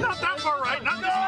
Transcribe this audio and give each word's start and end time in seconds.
Not 0.00 0.20
that 0.20 0.40
far 0.40 0.60
right. 0.62 0.82
Not 0.82 1.00
this 1.00 1.19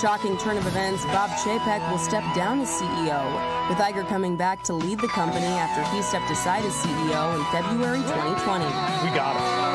shocking 0.00 0.38
turn 0.38 0.56
of 0.56 0.66
events, 0.66 1.04
Bob 1.06 1.28
Chapek 1.30 1.90
will 1.90 1.98
step 1.98 2.24
down 2.34 2.60
as 2.60 2.68
CEO, 2.68 3.68
with 3.68 3.76
Iger 3.76 4.08
coming 4.08 4.34
back 4.34 4.62
to 4.62 4.72
lead 4.72 4.98
the 4.98 5.08
company 5.08 5.44
after 5.44 5.82
he 5.94 6.00
stepped 6.00 6.30
aside 6.30 6.64
as 6.64 6.72
CEO 6.72 7.38
in 7.38 7.44
February 7.52 7.98
2020. 7.98 8.64
We 8.64 9.14
got 9.14 9.66
it. 9.66 9.69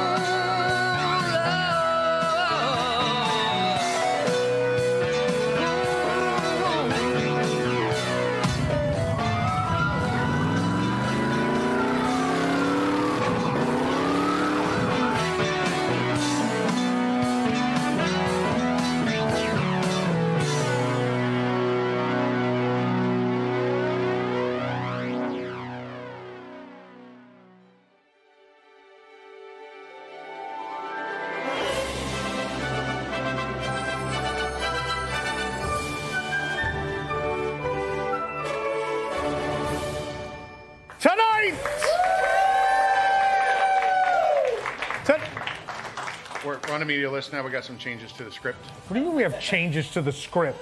List 47.16 47.32
now. 47.32 47.42
We 47.44 47.50
got 47.50 47.64
some 47.64 47.78
changes 47.78 48.12
to 48.14 48.26
the 48.26 48.32
script. 48.32 48.58
what 48.66 48.94
do 48.94 49.00
you 49.00 49.06
mean 49.06 49.16
we 49.16 49.24
have 49.24 49.40
changes 49.40 49.90
to 49.92 50.02
the 50.02 50.12
script? 50.12 50.60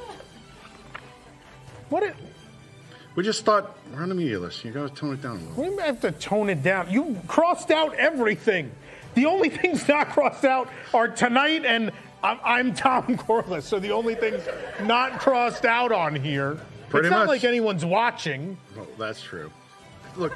What? 1.90 2.04
It, 2.04 2.16
We 3.16 3.24
just 3.24 3.44
thought 3.44 3.76
we're 3.92 4.04
on 4.04 4.10
the 4.10 4.16
media 4.16 4.38
list. 4.38 4.64
You 4.64 4.70
got 4.72 4.88
to 4.88 4.94
tone 4.94 5.16
it 5.16 5.22
down 5.24 5.38
a 5.38 5.50
little. 5.56 5.76
we 5.76 5.82
have 5.82 6.00
to 6.02 6.12
tone 6.12 6.52
it 6.52 6.62
down. 6.62 6.92
You 6.92 7.20
crossed 7.28 7.72
out 7.72 7.96
everything. 7.96 8.72
The 9.16 9.26
only 9.26 9.50
things 9.62 9.88
not 9.88 10.10
crossed 10.10 10.46
out 10.46 10.70
are 10.94 11.08
tonight 11.08 11.66
and 11.66 11.92
I'm, 12.24 12.40
I'm 12.44 12.74
Tom 12.76 13.18
Corless. 13.18 13.64
So 13.64 13.80
the 13.80 13.92
only 13.92 14.14
things 14.14 14.44
not 14.84 15.20
crossed 15.20 15.66
out 15.66 15.92
on 15.92 16.16
here. 16.16 16.60
Pretty 16.90 17.08
it's 17.08 17.12
not 17.12 17.22
much. 17.22 17.30
like 17.30 17.44
anyone's 17.46 17.84
watching. 17.84 18.58
Well, 18.78 18.86
that's 19.00 19.24
true. 19.24 19.52
Look, 20.16 20.34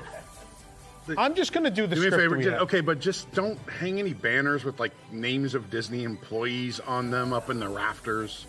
I'm 1.18 1.36
just 1.36 1.54
going 1.54 1.64
to 1.64 1.70
do 1.70 1.88
the 1.88 1.96
do 1.96 2.02
me 2.02 2.08
a 2.08 2.12
script. 2.12 2.44
favor. 2.44 2.56
okay, 2.58 2.82
but 2.82 3.00
just 3.00 3.32
don't 3.34 3.58
hang 3.70 4.00
any 4.00 4.14
banners 4.14 4.64
with 4.64 4.80
like 4.80 4.92
names 5.12 5.54
of 5.56 5.70
Disney 5.70 6.04
employees 6.04 6.80
on 6.82 7.12
them 7.12 7.34
up 7.34 7.50
in 7.50 7.60
the 7.60 7.68
rafters. 7.70 8.46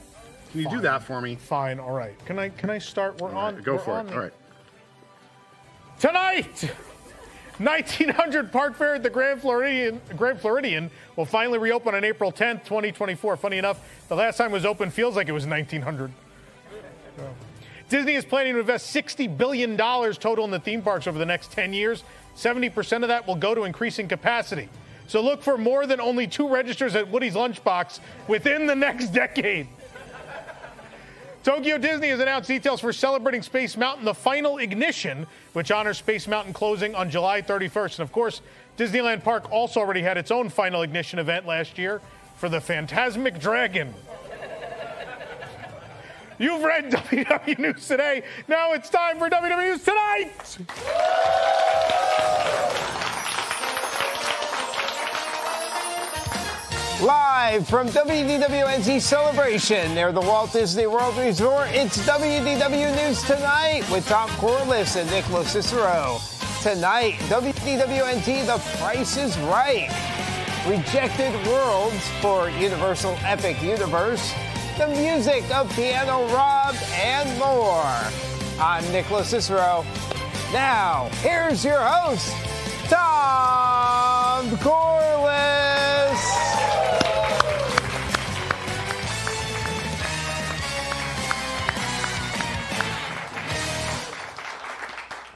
Can 0.53 0.61
you 0.63 0.71
do 0.71 0.81
that 0.81 1.03
for 1.03 1.21
me? 1.21 1.35
Fine. 1.37 1.79
All 1.79 1.93
right. 1.93 2.15
Can 2.25 2.39
I 2.39 2.49
can 2.49 2.71
I 2.71 2.79
start? 2.79 3.21
We're 3.21 3.29
right, 3.29 3.55
on. 3.55 3.63
go 3.63 3.75
we're 3.75 3.79
for 3.81 3.93
on 3.93 4.07
it. 4.07 4.09
the- 4.11 4.15
All 4.17 4.21
right. 4.23 4.33
Tonight, 6.01 6.71
1900 7.59 8.53
Park 8.53 8.77
Fair 8.77 8.95
at 8.95 9.03
the 9.03 9.11
Grand 9.11 9.41
Floridian, 9.41 10.01
Grand 10.17 10.41
Floridian 10.41 10.91
will 11.17 11.25
finally 11.27 11.59
reopen 11.59 11.95
on 11.95 12.05
April 12.05 12.31
10th, 12.31 12.65
2024. 12.65 13.37
Funny 13.37 13.59
enough, 13.59 13.81
the 14.09 14.15
last 14.15 14.37
time 14.37 14.51
it 14.51 14.55
was 14.55 14.65
open 14.65 14.91
feels 14.91 15.17
like 15.17 15.29
it 15.29 15.33
was 15.33 15.47
1900. 15.47 16.13
So. 17.17 17.35
Disney 17.89 18.15
is 18.15 18.25
planning 18.25 18.53
to 18.55 18.61
invest 18.61 18.95
$60 18.95 19.37
billion 19.37 19.77
total 19.77 20.45
in 20.45 20.51
the 20.51 20.61
theme 20.61 20.83
parks 20.83 21.07
over 21.07 21.19
the 21.19 21.27
next 21.27 21.51
10 21.53 21.73
years. 21.73 22.05
70% 22.39 23.03
of 23.03 23.09
that 23.09 23.27
will 23.27 23.35
go 23.35 23.55
to 23.55 23.65
increasing 23.65 24.07
capacity. 24.07 24.69
So 25.09 25.21
look 25.21 25.43
for 25.43 25.59
more 25.59 25.87
than 25.87 26.01
only 26.01 26.27
two 26.27 26.49
registers 26.49 26.95
at 26.95 27.11
Woody's 27.11 27.35
Lunchbox 27.35 27.99
within 28.29 28.67
the 28.67 28.77
next 28.77 29.09
decade. 29.13 29.67
Tokyo 31.43 31.79
Disney 31.79 32.09
has 32.09 32.21
announced 32.21 32.49
details 32.49 32.81
for 32.81 32.93
celebrating 32.93 33.43
Space 33.43 33.77
Mountain, 33.77 34.05
the 34.05 34.15
final 34.15 34.59
ignition, 34.59 35.27
which 35.55 35.71
honors 35.71 35.99
Space 35.99 36.29
Mountain 36.29 36.53
closing 36.53 36.95
on 36.95 37.11
July 37.11 37.43
31st. 37.43 37.99
And 37.99 38.01
of 38.01 38.13
course, 38.13 38.43
Disneyland 38.77 39.25
Park 39.25 39.51
also 39.51 39.81
already 39.81 40.03
had 40.03 40.19
its 40.19 40.31
own 40.31 40.49
final 40.49 40.83
ignition 40.83 41.19
event 41.19 41.47
last 41.47 41.79
year 41.79 42.01
for 42.37 42.49
the 42.49 42.59
Fantasmic 42.59 43.41
Dragon. 43.41 43.95
You've 46.39 46.63
read 46.63 46.91
WW 46.93 47.59
News 47.59 47.87
today. 47.89 48.23
Now 48.47 48.73
it's 48.73 48.89
time 48.89 49.19
for 49.19 49.29
WW 49.29 49.59
News 49.59 49.83
Tonight. 49.83 50.59
Live 57.01 57.69
from 57.69 57.89
WDWNT 57.89 59.01
Celebration 59.01 59.95
near 59.95 60.11
the 60.11 60.21
Walt 60.21 60.53
Disney 60.53 60.87
World 60.89 61.17
Resort, 61.17 61.69
it's 61.71 61.99
WDW 62.07 62.97
News 62.97 63.23
Tonight 63.23 63.89
with 63.91 64.07
Tom 64.09 64.29
Corless 64.31 64.97
and 65.01 65.09
Nicholas 65.11 65.55
LoCicero. 65.55 66.63
Tonight, 66.63 67.15
WDWNT 67.29 68.47
The 68.47 68.79
Price 68.79 69.17
is 69.17 69.39
Right. 69.39 69.89
Rejected 70.67 71.33
Worlds 71.47 72.09
for 72.21 72.51
Universal 72.51 73.17
Epic 73.23 73.63
Universe. 73.63 74.35
The 74.79 74.87
music 74.87 75.43
of 75.53 75.69
Piano 75.75 76.25
Rob 76.33 76.77
and 76.93 77.37
more. 77.37 77.83
I'm 78.65 78.85
Nicholas 78.93 79.33
LoCicero. 79.33 79.85
Now, 80.53 81.11
here's 81.15 81.65
your 81.65 81.81
host, 81.81 82.33
Tom 82.89 84.47
Corless. 84.59 86.15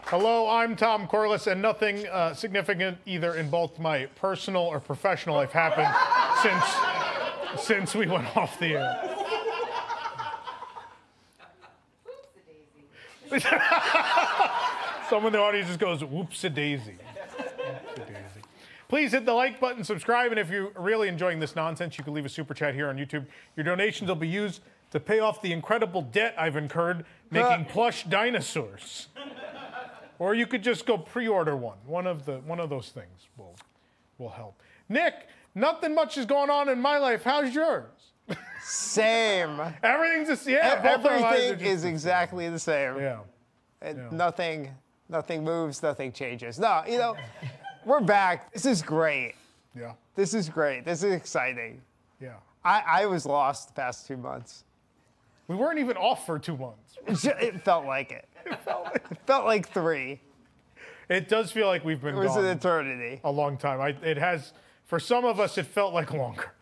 Hello, 0.05 0.49
I'm 0.51 0.77
Tom 0.77 1.09
Corless, 1.09 1.51
and 1.51 1.61
nothing 1.61 2.07
uh, 2.07 2.33
significant 2.33 2.99
either 3.07 3.35
in 3.35 3.51
both 3.51 3.81
my 3.81 4.07
personal 4.15 4.63
or 4.63 4.79
professional 4.79 5.35
life 5.35 5.51
happened 5.51 5.93
since 6.45 6.93
since 7.61 7.95
we 7.95 8.07
went 8.07 8.37
off 8.37 8.57
the 8.61 8.77
air. 8.77 9.12
Someone 15.09 15.33
in 15.33 15.33
the 15.33 15.39
audience 15.39 15.69
just 15.69 15.81
goes, 15.81 16.05
whoops 16.05 16.43
a 16.45 16.51
daisy. 16.51 16.97
Please 18.89 19.13
hit 19.13 19.25
the 19.25 19.33
like 19.33 19.59
button, 19.59 19.83
subscribe, 19.85 20.33
and 20.33 20.39
if 20.39 20.51
you're 20.51 20.71
really 20.77 21.09
enjoying 21.09 21.41
this 21.41 21.57
nonsense, 21.57 21.97
you 21.97 22.05
can 22.05 22.13
leave 22.13 22.27
a 22.27 22.29
super 22.29 22.53
chat 22.53 22.75
here 22.75 22.89
on 22.89 22.99
YouTube. 22.99 23.25
Your 23.57 23.65
donations 23.65 24.07
will 24.07 24.17
be 24.17 24.29
used 24.29 24.61
to 24.91 25.01
pay 25.01 25.21
off 25.21 25.41
the 25.41 25.51
incredible 25.51 26.03
debt 26.03 26.35
I've 26.37 26.57
incurred 26.57 27.07
making 27.31 27.51
uh. 27.51 27.65
plush 27.71 28.05
dinosaurs. 28.05 29.09
Or 30.19 30.35
you 30.35 30.47
could 30.47 30.63
just 30.63 30.85
go 30.85 30.99
pre-order 30.99 31.57
one. 31.57 31.79
One 31.87 32.07
of 32.07 32.27
the 32.27 32.35
one 32.41 32.61
of 32.61 32.69
those 32.69 32.91
things 32.91 33.29
will 33.37 33.57
will 34.19 34.29
help. 34.29 34.61
Nick, 34.89 35.27
nothing 35.55 35.95
much 35.95 36.19
is 36.19 36.27
going 36.27 36.51
on 36.51 36.69
in 36.69 36.79
my 36.79 36.99
life. 36.99 37.25
How's 37.25 37.55
yours? 37.55 38.12
Same. 38.63 39.61
Everything's 39.83 40.29
just 40.29 40.47
yeah. 40.47 40.77
both 40.83 41.05
our 41.07 41.21
lives 41.21 41.25
are 41.25 41.27
Everything 41.45 41.59
just- 41.59 41.71
is 41.71 41.85
exactly 41.85 42.49
the 42.49 42.59
same. 42.59 42.97
yeah. 42.99 43.19
And 43.81 44.13
Nothing 44.13 44.71
Nothing 45.09 45.45
moves, 45.45 45.83
nothing 45.83 46.11
changes. 46.13 46.59
No, 46.59 46.83
you 46.89 46.97
know, 46.97 47.17
we're 47.85 48.01
back. 48.01 48.51
This 48.53 48.65
is 48.65 48.81
great. 48.81 49.35
Yeah. 49.79 49.93
This 50.15 50.33
is 50.33 50.49
great. 50.49 50.85
This 50.87 51.03
is 51.03 51.13
exciting. 51.13 51.83
Yeah. 52.19 52.35
I, 52.65 52.83
I 52.87 53.07
was 53.07 53.27
lost 53.27 53.69
the 53.69 53.75
past 53.75 54.07
two 54.07 54.17
months. 54.17 54.65
We 55.49 55.57
weren't 55.57 55.79
even 55.81 55.97
off 55.99 56.25
for 56.25 56.39
two 56.39 56.57
months. 56.57 56.97
It 57.07 57.15
ju- 57.41 57.47
It 57.47 57.61
felt 57.63 57.85
like 57.85 58.11
it. 58.13 58.27
It 59.11 59.19
felt 59.27 59.45
like 59.45 59.69
three. 59.69 60.21
It 61.11 61.29
does 61.29 61.53
feel 61.53 61.67
like 61.67 61.85
we've 61.85 62.01
been 62.01 62.15
It 62.15 62.19
was 62.19 62.37
an 62.37 62.47
eternity. 62.47 63.21
a 63.25 63.31
long 63.31 63.59
time. 63.59 63.81
I, 63.83 63.89
it 64.03 64.17
has, 64.17 64.53
for 64.87 64.99
some 64.99 65.25
of 65.27 65.39
us, 65.41 65.59
it 65.59 65.67
felt 65.67 65.93
like 65.93 66.13
longer. 66.13 66.53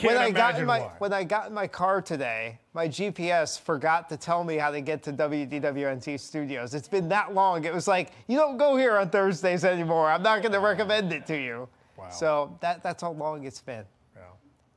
Can't 0.00 0.14
when 0.14 0.22
I 0.22 0.30
got 0.30 0.58
in 0.58 0.64
my 0.66 0.80
why. 0.80 0.92
when 0.98 1.12
I 1.12 1.24
got 1.24 1.48
in 1.48 1.52
my 1.52 1.66
car 1.66 2.00
today, 2.00 2.58
my 2.72 2.88
GPS 2.88 3.60
forgot 3.60 4.08
to 4.08 4.16
tell 4.16 4.44
me 4.44 4.56
how 4.56 4.70
to 4.70 4.80
get 4.80 5.02
to 5.02 5.12
WDWNT 5.12 6.18
Studios. 6.18 6.72
It's 6.72 6.88
been 6.88 7.08
that 7.10 7.34
long. 7.34 7.64
It 7.64 7.74
was 7.74 7.86
like 7.86 8.12
you 8.26 8.38
don't 8.38 8.56
go 8.56 8.76
here 8.76 8.96
on 8.96 9.10
Thursdays 9.10 9.62
anymore. 9.64 10.10
I'm 10.10 10.22
not 10.22 10.40
going 10.40 10.52
to 10.52 10.60
recommend 10.60 11.12
it 11.12 11.26
to 11.26 11.36
you. 11.36 11.68
Wow. 11.98 12.08
So 12.08 12.58
that 12.62 12.82
that's 12.82 13.02
how 13.02 13.12
long 13.12 13.44
it's 13.44 13.60
been. 13.60 13.84
Yeah. 14.16 14.22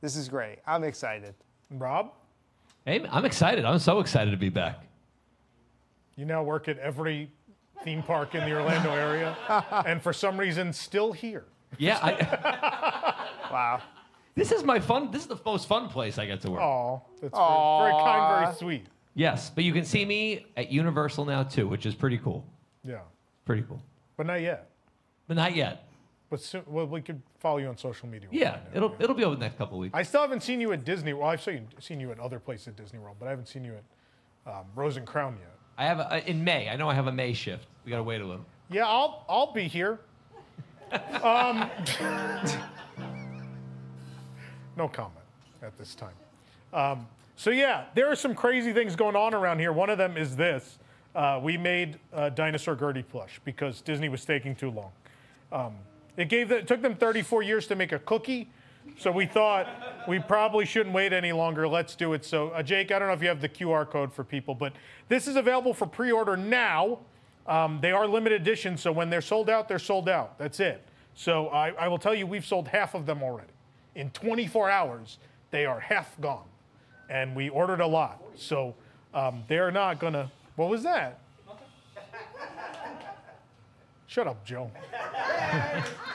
This 0.02 0.14
is 0.14 0.28
great. 0.28 0.58
I'm 0.66 0.84
excited. 0.84 1.34
Rob, 1.70 2.12
Hey, 2.84 3.02
I'm 3.10 3.24
excited. 3.24 3.64
I'm 3.64 3.78
so 3.78 4.00
excited 4.00 4.30
to 4.32 4.36
be 4.36 4.50
back. 4.50 4.84
you 6.16 6.26
now 6.26 6.42
work 6.42 6.68
at 6.68 6.78
every 6.78 7.30
theme 7.82 8.02
park 8.02 8.34
in 8.34 8.44
the 8.44 8.54
Orlando 8.54 8.92
area, 8.92 9.34
and 9.86 10.02
for 10.02 10.12
some 10.12 10.38
reason, 10.38 10.70
still 10.72 11.12
here. 11.12 11.46
Yeah, 11.78 11.98
I, 12.02 13.28
Wow. 13.50 13.82
This 14.34 14.52
is 14.52 14.62
my 14.64 14.78
fun. 14.80 15.10
This 15.10 15.22
is 15.22 15.28
the 15.28 15.38
most 15.44 15.66
fun 15.68 15.88
place 15.88 16.18
I 16.18 16.26
get 16.26 16.40
to 16.42 16.50
work. 16.50 16.60
Oh, 16.60 17.02
that's 17.20 17.34
very, 17.36 17.92
very 17.92 18.02
kind, 18.04 18.44
very 18.44 18.54
sweet. 18.56 18.86
Yes, 19.14 19.50
but 19.54 19.62
you 19.64 19.72
can 19.72 19.84
see 19.84 20.04
me 20.04 20.46
at 20.56 20.70
Universal 20.72 21.24
now 21.24 21.42
too, 21.44 21.68
which 21.68 21.86
is 21.86 21.94
pretty 21.94 22.18
cool. 22.18 22.44
Yeah, 22.82 22.98
Pretty 23.44 23.62
cool. 23.62 23.80
but 24.16 24.26
not 24.26 24.40
yet. 24.40 24.70
But 25.28 25.36
not 25.36 25.54
yet. 25.54 25.86
But 26.30 26.40
soon, 26.40 26.62
well, 26.66 26.86
we 26.86 27.00
could 27.00 27.22
follow 27.38 27.58
you 27.58 27.68
on 27.68 27.76
social 27.76 28.08
media. 28.08 28.28
Yeah, 28.32 28.58
it'll 28.74 28.94
it'll 28.98 29.14
be 29.14 29.24
over 29.24 29.36
the 29.36 29.40
next 29.40 29.56
couple 29.56 29.76
of 29.76 29.82
weeks. 29.82 29.94
I 29.94 30.02
still 30.02 30.20
haven't 30.22 30.42
seen 30.42 30.60
you 30.60 30.72
at 30.72 30.84
Disney. 30.84 31.12
Well, 31.12 31.28
I've 31.28 31.42
seen 31.42 31.68
seen 31.78 32.00
you 32.00 32.10
at 32.10 32.18
other 32.18 32.38
places 32.40 32.68
at 32.68 32.76
Disney 32.76 32.98
World, 32.98 33.16
but 33.20 33.26
I 33.26 33.30
haven't 33.30 33.46
seen 33.48 33.64
you 33.64 33.74
at 34.46 34.52
um, 34.52 34.64
Rose 34.74 34.96
and 34.96 35.06
Crown 35.06 35.36
yet. 35.38 35.54
I 35.78 35.84
have 35.84 36.00
a, 36.00 36.28
in 36.28 36.42
May. 36.42 36.68
I 36.68 36.76
know 36.76 36.88
I 36.88 36.94
have 36.94 37.06
a 37.06 37.12
May 37.12 37.34
shift. 37.34 37.66
We 37.84 37.90
gotta 37.90 38.02
wait 38.02 38.20
a 38.20 38.24
little. 38.26 38.44
Yeah, 38.68 38.86
I'll 38.86 39.24
I'll 39.28 39.52
be 39.52 39.68
here. 39.68 40.00
Um, 41.22 41.70
no 44.76 44.88
comment 44.88 45.24
at 45.62 45.76
this 45.78 45.94
time. 45.94 46.14
Um, 46.72 47.06
so 47.36 47.50
yeah, 47.50 47.84
there 47.94 48.10
are 48.10 48.16
some 48.16 48.34
crazy 48.34 48.72
things 48.72 48.96
going 48.96 49.16
on 49.16 49.34
around 49.34 49.58
here. 49.58 49.72
One 49.72 49.90
of 49.90 49.98
them 49.98 50.16
is 50.16 50.36
this: 50.36 50.78
uh, 51.14 51.40
we 51.42 51.56
made 51.56 51.98
uh, 52.12 52.30
dinosaur 52.30 52.76
Gertie 52.76 53.02
plush 53.02 53.40
because 53.44 53.80
Disney 53.80 54.08
was 54.08 54.24
taking 54.24 54.54
too 54.54 54.70
long. 54.70 54.92
Um, 55.52 55.74
it 56.16 56.28
gave 56.28 56.48
the, 56.48 56.58
it 56.58 56.68
took 56.68 56.82
them 56.82 56.94
34 56.94 57.42
years 57.42 57.66
to 57.68 57.76
make 57.76 57.92
a 57.92 57.98
cookie, 57.98 58.48
so 58.98 59.10
we 59.10 59.26
thought 59.26 59.68
we 60.08 60.18
probably 60.18 60.64
shouldn't 60.64 60.94
wait 60.94 61.12
any 61.12 61.32
longer. 61.32 61.66
Let's 61.66 61.96
do 61.96 62.12
it. 62.12 62.24
So 62.24 62.50
uh, 62.50 62.62
Jake, 62.62 62.92
I 62.92 62.98
don't 62.98 63.08
know 63.08 63.14
if 63.14 63.22
you 63.22 63.28
have 63.28 63.40
the 63.40 63.48
QR 63.48 63.88
code 63.88 64.12
for 64.12 64.22
people, 64.22 64.54
but 64.54 64.72
this 65.08 65.26
is 65.26 65.36
available 65.36 65.74
for 65.74 65.86
pre-order 65.86 66.36
now. 66.36 67.00
Um, 67.46 67.78
they 67.80 67.92
are 67.92 68.06
limited 68.06 68.40
edition, 68.40 68.76
so 68.76 68.90
when 68.90 69.10
they're 69.10 69.20
sold 69.20 69.50
out, 69.50 69.68
they're 69.68 69.78
sold 69.78 70.08
out. 70.08 70.38
That's 70.38 70.60
it. 70.60 70.86
So 71.14 71.48
I, 71.48 71.70
I 71.70 71.88
will 71.88 71.98
tell 71.98 72.14
you, 72.14 72.26
we've 72.26 72.46
sold 72.46 72.68
half 72.68 72.94
of 72.94 73.06
them 73.06 73.22
already. 73.22 73.53
In 73.94 74.10
24 74.10 74.70
hours, 74.70 75.18
they 75.50 75.66
are 75.66 75.78
half 75.80 76.20
gone, 76.20 76.46
and 77.08 77.34
we 77.34 77.48
ordered 77.48 77.80
a 77.80 77.86
lot. 77.86 78.22
So 78.34 78.74
um, 79.12 79.44
they're 79.48 79.70
not 79.70 79.98
gonna. 80.00 80.30
What 80.56 80.68
was 80.68 80.82
that? 80.82 81.20
Shut 84.06 84.28
up, 84.28 84.44
Joe. 84.44 84.70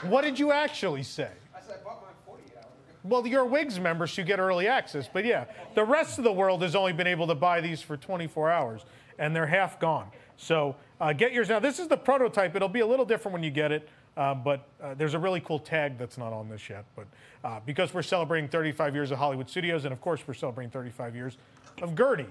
what 0.08 0.22
did 0.22 0.38
you 0.38 0.52
actually 0.52 1.02
say? 1.02 1.28
I 1.54 1.60
said 1.60 1.80
I 1.80 1.84
bought 1.84 2.00
mine 2.00 2.12
40 2.24 2.42
hours. 2.56 2.64
Well, 3.04 3.26
you're 3.26 3.42
a 3.42 3.46
Wigs 3.46 3.78
member, 3.78 4.06
so 4.06 4.22
you 4.22 4.26
get 4.26 4.38
early 4.38 4.68
access. 4.68 5.06
But 5.12 5.26
yeah, 5.26 5.44
the 5.74 5.84
rest 5.84 6.16
of 6.16 6.24
the 6.24 6.32
world 6.32 6.62
has 6.62 6.74
only 6.74 6.94
been 6.94 7.06
able 7.06 7.26
to 7.26 7.34
buy 7.34 7.60
these 7.60 7.82
for 7.82 7.98
24 7.98 8.50
hours, 8.50 8.86
and 9.18 9.36
they're 9.36 9.46
half 9.46 9.78
gone. 9.78 10.06
So 10.38 10.76
uh, 10.98 11.12
get 11.12 11.34
yours 11.34 11.50
now. 11.50 11.58
This 11.60 11.78
is 11.78 11.88
the 11.88 11.96
prototype. 11.96 12.56
It'll 12.56 12.68
be 12.68 12.80
a 12.80 12.86
little 12.86 13.04
different 13.04 13.34
when 13.34 13.42
you 13.42 13.50
get 13.50 13.70
it, 13.70 13.86
uh, 14.16 14.34
but 14.34 14.68
uh, 14.82 14.94
there's 14.94 15.14
a 15.14 15.18
really 15.18 15.40
cool 15.40 15.58
tag 15.58 15.96
that's 15.98 16.18
not 16.18 16.32
on 16.32 16.48
this 16.48 16.68
yet. 16.68 16.84
But 16.96 17.06
uh, 17.44 17.60
because 17.64 17.94
we're 17.94 18.02
celebrating 18.02 18.48
35 18.48 18.94
years 18.94 19.10
of 19.10 19.18
Hollywood 19.18 19.48
Studios, 19.48 19.84
and 19.84 19.92
of 19.92 20.00
course 20.00 20.20
we're 20.26 20.34
celebrating 20.34 20.70
35 20.70 21.14
years 21.14 21.38
of 21.82 21.96
Gertie 21.96 22.26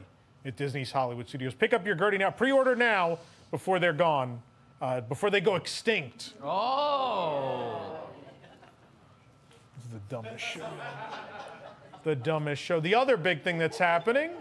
at 0.45 0.55
Disney's 0.55 0.91
Hollywood 0.91 1.27
Studios. 1.27 1.53
Pick 1.53 1.73
up 1.73 1.85
your 1.85 1.95
Gertie 1.95 2.17
now. 2.17 2.31
Pre-order 2.31 2.75
now 2.75 3.19
before 3.51 3.79
they're 3.79 3.93
gone, 3.93 4.41
uh, 4.81 5.01
before 5.01 5.29
they 5.29 5.41
go 5.41 5.55
extinct. 5.55 6.33
Oh. 6.43 7.97
This 9.75 9.85
is 9.85 9.91
the 9.91 9.99
dumbest 10.09 10.43
show. 10.43 10.67
The 12.03 12.15
dumbest 12.15 12.61
show. 12.61 12.79
The 12.79 12.95
other 12.95 13.17
big 13.17 13.43
thing 13.43 13.57
that's 13.57 13.77
happening 13.77 14.31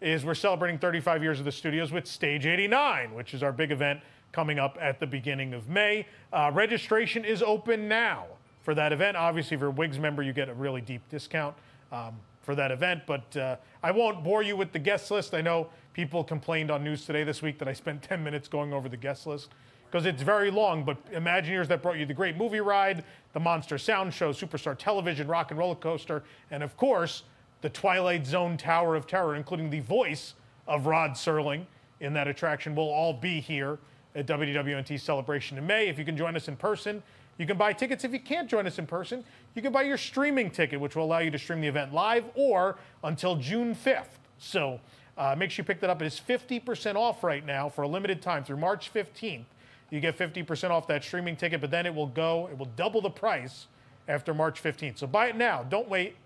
is 0.00 0.24
we're 0.24 0.34
celebrating 0.34 0.78
35 0.78 1.22
years 1.22 1.38
of 1.38 1.44
the 1.44 1.52
studios 1.52 1.92
with 1.92 2.06
Stage 2.06 2.46
89, 2.46 3.14
which 3.14 3.32
is 3.32 3.42
our 3.42 3.52
big 3.52 3.70
event 3.70 4.00
coming 4.36 4.58
up 4.58 4.76
at 4.82 5.00
the 5.00 5.06
beginning 5.06 5.54
of 5.54 5.66
May. 5.66 6.06
Uh, 6.30 6.50
registration 6.52 7.24
is 7.24 7.42
open 7.42 7.88
now 7.88 8.26
for 8.60 8.74
that 8.74 8.92
event. 8.92 9.16
Obviously, 9.16 9.54
if 9.54 9.62
you're 9.62 9.70
a 9.70 9.72
Wigs 9.72 9.98
member, 9.98 10.22
you 10.22 10.34
get 10.34 10.50
a 10.50 10.52
really 10.52 10.82
deep 10.82 11.00
discount 11.08 11.56
um, 11.90 12.12
for 12.42 12.54
that 12.54 12.70
event. 12.70 13.04
But 13.06 13.34
uh, 13.34 13.56
I 13.82 13.92
won't 13.92 14.22
bore 14.22 14.42
you 14.42 14.54
with 14.54 14.72
the 14.72 14.78
guest 14.78 15.10
list. 15.10 15.32
I 15.32 15.40
know 15.40 15.68
people 15.94 16.22
complained 16.22 16.70
on 16.70 16.84
news 16.84 17.06
today 17.06 17.24
this 17.24 17.40
week 17.40 17.58
that 17.60 17.66
I 17.66 17.72
spent 17.72 18.02
10 18.02 18.22
minutes 18.22 18.46
going 18.46 18.74
over 18.74 18.90
the 18.90 18.96
guest 18.98 19.26
list 19.26 19.48
because 19.86 20.04
it's 20.04 20.20
very 20.20 20.50
long. 20.50 20.84
But 20.84 21.10
Imagineers 21.12 21.66
that 21.68 21.80
brought 21.80 21.96
you 21.96 22.04
the 22.04 22.12
Great 22.12 22.36
Movie 22.36 22.60
Ride, 22.60 23.04
the 23.32 23.40
Monster 23.40 23.78
Sound 23.78 24.12
Show, 24.12 24.34
Superstar 24.34 24.76
Television, 24.76 25.28
Rock 25.28 25.50
and 25.50 25.58
Roller 25.58 25.76
Coaster, 25.76 26.24
and 26.50 26.62
of 26.62 26.76
course, 26.76 27.22
the 27.62 27.70
Twilight 27.70 28.26
Zone 28.26 28.58
Tower 28.58 28.96
of 28.96 29.06
Terror, 29.06 29.34
including 29.34 29.70
the 29.70 29.80
voice 29.80 30.34
of 30.68 30.84
Rod 30.84 31.12
Serling 31.12 31.64
in 32.00 32.12
that 32.12 32.28
attraction, 32.28 32.74
will 32.74 32.90
all 32.90 33.14
be 33.14 33.40
here 33.40 33.78
at 34.16 34.26
WDWNT 34.26 34.98
Celebration 34.98 35.58
in 35.58 35.66
May. 35.66 35.88
If 35.88 35.98
you 35.98 36.04
can 36.04 36.16
join 36.16 36.34
us 36.34 36.48
in 36.48 36.56
person, 36.56 37.02
you 37.36 37.46
can 37.46 37.58
buy 37.58 37.74
tickets. 37.74 38.02
If 38.02 38.12
you 38.12 38.18
can't 38.18 38.48
join 38.48 38.66
us 38.66 38.78
in 38.78 38.86
person, 38.86 39.22
you 39.54 39.60
can 39.60 39.72
buy 39.72 39.82
your 39.82 39.98
streaming 39.98 40.50
ticket, 40.50 40.80
which 40.80 40.96
will 40.96 41.04
allow 41.04 41.18
you 41.18 41.30
to 41.30 41.38
stream 41.38 41.60
the 41.60 41.68
event 41.68 41.92
live 41.92 42.24
or 42.34 42.78
until 43.04 43.36
June 43.36 43.74
5th. 43.74 44.16
So 44.38 44.80
uh, 45.18 45.36
make 45.36 45.50
sure 45.50 45.62
you 45.62 45.66
pick 45.66 45.80
that 45.80 45.90
up. 45.90 46.00
It 46.00 46.06
is 46.06 46.20
50% 46.26 46.96
off 46.96 47.22
right 47.22 47.44
now 47.44 47.68
for 47.68 47.82
a 47.82 47.88
limited 47.88 48.22
time 48.22 48.42
through 48.42 48.56
March 48.56 48.92
15th. 48.92 49.44
You 49.90 50.00
get 50.00 50.18
50% 50.18 50.70
off 50.70 50.86
that 50.88 51.04
streaming 51.04 51.36
ticket, 51.36 51.60
but 51.60 51.70
then 51.70 51.84
it 51.84 51.94
will 51.94 52.06
go, 52.06 52.48
it 52.50 52.58
will 52.58 52.70
double 52.74 53.02
the 53.02 53.10
price 53.10 53.66
after 54.08 54.32
March 54.32 54.62
15th. 54.62 54.98
So 54.98 55.06
buy 55.06 55.26
it 55.28 55.36
now. 55.36 55.62
Don't 55.62 55.88
wait. 55.88 56.16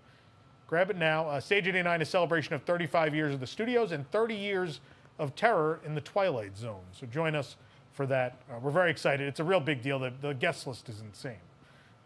Grab 0.65 0.89
it 0.89 0.95
now. 0.95 1.27
Uh, 1.27 1.41
Stage 1.41 1.67
89 1.67 2.01
is 2.01 2.07
a 2.07 2.11
celebration 2.11 2.53
of 2.53 2.63
35 2.63 3.13
years 3.13 3.33
of 3.33 3.41
the 3.41 3.47
studios 3.47 3.91
and 3.91 4.09
30 4.11 4.33
years 4.33 4.79
of 5.19 5.35
terror 5.35 5.81
in 5.85 5.93
the 5.93 6.01
Twilight 6.01 6.57
Zone. 6.57 6.81
So 6.93 7.05
join 7.05 7.35
us 7.35 7.57
for 7.93 8.05
that. 8.07 8.37
Uh, 8.49 8.59
we're 8.61 8.71
very 8.71 8.91
excited. 8.91 9.27
It's 9.27 9.39
a 9.39 9.43
real 9.43 9.59
big 9.59 9.81
deal. 9.81 9.99
The, 9.99 10.11
the 10.21 10.33
guest 10.33 10.67
list 10.67 10.89
is 10.89 11.01
insane. 11.01 11.35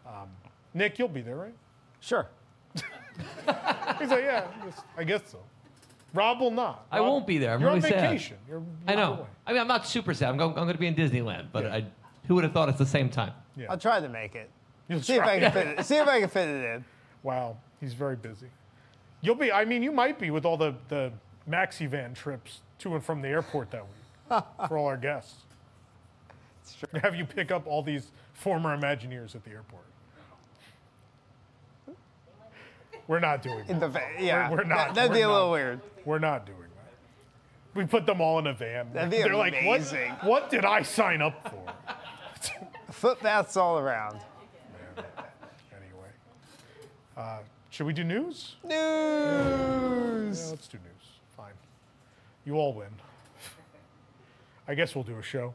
Um, 0.06 0.28
Nick, 0.74 0.98
you'll 0.98 1.08
be 1.08 1.20
there, 1.22 1.36
right? 1.36 1.54
Sure. 2.00 2.26
He's 2.74 4.10
like, 4.10 4.24
yeah, 4.24 4.46
just- 4.64 4.84
I 4.96 5.04
guess 5.04 5.22
so. 5.30 5.38
Rob 6.14 6.40
will 6.40 6.50
not. 6.50 6.86
I 6.90 6.98
Rob- 6.98 7.08
won't 7.08 7.26
be 7.26 7.38
there. 7.38 7.52
I'm 7.54 7.60
you're 7.60 7.68
really 7.70 7.82
on 7.82 7.88
sad. 7.90 8.00
vacation. 8.00 8.36
You're 8.48 8.62
I 8.86 8.94
not 8.94 9.00
know. 9.00 9.12
away. 9.18 9.26
I 9.46 9.52
mean, 9.52 9.60
I'm 9.60 9.68
not 9.68 9.86
super 9.86 10.14
sad. 10.14 10.30
I'm 10.30 10.36
going, 10.36 10.50
I'm 10.50 10.64
going 10.64 10.72
to 10.72 10.78
be 10.78 10.86
in 10.86 10.94
Disneyland, 10.94 11.48
but 11.52 11.64
Yeah. 11.64 11.74
I, 11.74 11.84
who 12.26 12.34
would 12.36 12.44
have 12.44 12.52
thought 12.52 12.68
it's 12.68 12.78
the 12.78 12.86
same 12.86 13.08
time? 13.10 13.32
Yeah. 13.56 13.66
I'll 13.70 13.78
try 13.78 14.00
to 14.00 14.08
make 14.08 14.34
it. 14.34 14.50
You'll 14.88 15.02
See 15.02 15.14
if. 15.14 15.22
I 15.22 15.38
can 15.40 15.52
fit 15.52 15.66
it. 15.78 15.84
See 15.84 15.96
if 15.96 16.06
I 16.08 16.20
can 16.20 16.28
fit 16.28 16.48
it 16.48 16.64
in. 16.76 16.84
Wow, 17.22 17.56
he's 17.80 17.92
very 17.94 18.16
busy. 18.16 18.46
You'll 19.20 19.34
be, 19.34 19.50
I 19.50 19.64
mean, 19.64 19.82
you 19.82 19.90
might 19.92 20.18
be 20.18 20.30
with 20.30 20.44
all 20.44 20.56
the, 20.56 20.74
the 20.88 21.12
maxi 21.50 21.88
van 21.88 22.14
trips 22.14 22.60
to 22.80 22.94
and 22.94 23.04
from 23.04 23.20
the 23.20 23.28
airport 23.28 23.70
that 23.72 23.82
week 23.84 24.42
for 24.68 24.78
all 24.78 24.86
our 24.86 24.96
guests. 24.96 25.34
Have 27.02 27.14
you 27.14 27.24
pick 27.24 27.50
up 27.50 27.66
all 27.66 27.82
these 27.82 28.10
former 28.32 28.76
Imagineers 28.76 29.34
at 29.34 29.44
the 29.44 29.50
airport? 29.50 29.84
We're 33.08 33.20
not 33.20 33.42
doing 33.42 33.58
that. 33.58 33.70
In 33.70 33.78
the 33.78 33.88
va- 33.88 34.02
yeah. 34.18 34.50
we're 34.50 34.64
not. 34.64 34.94
That, 34.94 35.08
would 35.10 35.14
be 35.14 35.20
We're 35.20 35.28
a 35.28 35.32
little 35.32 35.50
weird. 35.52 35.80
We're 36.04 36.18
not 36.18 36.44
doing 36.44 36.58
that. 36.58 37.78
We 37.78 37.86
put 37.86 38.04
them 38.06 38.20
all 38.20 38.38
in 38.40 38.46
a 38.48 38.52
van. 38.52 38.92
That'd 38.92 39.10
be 39.10 39.16
They're 39.22 39.32
amazing. 39.32 40.08
like, 40.10 40.22
what, 40.24 40.42
what 40.42 40.50
did 40.50 40.64
I 40.64 40.82
sign 40.82 41.22
up 41.22 41.48
for? 41.48 41.72
Foot 42.92 43.22
baths 43.22 43.56
all 43.56 43.78
around. 43.78 44.20
anyway, 44.96 46.08
uh, 47.16 47.38
should 47.70 47.86
we 47.86 47.92
do 47.92 48.02
news? 48.04 48.56
News. 48.64 48.72
Yeah, 48.72 50.50
let's 50.50 50.66
do 50.66 50.78
news. 50.78 51.08
Fine. 51.36 51.52
You 52.44 52.54
all 52.54 52.72
win. 52.72 52.88
I 54.66 54.74
guess 54.74 54.94
we'll 54.96 55.04
do 55.04 55.16
a 55.18 55.22
show. 55.22 55.54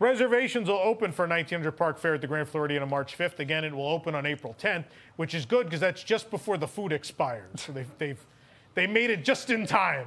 Reservations 0.00 0.68
will 0.68 0.76
open 0.76 1.10
for 1.10 1.26
1900 1.26 1.72
Park 1.72 1.98
Fair 1.98 2.14
at 2.14 2.20
the 2.20 2.26
Grand 2.26 2.48
Floridian 2.48 2.82
on 2.82 2.88
March 2.88 3.18
5th. 3.18 3.40
Again, 3.40 3.64
it 3.64 3.74
will 3.74 3.88
open 3.88 4.14
on 4.14 4.26
April 4.26 4.54
10th, 4.60 4.84
which 5.16 5.34
is 5.34 5.44
good 5.44 5.66
because 5.66 5.80
that's 5.80 6.04
just 6.04 6.30
before 6.30 6.56
the 6.56 6.68
food 6.68 6.92
expires. 6.92 7.48
So 7.56 7.72
they've, 7.72 7.90
they've 7.98 8.26
they 8.74 8.86
made 8.86 9.10
it 9.10 9.24
just 9.24 9.50
in 9.50 9.66
time. 9.66 10.06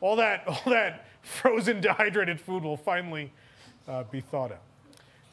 all 0.00 0.16
that, 0.16 0.42
all 0.48 0.62
that 0.66 1.06
frozen, 1.22 1.80
dehydrated 1.80 2.40
food 2.40 2.64
will 2.64 2.76
finally 2.76 3.32
uh, 3.86 4.02
be 4.10 4.20
thawed 4.20 4.50
out. 4.50 4.62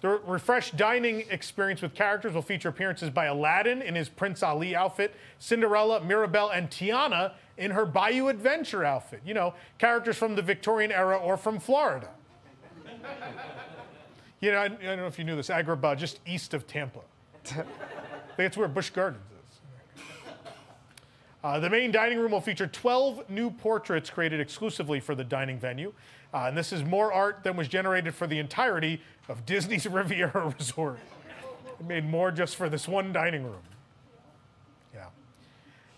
The 0.01 0.09
refreshed 0.27 0.75
dining 0.75 1.23
experience 1.31 1.81
with 1.81 1.95
characters 1.95 2.33
will 2.33 2.41
feature 2.43 2.69
appearances 2.69 3.09
by 3.09 3.25
Aladdin 3.25 3.81
in 3.81 3.95
his 3.95 4.09
Prince 4.09 4.43
Ali 4.43 4.75
outfit, 4.75 5.15
Cinderella, 5.39 6.03
Mirabelle, 6.03 6.49
and 6.49 6.69
Tiana 6.69 7.31
in 7.57 7.71
her 7.71 7.85
Bayou 7.85 8.27
Adventure 8.27 8.83
outfit. 8.83 9.21
You 9.25 9.33
know, 9.33 9.53
characters 9.79 10.17
from 10.17 10.35
the 10.35 10.41
Victorian 10.41 10.91
era 10.91 11.17
or 11.17 11.35
from 11.35 11.57
Florida. 11.57 12.09
you 14.41 14.51
know, 14.51 14.59
I, 14.59 14.65
I 14.65 14.67
don't 14.69 14.97
know 14.97 15.07
if 15.07 15.17
you 15.17 15.25
knew 15.25 15.35
this, 15.35 15.49
Agrabah, 15.49 15.97
just 15.97 16.19
east 16.25 16.53
of 16.53 16.67
Tampa. 16.67 16.99
I 17.45 17.49
think 18.35 18.47
it's 18.47 18.57
where 18.57 18.67
Busch 18.67 18.89
Gardens 18.89 19.23
is. 19.31 20.03
Uh, 21.43 21.59
the 21.59 21.69
main 21.69 21.91
dining 21.91 22.17
room 22.17 22.31
will 22.31 22.41
feature 22.41 22.67
12 22.67 23.29
new 23.29 23.51
portraits 23.51 24.09
created 24.09 24.39
exclusively 24.39 24.99
for 24.99 25.13
the 25.13 25.23
dining 25.25 25.59
venue. 25.59 25.93
Uh, 26.33 26.45
and 26.47 26.57
this 26.57 26.71
is 26.71 26.83
more 26.83 27.13
art 27.13 27.43
than 27.43 27.55
was 27.55 27.67
generated 27.67 28.15
for 28.15 28.27
the 28.27 28.39
entirety 28.39 29.01
of 29.27 29.45
Disney's 29.45 29.85
Riviera 29.87 30.53
Resort. 30.57 30.99
It 31.79 31.85
made 31.85 32.05
more 32.05 32.31
just 32.31 32.55
for 32.55 32.69
this 32.69 32.87
one 32.87 33.11
dining 33.11 33.43
room. 33.43 33.61
Yeah. 34.93 35.07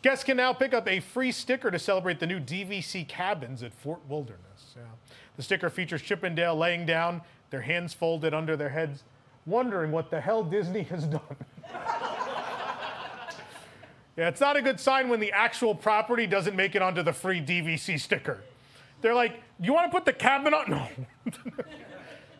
Guests 0.01 0.24
can 0.24 0.38
now 0.38 0.51
pick 0.51 0.74
up 0.74 0.89
a 0.89 1.00
free 1.00 1.31
sticker 1.31 1.69
to 1.69 1.77
celebrate 1.77 2.19
the 2.19 2.27
new 2.27 2.39
DVC 2.39 3.07
cabins 3.07 3.62
at 3.62 3.74
Fort 3.74 4.01
Wilderness. 4.09 4.75
Yeah. 4.75 4.83
The 5.38 5.44
sticker 5.44 5.70
features 5.70 6.01
Chip 6.01 6.24
and 6.24 6.36
Dale 6.36 6.56
laying 6.56 6.86
down, 6.86 7.22
their 7.50 7.62
hands 7.62 7.94
folded 7.94 8.34
under 8.34 8.56
their 8.56 8.70
heads, 8.70 9.04
wondering 9.46 9.92
what 9.92 10.10
the 10.10 10.22
hell 10.22 10.44
Disney 10.44 10.84
has 10.84 11.06
done. 11.06 11.22
yeah, 14.18 14.27
it's 14.27 14.42
not 14.42 14.56
a 14.56 14.62
good 14.62 14.80
sign 14.80 15.10
when 15.10 15.20
the 15.20 15.32
actual 15.32 15.75
property 15.75 16.25
doesn't 16.25 16.56
make 16.56 16.75
it 16.75 16.82
onto 16.82 17.04
the 17.04 17.13
free 17.13 17.42
DVC 17.42 18.00
sticker. 18.00 18.42
They're 19.01 19.13
like, 19.13 19.42
you 19.60 19.74
want 19.74 19.92
to 19.92 19.96
put 19.96 20.06
the 20.06 20.13
cabin 20.13 20.54
on? 20.54 20.89
No. 21.25 21.32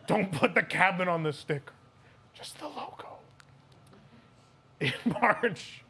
Don't 0.06 0.30
put 0.30 0.54
the 0.54 0.62
cabin 0.62 1.08
on 1.08 1.24
the 1.24 1.32
sticker. 1.32 1.72
Just 2.32 2.58
the 2.60 2.66
logo. 2.66 3.18
In 4.80 4.92
March, 5.20 5.82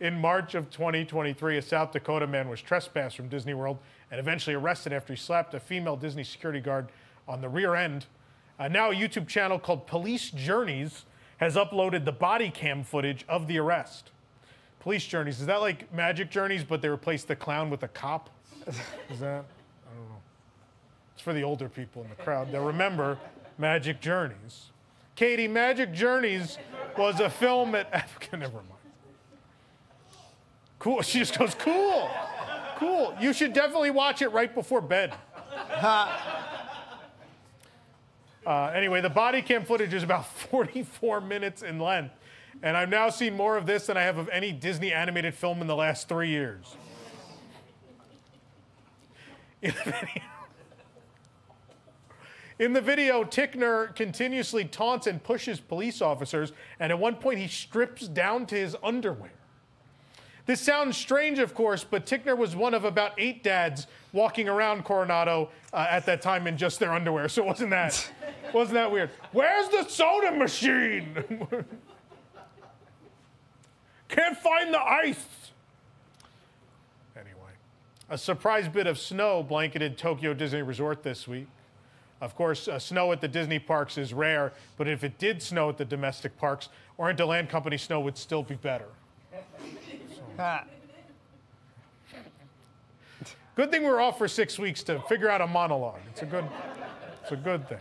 in 0.00 0.20
March 0.20 0.54
of 0.54 0.70
2023, 0.70 1.58
a 1.58 1.62
South 1.62 1.92
Dakota 1.92 2.26
man 2.26 2.48
was 2.48 2.60
trespassed 2.60 3.16
from 3.16 3.28
Disney 3.28 3.54
World 3.54 3.78
and 4.14 4.20
eventually 4.20 4.54
arrested 4.54 4.92
after 4.92 5.12
he 5.12 5.16
slapped 5.16 5.54
a 5.54 5.60
female 5.60 5.96
Disney 5.96 6.22
security 6.22 6.60
guard 6.60 6.86
on 7.26 7.40
the 7.40 7.48
rear 7.48 7.74
end. 7.74 8.06
Uh, 8.60 8.68
now, 8.68 8.92
a 8.92 8.94
YouTube 8.94 9.26
channel 9.26 9.58
called 9.58 9.88
Police 9.88 10.30
Journeys 10.30 11.04
has 11.38 11.56
uploaded 11.56 12.04
the 12.04 12.12
body 12.12 12.48
cam 12.48 12.84
footage 12.84 13.24
of 13.28 13.48
the 13.48 13.58
arrest. 13.58 14.12
Police 14.78 15.04
Journeys, 15.04 15.40
is 15.40 15.46
that 15.46 15.60
like 15.60 15.92
Magic 15.92 16.30
Journeys, 16.30 16.62
but 16.62 16.80
they 16.80 16.88
replaced 16.88 17.26
the 17.26 17.34
clown 17.34 17.70
with 17.70 17.82
a 17.82 17.88
cop? 17.88 18.30
Is 19.10 19.18
that? 19.18 19.44
I 19.44 19.96
don't 19.96 20.08
know. 20.08 20.22
It's 21.14 21.22
for 21.22 21.32
the 21.32 21.42
older 21.42 21.68
people 21.68 22.02
in 22.04 22.08
the 22.08 22.22
crowd 22.22 22.52
that 22.52 22.60
remember 22.60 23.18
Magic 23.58 24.00
Journeys. 24.00 24.70
Katie, 25.16 25.48
Magic 25.48 25.92
Journeys 25.92 26.58
was 26.96 27.18
a 27.18 27.28
film 27.28 27.74
at. 27.74 28.08
Never 28.32 28.52
mind. 28.52 28.68
Cool. 30.78 31.02
She 31.02 31.18
just 31.18 31.36
goes, 31.36 31.56
cool. 31.56 32.08
Cool. 32.76 33.14
You 33.20 33.32
should 33.32 33.52
definitely 33.52 33.90
watch 33.90 34.22
it 34.22 34.28
right 34.28 34.54
before 34.54 34.80
bed. 34.80 35.14
Uh, 38.46 38.70
anyway, 38.74 39.00
the 39.00 39.08
body 39.08 39.40
cam 39.40 39.64
footage 39.64 39.94
is 39.94 40.02
about 40.02 40.26
44 40.50 41.22
minutes 41.22 41.62
in 41.62 41.78
length. 41.78 42.14
And 42.62 42.76
I've 42.76 42.88
now 42.88 43.08
seen 43.08 43.34
more 43.34 43.56
of 43.56 43.66
this 43.66 43.86
than 43.86 43.96
I 43.96 44.02
have 44.02 44.18
of 44.18 44.28
any 44.28 44.52
Disney 44.52 44.92
animated 44.92 45.34
film 45.34 45.60
in 45.60 45.66
the 45.66 45.74
last 45.74 46.08
three 46.08 46.28
years. 46.28 46.76
In 49.62 49.72
the 49.72 49.82
video, 49.82 50.22
in 52.58 52.72
the 52.74 52.80
video 52.82 53.24
Tickner 53.24 53.96
continuously 53.96 54.66
taunts 54.66 55.06
and 55.06 55.22
pushes 55.22 55.58
police 55.58 56.02
officers, 56.02 56.52
and 56.78 56.92
at 56.92 56.98
one 56.98 57.16
point 57.16 57.38
he 57.38 57.48
strips 57.48 58.06
down 58.06 58.44
to 58.46 58.56
his 58.56 58.76
underwear. 58.82 59.32
This 60.46 60.60
sounds 60.60 60.96
strange, 60.96 61.38
of 61.38 61.54
course, 61.54 61.84
but 61.84 62.04
Tickner 62.04 62.36
was 62.36 62.54
one 62.54 62.74
of 62.74 62.84
about 62.84 63.12
eight 63.16 63.42
dads 63.42 63.86
walking 64.12 64.46
around 64.48 64.84
Coronado 64.84 65.48
uh, 65.72 65.86
at 65.88 66.04
that 66.06 66.20
time 66.20 66.46
in 66.46 66.58
just 66.58 66.78
their 66.78 66.92
underwear. 66.92 67.28
So 67.30 67.42
wasn't 67.42 67.70
that 67.70 68.10
wasn't 68.52 68.74
that 68.74 68.92
weird? 68.92 69.10
Where's 69.32 69.68
the 69.70 69.88
soda 69.88 70.32
machine? 70.32 71.16
Can't 74.08 74.36
find 74.36 74.72
the 74.72 74.82
ice. 74.82 75.24
Anyway, 77.16 77.52
a 78.10 78.18
surprise 78.18 78.68
bit 78.68 78.86
of 78.86 78.98
snow 78.98 79.42
blanketed 79.42 79.96
Tokyo 79.96 80.34
Disney 80.34 80.60
Resort 80.60 81.02
this 81.02 81.26
week. 81.26 81.48
Of 82.20 82.36
course, 82.36 82.68
uh, 82.68 82.78
snow 82.78 83.12
at 83.12 83.20
the 83.20 83.28
Disney 83.28 83.58
parks 83.58 83.98
is 83.98 84.12
rare, 84.14 84.52
but 84.76 84.88
if 84.88 85.04
it 85.04 85.18
did 85.18 85.42
snow 85.42 85.70
at 85.70 85.78
the 85.78 85.84
domestic 85.84 86.36
parks, 86.36 86.68
Oriental 86.98 87.28
Land 87.28 87.48
Company 87.48 87.76
snow 87.76 88.00
would 88.00 88.16
still 88.16 88.42
be 88.42 88.54
better. 88.54 88.86
Good 93.56 93.70
thing 93.70 93.84
we're 93.84 94.00
off 94.00 94.18
for 94.18 94.26
six 94.26 94.58
weeks 94.58 94.82
to 94.84 94.98
figure 95.00 95.28
out 95.28 95.40
a 95.40 95.46
monologue. 95.46 96.00
It's 96.10 96.22
a 96.22 96.26
good, 96.26 96.44
it's 97.22 97.30
a 97.32 97.36
good 97.36 97.68
thing. 97.68 97.78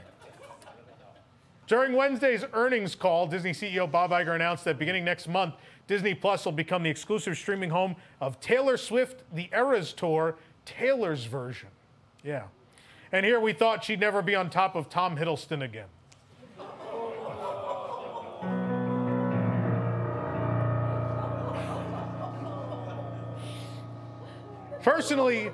During 1.66 1.94
Wednesday's 1.94 2.46
earnings 2.54 2.94
call, 2.94 3.26
Disney 3.26 3.52
CEO 3.52 3.90
Bob 3.90 4.12
Iger 4.12 4.36
announced 4.36 4.66
that 4.66 4.78
beginning 4.78 5.04
next 5.04 5.28
month, 5.28 5.56
Disney 5.88 6.14
Plus 6.14 6.46
will 6.46 6.52
become 6.52 6.84
the 6.84 6.90
exclusive 6.90 7.38
streaming 7.38 7.70
home 7.70 7.96
of 8.22 8.40
Taylor 8.40 8.78
Swift, 8.78 9.24
The 9.34 9.50
Eras 9.52 9.94
Tour, 9.94 10.36
Taylor's 10.66 11.26
version. 11.26 11.70
Yeah. 12.24 12.44
And 13.12 13.26
here 13.26 13.40
we 13.40 13.54
thought 13.54 13.84
she'd 13.84 14.00
never 14.00 14.22
be 14.22 14.36
on 14.36 14.50
top 14.50 14.76
of 14.76 14.90
Tom 14.90 15.18
Hiddleston 15.18 15.64
again. 15.64 15.88
Personally, 24.84 25.50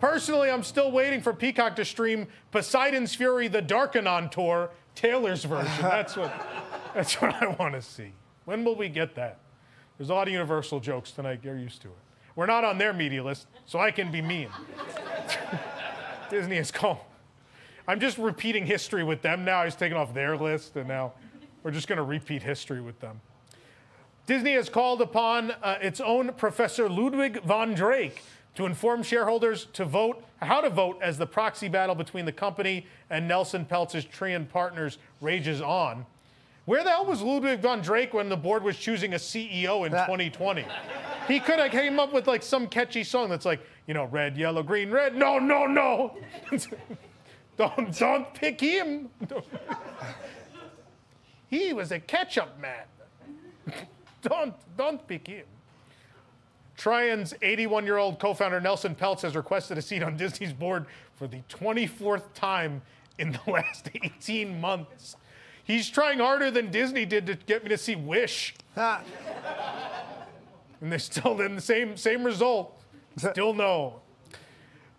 personally, 0.00 0.48
I'm 0.48 0.62
still 0.62 0.92
waiting 0.92 1.20
for 1.20 1.34
Peacock 1.34 1.74
to 1.76 1.84
stream 1.84 2.28
Poseidon's 2.52 3.14
Fury: 3.14 3.48
The 3.48 3.60
Darkenon 3.60 4.30
Tour, 4.30 4.70
Taylor's 4.94 5.44
version. 5.44 5.72
That's 5.82 6.16
what, 6.16 6.32
that's 6.94 7.20
what 7.20 7.34
I 7.42 7.48
want 7.58 7.74
to 7.74 7.82
see. 7.82 8.12
When 8.44 8.64
will 8.64 8.76
we 8.76 8.88
get 8.88 9.14
that? 9.16 9.38
There's 9.98 10.10
a 10.10 10.14
lot 10.14 10.26
of 10.26 10.32
Universal 10.32 10.80
jokes 10.80 11.10
tonight. 11.10 11.40
You're 11.42 11.58
used 11.58 11.82
to 11.82 11.88
it. 11.88 11.94
We're 12.34 12.46
not 12.46 12.64
on 12.64 12.78
their 12.78 12.92
media 12.92 13.22
list, 13.22 13.46
so 13.66 13.78
I 13.78 13.90
can 13.90 14.10
be 14.10 14.22
mean. 14.22 14.48
Disney 16.30 16.56
is 16.56 16.70
called. 16.70 16.98
I'm 17.86 18.00
just 18.00 18.18
repeating 18.18 18.66
history 18.66 19.04
with 19.04 19.20
them 19.20 19.44
now. 19.44 19.60
I 19.60 19.64
was 19.64 19.74
taken 19.74 19.96
off 19.96 20.14
their 20.14 20.36
list, 20.36 20.76
and 20.76 20.88
now 20.88 21.12
we're 21.62 21.70
just 21.70 21.88
going 21.88 21.98
to 21.98 22.04
repeat 22.04 22.42
history 22.42 22.80
with 22.80 22.98
them. 23.00 23.20
Disney 24.26 24.54
has 24.54 24.68
called 24.68 25.00
upon 25.00 25.50
uh, 25.50 25.78
its 25.82 26.00
own 26.00 26.32
Professor 26.34 26.88
Ludwig 26.88 27.42
von 27.42 27.74
Drake 27.74 28.22
to 28.54 28.66
inform 28.66 29.02
shareholders 29.02 29.66
to 29.72 29.84
vote 29.84 30.24
how 30.42 30.60
to 30.60 30.70
vote 30.70 30.98
as 31.02 31.18
the 31.18 31.26
proxy 31.26 31.68
battle 31.68 31.94
between 31.94 32.24
the 32.24 32.32
company 32.32 32.86
and 33.10 33.28
Nelson 33.28 33.64
Peltz's 33.64 34.04
Trian 34.04 34.48
Partners 34.48 34.98
rages 35.20 35.60
on. 35.60 36.06
Where 36.64 36.84
the 36.84 36.90
hell 36.90 37.04
was 37.04 37.20
Ludwig 37.20 37.60
von 37.60 37.80
Drake 37.80 38.14
when 38.14 38.28
the 38.28 38.36
board 38.36 38.62
was 38.62 38.76
choosing 38.76 39.14
a 39.14 39.16
CEO 39.16 39.86
in 39.86 39.92
That- 39.92 40.06
2020? 40.06 40.64
He 41.28 41.40
could 41.40 41.58
have 41.58 41.70
came 41.70 41.98
up 42.00 42.12
with 42.12 42.26
like 42.26 42.42
some 42.42 42.66
catchy 42.66 43.04
song 43.04 43.28
that's 43.28 43.44
like, 43.44 43.60
you 43.86 43.94
know, 43.94 44.04
red, 44.04 44.36
yellow, 44.36 44.62
green, 44.62 44.90
red. 44.90 45.14
No, 45.14 45.38
no, 45.38 45.66
no. 45.66 46.16
don't 47.56 47.96
don't 47.98 48.32
pick 48.34 48.60
him. 48.60 49.10
he 51.48 51.72
was 51.72 51.92
a 51.92 52.00
ketchup 52.00 52.58
man. 52.58 52.84
don't 54.22 54.54
don't 54.76 55.06
pick 55.06 55.26
him. 55.26 55.44
Trian's 56.80 57.34
81 57.42 57.84
year 57.84 57.98
old 57.98 58.18
co 58.18 58.32
founder 58.32 58.58
Nelson 58.58 58.94
Peltz 58.94 59.20
has 59.20 59.36
requested 59.36 59.76
a 59.76 59.82
seat 59.82 60.02
on 60.02 60.16
Disney's 60.16 60.54
board 60.54 60.86
for 61.14 61.26
the 61.26 61.42
24th 61.50 62.32
time 62.32 62.80
in 63.18 63.32
the 63.32 63.40
last 63.50 63.90
18 64.02 64.58
months. 64.58 65.16
He's 65.62 65.90
trying 65.90 66.20
harder 66.20 66.50
than 66.50 66.70
Disney 66.70 67.04
did 67.04 67.26
to 67.26 67.34
get 67.34 67.64
me 67.64 67.68
to 67.68 67.76
see 67.76 67.96
Wish, 67.96 68.54
and 70.80 70.90
they're 70.90 70.98
still 70.98 71.38
in 71.42 71.54
the 71.54 71.60
same, 71.60 71.98
same 71.98 72.24
result. 72.24 72.82
Still 73.18 73.52
no. 73.52 74.00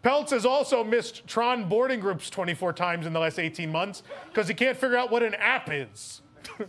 Peltz 0.04 0.30
has 0.30 0.46
also 0.46 0.84
missed 0.84 1.26
Tron 1.26 1.68
boarding 1.68 2.00
groups 2.00 2.30
24 2.30 2.74
times 2.74 3.08
in 3.08 3.14
the 3.14 3.20
last 3.20 3.40
18 3.40 3.72
months 3.72 4.04
because 4.28 4.48
he 4.48 4.54
can't 4.54 4.78
figure 4.78 4.98
out 4.98 5.10
what 5.10 5.24
an 5.24 5.34
app 5.34 5.72
is. 5.72 6.22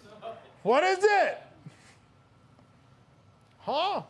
what 0.63 0.83
is 0.83 1.01
it? 1.03 1.39
Huh? 3.59 4.05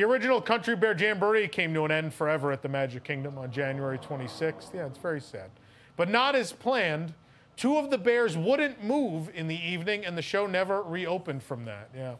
The 0.00 0.06
original 0.06 0.40
Country 0.40 0.74
Bear 0.76 0.96
Jamboree 0.96 1.46
came 1.46 1.74
to 1.74 1.84
an 1.84 1.90
end 1.90 2.14
forever 2.14 2.52
at 2.52 2.62
the 2.62 2.70
Magic 2.70 3.04
Kingdom 3.04 3.36
on 3.36 3.52
January 3.52 3.98
26th. 3.98 4.72
Yeah, 4.72 4.86
it's 4.86 4.96
very 4.96 5.20
sad. 5.20 5.50
But 5.98 6.08
not 6.08 6.34
as 6.34 6.52
planned. 6.52 7.12
Two 7.58 7.76
of 7.76 7.90
the 7.90 7.98
bears 7.98 8.34
wouldn't 8.34 8.82
move 8.82 9.28
in 9.34 9.46
the 9.46 9.62
evening, 9.62 10.06
and 10.06 10.16
the 10.16 10.22
show 10.22 10.46
never 10.46 10.82
reopened 10.82 11.42
from 11.42 11.66
that. 11.66 11.90
Yeah. 11.94 12.14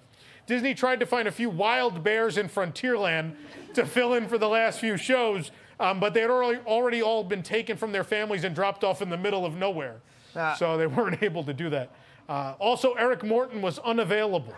Disney 0.47 0.75
tried 0.75 1.01
to 1.01 1.07
find 1.07 1.27
a 1.27 1.33
few 1.33 1.49
wild 1.49 2.05
bears 2.05 2.37
in 2.37 2.51
Frontierland 2.51 3.37
to 3.73 3.87
fill 3.87 4.13
in 4.13 4.29
for 4.29 4.37
the 4.37 4.49
last 4.51 4.79
few 4.79 4.99
shows, 4.99 5.51
Um, 5.81 6.01
but 6.01 6.13
they 6.13 6.21
had 6.21 6.29
already, 6.29 6.61
already 6.67 7.01
all 7.01 7.25
been 7.25 7.43
taken 7.43 7.79
from 7.79 7.93
their 7.93 8.05
families 8.05 8.45
and 8.45 8.55
dropped 8.55 8.85
off 8.85 9.01
in 9.01 9.09
the 9.09 9.17
middle 9.17 9.47
of 9.47 9.57
nowhere. 9.57 10.03
Ah. 10.37 10.53
So 10.53 10.77
they 10.77 10.87
weren't 10.99 11.23
able 11.23 11.45
to 11.45 11.55
do 11.55 11.71
that. 11.71 11.89
Uh, 12.29 12.57
also, 12.59 12.93
Eric 12.93 13.25
Morton 13.25 13.63
was 13.63 13.79
unavailable. 13.79 14.53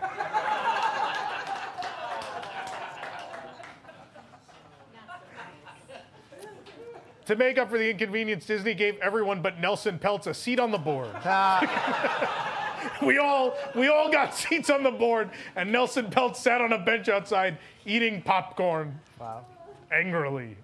To 7.25 7.35
make 7.35 7.57
up 7.57 7.69
for 7.69 7.77
the 7.77 7.89
inconvenience, 7.89 8.45
Disney 8.45 8.73
gave 8.73 8.97
everyone 8.99 9.41
but 9.41 9.59
Nelson 9.59 9.99
Peltz 9.99 10.27
a 10.27 10.33
seat 10.33 10.59
on 10.59 10.71
the 10.71 10.77
board. 10.77 11.11
Ah. 11.15 12.53
we 13.05 13.17
all 13.17 13.55
we 13.75 13.87
all 13.87 14.11
got 14.11 14.35
seats 14.35 14.69
on 14.69 14.83
the 14.83 14.91
board, 14.91 15.29
and 15.55 15.71
Nelson 15.71 16.07
Peltz 16.07 16.37
sat 16.37 16.61
on 16.61 16.73
a 16.73 16.77
bench 16.77 17.09
outside 17.09 17.57
eating 17.85 18.21
popcorn. 18.21 18.99
Wow. 19.19 19.45
Angrily. 19.91 20.57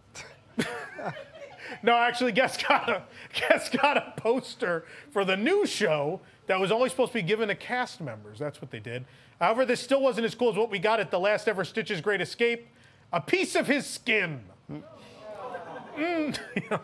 no, 1.84 1.94
actually, 1.96 2.32
Guess 2.32 2.62
got 2.64 2.90
a 2.90 3.04
Guess 3.34 3.70
got 3.70 3.98
a 3.98 4.14
poster 4.18 4.86
for 5.12 5.24
the 5.24 5.38
new 5.38 5.66
show 5.66 6.22
that 6.48 6.60
was 6.60 6.72
only 6.72 6.90
supposed 6.90 7.12
to 7.12 7.20
be 7.20 7.24
given 7.24 7.48
to 7.50 7.56
cast 7.56 8.02
members. 8.02 8.40
That's 8.40 8.62
what 8.62 8.72
they 8.72 8.80
did. 8.80 9.06
However, 9.40 9.66
this 9.66 9.80
still 9.80 10.02
wasn't 10.02 10.26
as 10.26 10.36
cool 10.36 10.50
as 10.50 10.58
what 10.58 10.72
we 10.72 10.80
got 10.80 11.00
at 11.00 11.12
the 11.12 11.20
last 11.20 11.48
ever 11.48 11.64
Stitch's 11.64 12.02
Great 12.02 12.22
Escape. 12.22 12.68
A 13.14 13.22
piece 13.22 13.56
of 13.56 13.68
his 13.68 13.86
skin. 13.86 14.42
Mm. 15.98 16.38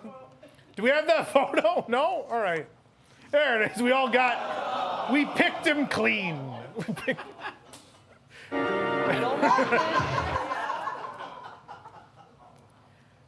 Do 0.75 0.83
we 0.83 0.89
have 0.89 1.07
that 1.07 1.27
photo? 1.33 1.85
No? 1.87 2.25
All 2.29 2.39
right. 2.39 2.67
There 3.31 3.61
it 3.63 3.71
is. 3.75 3.81
We 3.81 3.91
all 3.91 4.09
got, 4.09 5.11
we 5.11 5.25
picked 5.25 5.65
him 5.65 5.87
clean. 5.87 6.39
Picked- 7.05 7.21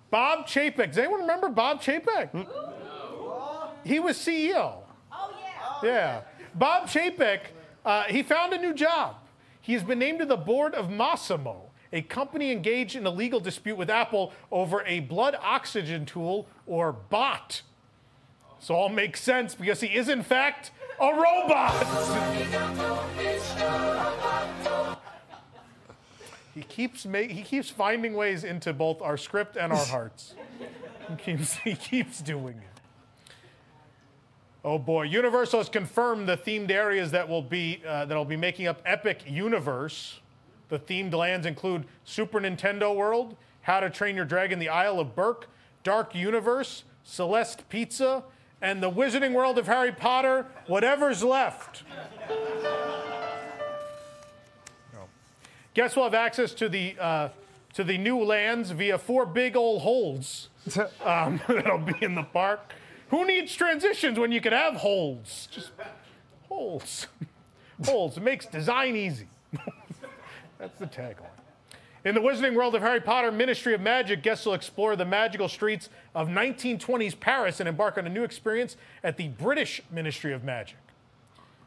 Bob 0.10 0.48
Chapek. 0.48 0.88
Does 0.90 0.98
anyone 0.98 1.22
remember 1.22 1.50
Bob 1.50 1.82
Chapek? 1.82 2.30
He 3.84 4.00
was 4.00 4.18
CEO. 4.18 4.76
Oh, 5.12 5.32
yeah. 5.84 5.90
Yeah. 5.90 6.22
Bob 6.56 6.88
Chapek, 6.88 7.40
uh, 7.86 8.04
he 8.04 8.24
found 8.24 8.54
a 8.54 8.58
new 8.58 8.74
job. 8.74 9.16
He 9.62 9.74
has 9.74 9.84
been 9.84 10.00
named 10.00 10.20
to 10.20 10.26
the 10.26 10.38
board 10.38 10.74
of 10.76 10.88
Masimo, 10.88 11.67
a 11.94 12.02
company 12.02 12.52
engaged 12.52 12.96
in 12.96 13.06
a 13.06 13.10
legal 13.10 13.40
dispute 13.40 13.78
with 13.78 13.90
Apple 13.90 14.34
over 14.52 14.84
a 14.86 15.02
blood 15.02 15.38
oxygen 15.42 16.06
tool, 16.06 16.48
or 16.66 16.92
BOT. 16.92 17.62
So 18.60 18.76
all 18.76 18.90
makes 18.90 19.22
sense 19.22 19.56
because 19.56 19.82
he 19.82 19.96
is, 19.96 20.10
in 20.10 20.24
fact, 20.24 20.72
a 21.00 21.14
robot. 21.14 21.74
he 26.54 26.64
keeps 26.64 27.06
ma- 27.06 27.20
he 27.20 27.44
keeps 27.44 27.70
finding 27.70 28.14
ways 28.14 28.44
into 28.44 28.74
both 28.74 29.02
our 29.02 29.18
script 29.18 29.56
and 29.58 29.72
our 29.72 29.86
hearts. 29.86 30.34
he 31.10 31.16
keeps 31.16 31.56
he 31.58 31.76
keeps 31.76 32.22
doing 32.22 32.58
it. 32.58 32.82
Oh 34.66 34.80
boy, 34.80 35.04
Universal 35.04 35.60
has 35.60 35.70
confirmed 35.70 36.28
the 36.28 36.36
themed 36.36 36.72
areas 36.72 37.12
that 37.12 37.30
will 37.30 37.44
be 37.44 37.82
uh, 37.88 38.06
that'll 38.06 38.26
be 38.26 38.36
making 38.36 38.68
up 38.68 38.82
Epic 38.86 39.22
Universe. 39.28 40.20
The 40.70 40.80
themed 40.80 41.14
lands 41.14 41.46
include 41.46 41.86
Super 42.04 42.40
Nintendo 42.40 42.96
World, 42.96 43.36
How 43.62 43.80
to 43.80 43.90
Train 43.90 44.16
Your 44.16 44.26
Dragon: 44.26 44.60
The 44.60 44.70
Isle 44.70 45.00
of 45.00 45.16
Berk, 45.16 45.50
Dark 45.84 46.14
Universe, 46.14 46.84
Celestial 47.04 47.66
Park, 47.70 48.24
and 48.62 48.82
the 48.82 48.92
Wizarding 48.92 49.34
World 49.34 49.58
of 49.58 49.68
Harry 49.68 49.92
Potter. 49.92 50.46
Whatever's 50.66 51.24
left. 51.24 51.84
No. 54.94 55.06
Guests 55.74 55.96
will 55.96 56.04
have 56.04 56.14
access 56.14 56.54
to 56.56 56.68
the 56.68 56.96
uh, 57.00 57.30
to 57.74 57.84
the 57.84 57.98
new 57.98 58.24
lands 58.24 58.72
via 58.72 58.98
four 58.98 59.26
big 59.26 59.56
old 59.56 59.84
holes 59.84 60.50
um, 61.06 61.40
that'll 61.48 61.78
be 61.78 61.96
in 62.02 62.16
the 62.16 62.24
park. 62.24 62.74
Who 63.10 63.26
needs 63.26 63.56
transitions 63.56 64.20
when 64.20 64.32
you 64.32 64.42
can 64.42 64.52
have 64.52 64.76
holes? 64.76 65.48
Just 65.52 65.72
holes. 66.50 67.08
holes. 67.86 68.18
It 68.18 68.24
makes 68.24 68.46
design 68.46 68.96
easy. 68.96 69.28
That's 70.58 70.80
the 70.80 70.88
tagline. 70.88 71.30
In 72.06 72.16
the 72.16 72.22
Wizarding 72.22 72.56
World 72.56 72.74
of 72.76 72.82
Harry 72.82 73.02
Potter 73.02 73.32
Ministry 73.32 73.74
of 73.74 73.82
Magic, 73.82 74.24
guests 74.24 74.46
will 74.46 74.54
explore 74.54 74.96
the 74.96 75.06
magical 75.06 75.50
streets 75.50 75.90
of 76.16 76.28
1920s 76.30 77.20
Paris 77.20 77.60
and 77.60 77.68
embark 77.68 77.98
on 77.98 78.06
a 78.06 78.10
new 78.10 78.24
experience 78.24 78.78
at 79.04 79.18
the 79.18 79.28
British 79.28 79.82
Ministry 79.92 80.32
of 80.32 80.44
Magic. 80.44 80.78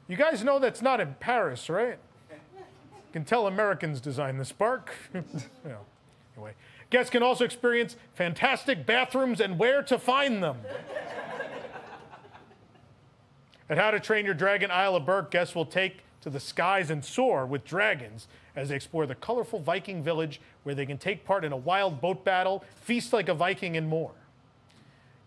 You 0.09 0.16
guys 0.16 0.42
know 0.42 0.59
that's 0.59 0.83
not 0.83 1.00
in 1.00 1.14
Paris, 1.20 1.68
right? 1.68 1.98
You 2.31 3.12
can 3.12 3.24
tell 3.24 3.46
Americans 3.46 4.00
designed 4.00 4.40
this 4.40 4.53
park. 4.53 4.92
Yeah. 5.66 5.76
Anyway, 6.37 6.55
guests 6.88 7.11
can 7.11 7.22
also 7.22 7.44
experience 7.44 7.96
fantastic 8.14 8.87
bathrooms 8.87 9.40
and 9.40 9.59
where 9.59 9.83
to 9.83 9.98
find 9.98 10.42
them. 10.42 10.57
At 13.68 13.76
How 13.76 13.90
to 13.90 14.00
Train 14.00 14.24
Your 14.24 14.33
Dragon 14.35 14.70
Isle 14.70 14.96
of 14.96 15.05
Berk, 15.05 15.31
guests 15.31 15.55
will 15.55 15.66
take 15.66 15.98
to 16.22 16.31
the 16.31 16.40
skies 16.40 16.88
and 16.90 17.05
soar 17.05 17.44
with 17.44 17.64
dragons 17.64 18.26
as 18.56 18.68
they 18.68 18.76
explore 18.76 19.06
the 19.06 19.14
colorful 19.14 19.60
Viking 19.60 20.02
village 20.02 20.40
where 20.62 20.74
they 20.74 20.86
can 20.86 20.98
take 20.98 21.24
part 21.24 21.44
in 21.44 21.52
a 21.52 21.56
wild 21.56 22.00
boat 22.00 22.24
battle, 22.24 22.64
feast 22.82 23.12
like 23.12 23.28
a 23.28 23.34
Viking, 23.34 23.76
and 23.76 23.88
more. 23.88 24.12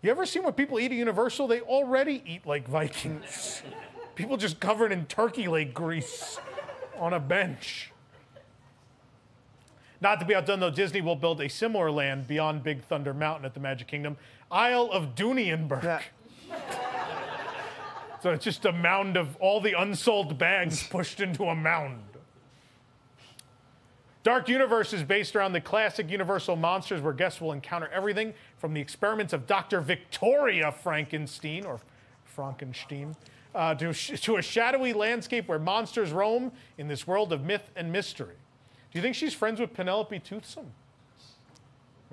You 0.02 0.10
ever 0.10 0.26
seen 0.26 0.42
what 0.42 0.56
people 0.56 0.78
eat 0.78 0.86
at 0.86 0.92
Universal? 0.92 1.48
They 1.48 1.60
already 1.60 2.22
eat 2.26 2.46
like 2.46 2.68
Vikings. 2.68 3.62
people 4.14 4.36
just 4.36 4.60
covered 4.60 4.92
in 4.92 5.06
turkey 5.06 5.48
leg 5.48 5.72
grease 5.72 6.38
on 6.98 7.12
a 7.12 7.20
bench. 7.20 7.90
Not 10.00 10.20
to 10.20 10.26
be 10.26 10.34
outdone, 10.34 10.60
though, 10.60 10.70
Disney 10.70 11.00
will 11.00 11.16
build 11.16 11.40
a 11.40 11.48
similar 11.48 11.90
land 11.90 12.28
beyond 12.28 12.62
Big 12.62 12.82
Thunder 12.82 13.14
Mountain 13.14 13.46
at 13.46 13.54
the 13.54 13.60
Magic 13.60 13.88
Kingdom, 13.88 14.18
Isle 14.50 14.90
of 14.92 15.14
Dooney 15.14 15.68
& 15.68 15.68
Bourke. 15.68 15.84
Yeah. 15.84 16.02
So 18.24 18.30
it's 18.30 18.42
just 18.42 18.64
a 18.64 18.72
mound 18.72 19.18
of 19.18 19.36
all 19.36 19.60
the 19.60 19.78
unsold 19.78 20.38
bags 20.38 20.88
pushed 20.88 21.20
into 21.20 21.44
a 21.44 21.54
mound. 21.54 22.00
Dark 24.24 24.48
Universe 24.48 24.94
is 24.94 25.02
based 25.02 25.36
around 25.36 25.52
the 25.52 25.60
classic 25.60 26.10
Universal 26.10 26.56
monsters 26.56 27.02
where 27.02 27.12
guests 27.12 27.42
will 27.42 27.52
encounter 27.52 27.88
everything 27.92 28.32
from 28.56 28.72
the 28.72 28.80
experiments 28.80 29.34
of 29.34 29.46
Dr. 29.46 29.82
Victoria 29.82 30.72
Frankenstein, 30.72 31.66
or 31.66 31.78
Frankenstein, 32.24 33.14
uh, 33.54 33.74
to, 33.74 33.92
sh- 33.92 34.18
to 34.22 34.38
a 34.38 34.42
shadowy 34.42 34.94
landscape 34.94 35.46
where 35.46 35.58
monsters 35.58 36.10
roam 36.10 36.50
in 36.78 36.88
this 36.88 37.06
world 37.06 37.34
of 37.34 37.44
myth 37.44 37.70
and 37.76 37.92
mystery. 37.92 38.34
Do 38.90 38.98
you 38.98 39.02
think 39.02 39.14
she's 39.14 39.34
friends 39.34 39.60
with 39.60 39.74
Penelope 39.74 40.18
Toothsome? 40.20 40.72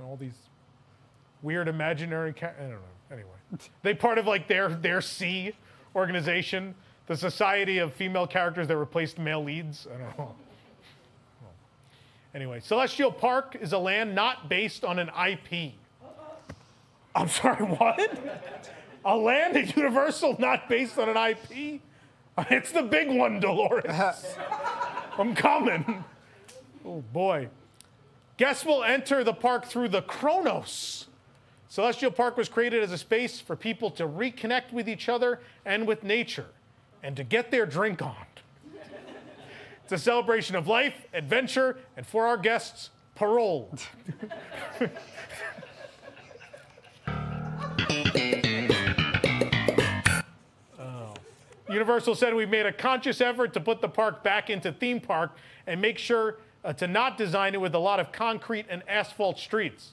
All 0.04 0.18
these 0.18 0.34
weird 1.42 1.68
imaginary. 1.70 2.34
Ca- 2.34 2.52
I 2.60 2.62
don't 2.64 2.72
know. 2.72 2.78
Anyway, 3.12 3.30
they 3.84 3.94
part 3.94 4.18
of 4.18 4.26
like 4.26 4.48
their 4.48 4.68
their 4.68 5.00
C 5.00 5.54
organization, 5.96 6.74
the 7.06 7.16
Society 7.16 7.78
of 7.78 7.94
Female 7.94 8.26
Characters 8.26 8.68
that 8.68 8.78
replaced 8.78 9.20
male 9.20 9.44
leads. 9.44 9.88
I 9.94 9.98
don't 9.98 10.18
know. 10.18 10.36
Anyway, 12.34 12.60
Celestial 12.62 13.12
Park 13.12 13.58
is 13.60 13.74
a 13.74 13.78
land 13.78 14.16
not 14.16 14.48
based 14.48 14.86
on 14.86 15.00
an 15.00 15.10
IP. 15.10 15.74
I'm 17.14 17.28
sorry, 17.28 17.66
what? 17.66 18.20
A 19.04 19.16
land 19.18 19.58
at 19.58 19.76
Universal 19.76 20.38
not 20.40 20.70
based 20.70 20.98
on 20.98 21.10
an 21.10 21.18
IP? 21.18 21.82
It's 22.50 22.72
the 22.72 22.84
big 22.84 23.10
one, 23.10 23.40
Dolores. 23.40 23.84
I'm 25.18 25.36
coming. 25.36 26.04
Oh 26.86 27.04
boy. 27.12 27.50
Guests 28.38 28.66
will 28.66 28.84
enter 28.84 29.24
the 29.24 29.34
park 29.34 29.66
through 29.66 29.90
the 29.90 30.02
Kronos. 30.02 31.08
Celestial 31.68 32.12
Park 32.12 32.38
was 32.38 32.50
created 32.50 32.84
as 32.84 32.92
a 32.92 32.98
space 32.98 33.40
for 33.40 33.56
people 33.56 33.92
to 33.92 34.08
reconnect 34.08 34.74
with 34.74 34.90
each 34.90 35.08
other 35.08 35.40
and 35.66 35.88
with 35.88 36.04
nature 36.04 36.48
and 37.04 37.16
to 37.16 37.24
get 37.24 37.52
their 37.52 37.66
drink 37.66 38.02
on. 38.02 38.16
It's 39.92 40.02
a 40.02 40.06
celebration 40.06 40.56
of 40.56 40.68
life, 40.68 41.06
adventure, 41.14 41.78
and 41.98 42.08
for 42.08 42.26
our 42.26 42.38
guests, 42.38 42.92
parole. 43.14 43.78
Universal 51.70 52.16
said 52.16 52.34
we've 52.34 52.48
made 52.50 52.66
a 52.66 52.72
conscious 52.72 53.20
effort 53.20 53.52
to 53.52 53.60
put 53.60 53.82
the 53.82 53.90
park 53.90 54.24
back 54.24 54.50
into 54.50 54.72
theme 54.72 55.02
park 55.02 55.32
and 55.68 55.82
make 55.82 55.98
sure 55.98 56.38
uh, 56.64 56.72
to 56.72 56.88
not 56.88 57.18
design 57.18 57.54
it 57.54 57.60
with 57.60 57.76
a 57.76 57.80
lot 57.80 58.00
of 58.00 58.14
concrete 58.14 58.68
and 58.70 58.84
asphalt 58.88 59.38
streets. 59.40 59.92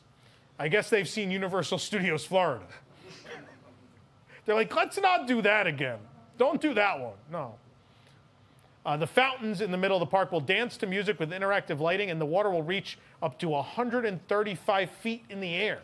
I 0.61 0.69
guess 0.69 0.89
they've 0.91 1.09
seen 1.09 1.33
Universal 1.33 1.79
Studios 1.79 2.25
Florida. 2.25 2.67
They're 4.45 4.55
like, 4.55 4.73
let's 4.77 5.01
not 5.01 5.27
do 5.27 5.43
that 5.43 5.67
again. 5.67 5.99
Don't 6.37 6.61
do 6.61 6.73
that 6.75 7.01
one. 7.01 7.15
No. 7.33 7.57
Uh, 8.87 8.97
the 8.97 9.07
fountains 9.07 9.61
in 9.61 9.71
the 9.71 9.77
middle 9.77 9.97
of 9.97 10.01
the 10.01 10.07
park 10.07 10.33
will 10.33 10.41
dance 10.41 10.77
to 10.79 10.87
music 10.87 11.21
with 11.21 11.31
interactive 11.31 11.81
lighting, 11.81 12.11
and 12.11 12.21
the 12.21 12.27
water 12.27 12.51
will 12.51 12.63
reach 12.63 12.99
up 13.23 13.39
to 13.39 13.49
135 13.49 14.91
feet 14.91 15.25
in 15.29 15.41
the 15.41 15.55
air. 15.55 15.81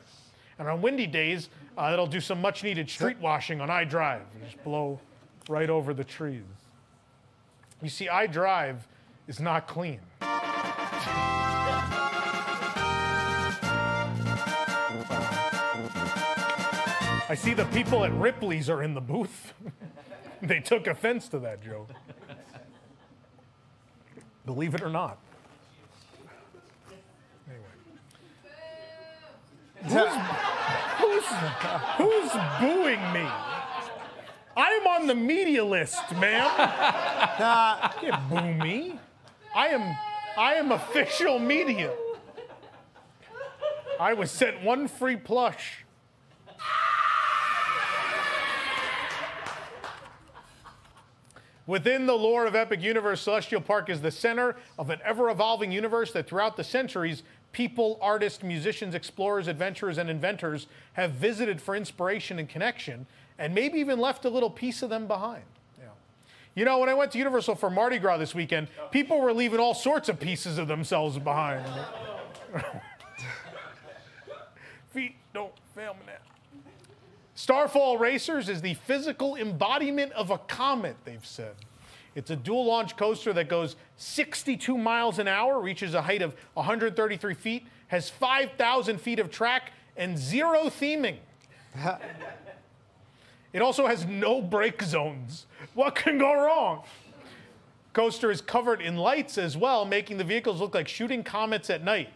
And 0.59 0.69
on 0.69 0.81
windy 0.81 1.07
days, 1.07 1.51
uh, 1.77 1.91
it'll 1.93 2.07
do 2.07 2.21
some 2.21 2.41
much 2.41 2.63
needed 2.63 2.89
street 2.89 3.19
washing 3.21 3.61
on 3.61 3.69
I 3.69 3.85
Drive. 3.85 4.23
Just 4.45 4.63
blow 4.63 5.01
right 5.49 5.69
over 5.69 5.93
the 5.93 6.05
trees. 6.05 6.43
You 7.83 7.89
see, 7.89 8.09
I 8.09 8.27
Drive 8.27 8.87
is 9.27 9.41
not 9.41 9.67
clean. 9.67 10.01
I 17.27 17.35
see 17.37 17.55
the 17.55 17.65
people 17.67 18.05
at 18.05 18.13
Ripley's 18.13 18.71
are 18.71 18.83
in 18.83 18.95
the 18.95 19.01
booth. 19.01 19.55
they 20.43 20.61
took 20.61 20.87
offense 20.87 21.29
to 21.29 21.39
that 21.41 21.63
joke. 21.63 21.91
Believe 24.47 24.75
it 24.75 24.83
or 24.83 24.91
not. 24.91 25.19
Anyway. 27.49 27.65
Who's, 29.83 30.15
who's, 30.99 31.25
who's 31.97 32.33
booing 32.61 33.13
me? 33.13 33.29
I 34.57 34.71
am 34.81 34.87
on 34.87 35.07
the 35.07 35.15
media 35.15 35.65
list, 35.65 36.13
ma'am. 36.13 36.51
You 38.03 38.11
can't 38.11 38.29
boo 38.29 38.55
me. 38.65 38.99
I 39.55 39.69
am, 39.69 39.97
I 40.37 40.55
am 40.55 40.73
official 40.73 41.39
media. 41.39 41.93
I 43.99 44.13
was 44.13 44.31
sent 44.31 44.63
one 44.63 44.89
free 44.89 45.17
plush. 45.17 45.84
Within 51.67 52.05
the 52.07 52.15
lore 52.15 52.47
of 52.47 52.55
Epic 52.55 52.83
Universe, 52.83 53.23
Celestial 53.23 53.61
Park 53.61 53.89
is 53.89 54.03
the 54.03 54.11
center 54.11 54.57
of 54.79 54.91
an 54.91 55.01
ever 55.03 55.31
evolving 55.31 55.73
universe 55.73 56.13
that 56.13 56.27
throughout 56.27 56.59
the 56.59 56.65
centuries, 56.65 57.23
people, 57.53 57.99
artists, 58.03 58.43
musicians, 58.43 58.95
explorers, 58.95 59.49
adventurers, 59.49 59.97
and 59.97 60.11
inventors 60.11 60.67
have 60.93 61.13
visited 61.13 61.63
for 61.63 61.75
inspiration 61.75 62.39
and 62.39 62.51
connection, 62.51 63.07
and 63.39 63.55
maybe 63.55 63.79
even 63.79 63.99
left 63.99 64.27
a 64.27 64.29
little 64.29 64.51
piece 64.51 64.83
of 64.83 64.91
them 64.91 65.07
behind. 65.07 65.45
Yeah. 65.79 65.87
You 66.55 66.67
know, 66.67 66.79
when 66.81 66.91
I 66.91 66.95
went 66.95 67.13
to 67.13 67.19
Universal 67.19 67.55
for 67.55 67.71
Mardi 67.71 67.99
Gras 67.99 68.19
this 68.19 68.35
weekend, 68.35 68.69
people 68.91 69.19
were 69.21 69.33
leaving 69.33 69.59
all 69.59 69.75
sorts 69.75 70.11
of 70.11 70.21
pieces 70.21 70.59
of 70.59 70.69
themselves 70.69 71.19
behind. 71.19 71.65
Feet 74.93 75.17
don't 75.33 75.55
fail 75.75 75.95
me 75.95 76.01
now. 76.07 76.24
Starfall 77.45 77.99
Racers 77.99 78.49
is 78.49 78.63
the 78.63 78.73
physical 78.73 79.37
embodiment 79.37 80.13
of 80.13 80.31
a 80.31 80.39
comet, 80.39 80.97
they've 81.05 81.27
said. 81.27 81.55
It's 82.15 82.31
a 82.31 82.37
dual 82.37 82.65
launch 82.65 82.97
coaster 82.97 83.35
that 83.35 83.51
goes 83.51 83.77
62 83.99 84.79
miles 84.79 85.19
an 85.19 85.29
hour, 85.29 85.61
reaches 85.61 85.93
a 85.93 86.01
height 86.01 86.23
of 86.23 86.35
133 86.55 87.35
feet, 87.35 87.67
has 87.89 88.09
5,000 88.09 88.99
feet 88.99 89.19
of 89.19 89.31
track, 89.31 89.73
and 89.95 90.17
zero 90.17 90.71
theming. 90.71 91.19
it 93.53 93.61
also 93.61 93.87
has 93.89 94.07
no 94.07 94.41
brake 94.41 94.81
zones. 94.83 95.45
What 95.75 95.97
can 95.97 96.17
go 96.17 96.33
wrong? 96.33 96.85
Coaster 97.93 98.31
is 98.31 98.41
covered 98.41 98.81
in 98.81 98.97
lights 98.97 99.37
as 99.37 99.55
well, 99.55 99.85
making 99.85 100.17
the 100.17 100.25
vehicles 100.25 100.63
look 100.63 100.75
like 100.75 100.89
shooting 100.89 101.23
comets 101.23 101.69
at 101.69 101.85
night. 101.85 102.09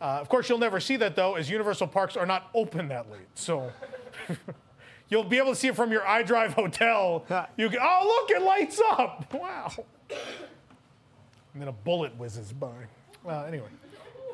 Uh, 0.00 0.18
of 0.22 0.30
course, 0.30 0.48
you'll 0.48 0.56
never 0.56 0.80
see 0.80 0.96
that 0.96 1.16
though, 1.16 1.34
as 1.34 1.50
Universal 1.50 1.88
Parks 1.88 2.16
are 2.16 2.24
not 2.24 2.48
open 2.54 2.88
that 2.88 3.10
late. 3.10 3.28
So 3.34 3.70
you'll 5.10 5.24
be 5.24 5.36
able 5.36 5.50
to 5.50 5.56
see 5.56 5.68
it 5.68 5.76
from 5.76 5.92
your 5.92 6.02
iDrive 6.02 6.52
hotel. 6.52 7.24
You 7.56 7.68
can, 7.68 7.80
oh, 7.82 8.26
look, 8.28 8.30
it 8.30 8.42
lights 8.42 8.80
up. 8.90 9.34
Wow. 9.34 9.70
And 11.52 11.60
then 11.60 11.68
a 11.68 11.72
bullet 11.72 12.16
whizzes 12.16 12.52
by. 12.52 12.68
Well, 13.22 13.44
anyway, 13.44 13.68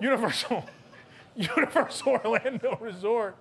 Universal, 0.00 0.64
Universal 1.36 2.20
Orlando 2.24 2.78
Resort 2.80 3.36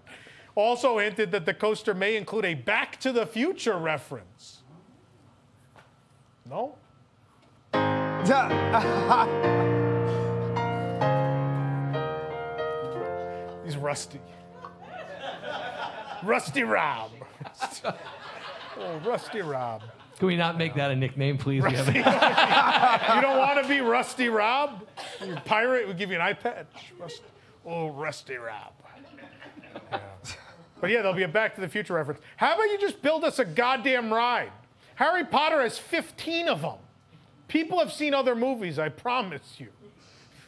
also 0.55 0.97
hinted 0.97 1.31
that 1.31 1.45
the 1.45 1.53
coaster 1.53 1.93
may 1.93 2.15
include 2.15 2.45
a 2.45 2.53
Back 2.53 2.99
to 3.01 3.11
the 3.11 3.25
Future 3.25 3.77
reference. 3.77 4.61
No? 6.49 6.75
He's 13.65 13.77
rusty. 13.77 14.21
Rusty 16.23 16.63
Rob. 16.63 17.11
oh, 18.79 18.97
Rusty 19.05 19.41
Rob. 19.41 19.83
Can 20.17 20.27
we 20.27 20.37
not 20.37 20.57
make 20.57 20.75
that 20.75 20.91
a 20.91 20.95
nickname, 20.95 21.37
please? 21.37 21.63
Have- 21.63 21.87
You 23.15 23.21
don't 23.21 23.37
want 23.37 23.61
to 23.61 23.67
be 23.67 23.79
Rusty 23.81 24.29
Rob? 24.29 24.83
You're 25.25 25.35
pirate, 25.41 25.87
we 25.87 25.93
give 25.93 26.09
you 26.09 26.15
an 26.15 26.21
eye 26.21 26.33
patch. 26.33 26.93
Rust- 26.99 27.21
oh, 27.65 27.89
Rusty 27.89 28.35
Rob. 28.35 28.73
Yeah. 29.91 29.99
But 30.79 30.89
yeah, 30.89 30.97
there'll 30.97 31.13
be 31.13 31.23
a 31.23 31.27
Back 31.27 31.55
to 31.55 31.61
the 31.61 31.67
Future 31.69 31.93
reference. 31.93 32.21
How 32.37 32.53
about 32.53 32.63
you 32.65 32.77
just 32.79 33.01
build 33.01 33.23
us 33.23 33.39
a 33.39 33.45
goddamn 33.45 34.13
ride? 34.13 34.51
Harry 34.95 35.25
Potter 35.25 35.61
has 35.61 35.77
15 35.77 36.47
of 36.47 36.61
them. 36.61 36.77
People 37.47 37.79
have 37.79 37.91
seen 37.91 38.13
other 38.13 38.35
movies, 38.35 38.79
I 38.79 38.89
promise 38.89 39.55
you. 39.57 39.67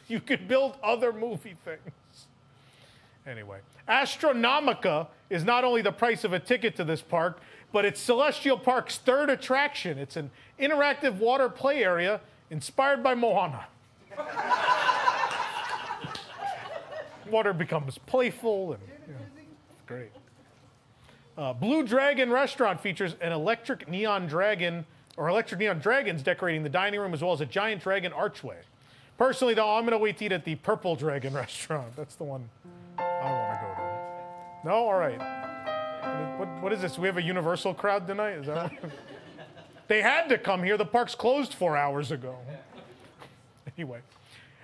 You 0.06 0.20
could 0.20 0.48
build 0.48 0.76
other 0.82 1.12
movie 1.12 1.56
things. 1.64 2.26
Anyway, 3.26 3.58
Astronomica 3.88 5.08
is 5.30 5.44
not 5.44 5.64
only 5.64 5.82
the 5.82 5.92
price 5.92 6.24
of 6.24 6.32
a 6.32 6.38
ticket 6.38 6.76
to 6.76 6.84
this 6.84 7.02
park, 7.02 7.40
but 7.72 7.84
it's 7.84 8.00
Celestial 8.00 8.58
Park's 8.58 8.96
third 8.98 9.30
attraction. 9.30 9.98
It's 9.98 10.16
an 10.16 10.30
interactive 10.58 11.16
water 11.18 11.48
play 11.48 11.84
area 11.84 12.20
inspired 12.50 13.02
by 13.02 13.14
Moana. 13.14 13.66
water 17.30 17.52
becomes 17.52 17.98
playful 17.98 18.72
and 18.72 18.82
you 19.06 19.12
know, 19.12 19.20
great. 19.86 20.10
Uh, 21.36 21.52
Blue 21.52 21.86
Dragon 21.86 22.30
Restaurant 22.30 22.80
features 22.80 23.14
an 23.20 23.32
electric 23.32 23.88
neon 23.88 24.26
dragon 24.26 24.86
or 25.16 25.28
electric 25.28 25.60
neon 25.60 25.78
dragons 25.78 26.22
decorating 26.22 26.62
the 26.62 26.68
dining 26.68 26.98
room 26.98 27.12
as 27.12 27.22
well 27.22 27.32
as 27.32 27.40
a 27.40 27.46
giant 27.46 27.82
dragon 27.82 28.12
archway. 28.12 28.56
Personally, 29.18 29.54
though, 29.54 29.76
I'm 29.76 29.82
going 29.82 29.92
to 29.92 29.98
wait 29.98 30.16
to 30.18 30.26
eat 30.26 30.32
at 30.32 30.44
the 30.44 30.54
Purple 30.56 30.96
Dragon 30.96 31.34
restaurant. 31.34 31.94
That's 31.96 32.14
the 32.14 32.24
one 32.24 32.48
I 32.98 33.30
want 33.30 33.60
to 33.60 33.66
go 33.66 33.74
to. 33.74 34.68
No? 34.68 34.74
All 34.74 34.98
right. 34.98 36.38
What, 36.38 36.48
what 36.62 36.72
is 36.72 36.80
this? 36.80 36.98
We 36.98 37.06
have 37.06 37.16
a 37.16 37.22
Universal 37.22 37.74
crowd 37.74 38.06
tonight? 38.06 38.38
Is 38.38 38.46
that? 38.46 38.72
They 39.88 40.02
had 40.02 40.28
to 40.28 40.36
come 40.36 40.62
here. 40.62 40.76
The 40.76 40.84
park's 40.84 41.14
closed 41.14 41.54
four 41.54 41.76
hours 41.76 42.12
ago. 42.12 42.36
Anyway, 43.76 44.00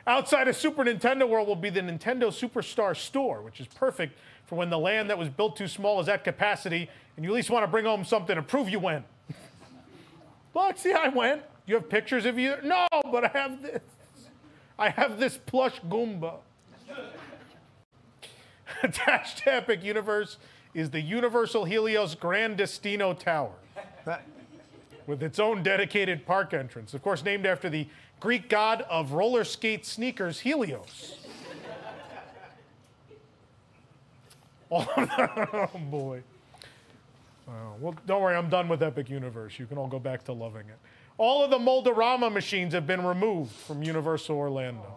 outside 0.08 0.48
of 0.48 0.56
Super 0.56 0.84
Nintendo 0.84 1.28
World 1.28 1.46
will 1.46 1.54
be 1.54 1.70
the 1.70 1.80
Nintendo 1.80 2.32
Superstar 2.32 2.96
Store, 2.96 3.42
which 3.42 3.60
is 3.60 3.68
perfect 3.68 4.18
for 4.44 4.56
when 4.56 4.70
the 4.70 4.78
land 4.78 5.08
that 5.08 5.16
was 5.16 5.28
built 5.28 5.56
too 5.56 5.68
small 5.68 6.00
is 6.00 6.08
at 6.08 6.24
capacity 6.24 6.90
and 7.16 7.24
you 7.24 7.30
at 7.30 7.34
least 7.36 7.48
want 7.48 7.62
to 7.62 7.68
bring 7.68 7.84
home 7.84 8.04
something 8.04 8.34
to 8.34 8.42
prove 8.42 8.68
you 8.68 8.80
went. 8.80 9.04
Look, 10.54 10.78
see, 10.78 10.92
I 10.92 11.10
went. 11.10 11.42
You 11.64 11.76
have 11.76 11.88
pictures 11.88 12.26
of 12.26 12.40
you? 12.40 12.56
No, 12.64 12.88
but 13.12 13.24
I 13.24 13.28
have 13.38 13.62
this. 13.62 13.82
I 14.76 14.88
have 14.88 15.20
this 15.20 15.38
plush 15.38 15.80
Goomba. 15.88 16.38
Attached 18.82 19.38
to 19.38 19.54
Epic 19.54 19.82
Universe 19.82 20.38
is 20.74 20.90
the 20.90 21.00
Universal 21.00 21.64
Helios 21.64 22.14
Grand 22.14 22.56
Destino 22.56 23.14
Tower 23.14 23.52
with 25.06 25.22
its 25.22 25.38
own 25.38 25.62
dedicated 25.62 26.24
park 26.26 26.54
entrance. 26.54 26.94
Of 26.94 27.02
course, 27.02 27.22
named 27.22 27.46
after 27.46 27.68
the 27.68 27.86
Greek 28.20 28.48
god 28.48 28.82
of 28.82 29.12
roller 29.12 29.44
skate 29.44 29.84
sneakers, 29.86 30.40
Helios. 30.40 31.18
Oh, 34.70 35.70
boy. 35.90 36.22
Well, 37.80 37.94
don't 38.06 38.22
worry, 38.22 38.34
I'm 38.34 38.48
done 38.48 38.66
with 38.66 38.82
Epic 38.82 39.08
Universe. 39.08 39.58
You 39.58 39.66
can 39.66 39.78
all 39.78 39.86
go 39.86 40.00
back 40.00 40.24
to 40.24 40.32
loving 40.32 40.68
it. 40.68 40.78
All 41.16 41.44
of 41.44 41.50
the 41.50 41.58
Mold-A-Rama 41.58 42.30
machines 42.30 42.72
have 42.72 42.86
been 42.86 43.04
removed 43.04 43.52
from 43.52 43.84
Universal 43.84 44.36
Orlando. 44.36 44.92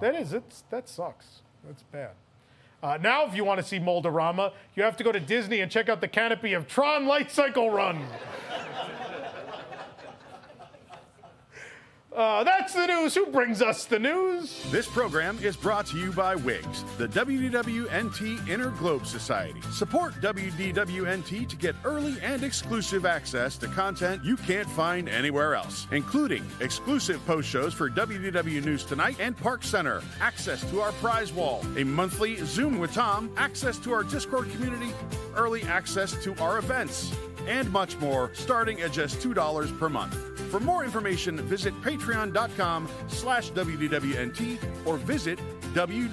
That 0.00 0.16
is, 0.16 0.32
it's, 0.32 0.64
that 0.70 0.88
sucks. 0.88 1.42
That's 1.64 1.82
bad. 1.84 2.12
Uh, 2.82 2.98
now, 3.00 3.26
if 3.26 3.34
you 3.34 3.44
want 3.44 3.58
to 3.58 3.66
see 3.66 3.78
Mold-A-Rama, 3.78 4.52
you 4.74 4.82
have 4.82 4.96
to 4.98 5.04
go 5.04 5.10
to 5.10 5.18
Disney 5.18 5.60
and 5.60 5.70
check 5.70 5.88
out 5.88 6.00
the 6.00 6.08
canopy 6.08 6.52
of 6.52 6.68
Tron 6.68 7.06
Light 7.06 7.30
Cycle 7.30 7.70
Run. 7.70 8.04
Uh, 12.16 12.42
that's 12.44 12.72
the 12.72 12.86
news. 12.86 13.14
Who 13.14 13.26
brings 13.26 13.60
us 13.60 13.84
the 13.84 13.98
news? 13.98 14.64
This 14.70 14.86
program 14.86 15.38
is 15.42 15.54
brought 15.54 15.84
to 15.88 15.98
you 15.98 16.12
by 16.12 16.34
WIGS, 16.34 16.82
the 16.96 17.08
WDWNT 17.08 18.48
Inner 18.48 18.70
Globe 18.70 19.06
Society. 19.06 19.60
Support 19.70 20.14
WDWNT 20.22 21.46
to 21.46 21.56
get 21.56 21.76
early 21.84 22.16
and 22.22 22.42
exclusive 22.42 23.04
access 23.04 23.58
to 23.58 23.68
content 23.68 24.24
you 24.24 24.38
can't 24.38 24.66
find 24.70 25.10
anywhere 25.10 25.54
else, 25.54 25.86
including 25.92 26.42
exclusive 26.60 27.22
post 27.26 27.50
shows 27.50 27.74
for 27.74 27.90
WDW 27.90 28.64
News 28.64 28.84
Tonight 28.84 29.16
and 29.20 29.36
Park 29.36 29.62
Center, 29.62 30.02
access 30.18 30.64
to 30.70 30.80
our 30.80 30.92
prize 30.92 31.34
wall, 31.34 31.62
a 31.76 31.84
monthly 31.84 32.36
Zoom 32.46 32.78
with 32.78 32.94
Tom, 32.94 33.30
access 33.36 33.76
to 33.80 33.92
our 33.92 34.02
Discord 34.02 34.50
community, 34.52 34.90
early 35.34 35.64
access 35.64 36.14
to 36.24 36.34
our 36.42 36.56
events, 36.56 37.14
and 37.46 37.70
much 37.70 37.98
more, 37.98 38.30
starting 38.32 38.80
at 38.80 38.90
just 38.90 39.18
$2 39.18 39.78
per 39.78 39.90
month. 39.90 40.35
For 40.50 40.60
more 40.60 40.84
information, 40.84 41.36
visit 41.38 41.74
patreon.com 41.82 42.88
slash 43.08 43.50
WDWNT 43.52 44.58
or 44.86 44.96
visit 44.96 45.38
WDWNT.com 45.74 46.10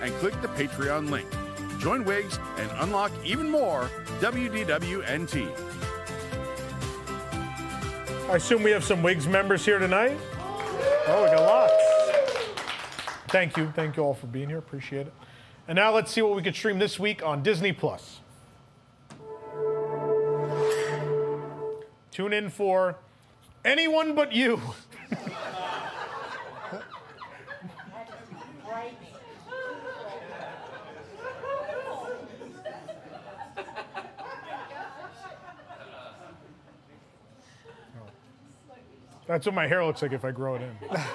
and 0.00 0.12
click 0.14 0.40
the 0.42 0.48
Patreon 0.48 1.10
link. 1.10 1.28
Join 1.78 2.04
Wigs 2.04 2.38
and 2.58 2.70
unlock 2.76 3.12
even 3.24 3.48
more 3.50 3.90
WDWNT. 4.20 5.50
I 8.28 8.36
assume 8.36 8.62
we 8.62 8.72
have 8.72 8.82
some 8.82 9.02
Wigs 9.02 9.28
members 9.28 9.64
here 9.64 9.78
tonight. 9.78 10.18
Oh, 11.06 11.22
we 11.22 11.30
got 11.30 11.42
lots. 11.42 11.74
Thank 13.28 13.56
you. 13.56 13.70
Thank 13.76 13.96
you 13.96 14.02
all 14.02 14.14
for 14.14 14.26
being 14.26 14.48
here. 14.48 14.58
Appreciate 14.58 15.06
it. 15.06 15.12
And 15.68 15.76
now 15.76 15.92
let's 15.94 16.10
see 16.10 16.22
what 16.22 16.34
we 16.34 16.42
could 16.42 16.56
stream 16.56 16.78
this 16.78 16.98
week 16.98 17.24
on 17.24 17.42
Disney 17.42 17.72
Plus. 17.72 18.20
Tune 22.16 22.32
in 22.32 22.48
for 22.48 22.96
Anyone 23.62 24.14
But 24.14 24.32
You. 24.32 24.58
That's 39.26 39.44
what 39.44 39.54
my 39.54 39.66
hair 39.66 39.84
looks 39.84 40.00
like 40.00 40.12
if 40.12 40.24
I 40.24 40.30
grow 40.30 40.54
it 40.54 40.62
in. 40.62 40.70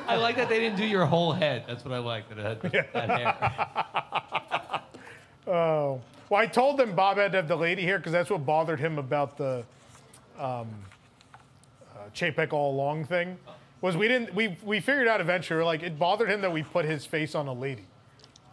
I 0.07 0.17
like 0.17 0.35
that 0.35 0.49
they 0.49 0.59
didn't 0.59 0.77
do 0.77 0.85
your 0.85 1.07
whole 1.07 1.31
head. 1.31 1.63
That's 1.67 1.83
what 1.83 1.95
I 1.95 1.97
like. 1.97 2.29
That 2.29 2.37
it 2.37 2.73
had 2.93 3.09
that 3.09 3.09
hair. 3.09 4.81
Oh. 5.51 5.99
Well, 6.29 6.39
I 6.39 6.45
told 6.45 6.77
them 6.77 6.93
Bob 6.93 7.17
had 7.17 7.31
to 7.31 7.39
have 7.39 7.47
the 7.47 7.55
lady 7.55 7.81
here 7.81 7.97
because 7.97 8.11
that's 8.11 8.29
what 8.29 8.45
bothered 8.45 8.79
him 8.79 8.99
about 8.99 9.37
the 9.37 9.65
um, 10.37 10.67
Chapek 12.13 12.53
all 12.53 12.71
along 12.73 13.05
thing. 13.05 13.37
Was 13.81 13.97
we 13.97 14.07
didn't 14.07 14.33
we 14.35 14.57
we 14.63 14.79
figured 14.79 15.07
out 15.07 15.21
eventually 15.21 15.57
we're 15.59 15.65
like 15.65 15.81
it 15.83 15.97
bothered 15.97 16.29
him 16.29 16.41
that 16.41 16.51
we 16.51 16.63
put 16.63 16.85
his 16.85 17.05
face 17.05 17.33
on 17.35 17.47
a 17.47 17.53
lady. 17.53 17.85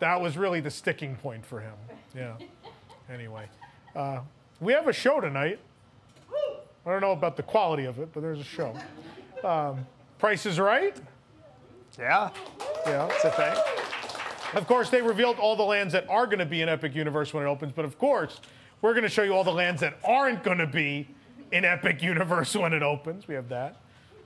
That 0.00 0.20
was 0.20 0.38
really 0.38 0.60
the 0.60 0.70
sticking 0.70 1.16
point 1.16 1.44
for 1.44 1.60
him. 1.60 1.74
Yeah. 2.16 2.34
Anyway, 3.12 3.46
uh, 3.96 4.20
we 4.60 4.72
have 4.72 4.86
a 4.88 4.92
show 4.92 5.20
tonight. 5.20 5.58
I 6.86 6.90
don't 6.92 7.00
know 7.00 7.12
about 7.12 7.36
the 7.36 7.42
quality 7.42 7.84
of 7.84 7.98
it, 7.98 8.10
but 8.14 8.20
there's 8.22 8.40
a 8.40 8.44
show. 8.44 8.74
Um, 9.44 9.86
Price 10.18 10.46
is 10.46 10.58
Right. 10.58 10.96
Yeah, 11.98 12.30
Yeah. 12.86 13.08
it's 13.10 13.24
a 13.24 13.30
thing. 13.30 14.58
Of 14.58 14.66
course, 14.66 14.88
they 14.88 15.02
revealed 15.02 15.38
all 15.38 15.56
the 15.56 15.64
lands 15.64 15.92
that 15.92 16.08
are 16.08 16.24
going 16.26 16.38
to 16.38 16.46
be 16.46 16.62
in 16.62 16.68
Epic 16.68 16.94
Universe 16.94 17.34
when 17.34 17.44
it 17.44 17.46
opens, 17.48 17.72
but 17.72 17.84
of 17.84 17.98
course, 17.98 18.40
we're 18.80 18.92
going 18.94 19.02
to 19.02 19.08
show 19.10 19.22
you 19.22 19.34
all 19.34 19.44
the 19.44 19.52
lands 19.52 19.80
that 19.80 19.98
aren't 20.04 20.42
going 20.42 20.58
to 20.58 20.66
be 20.66 21.08
in 21.52 21.64
Epic 21.64 22.02
Universe 22.02 22.54
when 22.56 22.72
it 22.72 22.82
opens. 22.82 23.26
We 23.28 23.34
have 23.34 23.48
that. 23.48 23.76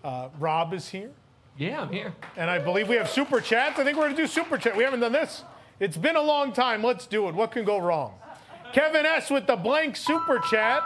Uh, 0.05 0.29
Rob 0.39 0.73
is 0.75 0.89
here, 0.89 1.11
Yeah, 1.57 1.83
I'm 1.83 1.93
here. 1.93 2.13
and 2.37 2.51
I 2.51 2.59
believe 2.59 2.89
we 2.89 2.97
have 2.97 3.09
super 3.09 3.41
chats. 3.41 3.79
I 3.79 3.85
think 3.85 3.97
we're 3.97 4.05
going 4.07 4.17
to 4.17 4.23
do 4.23 4.27
super 4.27 4.59
chat. 4.59 4.77
We 4.77 4.83
haven't 4.83 5.01
done 5.01 5.13
this. 5.13 5.45
It's 5.79 5.97
been 5.97 6.17
a 6.17 6.23
long 6.23 6.53
time. 6.53 6.83
Let's 6.83 7.07
do 7.07 7.29
it. 7.29 7.35
What 7.35 7.53
can 7.53 7.65
go 7.65 7.79
wrong? 7.79 8.15
Kevin 8.73 9.07
S. 9.07 9.31
with 9.31 9.47
the 9.47 9.57
blank 9.57 9.97
super 9.97 10.39
chat. 10.51 10.83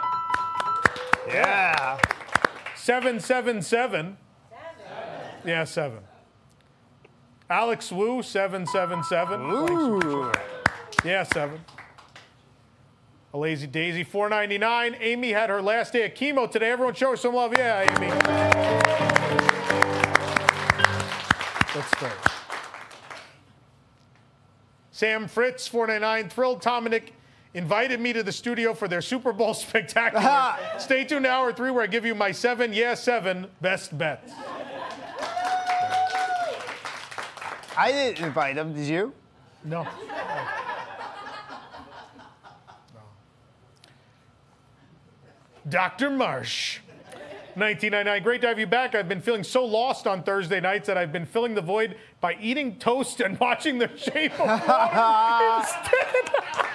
Yeah. 1.27 1.99
777. 2.75 4.17
Yeah, 5.45 5.63
seven. 5.63 5.99
Alex 7.49 7.91
Wu, 7.91 8.21
777. 8.21 9.41
Ooh. 9.41 10.31
Yeah, 11.05 11.23
seven. 11.23 11.59
A 13.33 13.37
lazy 13.37 13.67
daisy, 13.67 14.03
499. 14.03 14.95
Amy 15.01 15.31
had 15.31 15.49
her 15.49 15.61
last 15.61 15.93
day 15.93 16.05
of 16.05 16.13
chemo 16.13 16.49
today. 16.49 16.71
Everyone 16.71 16.93
show 16.93 17.11
her 17.11 17.17
some 17.17 17.35
love. 17.35 17.53
Yeah, 17.57 17.81
Amy. 17.81 18.07
Let's 21.75 21.87
start. 21.89 22.13
Sam 24.91 25.27
Fritz, 25.27 25.67
499. 25.67 26.29
Thrilled 26.29 26.61
Tom 26.61 26.85
and 26.85 26.93
Nick 26.93 27.13
invited 27.53 27.99
me 27.99 28.13
to 28.13 28.23
the 28.23 28.31
studio 28.31 28.73
for 28.73 28.87
their 28.87 29.01
Super 29.01 29.33
Bowl 29.33 29.53
spectacular. 29.53 30.55
Stay 30.79 31.03
tuned 31.03 31.25
to 31.25 31.31
hour 31.31 31.51
three 31.51 31.69
where 31.69 31.83
I 31.83 31.87
give 31.87 32.05
you 32.05 32.15
my 32.15 32.31
seven, 32.31 32.71
yeah, 32.71 32.93
seven 32.93 33.47
best 33.61 33.97
bets. 33.97 34.31
I 37.77 37.91
didn't 37.91 38.25
invite 38.25 38.55
them, 38.55 38.73
Did 38.73 38.87
you? 38.87 39.13
No. 39.63 39.85
Dr. 45.69 46.09
Marsh. 46.09 46.79
1999. 47.55 48.23
Great 48.23 48.41
to 48.41 48.47
have 48.47 48.59
you 48.59 48.67
back. 48.67 48.93
I've 48.93 49.09
been 49.09 49.21
feeling 49.21 49.43
so 49.43 49.65
lost 49.65 50.05
on 50.05 50.21
Thursday 50.21 50.59
nights 50.59 50.85
that 50.87 50.97
I've 50.97 51.11
been 51.11 51.25
filling 51.25 51.55
the 51.55 51.61
void 51.61 51.97
by 52.21 52.37
eating 52.39 52.77
toast 52.77 53.19
and 53.19 53.39
watching 53.39 53.79
The 53.79 53.89
Shape 53.97 54.39
of 54.39 54.47
Water 54.47 55.57
instead. 55.59 56.43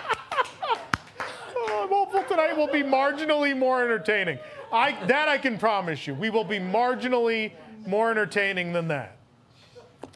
Oh, 1.64 1.84
I'm 1.84 1.88
hopeful 1.88 2.24
tonight 2.24 2.56
will 2.56 2.66
be 2.66 2.82
marginally 2.82 3.56
more 3.56 3.84
entertaining. 3.84 4.38
I, 4.72 4.92
that 5.06 5.28
I 5.28 5.38
can 5.38 5.58
promise 5.58 6.06
you. 6.06 6.14
We 6.14 6.28
will 6.28 6.44
be 6.44 6.58
marginally 6.58 7.52
more 7.86 8.10
entertaining 8.10 8.72
than 8.72 8.88
that. 8.88 9.16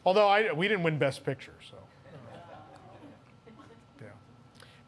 Although 0.05 0.27
I, 0.27 0.51
we 0.51 0.67
didn't 0.67 0.83
win 0.83 0.97
Best 0.97 1.25
Picture, 1.25 1.53
so. 1.69 1.77
Yeah. 4.01 4.07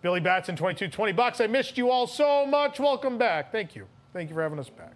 Billy 0.02 0.20
Batson, 0.22 0.56
22, 0.56 0.88
20 0.88 1.12
bucks. 1.12 1.42
I 1.42 1.48
missed 1.48 1.78
you 1.78 1.92
all 1.92 2.08
so 2.08 2.46
much. 2.46 2.80
Welcome 2.80 3.18
back. 3.18 3.52
Thank 3.52 3.76
you. 3.76 3.86
Thank 4.14 4.30
you 4.30 4.36
for 4.36 4.42
having 4.42 4.60
us 4.60 4.70
back. 4.70 4.94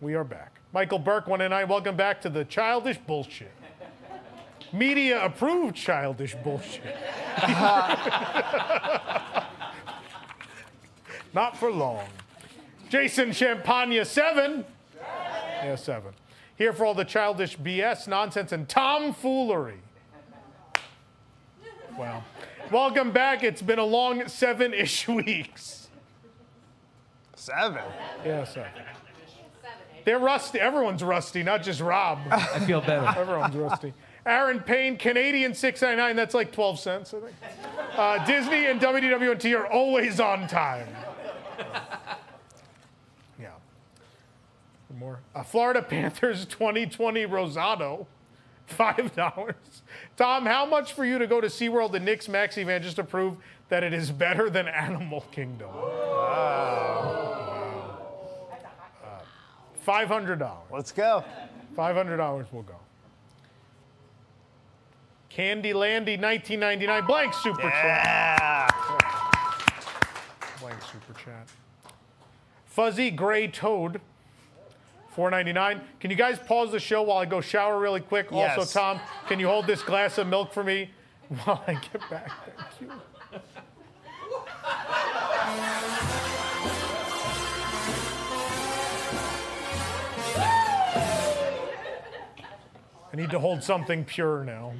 We 0.00 0.14
are 0.14 0.22
back. 0.22 0.60
Michael 0.72 1.00
Burke, 1.00 1.26
199. 1.26 1.68
Welcome 1.68 1.96
back 1.96 2.20
to 2.22 2.28
the 2.28 2.44
childish 2.44 2.98
bullshit. 2.98 3.50
Media 4.72 5.24
approved 5.24 5.76
childish 5.76 6.34
bullshit. 6.36 6.82
Not 11.32 11.56
for 11.56 11.70
long. 11.70 12.06
Jason 12.88 13.32
Champagne, 13.32 14.04
7. 14.04 14.64
Yeah, 15.62 15.74
7. 15.74 16.12
Here 16.56 16.72
for 16.72 16.84
all 16.84 16.94
the 16.94 17.04
childish 17.04 17.58
BS, 17.58 18.06
nonsense, 18.06 18.52
and 18.52 18.68
tomfoolery. 18.68 19.80
Wow. 21.98 22.22
Welcome 22.70 23.12
back. 23.12 23.42
It's 23.44 23.62
been 23.62 23.78
a 23.78 23.84
long 23.84 24.26
seven 24.28 24.72
ish 24.74 25.06
weeks. 25.08 25.88
Seven. 27.36 27.82
Yeah, 28.24 28.44
seven. 28.44 28.70
They're 30.04 30.18
rusty. 30.18 30.60
Everyone's 30.60 31.02
rusty, 31.02 31.42
not 31.42 31.62
just 31.62 31.80
Rob. 31.80 32.18
I 32.30 32.60
feel 32.60 32.80
better. 32.80 33.18
Everyone's 33.18 33.56
rusty. 33.56 33.92
Aaron 34.26 34.60
Payne, 34.60 34.96
Canadian 34.96 35.54
699. 35.54 36.16
That's 36.16 36.34
like 36.34 36.52
12 36.52 36.78
cents, 36.78 37.14
I 37.14 37.20
think. 37.20 37.34
Uh, 37.96 38.24
Disney 38.24 38.66
and 38.66 38.80
WDWNT 38.80 39.58
are 39.58 39.66
always 39.66 40.20
on 40.20 40.46
time. 40.46 40.88
Yeah. 43.38 43.50
More. 44.98 45.20
Uh, 45.34 45.42
Florida 45.42 45.82
Panthers 45.82 46.44
2020 46.46 47.26
Rosado. 47.26 48.06
$5. 48.68 49.54
Tom, 50.16 50.46
how 50.46 50.64
much 50.66 50.92
for 50.92 51.04
you 51.04 51.18
to 51.18 51.26
go 51.26 51.40
to 51.40 51.48
SeaWorld 51.48 51.94
and 51.94 52.04
Nick's 52.04 52.26
Maxi 52.28 52.64
Van 52.64 52.82
just 52.82 52.96
to 52.96 53.04
prove 53.04 53.36
that 53.68 53.82
it 53.82 53.92
is 53.92 54.10
better 54.10 54.50
than 54.50 54.68
Animal 54.68 55.22
Kingdom? 55.32 55.70
Five 59.84 60.08
hundred 60.08 60.38
dollars. 60.38 60.64
Let's 60.72 60.92
go. 60.92 61.22
Five 61.76 61.94
hundred 61.94 62.16
dollars 62.16 62.46
We'll 62.50 62.62
go. 62.62 62.76
Candy 65.28 65.72
Landy, 65.72 66.16
1999, 66.16 67.06
blank 67.06 67.34
super 67.34 67.62
chat. 67.62 68.06
Yeah. 68.08 68.68
Blank 70.60 70.80
super 70.80 71.12
chat. 71.18 71.48
Fuzzy 72.66 73.10
Gray 73.10 73.48
Toad, 73.48 74.00
499. 75.14 75.80
Can 76.00 76.10
you 76.10 76.16
guys 76.16 76.38
pause 76.38 76.72
the 76.72 76.80
show 76.80 77.02
while 77.02 77.18
I 77.18 77.24
go 77.24 77.40
shower 77.40 77.78
really 77.78 78.00
quick? 78.00 78.28
Yes. 78.32 78.58
Also, 78.58 78.78
Tom, 78.78 79.00
can 79.28 79.38
you 79.38 79.46
hold 79.46 79.66
this 79.66 79.82
glass 79.82 80.18
of 80.18 80.26
milk 80.26 80.52
for 80.52 80.64
me 80.64 80.90
while 81.44 81.62
I 81.66 81.74
get 81.74 82.10
back? 82.10 82.30
Thank 82.80 82.80
you. 82.80 82.90
I 93.12 93.16
need 93.16 93.30
to 93.30 93.38
hold 93.38 93.62
something 93.62 94.04
pure 94.04 94.42
now. 94.42 94.72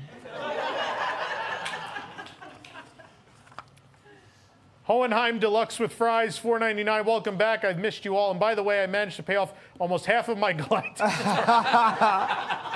Hohenheim 4.84 5.38
Deluxe 5.38 5.78
with 5.78 5.92
fries, 5.92 6.38
$4.99. 6.38 7.06
Welcome 7.06 7.38
back. 7.38 7.64
I've 7.64 7.78
missed 7.78 8.04
you 8.04 8.16
all. 8.16 8.30
And 8.30 8.38
by 8.38 8.54
the 8.54 8.62
way, 8.62 8.82
I 8.82 8.86
managed 8.86 9.16
to 9.16 9.22
pay 9.22 9.36
off 9.36 9.54
almost 9.78 10.06
half 10.06 10.28
of 10.28 10.38
my. 10.38 10.52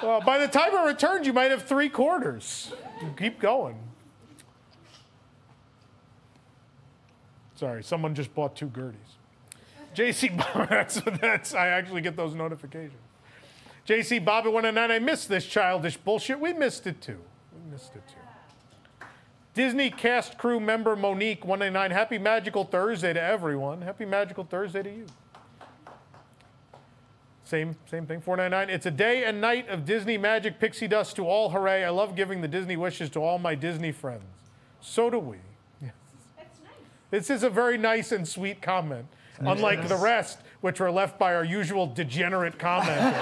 Uh, 0.00 0.20
by 0.20 0.38
the 0.38 0.46
time 0.46 0.76
I 0.76 0.86
returns, 0.86 1.26
you 1.26 1.32
might 1.32 1.50
have 1.50 1.64
three 1.64 1.88
quarters. 1.88 2.72
Keep 3.16 3.40
going. 3.40 3.76
Sorry, 7.56 7.82
someone 7.82 8.14
just 8.14 8.32
bought 8.32 8.54
two 8.54 8.68
Gerties. 8.68 9.00
JC, 9.96 10.36
that's, 10.68 11.00
that's, 11.20 11.52
I 11.52 11.68
actually 11.68 12.00
get 12.00 12.14
those 12.14 12.32
notifications. 12.32 12.94
JC 13.88 14.24
Bobby 14.24 14.50
109, 14.50 14.90
I 14.90 15.00
missed 15.00 15.28
this 15.28 15.44
childish 15.44 15.96
bullshit. 15.96 16.38
We 16.38 16.52
missed 16.52 16.86
it 16.86 17.00
too. 17.00 17.18
We 17.52 17.72
missed 17.72 17.96
it 17.96 18.06
too. 18.06 18.17
Disney 19.54 19.90
cast 19.90 20.38
crew 20.38 20.60
member 20.60 20.94
Monique 20.94 21.44
199, 21.44 21.90
happy 21.90 22.18
magical 22.18 22.64
Thursday 22.64 23.12
to 23.12 23.20
everyone. 23.20 23.82
Happy 23.82 24.04
magical 24.04 24.44
Thursday 24.44 24.82
to 24.82 24.90
you. 24.90 25.06
Same, 27.44 27.76
same 27.90 28.06
thing. 28.06 28.20
499. 28.20 28.74
It's 28.74 28.84
a 28.84 28.90
day 28.90 29.24
and 29.24 29.40
night 29.40 29.68
of 29.68 29.86
Disney 29.86 30.18
magic 30.18 30.60
pixie 30.60 30.86
dust 30.86 31.16
to 31.16 31.26
all. 31.26 31.48
Hooray! 31.50 31.82
I 31.82 31.88
love 31.88 32.14
giving 32.14 32.42
the 32.42 32.48
Disney 32.48 32.76
wishes 32.76 33.08
to 33.10 33.20
all 33.20 33.38
my 33.38 33.54
Disney 33.54 33.90
friends. 33.90 34.22
So 34.80 35.08
do 35.08 35.18
we. 35.18 35.38
This 37.10 37.30
is 37.30 37.42
a 37.42 37.48
very 37.48 37.78
nice 37.78 38.12
and 38.12 38.28
sweet 38.28 38.60
comment, 38.60 39.06
unlike 39.38 39.88
the 39.88 39.96
rest, 39.96 40.40
which 40.60 40.78
were 40.78 40.90
left 40.90 41.18
by 41.18 41.34
our 41.34 41.44
usual 41.44 41.86
degenerate 41.86 42.58
commenter. 42.58 43.14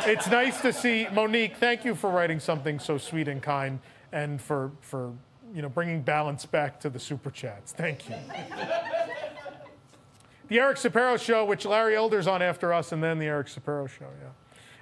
it's 0.08 0.26
nice 0.26 0.60
to 0.62 0.72
see 0.72 1.06
Monique. 1.12 1.56
Thank 1.58 1.84
you 1.84 1.94
for 1.94 2.10
writing 2.10 2.40
something 2.40 2.80
so 2.80 2.98
sweet 2.98 3.28
and 3.28 3.40
kind, 3.40 3.78
and 4.12 4.40
for 4.40 4.70
for 4.80 5.12
you 5.54 5.62
know 5.62 5.68
bringing 5.68 6.02
balance 6.02 6.46
back 6.46 6.78
to 6.80 6.90
the 6.90 7.00
super 7.00 7.30
chats. 7.30 7.72
Thank 7.72 8.08
you. 8.08 8.16
the 10.48 10.60
Eric 10.60 10.76
Sapero 10.78 11.18
show, 11.18 11.44
which 11.44 11.64
Larry 11.64 11.96
Elder's 11.96 12.26
on 12.26 12.42
after 12.42 12.72
us, 12.72 12.92
and 12.92 13.02
then 13.02 13.18
the 13.18 13.26
Eric 13.26 13.48
Sapero 13.48 13.88
show. 13.88 14.06
Yeah. 14.22 14.28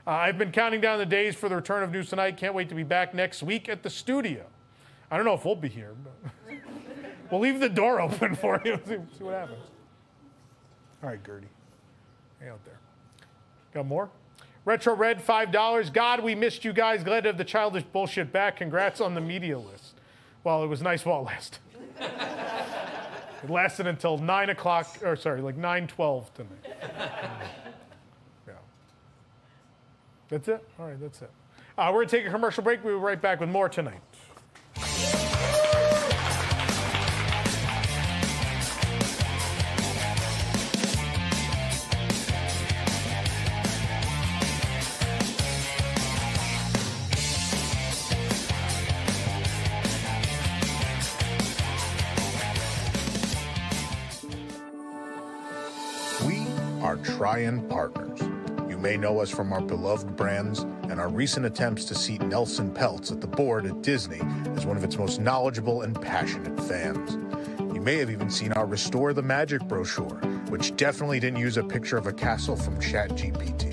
Uh, 0.06 0.10
I've 0.16 0.38
been 0.38 0.50
counting 0.50 0.80
down 0.80 0.98
the 0.98 1.06
days 1.06 1.36
for 1.36 1.48
the 1.48 1.56
return 1.56 1.82
of 1.82 1.92
News 1.92 2.08
Tonight. 2.08 2.36
Can't 2.36 2.54
wait 2.54 2.68
to 2.70 2.74
be 2.74 2.82
back 2.82 3.14
next 3.14 3.42
week 3.42 3.68
at 3.68 3.82
the 3.82 3.90
studio. 3.90 4.44
I 5.10 5.16
don't 5.16 5.26
know 5.26 5.34
if 5.34 5.44
we'll 5.44 5.56
be 5.56 5.68
here, 5.68 5.94
but 6.02 6.32
we'll 7.30 7.40
leave 7.40 7.60
the 7.60 7.68
door 7.68 8.00
open 8.00 8.34
for 8.34 8.60
you. 8.64 8.80
see, 8.86 8.96
see 9.18 9.24
what 9.24 9.34
happens. 9.34 9.64
All 11.02 11.10
right, 11.10 11.24
Gertie. 11.24 11.48
Hang 12.40 12.50
out 12.50 12.64
there. 12.64 12.78
Got 13.74 13.86
more? 13.86 14.10
Retro 14.64 14.94
Red, 14.94 15.24
$5. 15.24 15.92
God, 15.92 16.22
we 16.22 16.34
missed 16.34 16.64
you 16.64 16.72
guys. 16.72 17.02
Glad 17.02 17.22
to 17.22 17.30
have 17.30 17.38
the 17.38 17.44
childish 17.44 17.84
bullshit 17.84 18.30
back. 18.30 18.56
Congrats 18.56 19.00
on 19.00 19.14
the 19.14 19.20
media 19.20 19.58
list. 19.58 19.94
Well, 20.44 20.62
it 20.62 20.66
was 20.66 20.82
nice 20.82 21.04
while 21.04 21.20
it 21.20 21.24
lasted. 21.24 21.58
it 22.00 23.50
lasted 23.50 23.86
until 23.86 24.18
9 24.18 24.50
o'clock, 24.50 24.98
or 25.02 25.16
sorry, 25.16 25.40
like 25.40 25.56
9.12 25.56 26.34
tonight. 26.34 26.50
yeah. 28.46 28.52
That's 30.28 30.48
it? 30.48 30.68
All 30.78 30.86
right, 30.86 31.00
that's 31.00 31.22
it. 31.22 31.30
Uh, 31.78 31.90
we're 31.92 32.00
going 32.00 32.08
to 32.08 32.16
take 32.18 32.26
a 32.26 32.30
commercial 32.30 32.62
break. 32.62 32.84
We'll 32.84 32.98
be 32.98 33.00
right 33.00 33.20
back 33.20 33.40
with 33.40 33.48
more 33.48 33.68
tonight. 33.68 34.00
Trian 57.40 57.66
Partners. 57.70 58.20
You 58.68 58.76
may 58.76 58.98
know 58.98 59.18
us 59.18 59.30
from 59.30 59.50
our 59.50 59.62
beloved 59.62 60.14
brands 60.14 60.60
and 60.90 61.00
our 61.00 61.08
recent 61.08 61.46
attempts 61.46 61.86
to 61.86 61.94
seat 61.94 62.20
Nelson 62.20 62.70
Peltz 62.70 63.10
at 63.10 63.22
the 63.22 63.26
board 63.26 63.64
at 63.64 63.80
Disney 63.80 64.20
as 64.54 64.66
one 64.66 64.76
of 64.76 64.84
its 64.84 64.98
most 64.98 65.20
knowledgeable 65.22 65.80
and 65.80 65.98
passionate 65.98 66.60
fans. 66.68 67.16
You 67.74 67.80
may 67.80 67.96
have 67.96 68.10
even 68.10 68.28
seen 68.28 68.52
our 68.52 68.66
Restore 68.66 69.14
the 69.14 69.22
Magic 69.22 69.62
brochure, 69.62 70.20
which 70.50 70.76
definitely 70.76 71.18
didn't 71.18 71.38
use 71.38 71.56
a 71.56 71.64
picture 71.64 71.96
of 71.96 72.06
a 72.06 72.12
castle 72.12 72.56
from 72.56 72.78
ChatGPT. 72.78 73.72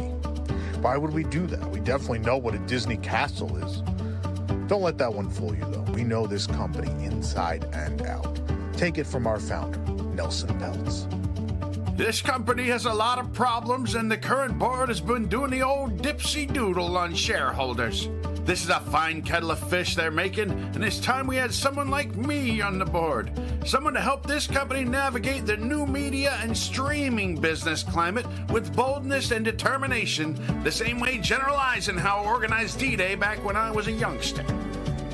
Why 0.81 0.95
would 0.95 1.11
we 1.11 1.25
do 1.25 1.45
that? 1.47 1.69
We 1.69 1.81
definitely 1.81 2.19
know 2.19 2.37
what 2.37 2.55
a 2.55 2.59
Disney 2.59 2.95
castle 2.95 3.57
is. 3.57 3.81
Don't 4.67 4.81
let 4.81 4.97
that 4.99 5.13
one 5.13 5.29
fool 5.29 5.53
you, 5.53 5.65
though. 5.65 5.91
We 5.91 6.05
know 6.05 6.25
this 6.25 6.47
company 6.47 6.89
inside 7.03 7.65
and 7.73 8.01
out. 8.03 8.39
Take 8.77 8.97
it 8.97 9.07
from 9.07 9.27
our 9.27 9.41
founder, 9.41 9.79
Nelson 10.13 10.57
Peltz. 10.57 11.26
This 11.97 12.21
company 12.21 12.65
has 12.65 12.85
a 12.85 12.93
lot 12.93 13.17
of 13.17 13.33
problems, 13.33 13.95
and 13.95 14.09
the 14.09 14.19
current 14.19 14.59
board 14.59 14.89
has 14.89 15.01
been 15.01 15.27
doing 15.27 15.49
the 15.49 15.63
old 15.63 15.99
dipsy 15.99 16.45
doodle 16.45 16.95
on 16.95 17.15
shareholders. 17.15 18.07
This 18.45 18.63
is 18.63 18.69
a 18.69 18.79
fine 18.79 19.23
kettle 19.23 19.49
of 19.49 19.67
fish 19.67 19.95
they're 19.95 20.11
making, 20.11 20.51
and 20.51 20.85
it's 20.85 20.99
time 20.99 21.25
we 21.25 21.37
had 21.37 21.51
someone 21.51 21.89
like 21.89 22.15
me 22.15 22.61
on 22.61 22.77
the 22.77 22.85
board. 22.85 23.31
Someone 23.65 23.95
to 23.95 23.99
help 23.99 24.27
this 24.27 24.45
company 24.45 24.85
navigate 24.85 25.47
the 25.47 25.57
new 25.57 25.87
media 25.87 26.37
and 26.43 26.55
streaming 26.55 27.41
business 27.41 27.81
climate 27.81 28.27
with 28.51 28.75
boldness 28.75 29.31
and 29.31 29.43
determination, 29.43 30.39
the 30.63 30.71
same 30.71 30.99
way 30.99 31.17
General 31.17 31.57
Eisenhower 31.57 32.27
organized 32.27 32.77
D 32.77 32.95
Day 32.95 33.15
back 33.15 33.43
when 33.43 33.55
I 33.55 33.71
was 33.71 33.87
a 33.87 33.91
youngster. 33.91 34.45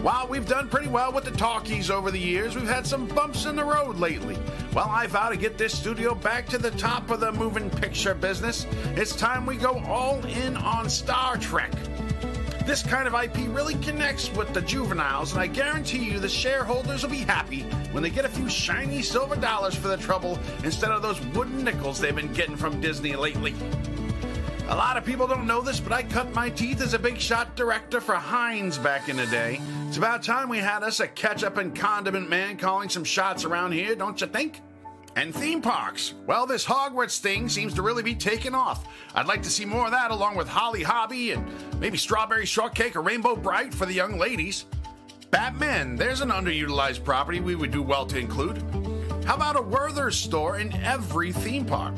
While 0.03 0.27
we've 0.27 0.45
done 0.45 0.67
pretty 0.67 0.89
well 0.89 1.13
with 1.13 1.23
the 1.23 1.31
talkies 1.31 1.89
over 1.89 2.11
the 2.11 2.19
years, 2.19 2.57
we've 2.57 2.67
had 2.67 2.85
some 2.85 3.07
bumps 3.07 3.45
in 3.45 3.55
the 3.55 3.63
road 3.63 3.99
lately. 3.99 4.37
Well, 4.73 4.89
I 4.89 5.07
vow 5.07 5.29
to 5.29 5.37
get 5.37 5.57
this 5.57 5.79
studio 5.79 6.13
back 6.13 6.45
to 6.47 6.57
the 6.57 6.71
top 6.71 7.09
of 7.09 7.21
the 7.21 7.31
moving 7.31 7.69
picture 7.69 8.13
business. 8.13 8.67
It's 8.97 9.15
time 9.15 9.45
we 9.45 9.55
go 9.55 9.81
all 9.85 10.21
in 10.25 10.57
on 10.57 10.89
Star 10.89 11.37
Trek. 11.37 11.71
This 12.65 12.83
kind 12.83 13.07
of 13.07 13.13
IP 13.13 13.47
really 13.55 13.75
connects 13.75 14.29
with 14.33 14.53
the 14.53 14.59
juveniles, 14.59 15.31
and 15.31 15.39
I 15.39 15.47
guarantee 15.47 16.03
you 16.03 16.19
the 16.19 16.27
shareholders 16.27 17.03
will 17.03 17.09
be 17.09 17.19
happy 17.19 17.61
when 17.93 18.03
they 18.03 18.09
get 18.09 18.25
a 18.25 18.29
few 18.29 18.49
shiny 18.49 19.01
silver 19.01 19.37
dollars 19.37 19.73
for 19.73 19.87
the 19.87 19.95
trouble 19.95 20.37
instead 20.65 20.91
of 20.91 21.01
those 21.01 21.21
wooden 21.27 21.63
nickels 21.63 22.01
they've 22.01 22.13
been 22.13 22.33
getting 22.33 22.57
from 22.57 22.81
Disney 22.81 23.15
lately. 23.15 23.55
A 24.67 24.75
lot 24.75 24.97
of 24.97 25.05
people 25.05 25.27
don't 25.27 25.47
know 25.47 25.61
this, 25.61 25.79
but 25.79 25.93
I 25.93 26.03
cut 26.03 26.33
my 26.33 26.49
teeth 26.49 26.81
as 26.81 26.93
a 26.93 26.99
big 26.99 27.19
shot 27.19 27.55
director 27.55 28.01
for 28.01 28.15
Heinz 28.15 28.77
back 28.77 29.07
in 29.07 29.15
the 29.15 29.27
day. 29.27 29.61
It's 29.93 29.99
about 29.99 30.23
time 30.23 30.49
we 30.49 30.57
had 30.57 30.81
us 30.81 31.01
a 31.01 31.07
ketchup 31.07 31.57
and 31.57 31.75
condiment 31.75 32.27
man 32.27 32.57
calling 32.57 32.89
some 32.89 33.03
shots 33.03 33.45
around 33.45 33.73
here, 33.73 33.93
don't 33.93 34.19
you 34.19 34.25
think? 34.25 34.59
And 35.15 35.31
theme 35.31 35.61
parks. 35.61 36.15
Well, 36.25 36.47
this 36.47 36.65
Hogwarts 36.65 37.19
thing 37.19 37.47
seems 37.47 37.75
to 37.75 37.83
really 37.83 38.01
be 38.01 38.15
taking 38.15 38.55
off. 38.55 38.87
I'd 39.13 39.27
like 39.27 39.43
to 39.43 39.51
see 39.51 39.65
more 39.65 39.85
of 39.85 39.91
that 39.91 40.09
along 40.09 40.35
with 40.35 40.47
Holly 40.47 40.81
Hobbie 40.81 41.33
and 41.33 41.45
maybe 41.79 41.99
Strawberry 41.99 42.47
Shortcake 42.47 42.95
or 42.95 43.03
Rainbow 43.03 43.35
Brite 43.35 43.71
for 43.71 43.85
the 43.85 43.93
young 43.93 44.17
ladies. 44.17 44.65
Batman, 45.29 45.95
there's 45.95 46.21
an 46.21 46.29
underutilized 46.29 47.03
property 47.03 47.39
we 47.39 47.53
would 47.53 47.69
do 47.69 47.83
well 47.83 48.07
to 48.07 48.17
include. 48.17 48.63
How 49.27 49.35
about 49.35 49.57
a 49.57 49.61
Werther's 49.61 50.17
store 50.17 50.57
in 50.57 50.73
every 50.77 51.31
theme 51.31 51.65
park? 51.65 51.93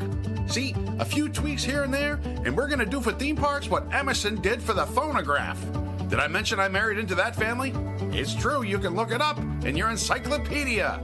See, 0.47 0.75
a 0.99 1.05
few 1.05 1.29
tweaks 1.29 1.63
here 1.63 1.83
and 1.83 1.93
there, 1.93 2.19
and 2.43 2.57
we're 2.57 2.67
gonna 2.67 2.85
do 2.85 2.99
for 2.99 3.13
theme 3.13 3.37
parks 3.37 3.69
what 3.69 3.87
Emerson 3.93 4.41
did 4.41 4.61
for 4.61 4.73
the 4.73 4.85
phonograph. 4.85 5.65
Did 6.07 6.19
I 6.19 6.27
mention 6.27 6.59
I 6.59 6.67
married 6.67 6.99
into 6.99 7.15
that 7.15 7.35
family? 7.35 7.73
It's 8.17 8.33
true, 8.35 8.63
you 8.63 8.77
can 8.77 8.95
look 8.95 9.11
it 9.11 9.21
up 9.21 9.39
in 9.65 9.75
your 9.75 9.89
encyclopedia. 9.89 11.01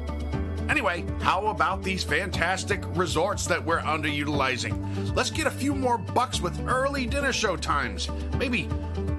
Anyway, 0.69 1.03
how 1.19 1.47
about 1.47 1.83
these 1.83 2.03
fantastic 2.03 2.81
resorts 2.95 3.45
that 3.47 3.65
we're 3.65 3.81
underutilizing? 3.81 5.15
Let's 5.15 5.31
get 5.31 5.47
a 5.47 5.51
few 5.51 5.73
more 5.73 5.97
bucks 5.97 6.39
with 6.39 6.67
early 6.67 7.05
dinner 7.05 7.33
show 7.33 7.57
times. 7.57 8.09
Maybe, 8.37 8.69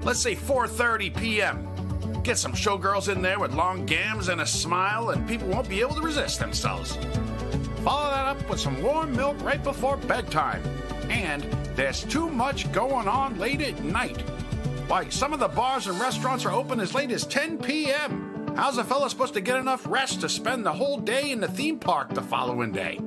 let's 0.03 0.19
say 0.19 0.35
4:30 0.35 1.15
p.m. 1.17 1.69
Get 2.23 2.37
some 2.37 2.53
showgirls 2.53 3.11
in 3.13 3.21
there 3.21 3.39
with 3.39 3.53
long 3.53 3.85
gams 3.85 4.29
and 4.29 4.41
a 4.41 4.47
smile, 4.47 5.09
and 5.09 5.27
people 5.27 5.49
won't 5.49 5.67
be 5.67 5.81
able 5.81 5.95
to 5.95 6.01
resist 6.01 6.39
themselves. 6.39 6.97
Follow 7.83 8.09
that 8.09 8.25
up 8.25 8.49
with 8.49 8.61
some 8.61 8.81
warm 8.81 9.13
milk 9.13 9.39
right 9.43 9.61
before 9.61 9.97
bedtime. 9.97 10.63
And 11.09 11.43
there's 11.75 12.03
too 12.05 12.29
much 12.29 12.71
going 12.71 13.09
on 13.09 13.37
late 13.37 13.61
at 13.61 13.83
night. 13.83 14.23
Why, 14.93 15.09
some 15.09 15.33
of 15.33 15.39
the 15.39 15.47
bars 15.47 15.87
and 15.87 15.99
restaurants 15.99 16.45
are 16.45 16.51
open 16.51 16.79
as 16.79 16.93
late 16.93 17.09
as 17.09 17.25
10 17.25 17.57
p.m. 17.57 18.53
How's 18.55 18.77
a 18.77 18.83
fella 18.83 19.09
supposed 19.09 19.33
to 19.33 19.41
get 19.41 19.57
enough 19.57 19.87
rest 19.87 20.21
to 20.21 20.29
spend 20.29 20.63
the 20.63 20.71
whole 20.71 20.99
day 20.99 21.31
in 21.31 21.39
the 21.39 21.47
theme 21.47 21.79
park 21.79 22.13
the 22.13 22.21
following 22.21 22.71
day? 22.71 22.99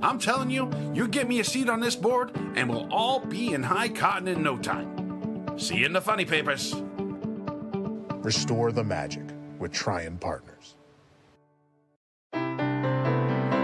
I'm 0.00 0.20
telling 0.20 0.48
you, 0.48 0.70
you 0.94 1.08
get 1.08 1.26
me 1.26 1.40
a 1.40 1.44
seat 1.44 1.68
on 1.68 1.80
this 1.80 1.96
board, 1.96 2.30
and 2.54 2.70
we'll 2.70 2.86
all 2.92 3.18
be 3.18 3.52
in 3.52 3.64
high 3.64 3.88
cotton 3.88 4.28
in 4.28 4.44
no 4.44 4.58
time. 4.58 5.58
See 5.58 5.78
you 5.78 5.86
in 5.86 5.92
the 5.92 6.00
funny 6.00 6.24
papers. 6.24 6.72
Restore 8.22 8.70
the 8.70 8.84
magic 8.84 9.24
with 9.58 9.72
Trian 9.72 10.20
Partners. 10.20 10.76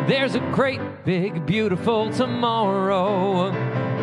There's 0.08 0.34
a 0.34 0.40
great, 0.50 0.80
big, 1.04 1.46
beautiful 1.46 2.12
tomorrow 2.12 3.52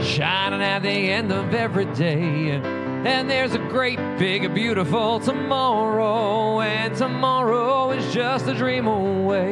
shining 0.02 0.62
at 0.62 0.84
the 0.84 0.89
end 0.89 1.34
of 1.34 1.54
every 1.54 1.84
day. 1.93 2.80
And 3.04 3.28
there's 3.28 3.56
a 3.56 3.58
great, 3.58 3.97
big, 4.20 4.54
beautiful 4.54 5.20
tomorrow, 5.20 6.62
and 6.62 6.95
tomorrow 6.95 7.89
is 7.89 8.14
just 8.14 8.45
a 8.45 8.54
dream 8.54 8.86
away. 8.86 9.47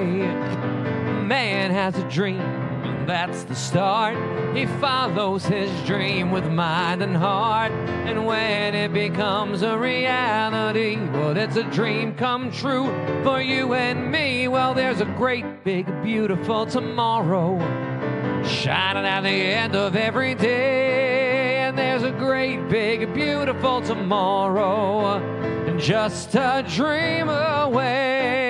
Man 1.25 1.71
has 1.71 1.97
a 1.97 2.07
dream, 2.09 2.41
and 2.41 3.09
that's 3.09 3.45
the 3.45 3.55
start. 3.55 4.15
He 4.55 4.67
follows 4.67 5.45
his 5.45 5.71
dream 5.87 6.29
with 6.29 6.45
mind 6.45 7.01
and 7.01 7.17
heart, 7.17 7.71
and 7.71 8.27
when 8.27 8.75
it 8.75 8.93
becomes 8.93 9.63
a 9.63 9.75
reality, 9.75 10.97
well, 11.13 11.35
it's 11.35 11.55
a 11.55 11.63
dream 11.63 12.13
come 12.13 12.51
true 12.51 12.85
for 13.23 13.41
you 13.41 13.73
and 13.73 14.11
me. 14.11 14.47
Well, 14.47 14.75
there's 14.75 15.01
a 15.01 15.05
great, 15.05 15.63
big, 15.63 15.87
beautiful 16.03 16.67
tomorrow 16.67 17.57
shining 18.45 19.05
at 19.05 19.21
the 19.21 19.29
end 19.29 19.75
of 19.75 19.95
every 19.95 20.35
day. 20.35 21.08
And 21.69 21.77
there's 21.77 22.01
a 22.01 22.09
great, 22.09 22.67
big, 22.67 23.13
beautiful 23.13 23.79
tomorrow, 23.79 25.17
and 25.67 25.79
just 25.79 26.33
a 26.33 26.65
dream 26.67 27.29
away. 27.29 28.48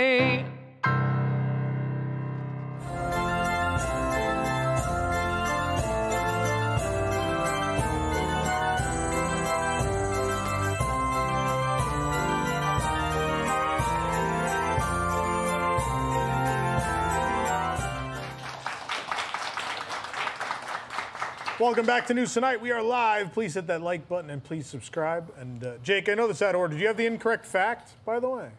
Welcome 21.60 21.86
back 21.86 22.07
to 22.07 22.14
News 22.14 22.34
Tonight. 22.34 22.62
We 22.62 22.72
are 22.72 22.82
live. 22.82 23.34
Please 23.34 23.53
hit 23.55 23.68
that 23.68 23.82
like 23.82 24.07
button 24.07 24.30
and 24.30 24.41
please 24.41 24.66
subscribe. 24.66 25.30
And 25.38 25.62
uh, 25.64 25.72
Jake, 25.84 26.07
I 26.07 26.14
know 26.14 26.26
this 26.28 26.41
out 26.41 26.55
of 26.55 26.60
order. 26.60 26.76
Do 26.76 26.80
you 26.82 26.88
have 26.88 26.95
the 26.95 27.05
incorrect 27.05 27.45
fact, 27.45 27.91
by 28.05 28.20
the 28.20 28.30
way? 28.30 28.49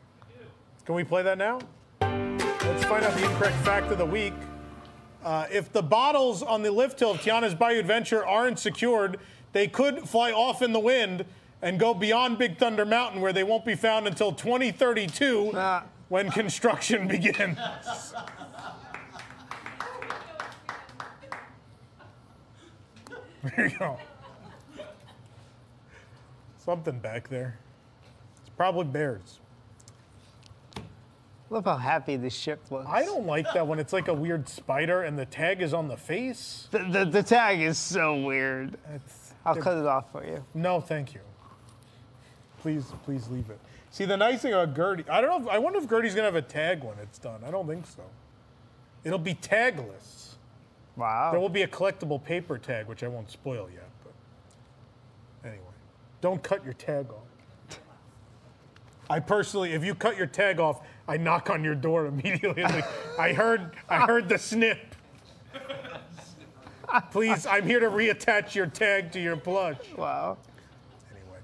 Can 0.85 0.95
we 0.95 1.05
play 1.05 1.23
that 1.23 1.39
now? 1.39 1.61
Let's 2.03 2.85
find 2.85 3.03
out 3.05 3.15
the 3.15 3.25
incorrect 3.25 3.57
fact 3.59 3.91
of 3.91 3.97
the 3.97 4.05
week. 4.05 4.35
Uh, 5.25 5.47
if 5.51 5.73
the 5.73 5.83
bottles 5.83 6.43
on 6.43 6.63
the 6.63 6.71
lift 6.71 7.01
hill 7.01 7.13
of 7.13 7.19
Tiana's 7.19 7.55
Bayou 7.55 7.79
Adventure 7.81 8.25
aren't 8.27 8.59
secured, 8.59 9.19
they 9.53 9.67
could 9.67 10.07
fly 10.09 10.31
off 10.33 10.61
in 10.61 10.73
the 10.73 10.81
wind 10.81 11.25
and 11.63 11.79
go 11.81 11.95
beyond 11.95 12.37
Big 12.39 12.59
Thunder 12.59 12.85
Mountain, 12.85 13.21
where 13.23 13.33
they 13.33 13.45
won't 13.45 13.65
be 13.65 13.75
found 13.75 14.07
until 14.07 14.33
2032 14.33 15.53
Ah. 15.55 15.85
when 16.09 16.31
construction 16.31 17.09
begins. 17.09 17.59
There 23.57 23.69
you 23.69 23.79
go. 23.79 23.99
Something 26.59 26.99
back 26.99 27.29
there. 27.29 27.59
It's 28.41 28.51
probably 28.51 28.85
bears. 28.85 29.41
Look 31.49 31.65
how 31.65 31.79
happy 31.79 32.17
this 32.17 32.35
ship 32.35 32.61
looks. 32.71 32.87
I 32.89 33.05
don't 33.05 33.27
like 33.27 33.47
that 33.55 33.67
when 33.67 33.81
it's 33.81 33.93
like 33.93 34.07
a 34.07 34.15
weird 34.15 34.49
spider 34.49 35.03
and 35.03 35.19
the 35.19 35.27
tag 35.27 35.63
is 35.63 35.75
on 35.75 35.89
the 35.89 35.97
face. 35.97 36.69
The, 36.71 36.79
the, 36.79 37.05
the 37.07 37.23
tag 37.25 37.61
is 37.61 37.77
so 37.77 38.21
weird. 38.21 38.79
It's, 38.95 39.35
I'll 39.45 39.57
cut 39.57 39.77
it 39.77 39.87
off 39.87 40.13
for 40.13 40.25
you. 40.25 40.45
No, 40.55 40.81
thank 40.81 41.13
you. 41.13 41.21
Please, 42.61 42.93
please 43.05 43.27
leave 43.29 43.51
it. 43.51 43.59
See, 43.91 44.05
the 44.05 44.17
nice 44.17 44.43
thing 44.43 44.53
about 44.53 44.77
Gertie, 44.77 45.05
I 45.11 45.21
don't 45.21 45.31
know. 45.43 45.49
If, 45.49 45.55
I 45.55 45.59
wonder 45.59 45.81
if 45.81 45.89
Gertie's 45.89 46.15
gonna 46.15 46.27
have 46.27 46.37
a 46.37 46.43
tag 46.43 46.85
when 46.85 46.97
it's 47.03 47.19
done. 47.19 47.41
I 47.45 47.51
don't 47.51 47.67
think 47.67 47.87
so. 47.87 48.05
It'll 49.03 49.19
be 49.19 49.35
tagless. 49.35 50.30
Wow. 50.97 51.31
There 51.31 51.41
will 51.41 51.49
be 51.49 51.63
a 51.63 51.69
collectible 51.69 52.23
paper 52.23 52.59
tag, 52.59 52.87
which 52.87 53.03
I 53.03 53.09
won't 53.09 53.31
spoil 53.31 53.69
yet. 53.73 53.89
But 54.05 55.49
anyway, 55.49 55.65
don't 56.21 56.43
cut 56.43 56.65
your 56.65 56.75
tag 56.75 57.07
off. 57.11 57.79
I 59.09 59.19
personally, 59.19 59.73
if 59.73 59.85
you 59.85 59.95
cut 59.97 60.17
your 60.17 60.29
tag 60.29 60.61
off, 60.61 60.83
I 61.09 61.17
knock 61.17 61.51
on 61.51 61.65
your 61.65 61.75
door 61.75 62.07
immediately. 62.07 62.63
Like, 62.63 62.87
I 63.19 63.33
heard, 63.33 63.73
I 63.89 64.07
heard 64.07 64.29
the 64.29 64.39
snip. 64.39 64.79
Please, 67.11 67.47
I'm 67.47 67.67
here 67.67 67.81
to 67.81 67.89
reattach 67.89 68.55
your 68.55 68.67
tag 68.67 69.13
to 69.13 69.21
your 69.21 69.37
plush. 69.37 69.79
Wow. 69.97 70.39
Anyway, 71.11 71.39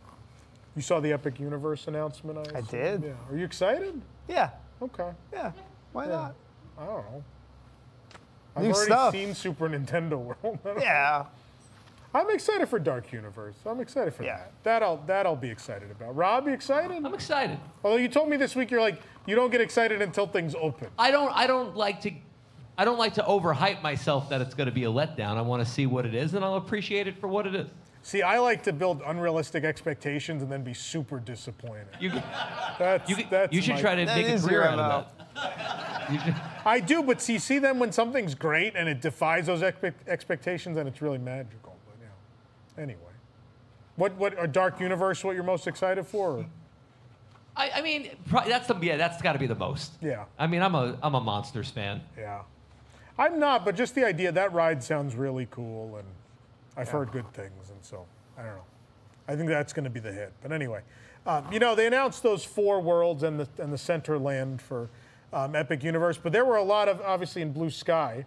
you 0.75 0.83
saw 0.83 1.01
the 1.01 1.13
Epic 1.13 1.39
Universe 1.39 1.87
announcement. 1.87 2.39
I, 2.53 2.59
I 2.59 2.61
did. 2.63 3.03
Yeah. 3.03 3.11
Are 3.31 3.37
you 3.37 3.45
excited? 3.45 4.01
Yeah. 4.29 4.51
Okay. 4.83 5.11
Yeah. 5.33 5.53
Why 5.93 6.07
not? 6.07 6.35
I 6.79 6.85
don't 6.85 6.97
know. 6.97 7.25
I've 8.57 8.63
New 8.63 8.71
already 8.73 8.87
stuff. 8.87 9.13
seen 9.13 9.35
Super 9.35 9.69
Nintendo 9.69 10.19
World. 10.19 10.59
Yeah. 10.81 11.27
I'm 12.15 12.31
excited 12.31 12.67
for 12.69 12.79
Dark 12.79 13.13
Universe. 13.13 13.57
I'm 13.67 13.79
excited 13.81 14.15
for 14.15 14.23
Yeah. 14.25 14.37
that. 14.39 14.53
That 14.63 14.83
I'll 14.83 14.97
that 15.07 15.27
I'll 15.27 15.37
be 15.37 15.51
excited 15.51 15.91
about. 15.91 16.17
Rob, 16.17 16.47
you 16.47 16.55
excited? 16.55 17.05
I'm 17.05 17.13
excited. 17.13 17.59
Although 17.85 17.99
you 17.99 18.09
told 18.09 18.31
me 18.31 18.39
this 18.39 18.57
week 18.57 18.71
you're 18.71 18.81
like 18.81 19.03
you 19.27 19.35
don't 19.37 19.51
get 19.51 19.61
excited 19.61 20.01
until 20.01 20.27
things 20.27 20.55
open. 20.59 20.89
I 20.99 21.11
don't. 21.11 21.31
I 21.37 21.47
don't 21.47 21.77
like 21.77 22.01
to. 22.03 22.13
I 22.79 22.85
don't 22.87 22.99
like 22.99 23.15
to 23.15 23.23
overhype 23.23 23.83
myself 23.83 24.29
that 24.31 24.41
it's 24.41 24.55
going 24.55 24.67
to 24.69 24.73
be 24.75 24.85
a 24.85 24.89
letdown. 24.91 25.37
I 25.37 25.43
want 25.43 25.65
to 25.65 25.71
see 25.71 25.85
what 25.87 26.07
it 26.07 26.15
is, 26.15 26.33
and 26.35 26.45
I'll 26.45 26.57
appreciate 26.57 27.07
it 27.07 27.19
for 27.19 27.27
what 27.29 27.47
it 27.47 27.55
is. 27.55 27.69
See, 28.03 28.23
I 28.23 28.39
like 28.39 28.63
to 28.65 28.73
build 28.73 29.03
unrealistic 29.05 29.65
expectations 29.65 30.43
and 30.43 30.51
then 30.53 30.63
be 30.63 30.75
super 30.75 31.19
disappointed. 31.19 31.89
You, 31.99 32.13
That's, 32.79 33.11
you, 33.11 33.17
that's 33.29 33.53
you 33.53 33.61
should 33.61 33.75
my- 33.77 33.81
try 33.81 33.95
to 33.97 34.07
make 34.07 34.27
a 34.27 34.33
is 34.35 34.45
career 34.47 34.63
out 34.63 34.75
of 34.75 34.79
uh, 34.79 34.99
that. 35.01 35.16
I 36.64 36.80
do, 36.80 37.03
but 37.03 37.20
see, 37.20 37.39
see 37.39 37.59
them 37.59 37.78
when 37.78 37.93
something's 37.93 38.34
great 38.34 38.74
and 38.76 38.89
it 38.89 39.01
defies 39.01 39.47
those 39.47 39.62
expe- 39.62 39.95
expectations, 40.07 40.76
and 40.76 40.89
it's 40.89 41.03
really 41.03 41.18
magical. 41.18 41.76
But 41.87 41.97
yeah. 42.01 42.82
Anyway, 42.82 43.01
what 43.97 44.14
what 44.16 44.34
a 44.43 44.47
Dark 44.47 44.80
Universe? 44.80 45.22
What 45.24 45.34
you're 45.34 45.45
most 45.45 45.66
excited 45.66 46.07
for? 46.07 46.39
or- 46.39 46.47
I, 47.57 47.70
I 47.76 47.82
mean, 47.82 48.11
pro- 48.28 48.45
that's 48.47 48.66
the 48.68 48.76
yeah. 48.80 48.97
That's 48.97 49.20
got 49.22 49.32
to 49.32 49.39
be 49.39 49.47
the 49.47 49.55
most. 49.55 49.93
Yeah. 50.03 50.24
I 50.39 50.47
mean, 50.47 50.62
I'm 50.62 50.74
a 50.74 50.99
I'm 51.03 51.14
a 51.14 51.20
monsters 51.20 51.70
fan. 51.70 52.03
Yeah. 52.16 52.43
I'm 53.18 53.39
not, 53.39 53.64
but 53.64 53.76
just 53.76 53.95
the 53.95 54.05
idea 54.05 54.30
that 54.32 54.53
ride 54.53 54.82
sounds 54.84 55.14
really 55.14 55.49
cool, 55.51 55.97
and 55.97 56.07
I've 56.76 56.91
heard 56.91 57.12
good 57.12 57.32
things, 57.32 57.70
and 57.70 57.78
so 57.82 58.05
I 58.37 58.43
don't 58.43 58.55
know. 58.57 58.64
I 59.26 59.34
think 59.37 59.49
that's 59.49 59.72
going 59.72 59.84
to 59.84 59.91
be 59.91 60.01
the 60.01 60.12
hit. 60.12 60.34
But 60.43 60.53
anyway, 60.53 60.82
um, 61.26 61.51
you 61.51 61.59
know, 61.59 61.74
they 61.74 61.87
announced 61.87 62.22
those 62.22 62.45
four 62.45 62.78
worlds 62.80 63.22
and 63.22 63.41
the 63.41 63.49
and 63.59 63.72
the 63.72 63.78
center 63.78 64.18
land 64.18 64.61
for 64.61 64.91
um, 65.33 65.55
Epic 65.55 65.83
Universe, 65.83 66.18
but 66.22 66.33
there 66.33 66.45
were 66.45 66.57
a 66.57 66.62
lot 66.62 66.89
of 66.89 67.01
obviously 67.03 67.43
in 67.43 67.53
Blue 67.53 67.70
Sky, 67.70 68.24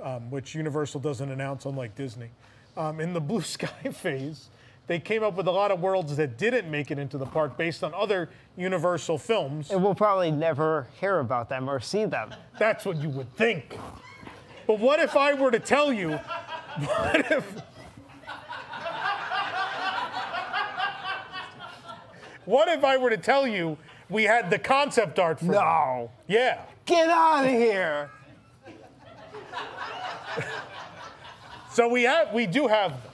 um, 0.00 0.30
which 0.30 0.54
Universal 0.54 1.00
doesn't 1.00 1.30
announce, 1.30 1.64
unlike 1.64 1.94
Disney. 1.94 2.30
Um, 2.76 3.00
in 3.00 3.12
the 3.12 3.20
Blue 3.20 3.42
Sky 3.42 3.90
phase, 3.92 4.48
they 4.86 4.98
came 4.98 5.22
up 5.22 5.34
with 5.34 5.46
a 5.46 5.50
lot 5.50 5.70
of 5.70 5.80
worlds 5.80 6.16
that 6.16 6.36
didn't 6.36 6.70
make 6.70 6.90
it 6.90 6.98
into 6.98 7.16
the 7.16 7.26
park 7.26 7.56
based 7.56 7.82
on 7.82 7.94
other 7.94 8.28
Universal 8.56 9.18
films. 9.18 9.70
And 9.70 9.82
we'll 9.82 9.94
probably 9.94 10.30
never 10.30 10.88
hear 11.00 11.20
about 11.20 11.48
them 11.48 11.68
or 11.70 11.80
see 11.80 12.04
them. 12.04 12.34
That's 12.58 12.84
what 12.84 12.98
you 12.98 13.08
would 13.10 13.34
think. 13.34 13.78
But 14.66 14.78
what 14.78 15.00
if 15.00 15.16
I 15.16 15.34
were 15.34 15.50
to 15.50 15.58
tell 15.58 15.92
you, 15.92 16.10
what 16.78 17.30
if. 17.30 17.62
What 22.44 22.68
if 22.68 22.84
I 22.84 22.98
were 22.98 23.08
to 23.10 23.16
tell 23.16 23.46
you 23.46 23.78
we 24.08 24.24
had 24.24 24.50
the 24.50 24.58
concept 24.58 25.18
art 25.18 25.38
for 25.38 25.46
them? 25.46 25.54
No. 25.54 26.10
Yeah. 26.26 26.62
Get 26.86 27.08
out 27.08 27.44
of 27.44 27.50
here. 27.50 28.10
So 31.74 31.88
we 31.88 32.04
have 32.04 32.32
we 32.32 32.46
do 32.46 32.68
have 32.68 32.92
them. 32.92 33.12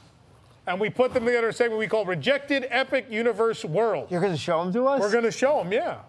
And 0.66 0.78
we 0.78 0.90
put 0.90 1.14
them 1.14 1.24
together 1.24 1.46
in 1.46 1.50
a 1.50 1.56
segment 1.56 1.78
we 1.78 1.88
call 1.88 2.04
Rejected 2.04 2.66
Epic 2.68 3.06
Universe 3.08 3.64
World. 3.64 4.08
You're 4.10 4.20
going 4.20 4.34
to 4.34 4.38
show 4.38 4.62
them 4.62 4.72
to 4.74 4.86
us? 4.86 5.00
We're 5.00 5.10
gonna 5.10 5.32
show 5.32 5.62
them, 5.62 5.72
yeah. 5.72 6.00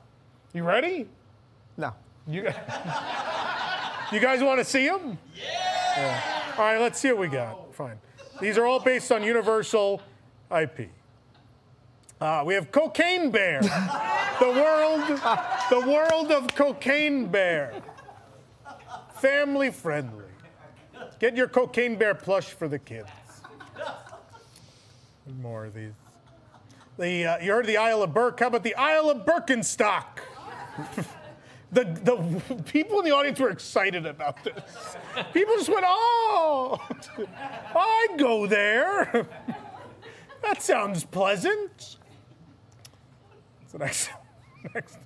You 0.54 0.64
ready? 0.64 1.08
No. 1.78 1.94
You, 2.28 2.44
you 4.12 4.20
guys 4.20 4.44
want 4.44 4.60
to 4.60 4.66
see 4.66 4.86
them? 4.88 5.18
Yeah. 5.34 6.54
All 6.58 6.66
right, 6.66 6.80
let's 6.80 7.00
see 7.00 7.10
what 7.12 7.20
we 7.22 7.28
got. 7.30 7.74
Fine. 7.74 7.98
These 8.42 8.58
are 8.58 8.66
all 8.66 8.82
based 8.82 9.12
on 9.12 9.24
Universal 9.24 10.02
IP. 10.56 10.90
Uh, 12.22 12.44
we 12.46 12.54
have 12.54 12.72
Cocaine 12.72 13.32
Bear, 13.32 13.62
the 14.40 14.52
world, 14.52 15.02
the 15.72 15.92
world 15.92 16.32
of 16.32 16.54
Cocaine 16.54 17.26
Bear. 17.26 17.82
Family 19.16 19.72
friendly. 19.72 20.26
Get 21.18 21.36
your 21.36 21.48
Cocaine 21.48 21.96
Bear 21.96 22.14
plush 22.14 22.50
for 22.50 22.68
the 22.68 22.78
kids. 22.78 23.10
More 25.42 25.66
of 25.66 25.74
these. 25.74 25.94
The, 27.00 27.26
uh, 27.26 27.40
you 27.40 27.54
heard 27.54 27.66
the 27.66 27.78
Isle 27.78 28.04
of 28.04 28.14
Burke. 28.14 28.40
How 28.40 28.48
about 28.48 28.62
the 28.62 28.76
Isle 28.76 29.10
of 29.10 29.26
Birkenstock? 29.26 30.20
the, 31.72 31.86
the 31.86 32.64
people 32.66 33.00
in 33.00 33.06
the 33.06 33.16
audience 33.16 33.40
were 33.40 33.50
excited 33.50 34.06
about 34.06 34.44
this. 34.44 34.96
People 35.34 35.56
just 35.56 35.70
went, 35.70 35.86
oh, 35.88 36.88
I'd 37.76 38.20
go 38.20 38.46
there. 38.46 39.28
that 40.44 40.62
sounds 40.62 41.04
pleasant. 41.04 41.98
The 43.72 43.80
next, 43.80 44.10
next? 44.76 44.98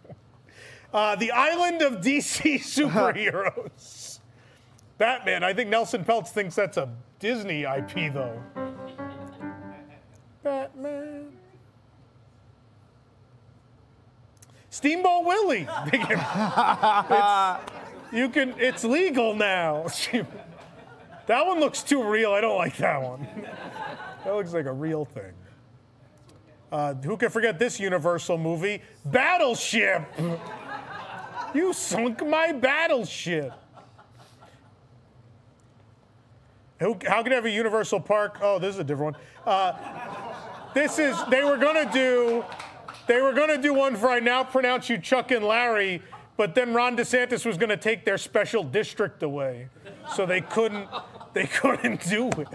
Uh, 0.94 1.16
the 1.16 1.32
Island 1.32 1.82
of 1.82 1.96
DC 2.02 2.56
Superheroes. 2.56 4.20
Batman. 4.98 5.44
I 5.44 5.54
think 5.54 5.70
Nelson 5.70 6.04
Peltz 6.06 6.30
thinks 6.30 6.56
that's 6.56 6.78
a 6.78 6.90
Disney 7.20 7.64
IP, 7.64 8.14
though. 8.14 8.42
Batman. 10.44 11.32
Steamboat 14.70 15.26
Willie. 15.26 15.68
You 18.12 18.30
can. 18.30 18.54
It's 18.60 18.86
legal 18.86 19.36
now. 19.36 19.88
that 21.28 21.46
one 21.46 21.60
looks 21.60 21.84
too 21.84 22.02
real. 22.02 22.32
I 22.32 22.40
don't 22.40 22.56
like 22.56 22.78
that 22.78 23.02
one. 23.02 23.28
that 24.24 24.34
looks 24.34 24.54
like 24.54 24.68
a 24.68 24.72
real 24.72 25.04
thing. 25.04 25.34
Uh, 26.72 26.94
who 26.96 27.16
can 27.18 27.30
forget 27.30 27.60
this 27.60 27.80
Universal 27.80 28.38
movie? 28.38 28.82
Battleship. 29.06 30.02
you 31.54 31.74
sunk 31.74 32.26
my 32.26 32.52
battleship. 32.52 33.54
Who, 36.80 36.98
how 37.08 37.24
can 37.24 37.32
I 37.32 37.36
have 37.36 37.46
a 37.46 37.50
Universal 37.50 38.02
Park? 38.02 38.40
Oh, 38.42 38.60
this 38.60 38.76
is 38.76 38.80
a 38.80 38.84
different 38.84 39.16
one. 39.16 39.24
Uh, 39.46 39.74
this 40.74 41.00
is, 41.00 41.16
they 41.30 41.44
were 41.44 41.58
gonna 41.58 41.90
do, 41.92 42.44
they 43.08 43.22
were 43.22 43.32
gonna 43.32 43.58
do 43.58 43.74
one 43.74 43.96
for 43.96 44.10
I 44.10 44.20
now 44.20 44.44
pronounce 44.44 44.90
you 44.90 44.98
Chuck 44.98 45.32
and 45.32 45.46
Larry, 45.46 46.02
but 46.36 46.54
then 46.54 46.74
Ron 46.74 46.98
DeSantis 46.98 47.46
was 47.46 47.58
gonna 47.58 47.78
take 47.78 48.04
their 48.04 48.18
special 48.18 48.64
district 48.64 49.24
away. 49.24 49.70
So 50.16 50.26
they 50.26 50.42
couldn't, 50.42 50.90
they 51.34 51.46
couldn't 51.62 52.08
do 52.10 52.30
it. 52.30 52.48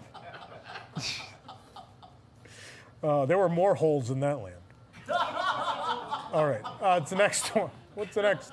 Uh, 3.03 3.24
there 3.26 3.38
were 3.38 3.48
more 3.48 3.74
holes 3.74 4.11
in 4.11 4.20
that 4.20 4.40
land. 4.40 4.57
All 6.32 6.46
right, 6.46 6.61
uh, 6.80 7.01
it's 7.01 7.11
the 7.11 7.16
next 7.16 7.48
one. 7.57 7.70
What's 7.94 8.14
the 8.14 8.22
next? 8.22 8.53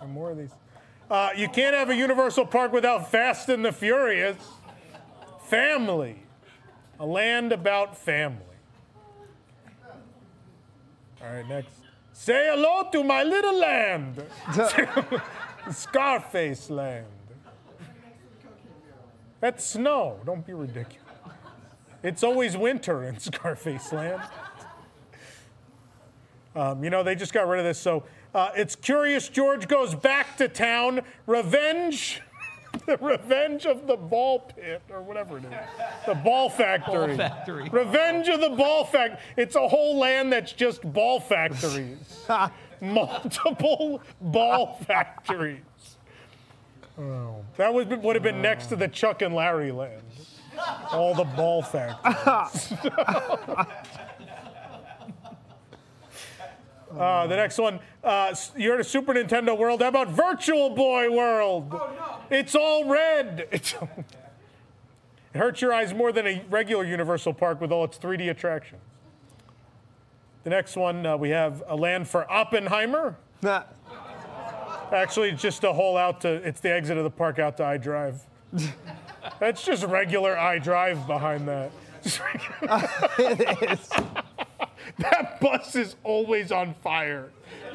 And 0.00 0.12
more 0.12 0.30
of 0.30 0.38
these. 0.38 0.50
Uh, 1.10 1.30
you 1.36 1.48
can't 1.48 1.74
have 1.74 1.88
a 1.90 1.94
Universal 1.96 2.46
Park 2.46 2.72
without 2.72 3.10
Fast 3.10 3.48
and 3.48 3.64
the 3.64 3.72
Furious. 3.72 4.36
family. 5.48 6.22
A 6.98 7.06
land 7.06 7.52
about 7.52 7.96
family. 7.96 8.40
All 11.22 11.32
right, 11.32 11.46
next. 11.48 11.70
Say 12.12 12.48
hello 12.50 12.88
to 12.92 13.04
my 13.04 13.22
little 13.22 13.58
land. 13.58 14.24
Scarface 15.70 16.70
land. 16.70 17.06
That's 19.40 19.64
snow. 19.64 20.18
Don't 20.24 20.46
be 20.46 20.54
ridiculous. 20.54 21.05
It's 22.06 22.22
always 22.22 22.56
winter 22.56 23.02
in 23.02 23.18
Scarface 23.18 23.92
land. 23.92 24.22
Um, 26.54 26.84
you 26.84 26.88
know, 26.88 27.02
they 27.02 27.16
just 27.16 27.32
got 27.32 27.48
rid 27.48 27.58
of 27.58 27.64
this. 27.64 27.80
So 27.80 28.04
uh, 28.32 28.50
it's 28.54 28.76
Curious 28.76 29.28
George 29.28 29.66
goes 29.66 29.92
back 29.94 30.36
to 30.36 30.48
town. 30.48 31.00
Revenge. 31.26 32.22
the 32.86 32.96
revenge 32.98 33.66
of 33.66 33.88
the 33.88 33.96
ball 33.96 34.38
pit, 34.54 34.82
or 34.90 35.02
whatever 35.02 35.38
it 35.38 35.44
is. 35.44 35.50
The 36.06 36.14
ball 36.14 36.48
factory. 36.48 37.08
Ball 37.08 37.16
factory. 37.16 37.68
Revenge 37.70 38.28
of 38.28 38.40
the 38.40 38.50
ball 38.50 38.84
factory. 38.84 39.18
It's 39.36 39.56
a 39.56 39.66
whole 39.66 39.98
land 39.98 40.32
that's 40.32 40.52
just 40.52 40.82
ball 40.92 41.18
factories. 41.18 42.24
Multiple 42.80 44.00
ball 44.20 44.78
factories. 44.86 45.62
Oh, 46.98 47.44
that 47.56 47.74
would, 47.74 47.90
would 48.02 48.14
have 48.14 48.22
been 48.22 48.42
next 48.42 48.66
to 48.66 48.76
the 48.76 48.88
Chuck 48.88 49.22
and 49.22 49.34
Larry 49.34 49.72
land. 49.72 50.02
All 50.90 51.14
the 51.14 51.24
ball 51.24 51.62
factories. 51.62 52.72
Uh, 56.96 57.26
the 57.26 57.36
next 57.36 57.58
one, 57.58 57.78
uh, 58.02 58.34
you're 58.56 58.74
in 58.74 58.80
a 58.80 58.84
Super 58.84 59.12
Nintendo 59.12 59.56
World. 59.56 59.82
How 59.82 59.88
about 59.88 60.08
Virtual 60.08 60.70
Boy 60.70 61.10
World? 61.10 61.78
It's 62.30 62.54
all 62.54 62.84
red. 62.84 63.48
It's 63.52 63.74
it 65.34 65.38
hurts 65.38 65.60
your 65.60 65.74
eyes 65.74 65.92
more 65.92 66.12
than 66.12 66.26
a 66.26 66.42
regular 66.48 66.82
Universal 66.82 67.34
Park 67.34 67.60
with 67.60 67.70
all 67.70 67.84
its 67.84 67.98
3D 67.98 68.30
attractions. 68.30 68.80
The 70.44 70.50
next 70.50 70.76
one, 70.76 71.04
uh, 71.04 71.18
we 71.18 71.28
have 71.28 71.62
a 71.66 71.76
land 71.76 72.08
for 72.08 72.30
Oppenheimer. 72.32 73.18
Nah. 73.42 73.64
Actually, 74.90 75.30
it's 75.30 75.42
just 75.42 75.62
a 75.64 75.74
hole 75.74 75.98
out 75.98 76.22
to, 76.22 76.28
it's 76.28 76.60
the 76.60 76.72
exit 76.72 76.96
of 76.96 77.04
the 77.04 77.10
park 77.10 77.38
out 77.38 77.58
to 77.58 77.64
I 77.64 77.76
Drive. 77.76 78.22
That's 79.40 79.64
just 79.64 79.84
regular 79.84 80.36
I 80.36 80.58
Drive 80.58 81.06
behind 81.06 81.48
that. 81.48 81.70
it 83.18 83.70
is. 83.70 83.90
That 84.98 85.40
bus 85.40 85.74
is 85.74 85.96
always 86.04 86.52
on 86.52 86.74
fire. 86.82 87.30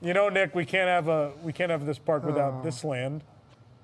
you 0.00 0.14
know, 0.14 0.28
Nick, 0.30 0.54
we 0.54 0.64
can't 0.64 0.88
have 0.88 1.08
a 1.08 1.32
we 1.42 1.52
can't 1.52 1.70
have 1.70 1.84
this 1.84 1.98
park 1.98 2.24
without 2.24 2.54
oh. 2.54 2.62
this 2.62 2.84
land. 2.84 3.22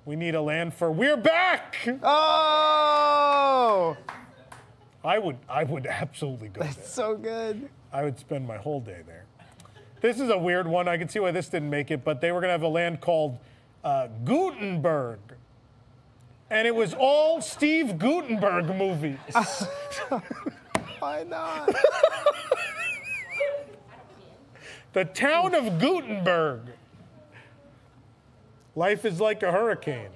We 0.07 0.17
need 0.17 0.35
a 0.35 0.41
land 0.41 0.73
for 0.73 0.91
We're 0.91 1.19
back. 1.19 1.77
Oh, 2.03 3.97
I 5.05 5.19
would 5.19 5.37
I 5.49 5.65
would 5.65 5.87
absolutely 5.87 6.49
go 6.49 6.63
there. 6.63 6.73
so 6.85 7.17
good. 7.17 7.69
I 7.93 8.05
would 8.05 8.19
spend 8.19 8.47
my 8.47 8.57
whole 8.57 8.81
day 8.81 9.01
there. 9.07 9.27
This 10.01 10.21
is 10.21 10.31
a 10.31 10.39
weird 10.39 10.67
one. 10.67 10.89
I 10.89 10.97
can 10.97 11.11
see 11.11 11.19
why 11.19 11.33
this 11.33 11.51
didn't 11.51 11.69
make 11.69 11.91
it, 11.91 12.03
but 12.03 12.23
they 12.23 12.33
were 12.33 12.41
gonna 12.41 12.53
have 12.53 12.63
a 12.63 12.69
land 12.69 13.03
called 13.03 13.39
uh, 13.85 14.09
Gutenberg. 14.25 15.19
And 16.51 16.67
it 16.67 16.75
was 16.75 16.95
all 16.95 17.41
Steve 17.41 17.99
Guttenberg 17.99 18.67
movies. 18.77 19.19
Why 20.99 21.25
not? 21.25 21.71
The 24.93 25.05
town 25.05 25.55
of 25.55 25.79
Gutenberg. 25.79 26.63
Life 28.75 29.05
is 29.05 29.21
like 29.21 29.43
a 29.43 29.53
hurricane. 29.53 30.11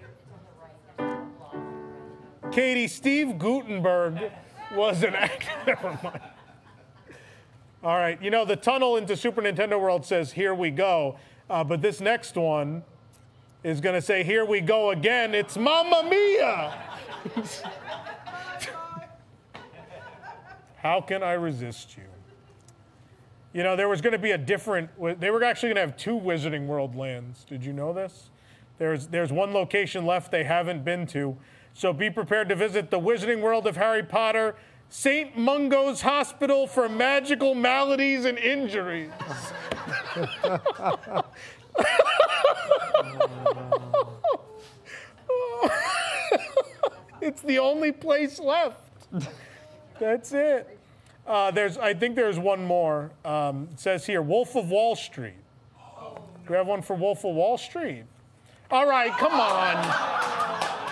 Katie, 2.50 2.88
Steve 2.88 3.38
Guttenberg 3.38 4.30
was 4.74 5.02
an 5.02 5.14
actor. 5.14 5.50
Never 5.66 5.98
mind. 6.02 6.20
All 7.82 7.96
right, 7.96 8.20
you 8.22 8.30
know, 8.30 8.44
the 8.44 8.56
tunnel 8.56 8.96
into 8.96 9.16
Super 9.16 9.42
Nintendo 9.42 9.80
World 9.80 10.06
says, 10.06 10.32
Here 10.32 10.54
we 10.54 10.70
go. 10.70 11.16
Uh, 11.50 11.62
but 11.62 11.82
this 11.82 12.00
next 12.00 12.36
one 12.36 12.82
is 13.64 13.80
going 13.80 13.94
to 13.94 14.02
say, 14.02 14.22
Here 14.22 14.44
we 14.44 14.60
go 14.60 14.90
again. 14.90 15.34
It's 15.34 15.56
Mamma 15.56 16.06
Mia. 16.08 16.78
How 20.76 21.00
can 21.00 21.22
I 21.22 21.32
resist 21.32 21.96
you? 21.96 22.04
You 23.54 23.62
know, 23.62 23.74
there 23.74 23.88
was 23.88 24.02
going 24.02 24.12
to 24.12 24.18
be 24.18 24.32
a 24.32 24.38
different. 24.38 24.90
They 25.18 25.30
were 25.30 25.42
actually 25.42 25.70
going 25.70 25.76
to 25.76 25.80
have 25.80 25.96
two 25.96 26.18
Wizarding 26.18 26.66
World 26.66 26.94
lands. 26.94 27.44
Did 27.44 27.64
you 27.64 27.72
know 27.72 27.92
this? 27.92 28.28
There's 28.78 29.06
there's 29.06 29.32
one 29.32 29.52
location 29.52 30.04
left 30.04 30.30
they 30.30 30.44
haven't 30.44 30.84
been 30.84 31.06
to, 31.08 31.36
so 31.72 31.92
be 31.92 32.10
prepared 32.10 32.48
to 32.50 32.56
visit 32.56 32.90
the 32.90 33.00
Wizarding 33.00 33.40
World 33.40 33.66
of 33.66 33.76
Harry 33.76 34.02
Potter, 34.02 34.56
Saint 34.90 35.38
Mungo's 35.38 36.02
Hospital 36.02 36.66
for 36.66 36.88
Magical 36.88 37.54
Maladies 37.54 38.24
and 38.24 38.36
Injuries. 38.36 39.10
it's 47.20 47.42
the 47.42 47.58
only 47.58 47.92
place 47.92 48.38
left. 48.38 48.80
That's 49.98 50.32
it. 50.32 50.78
Uh, 51.26 51.50
there's, 51.50 51.78
I 51.78 51.94
think 51.94 52.16
there's 52.16 52.38
one 52.38 52.64
more. 52.64 53.10
Um, 53.24 53.68
it 53.72 53.80
says 53.80 54.04
here, 54.06 54.20
Wolf 54.20 54.56
of 54.56 54.68
Wall 54.70 54.94
Street. 54.94 55.34
Do 56.46 56.50
we 56.50 56.56
have 56.56 56.66
one 56.66 56.82
for 56.82 56.94
Wolf 56.94 57.24
of 57.24 57.34
Wall 57.34 57.56
Street? 57.56 58.04
All 58.70 58.86
right, 58.86 59.10
come 59.12 59.32
on. 59.32 60.83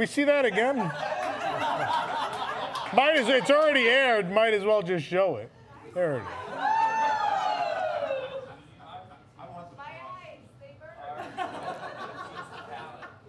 We 0.00 0.06
see 0.06 0.24
that 0.24 0.46
again? 0.46 0.78
Might 2.94 3.16
as 3.16 3.28
it's 3.28 3.50
already 3.50 3.86
aired. 3.86 4.32
Might 4.32 4.54
as 4.54 4.64
well 4.64 4.80
just 4.80 5.04
show 5.04 5.36
it. 5.36 5.50
There 5.94 6.16
it 6.16 6.22
is. 6.22 6.26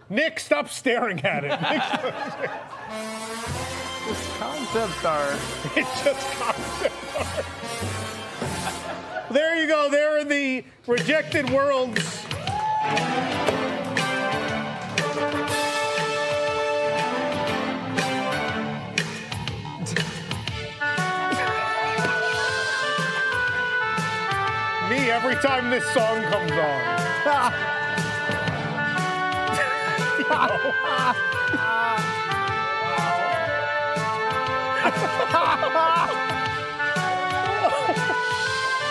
Nick, 0.08 0.40
stop 0.40 0.70
staring 0.70 1.20
at 1.20 1.44
it. 1.44 1.50
This 4.08 4.36
concept 4.38 5.04
art. 5.04 5.38
it's 5.76 6.04
just 6.04 6.26
concept 6.38 6.94
art. 7.18 7.44
There 9.30 9.60
you 9.60 9.66
go. 9.66 9.90
There 9.90 10.18
are 10.18 10.24
the 10.24 10.64
rejected 10.86 11.50
worlds. 11.50 12.24
Every 25.32 25.48
time 25.48 25.70
this 25.70 25.84
song 25.92 26.22
comes 26.24 26.52
on. 26.52 27.02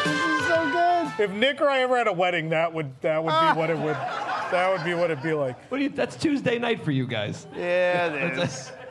This 0.03 0.15
is 0.15 0.47
so 0.47 0.71
good. 0.71 1.19
If 1.19 1.31
Nick 1.31 1.61
or 1.61 1.69
I 1.69 1.81
ever 1.81 1.97
had 1.97 2.07
a 2.07 2.13
wedding, 2.13 2.49
that 2.49 2.73
would 2.73 2.99
that 3.01 3.23
would 3.23 3.29
be 3.29 3.59
what 3.59 3.69
it 3.69 3.77
would 3.77 3.95
that 4.51 4.71
would 4.71 4.83
be 4.83 4.93
what 4.93 5.11
it'd 5.11 5.23
be 5.23 5.33
like. 5.33 5.57
What 5.71 5.77
do 5.77 5.83
you, 5.83 5.89
that's 5.89 6.15
Tuesday 6.15 6.57
night 6.57 6.83
for 6.83 6.91
you 6.91 7.05
guys. 7.05 7.47
Yeah, 7.55 8.13
it 8.13 8.37
is. 8.37 8.71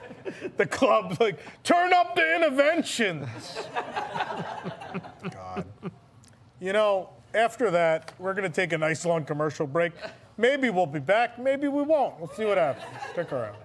The 0.57 0.67
club 0.67 1.17
like, 1.19 1.41
turn 1.65 1.93
up 1.93 2.15
the 2.15 2.37
interventions. 2.37 3.27
God. 5.33 5.65
You 6.61 6.73
know, 6.73 7.11
after 7.35 7.71
that, 7.71 8.13
we're 8.19 8.35
gonna 8.35 8.49
take 8.49 8.73
a 8.73 8.79
nice 8.79 9.05
long 9.05 9.25
commercial 9.25 9.67
break. 9.67 9.93
Maybe 10.37 10.71
we'll 10.71 10.87
be 10.87 11.01
back, 11.01 11.39
maybe 11.39 11.69
we 11.69 11.83
won't. 11.83 12.19
We'll 12.19 12.31
see 12.31 12.45
what 12.45 12.59
happens. 12.59 12.87
Stick 13.13 13.33
around. 13.33 13.57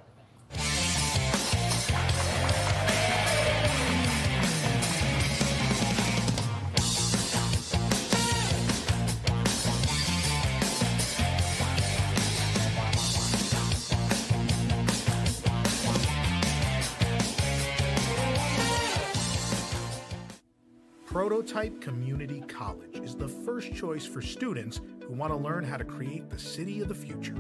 Prototype 21.56 21.80
Community 21.80 22.44
College 22.50 22.98
is 23.02 23.16
the 23.16 23.30
first 23.30 23.74
choice 23.74 24.06
for 24.06 24.22
students 24.22 24.82
who 25.08 25.14
want 25.14 25.32
to 25.32 25.38
learn 25.38 25.64
how 25.64 25.78
to 25.78 25.86
create 25.86 26.30
the 26.30 26.38
city 26.38 26.82
of 26.82 26.90
the 26.90 26.94
future. 26.94 27.38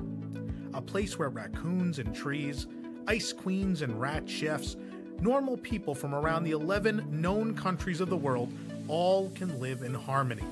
A 0.73 0.81
place 0.81 1.19
where 1.19 1.27
raccoons 1.27 1.99
and 1.99 2.15
trees, 2.15 2.65
ice 3.07 3.33
queens 3.33 3.81
and 3.81 3.99
rat 3.99 4.29
chefs, 4.29 4.77
normal 5.19 5.57
people 5.57 5.93
from 5.93 6.15
around 6.15 6.45
the 6.45 6.51
11 6.51 7.05
known 7.11 7.53
countries 7.53 7.99
of 7.99 8.09
the 8.09 8.15
world 8.15 8.53
all 8.87 9.31
can 9.31 9.59
live 9.59 9.81
in 9.81 9.93
harmony. 9.93 10.45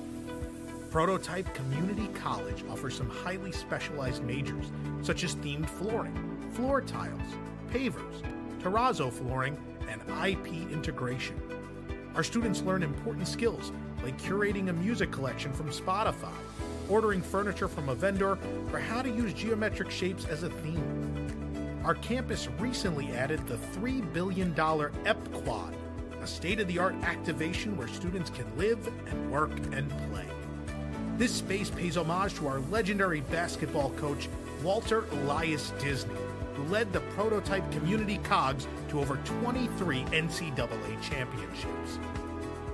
Prototype 0.90 1.54
Community 1.54 2.08
College 2.08 2.62
offers 2.70 2.94
some 2.94 3.08
highly 3.08 3.50
specialized 3.50 4.22
majors, 4.24 4.66
such 5.00 5.24
as 5.24 5.36
themed 5.36 5.70
flooring, 5.70 6.50
floor 6.52 6.82
tiles, 6.82 7.32
pavers, 7.72 8.22
terrazzo 8.62 9.10
flooring, 9.10 9.56
and 9.88 10.02
IP 10.22 10.70
integration. 10.70 11.40
Our 12.14 12.22
students 12.22 12.62
learn 12.62 12.84
important 12.84 13.26
skills 13.26 13.72
like 14.04 14.20
curating 14.20 14.68
a 14.68 14.72
music 14.72 15.10
collection 15.10 15.52
from 15.52 15.70
Spotify, 15.70 16.32
ordering 16.88 17.20
furniture 17.20 17.66
from 17.66 17.88
a 17.88 17.94
vendor, 17.94 18.38
or 18.72 18.78
how 18.78 19.02
to 19.02 19.10
use 19.10 19.32
geometric 19.32 19.90
shapes 19.90 20.24
as 20.26 20.44
a 20.44 20.50
theme. 20.50 21.80
Our 21.84 21.96
campus 21.96 22.48
recently 22.60 23.10
added 23.12 23.44
the 23.48 23.56
$3 23.56 24.12
billion 24.12 24.54
EP 24.58 25.32
Quad, 25.32 25.74
a 26.22 26.26
state 26.26 26.60
of 26.60 26.68
the 26.68 26.78
art 26.78 26.94
activation 27.02 27.76
where 27.76 27.88
students 27.88 28.30
can 28.30 28.46
live 28.56 28.86
and 29.08 29.32
work 29.32 29.52
and 29.72 29.90
play. 30.10 30.26
This 31.16 31.34
space 31.34 31.68
pays 31.68 31.96
homage 31.96 32.34
to 32.34 32.46
our 32.46 32.60
legendary 32.70 33.22
basketball 33.22 33.90
coach, 33.90 34.28
Walter 34.62 35.04
Elias 35.12 35.72
Disney, 35.80 36.14
who 36.54 36.64
led 36.64 36.92
the 36.92 37.00
prototype 37.00 37.70
community 37.72 38.18
COGS 38.18 38.66
to 38.88 39.00
over 39.00 39.16
23 39.24 40.04
NCAA 40.04 41.02
championships. 41.02 41.98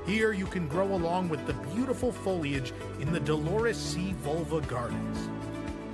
Here 0.07 0.33
you 0.33 0.47
can 0.47 0.67
grow 0.67 0.95
along 0.95 1.29
with 1.29 1.47
the 1.47 1.53
beautiful 1.75 2.13
foliage 2.13 2.73
in 3.01 3.13
the 3.13 3.21
Dolores 3.21 3.77
C. 3.77 4.15
Volva 4.25 4.67
Gardens. 4.67 5.29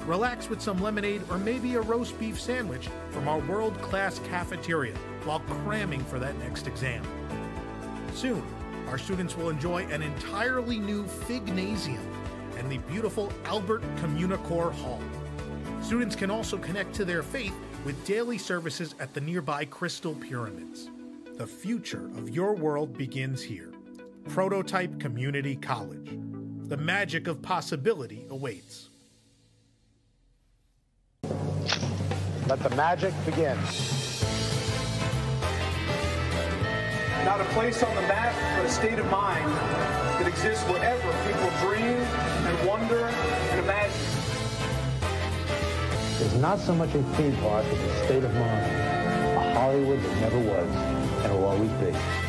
Relax 0.07 0.49
with 0.49 0.63
some 0.63 0.81
lemonade 0.81 1.23
or 1.31 1.39
maybe 1.39 1.75
a 1.75 1.81
roast 1.81 2.19
beef 2.19 2.41
sandwich 2.41 2.89
from 3.11 3.27
our 3.27 3.41
world 3.41 3.77
class 3.83 4.21
cafeteria 4.29 4.95
while 5.25 5.41
cramming 5.41 6.05
for 6.05 6.21
that 6.21 6.39
next 6.39 6.69
exam. 6.69 7.05
Soon, 8.15 8.43
our 8.89 8.99
students 8.99 9.37
will 9.37 9.51
enjoy 9.51 9.83
an 9.87 10.03
entirely 10.03 10.79
new 10.79 11.05
Fignasium 11.05 12.01
and 12.57 12.71
the 12.71 12.79
beautiful 12.79 13.33
Albert 13.45 13.83
Communicore 13.97 14.73
Hall. 14.73 15.03
Students 15.83 16.15
can 16.15 16.31
also 16.31 16.57
connect 16.57 16.95
to 16.95 17.05
their 17.05 17.23
faith 17.23 17.55
with 17.85 18.05
daily 18.05 18.39
services 18.39 18.95
at 18.99 19.15
the 19.15 19.21
nearby 19.21 19.65
Crystal 19.65 20.15
Pyramids. 20.15 20.91
The 21.37 21.47
future 21.47 22.07
of 22.17 22.31
your 22.31 22.55
world 22.55 22.97
begins 22.97 23.43
here. 23.43 23.73
Prototype 24.29 24.99
Community 24.99 25.57
College. 25.57 26.19
The 26.69 26.77
magic 26.77 27.27
of 27.27 27.43
possibility 27.43 28.27
awaits. 28.31 28.89
Let 32.49 32.63
the 32.63 32.71
magic 32.77 33.13
begin. 33.25 33.59
Not 37.25 37.41
a 37.41 37.45
place 37.55 37.83
on 37.83 37.95
the 37.95 38.03
map, 38.03 38.35
but 38.57 38.67
a 38.67 38.71
state 38.71 38.99
of 38.99 39.11
mind 39.11 39.51
that 39.51 40.27
exists 40.27 40.65
wherever 40.65 41.13
people 41.27 41.51
dream 41.69 41.99
and 41.99 42.69
wonder 42.69 43.07
and 43.07 43.61
imagine. 43.61 44.16
It's 46.19 46.35
not 46.37 46.59
so 46.59 46.75
much 46.75 46.95
a 46.95 47.03
theme 47.15 47.37
park 47.37 47.67
as 47.67 47.79
a 47.79 48.05
state 48.07 48.25
of 48.25 48.33
mind, 48.33 48.73
a 49.37 49.53
Hollywood 49.53 50.03
that 50.03 50.21
never 50.21 50.39
was 50.39 50.75
and 51.25 51.33
will 51.35 51.45
always 51.45 51.71
be. 51.73 52.26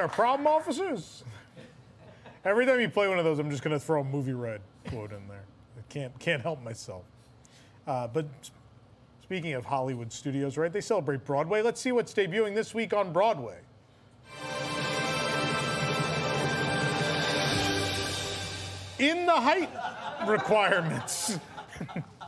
Are 0.00 0.08
problem 0.08 0.46
officers. 0.46 1.24
Every 2.44 2.64
time 2.66 2.80
you 2.80 2.88
play 2.88 3.08
one 3.08 3.18
of 3.18 3.24
those, 3.24 3.38
I'm 3.38 3.50
just 3.50 3.62
going 3.62 3.78
to 3.78 3.84
throw 3.84 4.00
a 4.00 4.04
movie 4.04 4.32
red 4.32 4.60
quote 4.88 5.12
in 5.12 5.26
there. 5.28 5.44
I 5.78 5.92
can't 5.92 6.18
can't 6.18 6.42
help 6.42 6.62
myself. 6.62 7.02
Uh, 7.86 8.06
but 8.06 8.26
speaking 9.22 9.52
of 9.52 9.64
Hollywood 9.64 10.12
studios, 10.12 10.56
right? 10.56 10.72
They 10.72 10.80
celebrate 10.80 11.24
Broadway. 11.24 11.62
Let's 11.62 11.80
see 11.80 11.92
what's 11.92 12.14
debuting 12.14 12.54
this 12.54 12.74
week 12.74 12.94
on 12.94 13.12
Broadway. 13.12 13.58
In 18.98 19.24
the 19.24 19.32
height 19.32 19.70
requirements. 20.26 21.38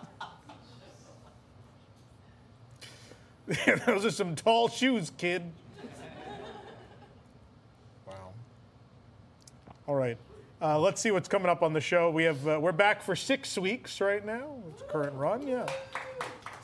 Those 3.87 4.05
are 4.05 4.11
some 4.11 4.35
tall 4.35 4.69
shoes, 4.69 5.11
kid. 5.17 5.43
All 9.89 9.97
right. 9.97 10.17
Uh, 10.61 10.79
let's 10.79 11.01
see 11.01 11.11
what's 11.11 11.29
coming 11.29 11.49
up 11.49 11.63
on 11.63 11.73
the 11.73 11.81
show. 11.81 12.09
We 12.09 12.23
have 12.23 12.47
uh, 12.47 12.59
we're 12.61 12.71
back 12.71 13.03
for 13.03 13.17
six 13.17 13.59
weeks 13.59 14.01
right 14.01 14.25
now. 14.25 14.55
It's 14.71 14.83
current 14.89 15.15
run, 15.15 15.47
yeah. 15.47 15.67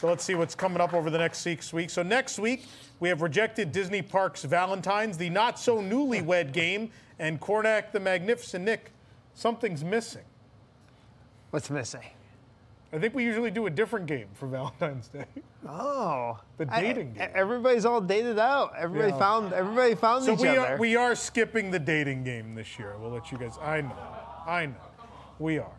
So 0.00 0.06
let's 0.06 0.22
see 0.22 0.36
what's 0.36 0.54
coming 0.54 0.80
up 0.80 0.94
over 0.94 1.10
the 1.10 1.18
next 1.18 1.38
six 1.38 1.72
weeks. 1.72 1.94
So 1.94 2.04
next 2.04 2.38
week 2.38 2.66
we 3.00 3.08
have 3.08 3.20
rejected 3.20 3.72
Disney 3.72 4.02
Parks 4.02 4.44
Valentine's, 4.44 5.18
the 5.18 5.28
not 5.30 5.58
so 5.58 5.78
newlywed 5.78 6.52
game, 6.52 6.92
and 7.18 7.40
Carnac 7.40 7.90
the 7.90 7.98
Magnificent. 7.98 8.64
Nick, 8.64 8.92
something's 9.34 9.82
missing. 9.82 10.22
What's 11.50 11.68
missing? 11.68 12.02
I 12.92 12.98
think 12.98 13.14
we 13.14 13.22
usually 13.22 13.50
do 13.50 13.66
a 13.66 13.70
different 13.70 14.06
game 14.06 14.28
for 14.34 14.46
Valentine's 14.46 15.08
Day. 15.08 15.26
Oh, 15.68 16.38
The 16.56 16.66
I- 16.72 16.80
dating 16.80 17.12
game. 17.12 17.30
Everybody's 17.34 17.84
all 17.84 18.00
dated 18.00 18.38
out. 18.38 18.72
Everybody 18.78 19.12
Yeah. 19.12 19.18
found. 19.18 19.52
Everybody 19.52 19.94
found 19.94 20.24
So 20.24 20.32
each 20.32 20.38
we 20.40 20.48
other. 20.48 20.60
are, 20.60 20.76
we 20.78 20.96
are 20.96 21.14
skipping 21.14 21.70
the 21.70 21.78
dating 21.78 22.24
game 22.24 22.54
this 22.54 22.78
year. 22.78 22.94
We'll 22.98 23.10
let 23.10 23.30
you 23.30 23.36
guys. 23.36 23.58
I 23.60 23.82
know. 23.82 23.92
I 24.46 24.66
know. 24.66 24.74
We 25.38 25.58
are. 25.58 25.70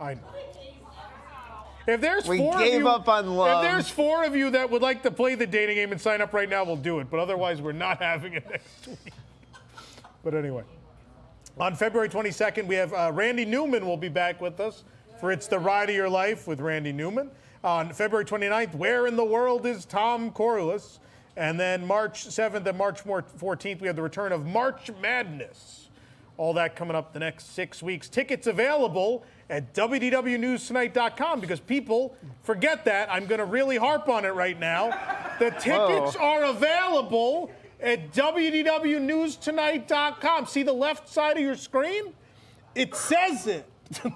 I 0.00 0.14
know. 0.14 0.20
If 1.86 2.00
there's 2.00 2.26
We 2.28 2.38
four 2.38 2.54
of 2.54 2.60
gave 2.60 2.80
you, 2.80 2.88
up 2.88 3.08
on 3.08 3.34
love. 3.36 3.64
If 3.64 3.70
there's 3.70 3.90
four 3.90 4.24
of 4.24 4.34
you 4.36 4.50
that 4.50 4.70
would 4.70 4.80
like 4.82 5.02
to 5.02 5.10
play 5.10 5.34
the 5.34 5.46
dating 5.46 5.76
game 5.76 5.92
and 5.92 6.00
sign 6.00 6.20
up 6.20 6.32
right 6.32 6.48
now, 6.48 6.62
we'll 6.64 6.76
do 6.76 7.00
it. 7.00 7.10
But 7.10 7.20
otherwise, 7.20 7.60
we're 7.60 7.72
not 7.72 7.98
having 8.02 8.34
it 8.34 8.48
next 8.48 8.86
week. 8.86 9.12
But 10.22 10.34
anyway, 10.34 10.62
on 11.58 11.74
February 11.74 12.08
22nd, 12.08 12.66
we 12.66 12.76
have 12.76 12.92
uh, 12.94 13.10
Randy 13.12 13.44
Newman 13.44 13.84
will 13.86 13.96
be 13.96 14.08
back 14.08 14.40
with 14.40 14.60
us 14.60 14.84
for 15.20 15.30
It's 15.30 15.46
the 15.46 15.58
Ride 15.58 15.90
of 15.90 15.94
Your 15.94 16.08
Life 16.08 16.48
with 16.48 16.62
Randy 16.62 16.92
Newman. 16.92 17.30
On 17.62 17.92
February 17.92 18.24
29th, 18.24 18.74
Where 18.74 19.06
in 19.06 19.16
the 19.16 19.24
World 19.24 19.66
is 19.66 19.84
Tom 19.84 20.30
Corless? 20.30 20.98
And 21.36 21.60
then 21.60 21.86
March 21.86 22.26
7th 22.26 22.64
and 22.66 22.78
March 22.78 23.04
14th, 23.04 23.82
we 23.82 23.86
have 23.86 23.96
the 23.96 24.02
return 24.02 24.32
of 24.32 24.46
March 24.46 24.90
Madness. 25.02 25.90
All 26.38 26.54
that 26.54 26.74
coming 26.74 26.96
up 26.96 27.12
the 27.12 27.18
next 27.18 27.54
six 27.54 27.82
weeks. 27.82 28.08
Tickets 28.08 28.46
available 28.46 29.26
at 29.50 29.74
WDWNewsTonight.com 29.74 31.40
because 31.40 31.60
people 31.60 32.16
forget 32.42 32.86
that. 32.86 33.12
I'm 33.12 33.26
going 33.26 33.40
to 33.40 33.44
really 33.44 33.76
harp 33.76 34.08
on 34.08 34.24
it 34.24 34.32
right 34.32 34.58
now. 34.58 34.88
The 35.38 35.50
tickets 35.50 36.16
Whoa. 36.16 36.18
are 36.18 36.44
available 36.44 37.50
at 37.78 38.10
WDWNewsTonight.com. 38.14 40.46
See 40.46 40.62
the 40.62 40.72
left 40.72 41.10
side 41.10 41.36
of 41.36 41.42
your 41.42 41.56
screen? 41.56 42.14
It 42.74 42.94
says 42.94 43.46
it. 43.46 43.66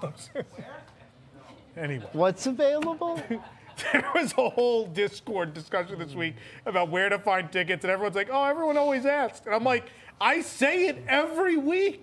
anyway. 1.77 2.07
What's 2.13 2.47
available? 2.47 3.21
there 3.93 4.09
was 4.13 4.33
a 4.37 4.49
whole 4.49 4.87
Discord 4.87 5.53
discussion 5.53 5.99
this 5.99 6.13
week 6.13 6.35
about 6.65 6.89
where 6.89 7.09
to 7.09 7.19
find 7.19 7.51
tickets, 7.51 7.83
and 7.83 7.91
everyone's 7.91 8.15
like, 8.15 8.29
"Oh, 8.31 8.43
everyone 8.43 8.77
always 8.77 9.05
asks," 9.05 9.45
and 9.45 9.55
I'm 9.55 9.63
like, 9.63 9.89
"I 10.19 10.41
say 10.41 10.87
it 10.87 11.03
every 11.07 11.57
week. 11.57 12.01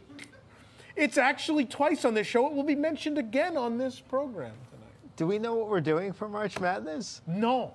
It's 0.95 1.17
actually 1.17 1.65
twice 1.65 2.05
on 2.05 2.15
this 2.15 2.27
show. 2.27 2.47
It 2.47 2.53
will 2.53 2.65
be 2.65 2.75
mentioned 2.75 3.19
again 3.19 3.57
on 3.57 3.79
this 3.79 4.01
program 4.01 4.55
tonight." 4.71 5.17
Do 5.17 5.27
we 5.27 5.39
know 5.39 5.55
what 5.55 5.69
we're 5.69 5.81
doing 5.81 6.13
for 6.13 6.29
March 6.29 6.61
Madness? 6.61 7.23
No. 7.27 7.75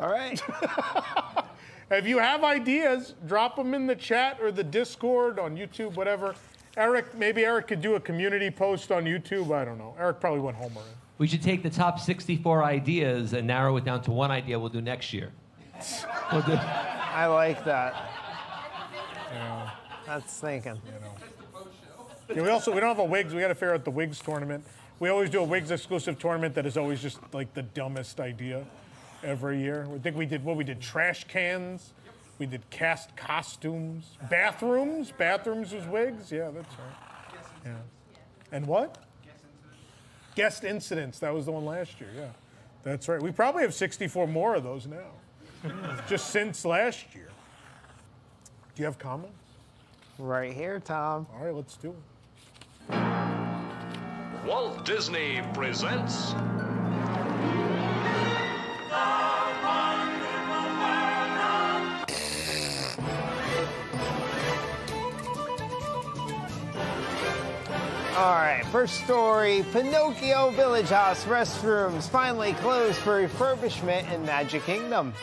All 0.00 0.10
right. 0.10 0.40
If 1.90 2.06
you 2.06 2.18
have 2.18 2.44
ideas, 2.44 3.14
drop 3.26 3.56
them 3.56 3.72
in 3.72 3.86
the 3.86 3.96
chat 3.96 4.38
or 4.42 4.52
the 4.52 4.64
Discord 4.64 5.38
on 5.38 5.56
YouTube, 5.56 5.94
whatever. 5.94 6.34
Eric, 6.76 7.14
maybe 7.14 7.46
Eric 7.46 7.68
could 7.68 7.80
do 7.80 7.94
a 7.94 8.00
community 8.00 8.50
post 8.50 8.92
on 8.92 9.04
YouTube. 9.04 9.54
I 9.54 9.64
don't 9.64 9.78
know. 9.78 9.96
Eric 9.98 10.20
probably 10.20 10.40
went 10.40 10.58
home 10.58 10.72
already. 10.76 10.92
We 11.18 11.26
should 11.26 11.42
take 11.42 11.62
the 11.62 11.70
top 11.70 11.98
64 11.98 12.62
ideas 12.62 13.32
and 13.32 13.46
narrow 13.46 13.76
it 13.76 13.84
down 13.84 14.02
to 14.02 14.12
one 14.12 14.30
idea 14.30 14.58
we'll 14.58 14.68
do 14.68 14.80
next 14.80 15.12
year. 15.12 15.32
We'll 16.32 16.42
do- 16.42 16.52
I 16.52 17.26
like 17.26 17.64
that. 17.64 17.94
That's 20.06 20.38
thinking. 20.40 20.80
Yeah, 22.34 22.42
we 22.42 22.48
also 22.50 22.72
we 22.74 22.80
don't 22.80 22.88
have 22.88 22.98
a 22.98 23.04
wigs. 23.04 23.34
We 23.34 23.40
got 23.40 23.48
to 23.48 23.54
figure 23.54 23.74
out 23.74 23.84
the 23.84 23.90
wigs 23.90 24.18
tournament. 24.18 24.64
We 25.00 25.08
always 25.08 25.30
do 25.30 25.40
a 25.40 25.44
wigs 25.44 25.70
exclusive 25.70 26.18
tournament 26.18 26.54
that 26.54 26.66
is 26.66 26.76
always 26.76 27.00
just 27.00 27.18
like 27.32 27.54
the 27.54 27.62
dumbest 27.62 28.20
idea 28.20 28.64
every 29.22 29.60
year. 29.60 29.86
I 29.94 29.98
think 29.98 30.16
we 30.16 30.26
did 30.26 30.44
what 30.44 30.56
we 30.56 30.64
did 30.64 30.80
trash 30.80 31.24
cans. 31.24 31.94
We 32.38 32.46
did 32.46 32.68
cast 32.70 33.16
costumes, 33.16 34.16
bathrooms. 34.30 35.12
Bathrooms 35.12 35.72
was 35.72 35.86
wigs. 35.86 36.30
Yeah, 36.30 36.50
that's 36.50 36.74
right. 36.74 37.34
Yeah. 37.64 37.76
And 38.52 38.66
what? 38.66 38.98
Guest 40.38 40.62
incidents. 40.62 41.18
That 41.18 41.34
was 41.34 41.46
the 41.46 41.50
one 41.50 41.64
last 41.64 42.00
year. 42.00 42.10
Yeah, 42.16 42.28
that's 42.84 43.08
right. 43.08 43.20
We 43.20 43.32
probably 43.32 43.62
have 43.62 43.74
64 43.74 44.28
more 44.28 44.54
of 44.54 44.62
those 44.62 44.86
now, 44.86 45.10
just 46.06 46.30
since 46.30 46.64
last 46.64 47.12
year. 47.12 47.28
Do 48.76 48.82
you 48.82 48.84
have 48.84 49.00
comments? 49.00 49.34
Right 50.16 50.52
here, 50.52 50.78
Tom. 50.78 51.26
All 51.34 51.44
right, 51.44 51.52
let's 51.52 51.76
do 51.76 51.92
it. 52.88 52.94
Walt 54.46 54.84
Disney 54.84 55.42
presents. 55.54 56.34
All 68.18 68.34
right, 68.34 68.66
first 68.72 68.94
story 69.04 69.64
Pinocchio 69.72 70.50
Village 70.50 70.88
House 70.88 71.24
restrooms 71.26 72.08
finally 72.08 72.52
closed 72.54 72.98
for 72.98 73.24
refurbishment 73.24 74.12
in 74.12 74.26
Magic 74.26 74.64
Kingdom. 74.64 75.14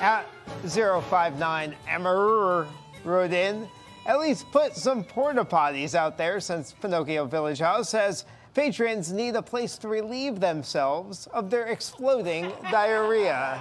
At 0.00 0.28
059 0.64 1.74
Emmer 1.88 2.68
wrote 3.02 3.32
in, 3.32 3.68
at 4.06 4.20
least 4.20 4.48
put 4.52 4.76
some 4.76 5.02
porta 5.02 5.44
potties 5.44 5.96
out 5.96 6.16
there 6.16 6.38
since 6.38 6.72
Pinocchio 6.72 7.24
Village 7.24 7.58
House 7.58 7.88
says 7.88 8.26
patrons 8.54 9.10
need 9.10 9.34
a 9.34 9.42
place 9.42 9.76
to 9.78 9.88
relieve 9.88 10.38
themselves 10.38 11.26
of 11.32 11.50
their 11.50 11.66
exploding 11.66 12.52
diarrhea. 12.70 13.60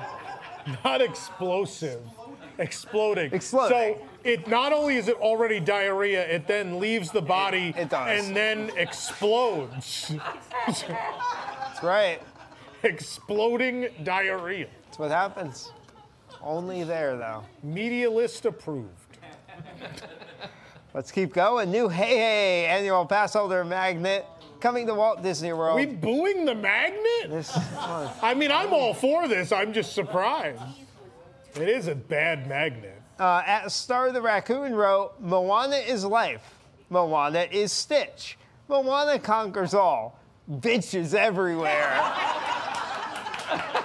Not 0.84 1.01
explosive. 1.01 2.01
Exploding. 2.60 3.34
Exploding. 3.34 3.95
So 3.95 4.08
it 4.26 4.47
not 4.47 4.73
only 4.73 4.97
is 4.97 5.07
it 5.07 5.15
already 5.17 5.59
diarrhea, 5.59 6.28
it 6.28 6.47
then 6.47 6.80
leaves 6.80 7.11
the 7.11 7.21
body 7.21 7.73
It 7.78 7.89
does. 7.89 8.26
and 8.28 8.36
then 8.36 8.71
explodes. 8.76 10.13
That's 10.67 11.84
right. 11.84 12.19
Exploding 12.84 13.89
diarrhea. 14.03 14.67
That's 14.86 14.99
what 14.99 15.11
happens. 15.11 15.71
Only 16.41 16.84
there, 16.84 17.17
though. 17.17 17.43
Media 17.63 18.09
list 18.09 18.45
approved. 18.45 18.89
Let's 20.93 21.11
keep 21.11 21.34
going. 21.34 21.71
New 21.71 21.89
Hey 21.89 22.17
Hey 22.17 22.65
annual 22.67 23.05
pass 23.05 23.34
holder 23.34 23.65
magnet 23.65 24.26
coming 24.59 24.88
to 24.88 24.93
Walt 24.93 25.21
Disney 25.21 25.53
World. 25.53 25.76
We 25.76 25.86
booing 25.86 26.45
the 26.45 26.55
magnet? 26.55 27.30
This. 27.30 27.51
I 27.78 28.34
mean, 28.36 28.51
I'm 28.51 28.73
all 28.73 28.93
for 28.93 29.28
this. 29.28 29.51
I'm 29.51 29.73
just 29.73 29.93
surprised. 29.93 30.61
It 31.55 31.69
is 31.69 31.88
a 31.88 31.95
bad 31.95 32.47
magnet. 32.47 32.94
Uh, 33.20 33.41
at 33.45 33.72
Star 33.72 34.11
the 34.11 34.22
Raccoon 34.22 34.76
wrote, 34.76 35.13
Moana 35.20 35.78
is 35.78 36.03
life. 36.03 36.55
Moana 36.89 37.47
is 37.51 37.72
Stitch. 37.72 38.38
Moana 38.68 39.20
conquers 39.20 39.74
all. 39.74 40.20
Bitches 40.49 41.13
everywhere. 41.13 42.01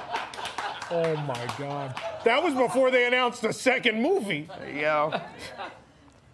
Oh 0.92 1.16
my 1.18 1.46
God. 1.56 1.94
That 2.24 2.42
was 2.42 2.52
before 2.54 2.90
they 2.90 3.06
announced 3.06 3.42
the 3.42 3.52
second 3.52 4.02
movie. 4.02 4.48
There 4.58 4.70
you 4.70 4.80
go. 4.80 5.20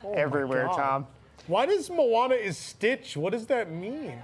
Oh 0.03 0.12
everywhere, 0.14 0.68
Tom. 0.68 1.07
Why 1.47 1.66
does 1.66 1.90
Moana 1.90 2.36
is 2.36 2.57
Stitch? 2.57 3.16
What 3.16 3.32
does 3.32 3.47
that 3.49 3.70
mean? 3.70 4.18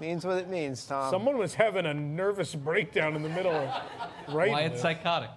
Means 0.00 0.24
what 0.24 0.38
it 0.38 0.48
means, 0.48 0.84
Tom. 0.86 1.10
Someone 1.10 1.36
was 1.36 1.54
having 1.54 1.84
a 1.84 1.92
nervous 1.92 2.54
breakdown 2.54 3.16
in 3.16 3.22
the 3.22 3.28
middle 3.28 3.52
of 3.52 3.68
right. 4.34 4.50
Why 4.50 4.62
it's 4.62 4.80
psychotic. 4.80 5.30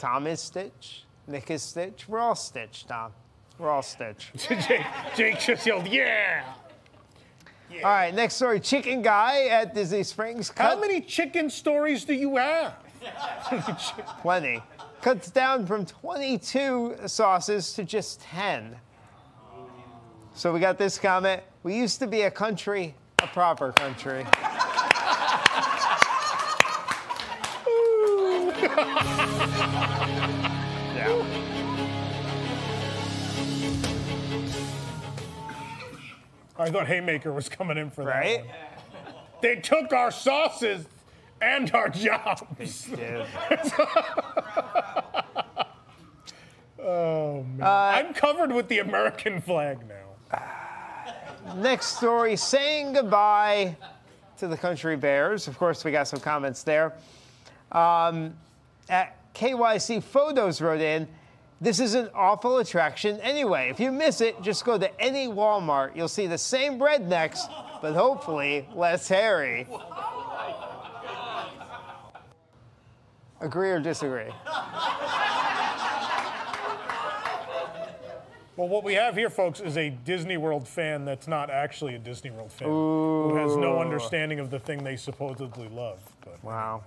Tom 0.00 0.26
is 0.26 0.40
Stitch. 0.40 1.04
Nick 1.26 1.50
is 1.50 1.62
Stitch. 1.62 2.08
We're 2.08 2.20
all 2.20 2.34
Stitch, 2.34 2.86
Tom. 2.88 3.12
We're 3.58 3.68
all 3.68 3.82
Stitch. 3.82 4.32
Jake, 4.48 4.86
Jake 5.14 5.38
just 5.38 5.66
yelled, 5.66 5.86
"Yeah!" 5.86 6.42
All 7.76 7.82
right, 7.82 8.14
next 8.14 8.36
story. 8.36 8.60
Chicken 8.60 9.02
guy 9.02 9.44
at 9.48 9.74
Disney 9.74 10.02
Springs. 10.02 10.50
Cut 10.50 10.74
How 10.74 10.80
many 10.80 11.02
chicken 11.02 11.50
stories 11.50 12.06
do 12.06 12.14
you 12.14 12.38
have? 12.38 12.74
Plenty. 14.22 14.62
Cuts 15.02 15.30
down 15.30 15.66
from 15.66 15.84
22 15.84 16.96
sauces 17.06 17.74
to 17.74 17.84
just 17.84 18.22
10. 18.22 18.76
So 20.32 20.52
we 20.52 20.60
got 20.60 20.78
this 20.78 20.98
comment. 20.98 21.42
We 21.62 21.76
used 21.76 21.98
to 22.00 22.06
be 22.06 22.22
a 22.22 22.30
country, 22.30 22.94
a 23.22 23.26
proper 23.26 23.72
country. 23.72 24.24
Yeah. 30.96 31.24
I 36.58 36.70
thought 36.70 36.86
Haymaker 36.86 37.32
was 37.32 37.48
coming 37.48 37.78
in 37.78 37.90
for 37.90 38.04
that. 38.04 38.14
Right? 38.14 38.44
They 39.40 39.56
took 39.56 39.92
our 39.92 40.10
sauces 40.10 40.86
and 41.40 41.72
our 41.74 41.88
jobs. 41.88 42.84
Dude. 42.84 43.26
Oh 46.82 47.44
man, 47.56 47.66
I'm 48.06 48.14
covered 48.14 48.52
with 48.52 48.68
the 48.68 48.78
American 48.78 49.40
flag 49.40 49.78
now. 49.86 51.54
Next 51.56 51.98
story 51.98 52.36
saying 52.36 52.94
goodbye 52.94 53.76
to 54.38 54.48
the 54.48 54.56
Country 54.56 54.96
Bears. 54.96 55.46
Of 55.46 55.58
course, 55.58 55.84
we 55.84 55.92
got 55.92 56.08
some 56.08 56.20
comments 56.20 56.62
there. 56.62 56.94
Um, 57.70 58.34
at 58.90 59.16
KYC 59.34 60.02
Photos 60.02 60.60
wrote 60.60 60.80
in, 60.80 61.08
this 61.60 61.78
is 61.78 61.94
an 61.94 62.08
awful 62.14 62.58
attraction 62.58 63.20
anyway. 63.20 63.68
If 63.70 63.78
you 63.78 63.92
miss 63.92 64.20
it, 64.20 64.40
just 64.42 64.64
go 64.64 64.78
to 64.78 65.00
any 65.00 65.28
Walmart. 65.28 65.94
You'll 65.94 66.08
see 66.08 66.26
the 66.26 66.38
same 66.38 66.78
rednecks, 66.78 67.40
but 67.80 67.94
hopefully 67.94 68.66
less 68.74 69.08
hairy. 69.08 69.66
Agree 73.40 73.70
or 73.70 73.80
disagree? 73.80 74.30
Well, 78.56 78.68
what 78.68 78.84
we 78.84 78.92
have 78.94 79.16
here, 79.16 79.30
folks, 79.30 79.60
is 79.60 79.78
a 79.78 79.88
Disney 79.88 80.36
World 80.36 80.68
fan 80.68 81.06
that's 81.06 81.26
not 81.26 81.48
actually 81.48 81.94
a 81.94 81.98
Disney 81.98 82.30
World 82.30 82.52
fan, 82.52 82.68
who 82.68 83.34
has 83.36 83.56
no 83.56 83.78
understanding 83.78 84.38
of 84.38 84.50
the 84.50 84.58
thing 84.58 84.84
they 84.84 84.96
supposedly 84.96 85.68
love. 85.68 85.98
But 86.22 86.42
Wow. 86.44 86.82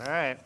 All 0.00 0.06
right. 0.06 0.38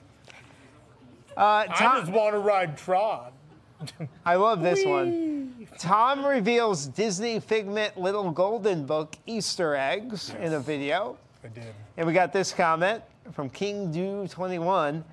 Uh, 1.36 1.40
I 1.40 1.66
just 1.68 2.10
want 2.10 2.34
to 2.34 2.40
ride 2.40 2.76
Tron. 2.76 3.30
I 4.24 4.34
love 4.34 4.62
this 4.62 4.84
one. 4.84 5.68
Tom 5.78 6.24
reveals 6.24 6.86
Disney 6.86 7.38
Figment 7.38 7.96
Little 7.96 8.30
Golden 8.30 8.84
Book 8.84 9.14
Easter 9.26 9.76
eggs 9.76 10.34
in 10.40 10.54
a 10.54 10.60
video. 10.60 11.16
I 11.44 11.48
did. 11.48 11.74
And 11.96 12.06
we 12.06 12.12
got 12.12 12.32
this 12.32 12.52
comment 12.52 13.02
from 13.32 13.48
King 13.48 13.92
Do 13.92 14.26
21. 14.26 15.04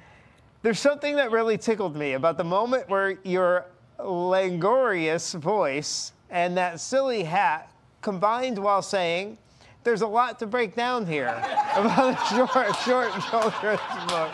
There's 0.63 0.79
something 0.79 1.15
that 1.17 1.31
really 1.31 1.57
tickled 1.57 1.95
me 1.95 2.13
about 2.13 2.37
the 2.37 2.43
moment 2.43 2.89
where 2.89 3.19
your 3.23 3.65
languorous 4.03 5.33
voice 5.33 6.13
and 6.29 6.57
that 6.57 6.79
silly 6.79 7.23
hat 7.23 7.71
combined 8.01 8.57
while 8.57 8.81
saying, 8.81 9.37
There's 9.83 10.01
a 10.01 10.07
lot 10.07 10.39
to 10.39 10.47
break 10.47 10.75
down 10.75 11.07
here 11.07 11.27
about 11.75 12.13
a 12.13 12.35
short, 12.35 12.75
short 12.77 13.11
children's 13.29 13.81
book. 14.07 14.31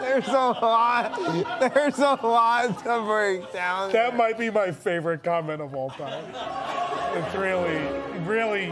There's 0.00 0.26
a 0.26 0.32
lot. 0.32 1.70
There's 1.72 1.98
a 1.98 2.18
lot 2.22 2.78
to 2.82 3.02
break 3.06 3.52
down. 3.52 3.92
That 3.92 4.16
might 4.16 4.36
be 4.36 4.50
my 4.50 4.72
favorite 4.72 5.22
comment 5.22 5.62
of 5.62 5.74
all 5.74 5.90
time. 5.90 6.24
It's 7.14 7.34
really, 7.36 7.78
really, 8.26 8.66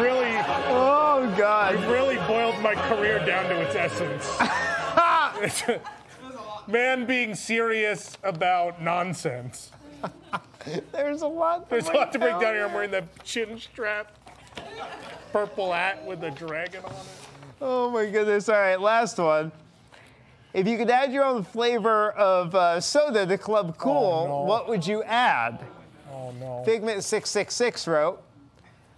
really. 0.00 0.34
Oh 0.68 1.34
God! 1.36 1.74
You've 1.74 1.88
really 1.88 2.16
boiled 2.28 2.60
my 2.62 2.74
career 2.74 3.18
down 3.26 3.48
to 3.48 3.60
its 3.60 3.74
essence. 3.74 4.38
Man 6.72 7.04
being 7.04 7.34
serious 7.34 8.16
about 8.22 8.80
nonsense. 8.80 9.72
There's 10.92 11.20
a 11.20 11.26
lot. 11.26 11.68
To 11.68 11.70
There's 11.70 11.86
a 11.88 11.92
lot 11.92 12.12
to 12.14 12.18
break 12.18 12.40
down 12.40 12.54
here. 12.54 12.64
I'm 12.64 12.72
wearing 12.72 12.90
the 12.90 13.04
chin 13.22 13.58
strap, 13.58 14.16
purple 15.34 15.70
hat 15.70 16.02
with 16.06 16.24
a 16.24 16.30
dragon 16.30 16.82
on 16.86 16.92
it. 16.92 16.96
Oh 17.60 17.90
my 17.90 18.06
goodness! 18.06 18.48
All 18.48 18.54
right, 18.56 18.80
last 18.80 19.18
one. 19.18 19.52
If 20.54 20.66
you 20.66 20.78
could 20.78 20.88
add 20.88 21.12
your 21.12 21.24
own 21.24 21.44
flavor 21.44 22.12
of 22.12 22.54
uh, 22.54 22.80
soda 22.80 23.26
to 23.26 23.36
Club 23.36 23.76
Cool, 23.76 24.26
no. 24.26 24.42
what 24.44 24.66
would 24.66 24.86
you 24.86 25.02
add? 25.02 25.60
Oh 26.10 26.32
no. 26.40 26.62
Figment 26.64 27.04
six 27.04 27.28
six 27.28 27.54
six 27.54 27.86
wrote. 27.86 28.22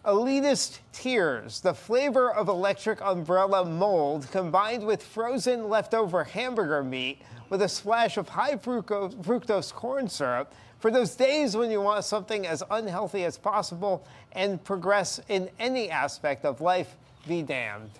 Elitist 0.04 0.78
tears, 0.92 1.60
the 1.60 1.74
flavor 1.74 2.30
of 2.30 2.46
electric 2.46 3.00
umbrella 3.00 3.64
mold 3.64 4.28
combined 4.30 4.86
with 4.86 5.02
frozen 5.02 5.68
leftover 5.68 6.22
hamburger 6.22 6.84
meat 6.84 7.22
with 7.50 7.62
a 7.62 7.68
splash 7.68 8.16
of 8.16 8.28
high 8.28 8.56
fructose, 8.56 9.14
fructose 9.16 9.72
corn 9.72 10.08
syrup 10.08 10.52
for 10.80 10.90
those 10.90 11.14
days 11.14 11.56
when 11.56 11.70
you 11.70 11.80
want 11.80 12.04
something 12.04 12.46
as 12.46 12.62
unhealthy 12.70 13.24
as 13.24 13.38
possible 13.38 14.04
and 14.32 14.62
progress 14.64 15.20
in 15.28 15.48
any 15.58 15.90
aspect 15.90 16.44
of 16.44 16.60
life, 16.60 16.96
be 17.26 17.42
damned. 17.42 17.90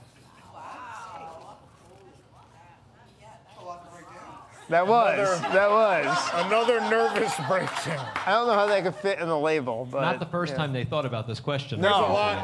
That 4.71 4.87
was. 4.87 5.39
Another- 5.41 5.53
that 5.55 5.71
was. 5.71 6.31
Another 6.47 6.81
nervous 6.91 7.35
breakdown. 7.49 8.09
I 8.27 8.31
don't 8.33 8.47
know 8.47 8.55
how 8.55 8.67
that 8.67 8.83
could 8.83 8.95
fit 8.97 9.19
in 9.19 9.29
the 9.29 9.39
label, 9.39 9.87
but 9.91 10.01
Not 10.01 10.21
the 10.21 10.27
first 10.27 10.53
yeah. 10.53 10.57
time 10.59 10.73
they 10.73 10.85
thought 10.85 11.05
about 11.05 11.27
this 11.27 11.39
question. 11.39 11.83
There's 11.83 11.93
No. 11.93 12.07
a 12.07 12.13
lot. 12.13 12.37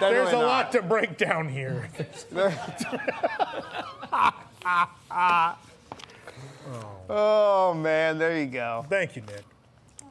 Definitely 0.00 0.16
There's 0.16 0.28
a 0.30 0.32
not. 0.32 0.46
lot 0.46 0.72
to 0.72 0.82
break 0.82 1.16
down 1.18 1.48
here. 1.48 1.88
Oh 7.10 7.74
man, 7.74 8.18
there 8.18 8.38
you 8.38 8.46
go. 8.46 8.84
Thank 8.88 9.16
you, 9.16 9.22
Nick. 9.22 9.44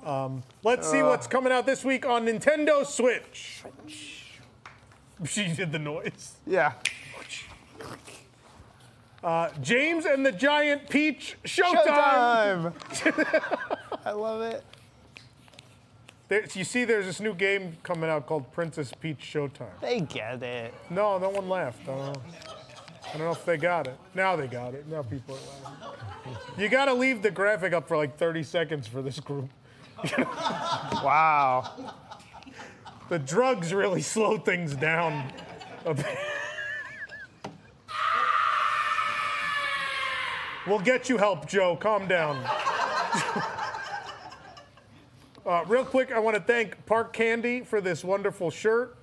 Um, 0.07 0.43
let's 0.63 0.89
see 0.89 1.01
Uh. 1.01 1.07
what's 1.07 1.27
coming 1.27 1.51
out 1.51 1.65
this 1.65 1.83
week 1.83 2.05
on 2.05 2.25
Nintendo 2.25 2.85
Switch. 2.85 3.63
She 5.25 5.47
did 5.47 5.71
the 5.71 5.79
noise. 5.79 6.33
Yeah. 6.45 6.73
Uh, 9.23 9.49
James 9.61 10.05
and 10.05 10.23
the 10.23 10.31
Giant 10.31 10.87
Peach 10.89 11.37
Showtime. 11.43 12.71
I 14.05 14.11
love 14.11 14.41
it. 14.41 14.63
There, 16.27 16.45
you 16.53 16.63
see, 16.63 16.85
there's 16.85 17.07
this 17.07 17.19
new 17.19 17.33
game 17.33 17.77
coming 17.81 18.11
out 18.11 18.27
called 18.27 18.51
Princess 18.51 18.91
Peach 18.99 19.17
Showtime. 19.19 19.79
They 19.81 20.01
get 20.01 20.43
it. 20.43 20.71
No, 20.91 21.17
no 21.17 21.29
one 21.29 21.49
laughed. 21.49 21.87
I 23.13 23.17
don't 23.17 23.27
know. 23.27 23.31
If 23.31 23.45
they 23.45 23.57
got 23.57 23.87
it. 23.87 23.97
Now 24.13 24.35
they 24.35 24.47
got 24.47 24.73
it. 24.73 24.87
Now 24.87 25.01
people 25.01 25.35
are 25.35 25.63
laughing. 25.63 26.37
You 26.57 26.69
got 26.69 26.85
to 26.85 26.93
leave 26.93 27.21
the 27.21 27.31
graphic 27.31 27.73
up 27.73 27.87
for 27.87 27.97
like 27.97 28.17
30 28.17 28.43
seconds 28.43 28.87
for 28.87 29.01
this 29.01 29.19
group. 29.19 29.49
wow. 30.17 31.71
The 33.09 33.19
drugs 33.19 33.73
really 33.73 34.01
slow 34.01 34.37
things 34.37 34.75
down 34.75 35.31
a 35.85 35.93
bit. 35.95 36.17
We'll 40.67 40.79
get 40.79 41.07
you 41.07 41.17
help, 41.17 41.47
Joe. 41.47 41.77
Calm 41.77 42.07
down. 42.09 42.35
uh, 45.45 45.63
real 45.65 45.85
quick, 45.85 46.11
I 46.11 46.19
want 46.19 46.35
to 46.35 46.43
thank 46.43 46.85
Park 46.85 47.13
Candy 47.13 47.61
for 47.61 47.79
this 47.79 48.03
wonderful 48.03 48.51
shirt. 48.51 48.97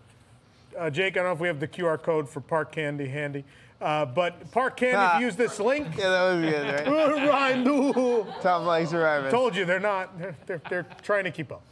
Uh, 0.79 0.91
Jake, 0.91 1.15
I 1.15 1.21
don't 1.21 1.27
know 1.27 1.33
if 1.33 1.41
we 1.41 1.49
have 1.49 1.61
the 1.61 1.69
QR 1.69 2.03
code 2.03 2.29
for 2.29 2.41
Park 2.41 2.73
Candy 2.73 3.09
handy. 3.09 3.45
Uh, 3.81 4.07
but 4.07 4.51
Park 4.53 4.77
Candy, 4.77 5.15
if 5.15 5.21
you 5.21 5.27
use 5.27 5.37
this 5.37 5.61
link. 5.61 5.89
Yeah, 5.97 6.09
that 6.09 6.35
was 6.35 6.51
good, 6.51 6.87
right? 6.87 7.29
Ryan, 7.29 7.65
no. 7.65 8.27
Tom 8.41 8.65
likes 8.65 8.93
Ryman. 8.93 9.31
Told 9.31 9.57
you 9.57 9.65
they're 9.65 9.81
not. 9.81 10.19
They're, 10.19 10.37
they're, 10.47 10.63
they're 10.71 10.87
trying 11.03 11.25
to 11.25 11.31
keep 11.31 11.53
up. 11.53 11.63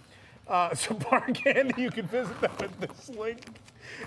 Uh, 0.47 0.75
so 0.75 0.95
Park 1.11 1.35
Candy, 1.35 1.81
you 1.81 1.91
can 1.91 2.07
visit 2.07 2.39
them 2.41 2.53
at 2.59 2.81
this 2.81 3.09
link. 3.11 3.41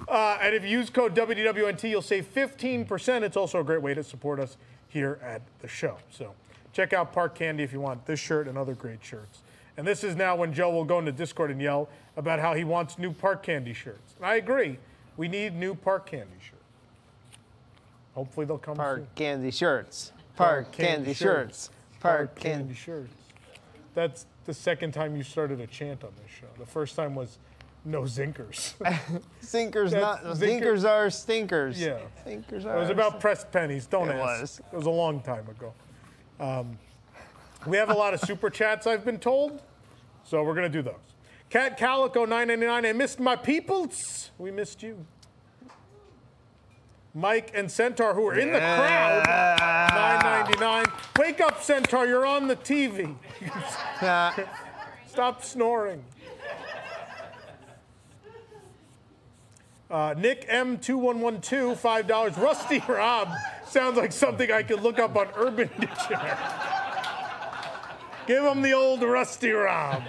Uh, 0.07 0.37
and 0.41 0.53
if 0.53 0.63
you 0.63 0.69
use 0.69 0.89
code 0.89 1.15
WDWNT, 1.15 1.89
you'll 1.89 2.01
save 2.01 2.31
15%. 2.33 3.23
It's 3.23 3.37
also 3.37 3.59
a 3.59 3.63
great 3.63 3.81
way 3.81 3.93
to 3.93 4.03
support 4.03 4.39
us 4.39 4.57
here 4.87 5.19
at 5.23 5.41
the 5.59 5.67
show. 5.67 5.97
So 6.09 6.33
check 6.73 6.93
out 6.93 7.13
Park 7.13 7.35
Candy 7.35 7.63
if 7.63 7.73
you 7.73 7.79
want 7.79 8.05
this 8.05 8.19
shirt 8.19 8.47
and 8.47 8.57
other 8.57 8.73
great 8.73 9.03
shirts. 9.03 9.41
And 9.77 9.85
this 9.85 10.03
is 10.03 10.15
now 10.15 10.35
when 10.35 10.53
Joe 10.53 10.69
will 10.69 10.85
go 10.85 10.99
into 10.99 11.11
Discord 11.11 11.51
and 11.51 11.61
yell 11.61 11.89
about 12.15 12.39
how 12.39 12.53
he 12.53 12.63
wants 12.63 12.97
new 12.97 13.11
Park 13.11 13.43
Candy 13.43 13.73
shirts. 13.73 14.13
And 14.17 14.25
I 14.25 14.35
agree. 14.35 14.79
We 15.17 15.27
need 15.27 15.53
new 15.55 15.75
Park 15.75 16.09
Candy 16.09 16.35
shirts. 16.39 16.54
Hopefully 18.15 18.45
they'll 18.45 18.57
come 18.57 18.77
Park 18.77 18.99
soon. 18.99 19.07
candy 19.15 19.51
shirts. 19.51 20.11
Park 20.35 20.71
candy 20.71 21.13
shirts. 21.13 21.69
Park 21.99 22.35
candy. 22.35 22.73
shirts. 22.73 23.13
That's 23.93 24.25
the 24.45 24.53
second 24.53 24.93
time 24.93 25.15
you 25.15 25.23
started 25.23 25.59
a 25.61 25.67
chant 25.67 26.03
on 26.03 26.11
this 26.21 26.31
show. 26.31 26.47
The 26.57 26.65
first 26.65 26.95
time 26.95 27.13
was 27.15 27.37
no 27.83 28.01
zinkers. 28.03 28.73
zinkers, 29.43 29.91
not. 29.93 30.23
zinker- 30.23 30.37
Sinkers 30.37 30.85
are 30.85 31.09
stinkers. 31.09 31.79
Yeah. 31.79 31.99
Sinkers 32.23 32.65
It 32.65 32.73
was 32.73 32.89
about 32.89 33.19
pressed 33.19 33.51
pennies. 33.51 33.85
Don't 33.85 34.09
It 34.09 34.15
ask. 34.15 34.41
was. 34.41 34.61
It 34.71 34.75
was 34.75 34.85
a 34.87 34.89
long 34.91 35.21
time 35.21 35.47
ago. 35.49 35.73
Um, 36.39 36.77
we 37.67 37.77
have 37.77 37.89
a 37.89 37.93
lot 37.93 38.13
of 38.13 38.19
super 38.27 38.49
chats, 38.49 38.87
I've 38.87 39.05
been 39.05 39.19
told, 39.19 39.61
so 40.23 40.43
we're 40.43 40.55
gonna 40.55 40.69
do 40.69 40.81
those. 40.81 40.95
Cat 41.49 41.77
Calico 41.77 42.21
999. 42.25 42.85
I 42.85 42.93
missed 42.93 43.19
my 43.19 43.35
peoples. 43.35 44.31
We 44.37 44.51
missed 44.51 44.83
you. 44.83 45.05
Mike 47.15 47.51
and 47.55 47.71
Centaur, 47.71 48.13
who 48.13 48.27
are 48.27 48.37
in 48.37 48.51
the 48.51 48.59
crowd, 48.59 49.23
999. 49.25 50.85
Wake 51.17 51.39
up, 51.39 51.63
Centaur. 51.63 52.05
You're 52.05 52.25
on 52.25 52.47
the 52.47 52.57
TV. 52.57 53.15
Stop 55.07 55.41
snoring. 55.41 56.03
Uh, 59.89 60.13
Nick 60.17 60.49
M2112, 60.49 61.77
$5. 61.77 62.37
Rusty 62.37 62.83
Rob 62.85 63.29
sounds 63.65 63.95
like 63.95 64.11
something 64.11 64.51
I 64.51 64.63
could 64.63 64.81
look 64.81 64.99
up 64.99 65.15
on 65.15 65.29
Urban 65.37 65.69
Dictionary. 65.79 66.37
Give 68.27 68.43
him 68.43 68.61
the 68.61 68.73
old 68.73 69.01
Rusty 69.03 69.51
Rob. 69.51 70.03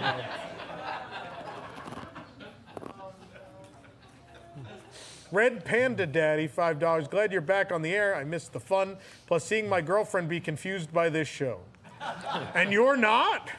Red 5.31 5.65
Panda 5.65 6.05
Daddy, 6.05 6.47
$5. 6.47 7.09
Glad 7.09 7.31
you're 7.31 7.41
back 7.41 7.71
on 7.71 7.81
the 7.81 7.93
air. 7.93 8.15
I 8.15 8.23
missed 8.23 8.53
the 8.53 8.59
fun. 8.59 8.97
Plus, 9.25 9.43
seeing 9.43 9.67
my 9.67 9.81
girlfriend 9.81 10.29
be 10.29 10.39
confused 10.39 10.93
by 10.93 11.09
this 11.09 11.27
show. 11.27 11.59
And 12.53 12.71
you're 12.71 12.97
not? 12.97 13.49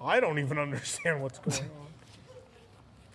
I 0.00 0.18
don't 0.20 0.38
even 0.38 0.58
understand 0.58 1.22
what's 1.22 1.38
going 1.38 1.70
on. 1.70 1.86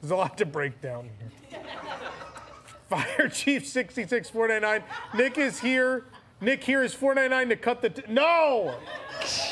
There's 0.01 0.11
a 0.11 0.15
lot 0.15 0.38
to 0.38 0.45
break 0.45 0.81
down 0.81 1.09
here. 1.49 1.61
Fire 2.89 3.27
Chief 3.27 3.67
66499. 3.67 4.83
Nick 5.15 5.38
is 5.38 5.59
here. 5.59 6.05
Nick 6.39 6.63
here 6.63 6.83
is 6.83 6.93
499 6.93 7.49
to 7.49 7.55
cut 7.55 7.81
the. 7.81 7.89
T- 7.89 8.03
no! 8.07 8.77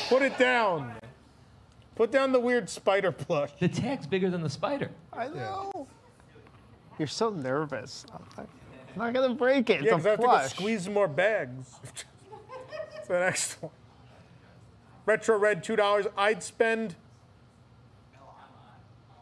Put 0.08 0.22
it 0.22 0.38
down. 0.38 0.94
Put 1.96 2.12
down 2.12 2.32
the 2.32 2.40
weird 2.40 2.70
spider 2.70 3.12
plush. 3.12 3.50
The 3.58 3.68
tag's 3.68 4.06
bigger 4.06 4.30
than 4.30 4.42
the 4.42 4.50
spider. 4.50 4.90
I 5.12 5.28
know. 5.28 5.88
You're 6.98 7.08
so 7.08 7.30
nervous. 7.30 8.06
I'm 8.12 8.24
not, 8.36 8.48
I'm 8.94 8.98
not 8.98 9.12
gonna 9.14 9.34
break 9.34 9.68
it. 9.70 9.82
It's 9.82 9.84
Yeah, 9.86 9.92
a 9.94 9.96
because 9.96 10.06
I 10.06 10.10
have 10.10 10.20
to 10.20 10.26
go 10.26 10.46
squeeze 10.48 10.88
more 10.88 11.08
bags. 11.08 11.74
It's 12.98 13.08
the 13.08 13.20
next 13.20 13.62
one. 13.62 13.70
Retro 15.04 15.38
Red, 15.38 15.62
$2. 15.62 16.06
I'd 16.18 16.42
spend. 16.42 16.96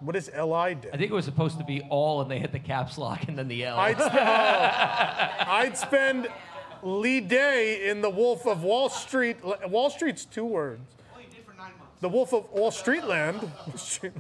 What 0.00 0.14
does 0.14 0.28
LI 0.28 0.74
do? 0.76 0.88
I 0.92 0.96
think 0.96 1.10
it 1.10 1.12
was 1.12 1.26
supposed 1.26 1.58
to 1.58 1.64
be 1.64 1.82
all, 1.90 2.22
and 2.22 2.30
they 2.30 2.38
hit 2.38 2.52
the 2.52 2.58
caps 2.58 2.96
lock 2.96 3.28
and 3.28 3.36
then 3.38 3.46
the 3.48 3.64
L. 3.64 3.76
I'd, 3.78 3.96
sp- 4.00 4.08
oh. 4.14 5.50
I'd 5.52 5.76
spend 5.76 6.28
Lee 6.82 7.20
Day 7.20 7.90
in 7.90 8.00
The 8.00 8.08
Wolf 8.08 8.46
of 8.46 8.62
Wall 8.62 8.88
Street. 8.88 9.36
Wall 9.68 9.90
Street's 9.90 10.24
two 10.24 10.46
words. 10.46 10.80
The 12.00 12.08
Wolf 12.08 12.32
of 12.32 12.50
Wall 12.52 12.70
Street 12.70 13.04
Land. 13.04 13.50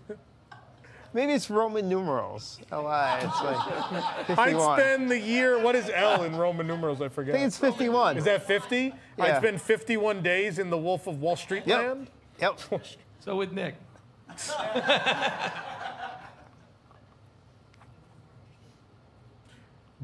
Maybe 1.14 1.32
it's 1.32 1.48
Roman 1.48 1.88
numerals. 1.88 2.58
Oh, 2.72 2.82
LI. 2.82 3.24
It's 3.24 3.40
like 3.40 4.26
51. 4.26 4.38
I'd 4.38 4.80
spend 4.82 5.10
the 5.10 5.18
year. 5.18 5.58
What 5.62 5.76
is 5.76 5.88
L 5.94 6.24
in 6.24 6.36
Roman 6.36 6.66
numerals? 6.66 7.00
I 7.00 7.08
forget. 7.08 7.36
I 7.36 7.38
think 7.38 7.46
it's 7.46 7.56
51. 7.58 8.18
Is 8.18 8.24
that 8.24 8.44
50? 8.46 8.92
Yeah. 9.16 9.24
I'd 9.24 9.36
spend 9.36 9.62
51 9.62 10.22
days 10.22 10.58
in 10.58 10.70
the 10.70 10.76
Wolf 10.76 11.06
of 11.06 11.20
Wall 11.22 11.36
Street 11.36 11.62
Yep. 11.66 11.78
land. 11.78 12.10
Yep. 12.40 12.58
So 13.20 13.36
with 13.36 13.52
Nick. 13.52 13.76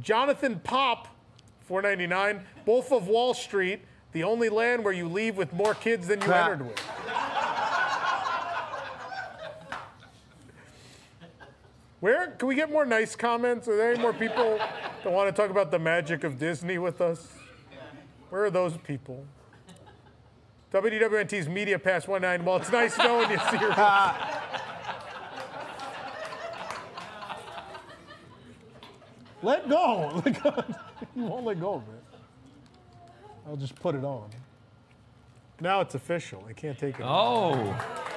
Jonathan 0.01 0.61
Pop, 0.61 1.09
499. 1.67 2.45
Wolf 2.67 2.93
of 2.93 3.09
Wall 3.09 3.35
Street, 3.35 3.81
the 4.13 4.23
only 4.25 4.49
land 4.49 4.85
where 4.85 4.93
you 4.93 5.09
leave 5.09 5.37
with 5.37 5.53
more 5.53 5.75
kids 5.75 6.09
than 6.09 6.21
you 6.21 6.33
entered 6.33 6.67
with. 6.67 6.81
Where 12.01 12.31
can 12.33 12.49
we 12.49 12.55
get 12.55 12.71
more 12.71 12.87
nice 12.87 13.15
comments? 13.15 13.69
Are 13.69 13.77
there 13.77 13.93
any 13.93 14.01
more 14.01 14.15
people 14.15 14.59
that 15.05 15.13
want 15.13 15.35
to 15.35 15.43
talk 15.43 15.51
about 15.51 15.71
the 15.71 15.79
magic 15.79 16.25
of 16.25 16.39
Disney 16.39 16.79
with 16.79 17.01
us? 17.03 17.29
Where 18.31 18.45
are 18.45 18.51
those 18.51 18.77
people? 18.79 19.27
WDWNT's 20.73 21.49
Media 21.49 21.79
Pass 21.79 22.09
19. 22.09 22.45
Well, 22.45 22.57
it's 22.57 22.73
nice 22.73 22.97
knowing 22.97 23.31
you 23.31 23.39
see 23.51 23.59
your. 23.59 23.71
Let 29.43 29.69
go. 29.69 30.23
Let 30.25 30.43
go. 30.43 30.65
you 31.17 31.25
won't 31.25 31.47
let 31.47 31.59
go 31.61 31.75
of 31.75 31.83
it. 31.83 32.05
I'll 33.47 33.57
just 33.57 33.75
put 33.75 33.95
it 33.95 34.05
on. 34.05 34.29
Now 35.61 35.81
it's 35.81 35.95
official. 35.95 36.45
I 36.49 36.53
can't 36.53 36.79
take 36.79 36.99
it. 36.99 37.03
off. 37.03 37.57
Oh. 37.57 38.10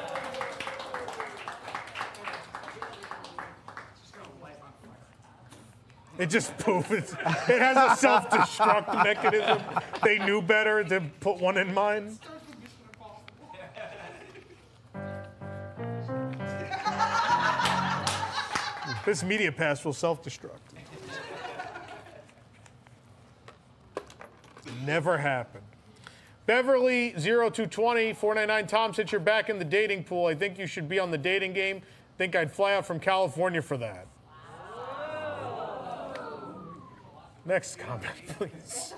It 6.18 6.28
just 6.28 6.55
poof. 6.59 6.91
It's, 6.91 7.14
it 7.14 7.59
has 7.59 7.78
a 7.78 7.95
self-destruct 7.95 9.03
mechanism. 9.03 9.59
They 10.03 10.20
knew 10.20 10.41
better 10.41 10.84
to 10.84 11.01
put 11.20 11.39
one 11.39 11.57
in 11.57 11.74
mine. 11.74 12.20
This 19.05 19.24
media 19.24 19.51
pass 19.51 19.84
will 19.84 19.93
self-destruct. 19.93 20.59
Never 24.86 25.18
happened. 25.18 25.64
Beverly 26.45 27.11
0220 27.11 28.14
499 28.14 28.68
Tom, 28.68 28.93
since 28.93 29.11
you're 29.11 29.22
back 29.22 29.49
in 29.49 29.59
the 29.59 29.66
dating 29.66 30.03
pool, 30.03 30.28
I 30.28 30.36
think 30.36 30.57
you 30.57 30.68
should 30.68 30.88
be 30.88 30.99
on 30.99 31.09
the 31.09 31.18
dating 31.18 31.53
game. 31.53 31.82
Think 32.18 32.36
I'd 32.36 32.51
fly 32.51 32.76
out 32.76 32.86
from 32.86 32.99
California 32.99 33.61
for 33.61 33.78
that. 33.78 34.07
Next 37.46 37.78
comment, 37.78 38.14
please. 38.38 38.94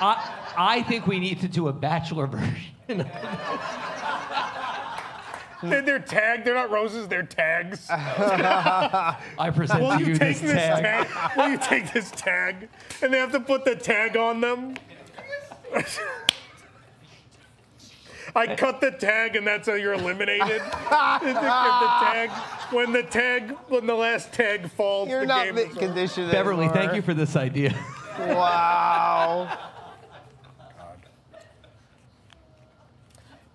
I, 0.00 0.54
I 0.56 0.82
think 0.82 1.06
we 1.06 1.20
need 1.20 1.40
to 1.40 1.48
do 1.48 1.68
a 1.68 1.72
bachelor 1.72 2.26
version. 2.26 2.66
They're, 5.62 5.80
they're 5.80 5.98
tagged. 6.00 6.44
They're 6.44 6.56
not 6.56 6.72
roses. 6.72 7.06
They're 7.06 7.22
tags. 7.22 7.86
I 7.88 9.16
present 9.54 9.80
Will 9.80 9.92
to 9.92 10.00
you 10.00 10.06
you 10.06 10.14
take 10.16 10.40
this 10.40 10.40
this 10.40 10.52
tag. 10.54 11.06
tag? 11.06 11.36
Will 11.36 11.50
you 11.50 11.58
take 11.58 11.92
this 11.92 12.10
tag? 12.10 12.68
And 13.00 13.14
they 13.14 13.18
have 13.18 13.30
to 13.30 13.38
put 13.38 13.64
the 13.64 13.76
tag 13.76 14.16
on 14.16 14.40
them. 14.40 14.74
I 18.34 18.54
cut 18.56 18.80
the 18.80 18.90
tag, 18.90 19.36
and 19.36 19.46
that's 19.46 19.68
how 19.68 19.74
you're 19.74 19.94
eliminated. 19.94 20.62
The, 21.22 21.34
tag, 21.34 22.30
when 22.72 22.92
the 22.92 23.02
tag, 23.02 23.50
when 23.68 23.86
the 23.86 23.94
last 23.94 24.32
tag 24.32 24.70
falls, 24.70 25.08
You're 25.08 25.20
the 25.20 25.26
not 25.26 25.44
game 25.44 25.54
mint 25.54 25.70
is 25.70 25.76
over. 25.76 25.86
condition 25.86 26.30
Beverly, 26.30 26.68
thank 26.68 26.94
you 26.94 27.02
for 27.02 27.14
this 27.14 27.36
idea. 27.36 27.74
Wow. 28.18 29.58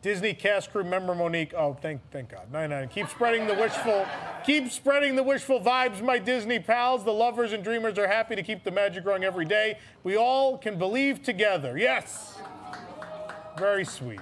Disney 0.02 0.34
cast 0.34 0.72
crew 0.72 0.84
member 0.84 1.14
Monique. 1.14 1.54
Oh, 1.54 1.74
thank 1.82 2.00
thank 2.12 2.30
God. 2.30 2.52
Nine 2.52 2.70
nine. 2.70 2.88
Keep 2.88 3.10
spreading 3.10 3.46
the 3.48 3.56
wishful, 3.56 4.06
keep 4.46 4.72
spreading 4.72 5.16
the 5.16 5.24
wishful 5.24 5.60
vibes, 5.60 6.02
my 6.02 6.18
Disney 6.18 6.60
pals. 6.60 7.04
The 7.04 7.12
lovers 7.12 7.52
and 7.52 7.64
dreamers 7.64 7.98
are 7.98 8.08
happy 8.08 8.36
to 8.36 8.44
keep 8.44 8.64
the 8.64 8.72
magic 8.72 9.04
growing 9.04 9.24
every 9.26 9.46
day. 9.46 9.80
We 10.04 10.16
all 10.16 10.58
can 10.58 10.78
believe 10.80 11.24
together. 11.24 11.78
Yes. 11.78 12.40
Very 13.58 13.84
sweet. 13.84 14.22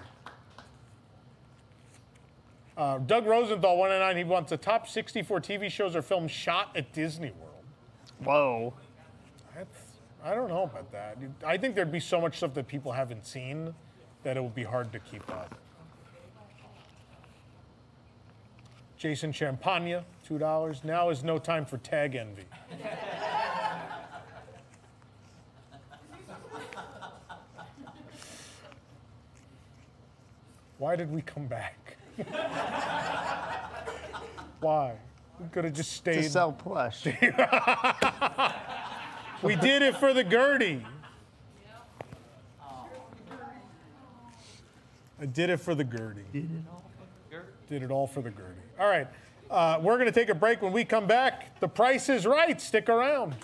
Uh, 2.78 2.97
Doug 2.99 3.26
Rosenthal, 3.26 3.78
109, 3.78 4.17
he 4.17 4.23
wants 4.26 4.49
the 4.49 4.57
top 4.57 4.88
64 4.88 5.39
TV 5.39 5.71
shows 5.71 5.95
or 5.95 6.01
films 6.01 6.32
shot 6.32 6.76
at 6.76 6.91
Disney 6.91 7.32
World. 7.32 7.63
Whoa. 8.23 8.73
That's, 9.55 9.78
I 10.23 10.36
don't 10.36 10.49
know 10.49 10.63
about 10.63 10.91
that. 10.91 11.17
I 11.45 11.55
think 11.57 11.76
there'd 11.76 11.91
be 11.91 12.01
so 12.01 12.19
much 12.19 12.38
stuff 12.38 12.53
that 12.55 12.67
people 12.67 12.91
haven't 12.91 13.26
seen 13.26 13.73
that 14.23 14.36
it 14.36 14.43
would 14.43 14.55
be 14.55 14.63
hard 14.63 14.91
to 14.91 14.99
keep 14.99 15.30
up. 15.30 15.55
Jason 18.97 19.32
Champagne, 19.32 20.01
$2. 20.28 20.84
Now 20.84 21.09
is 21.09 21.23
no 21.23 21.38
time 21.38 21.65
for 21.65 21.78
tag 21.78 22.15
envy. 22.15 22.43
Why 30.78 30.95
did 30.97 31.11
we 31.11 31.21
come 31.21 31.45
back? 31.47 31.95
Why? 34.59 34.95
We 35.39 35.47
could 35.51 35.66
have 35.66 35.74
just 35.74 35.91
stayed. 35.91 36.13
To 36.13 36.20
stayed. 36.22 36.32
sell 36.32 36.51
plush. 36.51 37.05
We 39.45 39.55
did 39.55 39.82
it 39.84 39.97
for 39.97 40.13
the 40.13 40.24
Gertie. 40.24 40.84
I 45.20 45.26
did 45.26 45.49
it 45.49 45.57
for 45.57 45.76
the 45.76 45.84
Gertie. 45.84 46.26
Did 46.34 46.51
it 46.51 46.66
all 46.72 46.84
for 46.97 47.03
the 47.05 47.36
Gertie. 47.36 47.51
Did 47.70 47.84
it 47.84 47.91
all 47.91 48.07
for 48.07 48.22
the 48.22 48.32
Gertie. 48.32 48.59
All 48.80 48.88
right. 48.88 49.07
Uh, 49.49 49.80
we're 49.82 49.97
going 49.97 50.07
to 50.07 50.11
take 50.11 50.30
a 50.30 50.36
break. 50.36 50.61
When 50.61 50.74
we 50.74 50.84
come 50.84 51.05
back, 51.05 51.59
the 51.59 51.68
price 51.68 52.09
is 52.09 52.26
right. 52.26 52.59
Stick 52.59 52.89
around. 52.89 53.36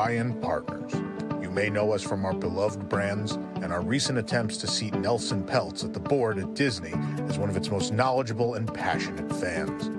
Trian 0.00 0.40
Partners. 0.40 0.94
You 1.42 1.50
may 1.50 1.68
know 1.68 1.92
us 1.92 2.02
from 2.02 2.24
our 2.24 2.32
beloved 2.32 2.88
brands 2.88 3.32
and 3.32 3.70
our 3.70 3.82
recent 3.82 4.16
attempts 4.16 4.56
to 4.56 4.66
seat 4.66 4.94
Nelson 4.94 5.44
Peltz 5.44 5.84
at 5.84 5.92
the 5.92 6.00
board 6.00 6.38
at 6.38 6.54
Disney 6.54 6.94
as 7.28 7.36
one 7.36 7.50
of 7.50 7.56
its 7.58 7.70
most 7.70 7.92
knowledgeable 7.92 8.54
and 8.54 8.72
passionate 8.72 9.30
fans. 9.34 9.90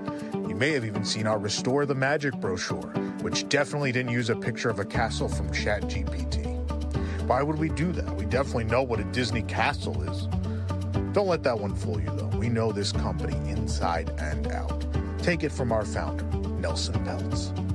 You 0.48 0.56
may 0.56 0.72
have 0.72 0.84
even 0.84 1.04
seen 1.04 1.28
our 1.28 1.38
Restore 1.38 1.86
the 1.86 1.94
Magic 1.94 2.34
brochure, 2.40 2.88
which 3.20 3.48
definitely 3.48 3.92
didn't 3.92 4.10
use 4.10 4.28
a 4.28 4.34
picture 4.34 4.70
of 4.70 4.80
a 4.80 4.84
castle 4.84 5.28
from 5.28 5.48
ChatGPT. 5.50 6.46
Why 7.28 7.44
would 7.44 7.60
we 7.60 7.68
do 7.68 7.92
that? 7.92 8.12
We 8.16 8.24
definitely 8.24 8.64
know 8.64 8.82
what 8.82 8.98
a 8.98 9.04
Disney 9.04 9.42
castle 9.42 10.02
is. 10.10 10.26
Don't 11.12 11.28
let 11.28 11.44
that 11.44 11.60
one 11.60 11.76
fool 11.76 12.00
you, 12.00 12.10
though. 12.16 12.36
We 12.38 12.48
know 12.48 12.72
this 12.72 12.90
company 12.90 13.36
inside 13.48 14.10
and 14.18 14.48
out. 14.48 14.84
Take 15.18 15.44
it 15.44 15.52
from 15.52 15.70
our 15.70 15.84
founder, 15.84 16.24
Nelson 16.58 16.94
Peltz. 17.04 17.71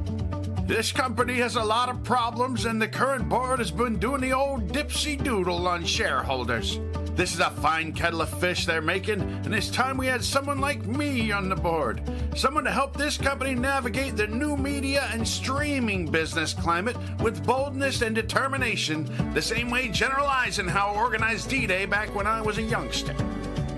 This 0.68 0.92
company 0.92 1.36
has 1.36 1.56
a 1.56 1.64
lot 1.64 1.88
of 1.88 2.04
problems, 2.04 2.66
and 2.66 2.82
the 2.82 2.90
current 2.90 3.30
board 3.30 3.60
has 3.60 3.72
been 3.72 3.98
doing 4.00 4.20
the 4.20 4.34
old 4.34 4.68
dipsy 4.68 5.16
doodle 5.24 5.66
on 5.66 5.86
shareholders. 5.86 6.82
This 7.16 7.34
is 7.34 7.40
a 7.40 7.52
fine 7.52 7.94
kettle 7.94 8.22
of 8.22 8.38
fish 8.42 8.66
they're 8.66 8.82
making, 8.82 9.22
and 9.22 9.56
it's 9.56 9.70
time 9.70 9.96
we 9.96 10.08
had 10.08 10.22
someone 10.22 10.60
like 10.60 10.86
me 10.86 11.32
on 11.32 11.48
the 11.48 11.56
board. 11.56 12.02
Someone 12.36 12.66
to 12.66 12.72
help 12.72 12.98
this 12.98 13.18
company 13.18 13.56
navigate 13.56 14.18
the 14.18 14.28
new 14.28 14.58
media 14.58 15.10
and 15.14 15.26
streaming 15.26 16.12
business 16.12 16.54
climate 16.54 16.98
with 17.22 17.46
boldness 17.46 18.02
and 18.02 18.14
determination, 18.14 19.10
the 19.34 19.42
same 19.42 19.70
way 19.70 19.88
General 19.88 20.28
Eisenhower 20.28 20.98
organized 20.98 21.50
D 21.50 21.66
Day 21.66 21.86
back 21.86 22.14
when 22.14 22.28
I 22.28 22.42
was 22.42 22.58
a 22.58 22.62
youngster. 22.62 23.16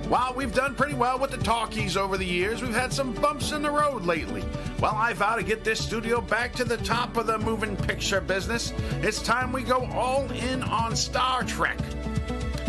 While 0.10 0.34
we've 0.34 0.56
done 0.56 0.74
pretty 0.74 0.96
well 0.96 1.20
with 1.20 1.30
the 1.30 1.38
talkies 1.38 1.96
over 1.96 2.18
the 2.18 2.26
years, 2.26 2.64
we've 2.64 2.74
had 2.74 2.92
some 2.92 3.14
bumps 3.14 3.52
in 3.52 3.62
the 3.62 3.70
road 3.70 4.06
lately. 4.06 4.44
Well, 4.80 4.96
I 4.96 5.14
vow 5.14 5.36
to 5.36 5.44
get 5.44 5.64
this 5.64 5.80
studio 5.80 6.20
back 6.20 6.52
to 6.54 6.64
the 6.64 6.78
top 6.78 7.16
of 7.16 7.28
the 7.28 7.38
moving 7.38 7.78
picture 7.78 8.20
business. 8.20 8.74
It's 9.04 9.22
time 9.22 9.52
we 9.52 9.62
go 9.62 9.86
all 9.94 10.28
in 10.32 10.64
on 10.64 10.96
Star 10.96 11.44
Trek. 11.44 11.78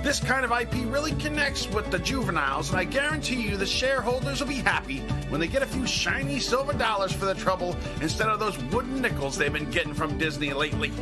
This 0.03 0.21
kind 0.21 0.45
of 0.45 0.53
IP 0.53 0.85
really 0.93 1.13
connects 1.13 1.67
with 1.67 1.91
the 1.91 1.99
juveniles, 1.99 2.73
and 2.73 2.79
I 2.79 2.85
guarantee 2.85 3.41
you 3.41 3.57
the 3.57 3.65
shareholders 3.65 4.41
will 4.41 4.49
be 4.49 4.57
happy 4.57 4.99
when 5.31 5.41
they 5.41 5.49
get 5.49 5.63
a 5.63 5.67
few 5.67 5.87
shiny 5.87 6.41
silver 6.41 6.75
dollars 6.75 7.13
for 7.13 7.25
the 7.25 7.35
trouble 7.35 7.75
instead 8.03 8.29
of 8.29 8.39
those 8.39 8.59
wooden 8.65 9.01
nickels 9.01 9.39
they've 9.39 9.51
been 9.51 9.71
getting 9.71 9.95
from 9.95 10.19
Disney 10.19 10.53
lately. 10.53 10.93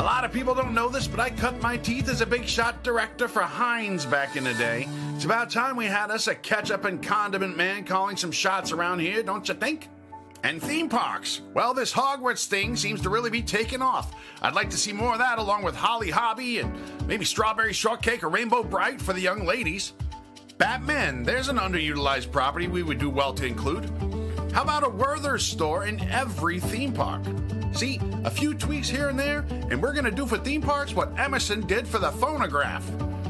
A 0.00 0.02
lot 0.02 0.24
of 0.24 0.32
people 0.32 0.54
don't 0.54 0.72
know 0.72 0.88
this, 0.88 1.06
but 1.06 1.20
I 1.20 1.28
cut 1.28 1.60
my 1.60 1.76
teeth 1.76 2.08
as 2.08 2.22
a 2.22 2.26
big 2.26 2.46
shot 2.46 2.82
director 2.82 3.28
for 3.28 3.42
Heinz 3.42 4.06
back 4.06 4.34
in 4.34 4.44
the 4.44 4.54
day. 4.54 4.88
It's 5.14 5.26
about 5.26 5.50
time 5.50 5.76
we 5.76 5.84
had 5.84 6.10
us 6.10 6.26
a 6.26 6.34
ketchup 6.34 6.86
and 6.86 7.02
condiment 7.02 7.54
man 7.54 7.84
calling 7.84 8.16
some 8.16 8.32
shots 8.32 8.72
around 8.72 9.00
here, 9.00 9.22
don't 9.22 9.46
you 9.46 9.52
think? 9.52 9.90
And 10.42 10.62
theme 10.62 10.88
parks. 10.88 11.42
Well, 11.52 11.74
this 11.74 11.92
Hogwarts 11.92 12.46
thing 12.46 12.76
seems 12.76 13.02
to 13.02 13.10
really 13.10 13.28
be 13.28 13.42
taking 13.42 13.82
off. 13.82 14.14
I'd 14.40 14.54
like 14.54 14.70
to 14.70 14.78
see 14.78 14.94
more 14.94 15.12
of 15.12 15.18
that 15.18 15.38
along 15.38 15.64
with 15.64 15.76
Holly 15.76 16.08
Hobbie 16.08 16.60
and 16.60 16.74
maybe 17.06 17.26
Strawberry 17.26 17.74
Shortcake 17.74 18.24
or 18.24 18.30
Rainbow 18.30 18.62
Brite 18.62 19.02
for 19.02 19.12
the 19.12 19.20
young 19.20 19.44
ladies. 19.44 19.92
Batman, 20.56 21.24
there's 21.24 21.48
an 21.48 21.58
underutilized 21.58 22.32
property 22.32 22.68
we 22.68 22.82
would 22.82 22.98
do 22.98 23.10
well 23.10 23.34
to 23.34 23.44
include. 23.44 23.84
How 24.54 24.62
about 24.62 24.82
a 24.82 24.88
Werther's 24.88 25.44
store 25.44 25.84
in 25.84 26.00
every 26.08 26.58
theme 26.58 26.94
park? 26.94 27.22
See, 27.72 28.00
a 28.24 28.30
few 28.30 28.54
tweaks 28.54 28.88
here 28.88 29.08
and 29.08 29.18
there, 29.18 29.44
and 29.70 29.80
we're 29.80 29.92
gonna 29.92 30.10
do 30.10 30.26
for 30.26 30.38
theme 30.38 30.62
parks 30.62 30.94
what 30.94 31.16
Emerson 31.18 31.66
did 31.66 31.86
for 31.86 31.98
the 31.98 32.10
phonograph. 32.12 32.84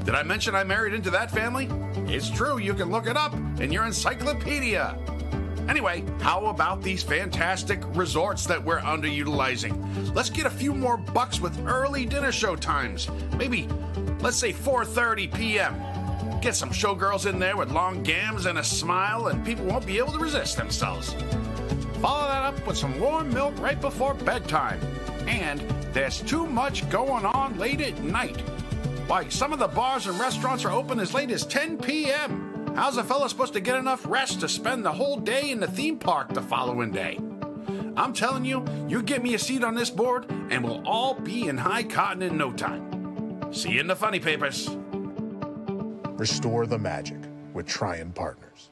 Did 0.04 0.14
I 0.14 0.22
mention 0.22 0.54
I 0.54 0.64
married 0.64 0.94
into 0.94 1.10
that 1.10 1.30
family? 1.30 1.68
It's 2.12 2.30
true, 2.30 2.58
you 2.58 2.74
can 2.74 2.90
look 2.90 3.06
it 3.06 3.16
up 3.16 3.34
in 3.60 3.70
your 3.70 3.84
encyclopedia. 3.84 4.98
Anyway, 5.68 6.02
how 6.20 6.46
about 6.46 6.82
these 6.82 7.02
fantastic 7.02 7.80
resorts 7.94 8.44
that 8.46 8.64
we're 8.64 8.80
underutilizing? 8.80 10.14
Let's 10.14 10.30
get 10.30 10.46
a 10.46 10.50
few 10.50 10.74
more 10.74 10.96
bucks 10.96 11.40
with 11.40 11.64
early 11.66 12.06
dinner 12.06 12.32
show 12.32 12.56
times. 12.56 13.08
Maybe, 13.36 13.68
let's 14.20 14.36
say 14.36 14.52
4:30 14.52 15.32
p.m. 15.32 16.40
Get 16.40 16.56
some 16.56 16.70
showgirls 16.70 17.28
in 17.28 17.38
there 17.38 17.56
with 17.56 17.70
long 17.70 18.02
gams 18.02 18.46
and 18.46 18.58
a 18.58 18.64
smile, 18.64 19.28
and 19.28 19.44
people 19.44 19.66
won't 19.66 19.86
be 19.86 19.98
able 19.98 20.12
to 20.12 20.18
resist 20.18 20.56
themselves. 20.56 21.14
Follow 22.00 22.28
that 22.28 22.44
up 22.44 22.66
with 22.66 22.78
some 22.78 22.98
warm 22.98 23.32
milk 23.34 23.58
right 23.60 23.78
before 23.78 24.14
bedtime. 24.14 24.80
And 25.26 25.60
there's 25.92 26.22
too 26.22 26.46
much 26.46 26.88
going 26.88 27.26
on 27.26 27.58
late 27.58 27.82
at 27.82 28.02
night. 28.02 28.40
Why, 29.06 29.28
some 29.28 29.52
of 29.52 29.58
the 29.58 29.68
bars 29.68 30.06
and 30.06 30.18
restaurants 30.18 30.64
are 30.64 30.72
open 30.72 30.98
as 30.98 31.12
late 31.12 31.30
as 31.30 31.44
10 31.44 31.76
p.m. 31.76 32.72
How's 32.74 32.96
a 32.96 33.04
fella 33.04 33.28
supposed 33.28 33.52
to 33.52 33.60
get 33.60 33.76
enough 33.76 34.06
rest 34.06 34.40
to 34.40 34.48
spend 34.48 34.82
the 34.82 34.92
whole 34.92 35.18
day 35.18 35.50
in 35.50 35.60
the 35.60 35.66
theme 35.66 35.98
park 35.98 36.32
the 36.32 36.40
following 36.40 36.90
day? 36.90 37.18
I'm 37.98 38.14
telling 38.14 38.46
you, 38.46 38.64
you 38.88 39.02
get 39.02 39.22
me 39.22 39.34
a 39.34 39.38
seat 39.38 39.62
on 39.62 39.74
this 39.74 39.90
board, 39.90 40.24
and 40.48 40.64
we'll 40.64 40.86
all 40.88 41.14
be 41.14 41.48
in 41.48 41.58
high 41.58 41.82
cotton 41.82 42.22
in 42.22 42.38
no 42.38 42.50
time. 42.50 43.52
See 43.52 43.72
you 43.72 43.80
in 43.80 43.88
the 43.88 43.96
funny 43.96 44.20
papers. 44.20 44.70
Restore 46.12 46.66
the 46.66 46.78
magic 46.78 47.18
with 47.52 47.66
Trian 47.66 48.14
Partners. 48.14 48.69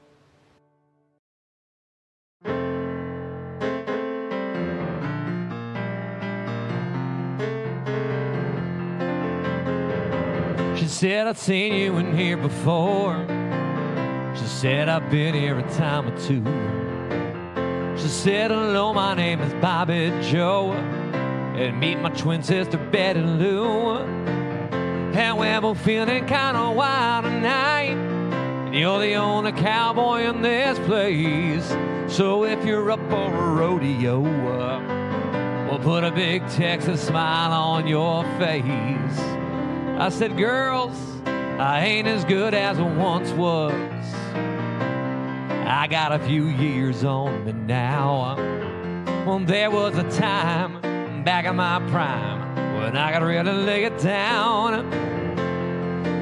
Said, 10.88 11.26
I've 11.26 11.38
seen 11.38 11.74
you 11.74 11.98
in 11.98 12.16
here 12.16 12.36
before. 12.36 13.24
She 14.34 14.44
said, 14.46 14.88
I've 14.88 15.10
been 15.10 15.34
here 15.34 15.58
a 15.58 15.62
time 15.74 16.08
or 16.08 16.18
two. 16.18 16.42
She 18.00 18.08
said, 18.08 18.50
hello, 18.50 18.94
my 18.94 19.14
name 19.14 19.40
is 19.40 19.52
Bobby 19.54 20.12
Joe. 20.22 20.72
And 20.72 21.78
meet 21.78 22.00
my 22.00 22.10
twin 22.10 22.42
sister, 22.42 22.78
Betty 22.78 23.20
Lou. 23.20 23.98
And 23.98 25.38
we're 25.38 25.60
both 25.60 25.80
feeling 25.80 26.26
kind 26.26 26.56
of 26.56 26.76
wild 26.76 27.24
tonight. 27.24 27.96
And 28.66 28.74
you're 28.74 29.00
the 29.00 29.14
only 29.16 29.52
cowboy 29.52 30.22
in 30.22 30.42
this 30.42 30.78
place. 30.86 31.66
So 32.14 32.44
if 32.44 32.64
you're 32.64 32.90
up 32.90 33.00
for 33.10 33.34
a 33.34 33.52
rodeo, 33.52 34.20
we'll 35.68 35.80
put 35.80 36.04
a 36.04 36.10
big 36.10 36.48
Texas 36.48 37.06
smile 37.06 37.52
on 37.52 37.86
your 37.86 38.22
face. 38.38 39.47
I 40.00 40.10
said, 40.10 40.36
girls, 40.36 40.96
I 41.26 41.84
ain't 41.84 42.06
as 42.06 42.24
good 42.24 42.54
as 42.54 42.78
I 42.78 42.82
once 42.82 43.32
was. 43.32 43.72
I 45.66 45.88
got 45.90 46.12
a 46.12 46.20
few 46.20 46.44
years 46.46 47.02
on 47.02 47.44
me 47.44 47.50
now. 47.50 48.36
Well, 49.26 49.40
there 49.40 49.72
was 49.72 49.98
a 49.98 50.08
time 50.08 50.80
back 51.24 51.46
in 51.46 51.56
my 51.56 51.80
prime 51.90 52.54
when 52.80 52.96
I 52.96 53.12
could 53.12 53.24
really 53.24 53.52
lay 53.52 53.84
it 53.84 53.98
down. 53.98 54.88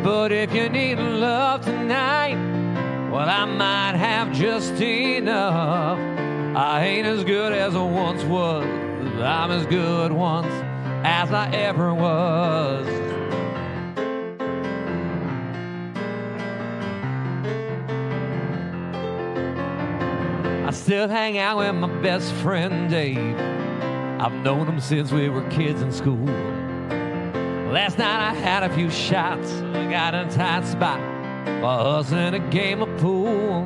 But 0.02 0.32
if 0.32 0.54
you 0.54 0.70
need 0.70 0.98
love 0.98 1.62
tonight, 1.62 2.36
well, 3.12 3.28
I 3.28 3.44
might 3.44 3.98
have 3.98 4.32
just 4.32 4.80
enough. 4.80 5.98
I 6.56 6.82
ain't 6.82 7.06
as 7.06 7.24
good 7.24 7.52
as 7.52 7.76
I 7.76 7.82
once 7.82 8.24
was. 8.24 8.64
I'm 9.20 9.50
as 9.50 9.66
good 9.66 10.12
once 10.12 10.50
as 11.04 11.30
I 11.30 11.50
ever 11.50 11.92
was. 11.92 12.86
Still 20.76 21.08
hang 21.08 21.38
out 21.38 21.58
with 21.58 21.74
my 21.74 21.88
best 22.02 22.32
friend 22.34 22.90
Dave. 22.90 23.36
I've 24.20 24.32
known 24.44 24.66
him 24.66 24.80
since 24.80 25.10
we 25.10 25.28
were 25.28 25.42
kids 25.48 25.82
in 25.82 25.90
school. 25.90 26.26
Last 27.72 27.98
night 27.98 28.30
I 28.30 28.34
had 28.34 28.62
a 28.62 28.74
few 28.74 28.90
shots, 28.90 29.50
got 29.90 30.14
in 30.14 30.28
a 30.28 30.30
tight 30.30 30.64
spot 30.64 31.00
us 31.64 32.12
in 32.12 32.34
a 32.34 32.38
game 32.50 32.82
of 32.82 33.00
pool 33.00 33.62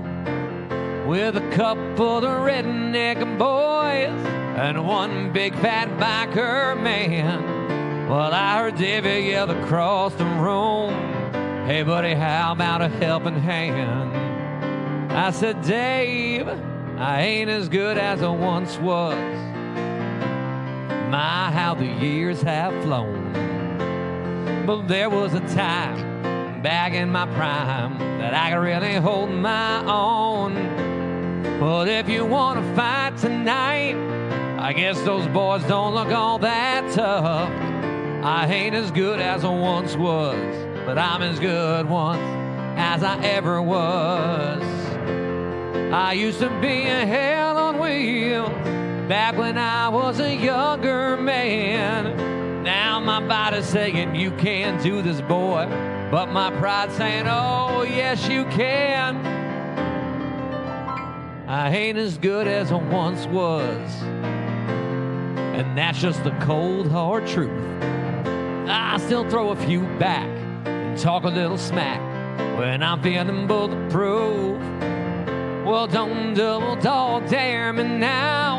with 1.06 1.36
a 1.36 1.50
couple 1.52 2.16
of 2.16 2.22
the 2.22 2.28
redneck 2.28 3.38
boys 3.38 4.26
and 4.58 4.86
one 4.86 5.32
big 5.32 5.54
fat 5.56 5.88
biker 5.98 6.80
man. 6.80 8.08
Well, 8.08 8.32
I 8.32 8.58
heard 8.58 8.76
David 8.76 9.24
yell 9.24 9.50
across 9.50 10.14
the 10.14 10.24
room, 10.24 10.94
"Hey, 11.66 11.82
buddy, 11.82 12.14
how 12.14 12.52
about 12.52 12.82
a 12.82 12.88
helping 12.88 13.40
hand?" 13.40 14.10
I 15.12 15.30
said, 15.32 15.60
Dave, 15.62 16.48
I 17.00 17.22
ain't 17.22 17.48
as 17.48 17.70
good 17.70 17.96
as 17.96 18.22
I 18.22 18.28
once 18.28 18.76
was. 18.76 19.16
My, 21.10 21.50
how 21.50 21.74
the 21.74 21.86
years 21.86 22.42
have 22.42 22.74
flown. 22.82 23.32
But 24.66 24.86
there 24.86 25.08
was 25.08 25.32
a 25.32 25.40
time 25.54 26.60
back 26.60 26.92
in 26.92 27.10
my 27.10 27.24
prime 27.24 27.98
that 28.18 28.34
I 28.34 28.50
could 28.50 28.58
really 28.58 28.96
hold 28.96 29.30
my 29.30 29.82
own. 29.86 30.52
But 31.58 31.88
if 31.88 32.06
you 32.06 32.26
want 32.26 32.60
to 32.60 32.74
fight 32.74 33.16
tonight, 33.16 33.96
I 34.58 34.74
guess 34.74 35.00
those 35.00 35.26
boys 35.28 35.64
don't 35.64 35.94
look 35.94 36.08
all 36.08 36.38
that 36.40 36.92
tough. 36.92 37.48
I 38.22 38.46
ain't 38.46 38.74
as 38.74 38.90
good 38.90 39.20
as 39.20 39.42
I 39.42 39.48
once 39.48 39.96
was, 39.96 40.36
but 40.84 40.98
I'm 40.98 41.22
as 41.22 41.38
good 41.40 41.88
once 41.88 42.20
as 42.78 43.02
I 43.02 43.18
ever 43.24 43.62
was. 43.62 44.79
I 45.92 46.12
used 46.12 46.38
to 46.38 46.48
be 46.60 46.86
a 46.86 47.04
hell 47.04 47.58
on 47.58 47.80
wheels 47.80 48.48
back 49.08 49.36
when 49.36 49.58
I 49.58 49.88
was 49.88 50.20
a 50.20 50.32
younger 50.32 51.16
man. 51.16 52.62
Now 52.62 53.00
my 53.00 53.18
body's 53.26 53.66
saying 53.66 54.14
you 54.14 54.30
can't 54.32 54.80
do 54.80 55.02
this, 55.02 55.20
boy, 55.20 55.66
but 56.12 56.26
my 56.26 56.52
pride's 56.58 56.94
saying, 56.94 57.26
oh 57.26 57.82
yes 57.82 58.28
you 58.28 58.44
can. 58.44 59.16
I 61.48 61.74
ain't 61.74 61.98
as 61.98 62.18
good 62.18 62.46
as 62.46 62.70
I 62.70 62.76
once 62.76 63.26
was, 63.26 63.90
and 64.02 65.76
that's 65.76 66.00
just 66.00 66.22
the 66.22 66.30
cold 66.42 66.88
hard 66.88 67.26
truth. 67.26 67.66
I 68.68 68.96
still 68.98 69.28
throw 69.28 69.50
a 69.50 69.56
few 69.56 69.80
back 69.98 70.28
and 70.66 70.96
talk 70.96 71.24
a 71.24 71.28
little 71.28 71.58
smack 71.58 72.00
when 72.56 72.80
I'm 72.84 73.02
feeling 73.02 73.48
bulletproof. 73.48 74.62
Well, 75.70 75.86
don't 75.86 76.34
double 76.34 76.74
dog 76.74 77.28
dare 77.28 77.72
me 77.72 77.84
now. 77.84 78.58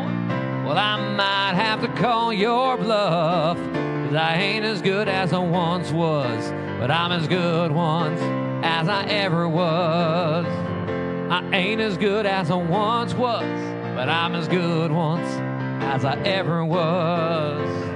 Well, 0.66 0.78
I 0.78 0.96
might 1.14 1.62
have 1.62 1.82
to 1.82 1.88
call 1.88 2.32
your 2.32 2.78
bluff. 2.78 3.58
Cause 3.58 4.14
I 4.14 4.36
ain't 4.36 4.64
as 4.64 4.80
good 4.80 5.08
as 5.08 5.34
I 5.34 5.38
once 5.38 5.92
was. 5.92 6.50
But 6.80 6.90
I'm 6.90 7.12
as 7.12 7.28
good 7.28 7.70
once 7.70 8.18
as 8.64 8.88
I 8.88 9.04
ever 9.08 9.46
was. 9.46 10.46
I 10.46 11.46
ain't 11.52 11.82
as 11.82 11.98
good 11.98 12.24
as 12.24 12.50
I 12.50 12.54
once 12.54 13.12
was. 13.12 13.44
But 13.94 14.08
I'm 14.08 14.34
as 14.34 14.48
good 14.48 14.90
once 14.90 15.28
as 15.82 16.06
I 16.06 16.16
ever 16.22 16.64
was. 16.64 17.91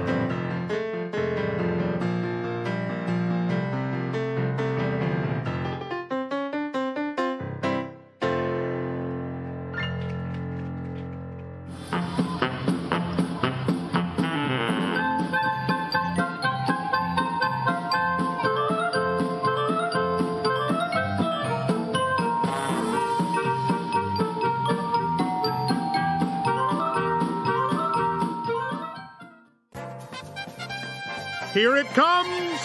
Here 31.57 31.75
it 31.75 31.87
comes. 31.87 32.61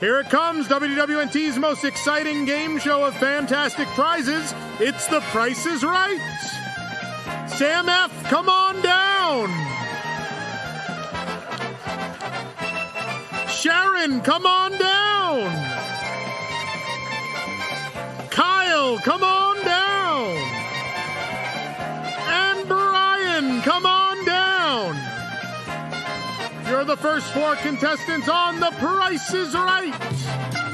Here 0.00 0.20
it 0.20 0.30
comes, 0.30 0.68
WDWNT's 0.68 1.58
most 1.58 1.84
exciting 1.84 2.46
game 2.46 2.78
show 2.78 3.04
of 3.04 3.14
fantastic 3.16 3.86
prizes. 3.88 4.54
It's 4.80 5.06
The 5.06 5.20
Price 5.20 5.66
is 5.66 5.84
Right. 5.84 6.18
Sam 7.48 7.90
F., 7.90 8.24
come 8.24 8.48
on 8.48 8.80
down. 8.80 9.50
Sharon, 13.50 14.22
come 14.22 14.46
on 14.46 14.72
down. 14.78 15.50
Kyle, 18.30 18.98
come 19.00 19.22
on 19.22 19.62
down. 19.62 20.36
And 22.28 22.66
Brian, 22.66 23.60
come 23.60 23.84
on. 23.84 24.01
You're 26.82 26.96
the 26.96 27.00
first 27.00 27.32
four 27.32 27.54
contestants 27.54 28.28
on 28.28 28.58
The 28.58 28.72
Price 28.72 29.32
is 29.32 29.54
Right. 29.54 29.94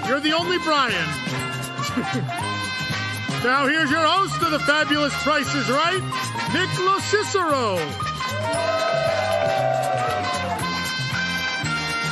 You're 0.08 0.20
the 0.20 0.32
only 0.32 0.56
Brian. 0.60 0.94
now 3.44 3.66
here's 3.66 3.90
your 3.90 4.06
host 4.06 4.40
of 4.40 4.50
The 4.50 4.58
Fabulous 4.60 5.12
Price 5.22 5.54
is 5.54 5.68
Right, 5.68 6.00
Nick 6.54 6.70
Cicero. 7.02 7.76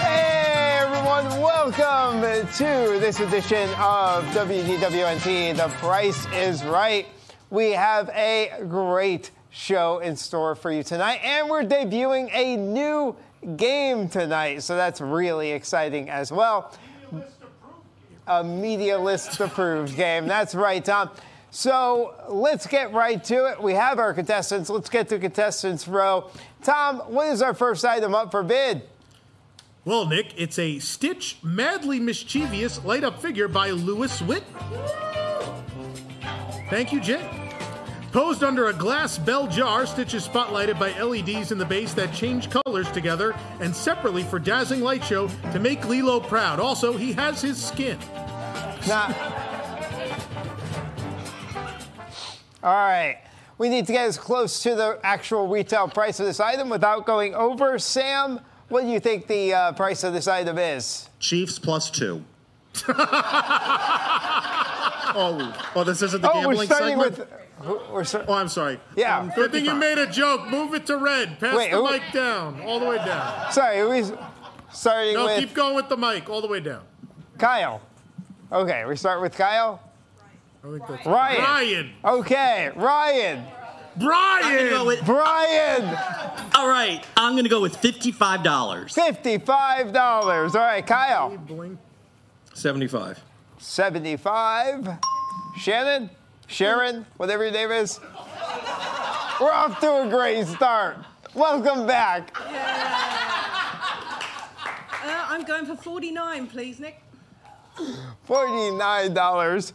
Hey 0.02 0.78
everyone, 0.78 1.40
welcome 1.40 2.20
to 2.58 2.98
this 3.00 3.20
edition 3.20 3.70
of 3.78 4.26
WDWNT. 4.34 5.56
The 5.56 5.68
price 5.78 6.26
is 6.34 6.62
right. 6.66 7.06
We 7.48 7.70
have 7.70 8.10
a 8.10 8.62
great 8.68 9.30
show 9.48 10.00
in 10.00 10.16
store 10.16 10.54
for 10.54 10.70
you 10.70 10.82
tonight, 10.82 11.20
and 11.24 11.48
we're 11.48 11.64
debuting 11.64 12.28
a 12.34 12.58
new 12.58 13.16
game 13.56 14.08
tonight, 14.08 14.62
so 14.62 14.76
that's 14.76 15.00
really 15.00 15.52
exciting 15.52 16.10
as 16.10 16.32
well. 16.32 16.72
A 18.26 18.42
media 18.42 18.98
list 18.98 19.38
approved 19.38 19.94
game. 19.94 20.26
That's 20.26 20.54
right, 20.54 20.84
Tom. 20.84 21.10
So 21.50 22.14
let's 22.28 22.66
get 22.66 22.92
right 22.92 23.22
to 23.24 23.46
it. 23.46 23.62
We 23.62 23.74
have 23.74 23.98
our 23.98 24.12
contestants. 24.12 24.68
Let's 24.68 24.90
get 24.90 25.08
to 25.10 25.18
contestants 25.18 25.86
row. 25.86 26.30
Tom, 26.62 26.98
what 27.06 27.28
is 27.28 27.40
our 27.40 27.54
first 27.54 27.84
item 27.84 28.14
up 28.14 28.30
for 28.30 28.42
bid? 28.42 28.82
Well, 29.84 30.06
Nick, 30.06 30.34
it's 30.36 30.58
a 30.58 30.80
Stitch 30.80 31.38
madly 31.44 32.00
mischievous 32.00 32.84
light 32.84 33.04
up 33.04 33.22
figure 33.22 33.46
by 33.46 33.70
Lewis 33.70 34.20
Witt. 34.20 34.42
Thank 36.68 36.92
you, 36.92 37.00
Jay. 37.00 37.45
Posed 38.16 38.42
under 38.42 38.68
a 38.68 38.72
glass 38.72 39.18
bell 39.18 39.46
jar, 39.46 39.84
Stitch 39.84 40.14
is 40.14 40.26
spotlighted 40.26 40.78
by 40.78 40.98
LEDs 40.98 41.52
in 41.52 41.58
the 41.58 41.66
base 41.66 41.92
that 41.92 42.14
change 42.14 42.48
colors 42.48 42.90
together 42.92 43.34
and 43.60 43.76
separately 43.76 44.22
for 44.22 44.38
dazzling 44.38 44.80
light 44.80 45.04
show 45.04 45.28
to 45.52 45.58
make 45.58 45.86
Lilo 45.86 46.18
proud. 46.18 46.58
Also, 46.58 46.96
he 46.96 47.12
has 47.12 47.42
his 47.42 47.62
skin. 47.62 47.98
Now, 48.88 49.14
all 52.62 52.72
right. 52.72 53.18
We 53.58 53.68
need 53.68 53.86
to 53.86 53.92
get 53.92 54.06
as 54.06 54.16
close 54.16 54.62
to 54.62 54.74
the 54.74 54.98
actual 55.02 55.48
retail 55.48 55.86
price 55.86 56.18
of 56.18 56.24
this 56.24 56.40
item 56.40 56.70
without 56.70 57.04
going 57.04 57.34
over. 57.34 57.78
Sam, 57.78 58.40
what 58.70 58.80
do 58.80 58.88
you 58.88 58.98
think 58.98 59.26
the 59.26 59.52
uh, 59.52 59.72
price 59.72 60.04
of 60.04 60.14
this 60.14 60.26
item 60.26 60.56
is? 60.56 61.10
Chiefs 61.20 61.58
plus 61.58 61.90
two. 61.90 62.24
oh, 62.88 62.94
oh, 65.74 65.84
this 65.84 66.00
isn't 66.00 66.22
the 66.22 66.32
Oh, 66.32 66.38
we're 66.38 66.54
gambling 66.54 66.66
starting 66.66 66.98
segment. 66.98 67.18
with. 67.18 67.45
We're 67.90 68.04
start- 68.04 68.26
oh, 68.28 68.34
I'm 68.34 68.48
sorry. 68.48 68.78
Yeah. 68.96 69.18
Um, 69.18 69.32
Good 69.34 69.50
thing 69.52 69.64
you 69.64 69.74
made 69.74 69.98
a 69.98 70.06
joke. 70.06 70.48
Move 70.48 70.74
it 70.74 70.86
to 70.86 70.96
red. 70.98 71.40
Pass 71.40 71.56
Wait, 71.56 71.70
the 71.70 71.76
who- 71.78 71.90
mic 71.90 72.02
down, 72.12 72.60
all 72.62 72.78
the 72.78 72.86
way 72.86 72.96
down. 72.98 73.50
Sorry, 73.50 73.80
are 73.80 73.88
we 73.88 74.04
starting 74.72 75.14
No, 75.14 75.24
with 75.24 75.38
keep 75.38 75.54
going 75.54 75.74
with 75.74 75.88
the 75.88 75.96
mic, 75.96 76.28
all 76.28 76.40
the 76.42 76.48
way 76.48 76.60
down. 76.60 76.82
Kyle. 77.38 77.80
Okay, 78.52 78.84
we 78.84 78.94
start 78.96 79.20
with 79.22 79.36
Kyle. 79.36 79.80
I 80.64 80.68
think 80.70 80.86
that's 80.86 81.06
Ryan. 81.06 81.42
Ryan. 81.42 81.92
Okay, 82.04 82.70
Ryan. 82.76 83.44
Brian. 83.96 84.68
go 84.70 84.84
with- 84.84 85.04
Brian. 85.06 85.84
All 86.54 86.68
right, 86.68 87.02
I'm 87.16 87.32
going 87.32 87.44
to 87.44 87.50
go 87.50 87.60
with 87.62 87.76
$55. 87.80 88.92
Fifty-five 88.92 89.92
dollars. 89.94 90.54
All 90.54 90.62
right, 90.62 90.86
Kyle. 90.86 91.36
75. 92.52 93.22
Seventy-five. 93.58 94.88
Shannon. 95.58 96.10
Sharon, 96.46 97.06
whatever 97.16 97.44
your 97.44 97.52
name 97.52 97.70
is. 97.70 98.00
We're 99.40 99.50
off 99.52 99.80
to 99.80 100.02
a 100.02 100.08
great 100.08 100.46
start. 100.46 100.98
Welcome 101.34 101.86
back. 101.86 102.34
Yeah. 102.50 103.06
Uh, 105.04 105.26
I'm 105.28 105.44
going 105.44 105.66
for 105.66 105.76
49, 105.76 106.46
please, 106.46 106.80
Nick. 106.80 107.02
$49. 108.26 109.72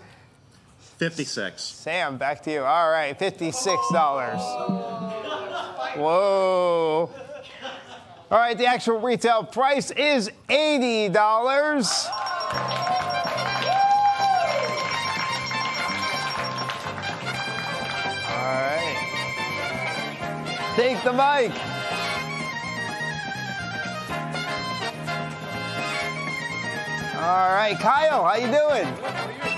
56. 0.79 1.63
Sam, 1.63 2.17
back 2.17 2.41
to 2.43 2.51
you. 2.51 2.61
All 2.63 2.89
right, 2.91 3.17
$56. 3.17 3.53
Oh. 3.93 5.17
Whoa. 5.97 7.09
All 8.31 8.37
right, 8.37 8.57
the 8.57 8.65
actual 8.65 8.99
retail 8.99 9.43
price 9.43 9.91
is 9.91 10.31
$80. 10.49 11.13
Take 20.81 21.03
the 21.03 21.13
mic. 21.13 21.51
All 27.17 27.53
right, 27.53 27.77
Kyle, 27.79 28.23
how 28.23 28.33
you 28.33 28.47
doing? 28.47 28.91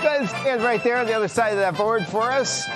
Good. 0.02 0.28
Stand 0.28 0.62
right 0.62 0.84
there 0.84 0.98
on 0.98 1.06
the 1.06 1.14
other 1.14 1.28
side 1.28 1.52
of 1.52 1.56
that 1.60 1.78
board 1.78 2.04
for 2.04 2.24
us. 2.24 2.68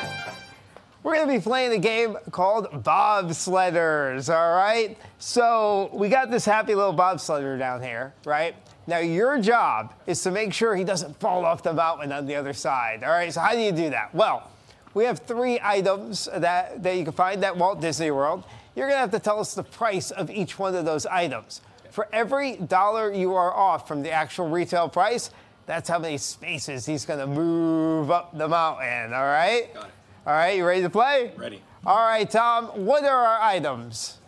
We're 1.03 1.17
going 1.17 1.29
to 1.29 1.35
be 1.35 1.43
playing 1.43 1.73
a 1.73 1.79
game 1.79 2.17
called 2.31 2.71
Bobsledders, 2.83 4.35
all 4.35 4.57
right? 4.57 4.97
So 5.19 5.91
we 5.93 6.09
got 6.09 6.31
this 6.31 6.47
happy 6.47 6.75
little 6.75 6.95
bobsledder 6.95 7.59
down 7.59 7.83
here, 7.83 8.15
right? 8.25 8.55
Now 8.87 9.01
your 9.01 9.39
job 9.43 9.93
is 10.07 10.23
to 10.23 10.31
make 10.31 10.55
sure 10.55 10.75
he 10.75 10.85
doesn't 10.85 11.21
fall 11.21 11.45
off 11.45 11.63
the 11.63 11.75
mountain 11.75 12.13
on 12.13 12.25
the 12.25 12.37
other 12.37 12.55
side, 12.55 13.05
all 13.05 13.11
right? 13.11 13.31
So 13.31 13.43
how 13.43 13.53
do 13.53 13.61
you 13.61 13.73
do 13.73 13.91
that? 13.91 14.15
Well, 14.15 14.51
we 14.95 15.05
have 15.05 15.21
three 15.21 15.61
items 15.63 16.29
that, 16.35 16.83
that 16.83 16.97
you 16.97 17.05
can 17.05 17.13
find 17.13 17.45
at 17.45 17.57
Walt 17.57 17.81
Disney 17.81 18.11
World. 18.11 18.45
You're 18.75 18.87
going 18.87 18.97
to 18.97 19.01
have 19.01 19.11
to 19.11 19.19
tell 19.19 19.41
us 19.41 19.55
the 19.55 19.63
price 19.63 20.11
of 20.11 20.31
each 20.31 20.59
one 20.59 20.75
of 20.75 20.85
those 20.85 21.07
items. 21.07 21.61
For 21.91 22.09
every 22.13 22.57
dollar 22.57 23.13
you 23.13 23.35
are 23.35 23.53
off 23.55 23.89
from 23.89 24.03
the 24.03 24.11
actual 24.11 24.49
retail 24.49 24.89
price, 24.89 25.31
that's 25.67 25.89
how 25.89 25.99
many 25.99 26.17
spaces 26.19 26.87
he's 26.87 27.05
going 27.05 27.21
to 27.21 27.27
move 27.27 28.11
up 28.11 28.37
the 28.37 28.49
mountain, 28.49 29.13
all 29.13 29.25
right? 29.25 29.73
Got 29.75 29.85
it. 29.85 29.91
All 30.27 30.33
right, 30.33 30.57
you 30.57 30.67
ready 30.67 30.83
to 30.83 30.91
play? 30.91 31.33
Ready. 31.37 31.63
All 31.87 32.07
right, 32.07 32.29
Tom, 32.31 32.67
what 32.85 33.05
are 33.05 33.27
our 33.27 33.41
items? 33.41 34.19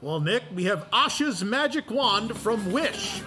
Well, 0.00 0.20
Nick, 0.20 0.42
we 0.54 0.64
have 0.64 0.86
Asha's 0.92 1.42
magic 1.42 1.90
wand 1.90 2.36
from 2.36 2.72
Wish. 2.72 3.22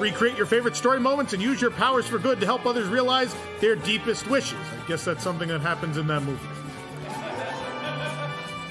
Recreate 0.00 0.38
your 0.38 0.46
favorite 0.46 0.76
story 0.76 0.98
moments 0.98 1.34
and 1.34 1.42
use 1.42 1.60
your 1.60 1.70
powers 1.70 2.06
for 2.06 2.18
good 2.18 2.40
to 2.40 2.46
help 2.46 2.64
others 2.64 2.88
realize 2.88 3.34
their 3.60 3.76
deepest 3.76 4.26
wishes. 4.28 4.58
I 4.58 4.88
guess 4.88 5.04
that's 5.04 5.22
something 5.22 5.48
that 5.48 5.60
happens 5.60 5.98
in 5.98 6.06
that 6.06 6.22
movie. 6.22 6.48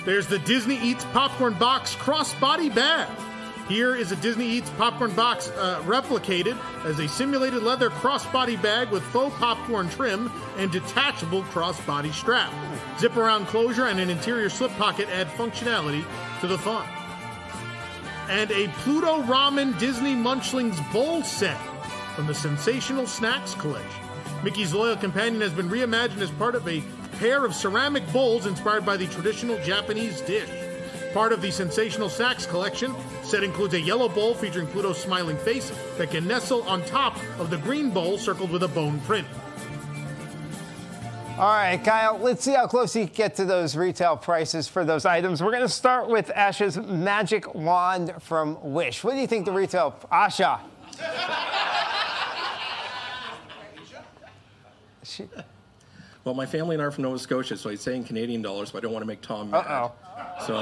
There's 0.05 0.25
the 0.25 0.39
Disney 0.39 0.79
Eats 0.81 1.05
popcorn 1.05 1.53
box 1.53 1.93
crossbody 1.93 2.73
bag. 2.73 3.07
Here 3.67 3.95
is 3.95 4.11
a 4.11 4.15
Disney 4.15 4.47
Eats 4.47 4.71
popcorn 4.71 5.13
box 5.13 5.49
uh, 5.49 5.83
replicated 5.85 6.57
as 6.83 6.97
a 6.97 7.07
simulated 7.07 7.61
leather 7.61 7.91
crossbody 7.91 8.59
bag 8.59 8.89
with 8.89 9.03
faux 9.03 9.35
popcorn 9.37 9.87
trim 9.89 10.31
and 10.57 10.71
detachable 10.71 11.43
crossbody 11.43 12.11
strap. 12.11 12.51
Zip 12.97 13.15
around 13.15 13.45
closure 13.45 13.85
and 13.85 13.99
an 13.99 14.09
interior 14.09 14.49
slip 14.49 14.71
pocket 14.71 15.07
add 15.09 15.27
functionality 15.27 16.03
to 16.41 16.47
the 16.47 16.57
fun. 16.57 16.87
And 18.29 18.51
a 18.51 18.67
Pluto 18.83 19.23
Ramen 19.23 19.77
Disney 19.79 20.13
Munchlings 20.13 20.79
bowl 20.93 21.23
set 21.23 21.59
from 22.15 22.27
the 22.27 22.35
Sensational 22.35 23.07
Snacks 23.07 23.55
collection. 23.55 24.03
Mickey's 24.43 24.71
Loyal 24.71 24.95
Companion 24.95 25.41
has 25.41 25.51
been 25.51 25.67
reimagined 25.67 26.21
as 26.21 26.29
part 26.29 26.53
of 26.53 26.67
a 26.67 26.83
pair 27.17 27.43
of 27.43 27.55
ceramic 27.55 28.05
bowls 28.13 28.45
inspired 28.45 28.85
by 28.85 28.97
the 28.97 29.07
traditional 29.07 29.57
Japanese 29.63 30.21
dish. 30.21 30.47
Part 31.11 31.33
of 31.33 31.41
the 31.41 31.49
Sensational 31.49 32.07
Snacks 32.07 32.45
collection, 32.45 32.93
set 33.23 33.43
includes 33.43 33.73
a 33.73 33.81
yellow 33.81 34.07
bowl 34.07 34.35
featuring 34.35 34.67
Pluto's 34.67 35.01
smiling 35.01 35.37
face 35.37 35.71
that 35.97 36.11
can 36.11 36.27
nestle 36.27 36.61
on 36.69 36.85
top 36.85 37.17
of 37.39 37.49
the 37.49 37.57
green 37.57 37.89
bowl 37.89 38.19
circled 38.19 38.51
with 38.51 38.61
a 38.61 38.67
bone 38.67 38.99
print. 39.01 39.27
All 41.39 41.45
right, 41.47 41.81
Kyle, 41.81 42.17
let's 42.17 42.43
see 42.43 42.51
how 42.51 42.67
close 42.67 42.93
you 42.97 43.05
can 43.05 43.15
get 43.15 43.35
to 43.35 43.45
those 43.45 43.73
retail 43.73 44.17
prices 44.17 44.67
for 44.67 44.83
those 44.83 45.05
items. 45.05 45.41
We're 45.41 45.51
going 45.51 45.63
to 45.63 45.69
start 45.69 46.09
with 46.09 46.27
Asha's 46.35 46.75
magic 46.75 47.55
wand 47.55 48.13
from 48.19 48.57
Wish. 48.61 49.05
What 49.05 49.13
do 49.13 49.19
you 49.19 49.27
think 49.27 49.45
the 49.45 49.53
retail, 49.53 49.95
Asha? 50.11 50.59
Well, 56.25 56.35
my 56.35 56.45
family 56.45 56.75
and 56.75 56.81
I 56.81 56.85
are 56.85 56.91
from 56.91 57.03
Nova 57.05 57.17
Scotia, 57.17 57.57
so 57.57 57.69
I'd 57.69 57.79
say 57.79 57.95
in 57.95 58.03
Canadian 58.03 58.41
dollars, 58.41 58.71
but 58.71 58.79
I 58.79 58.81
don't 58.81 58.91
want 58.91 59.03
to 59.03 59.07
make 59.07 59.21
Tom 59.21 59.49
mad. 59.49 59.65
Uh 59.65 59.89
So 60.45 60.53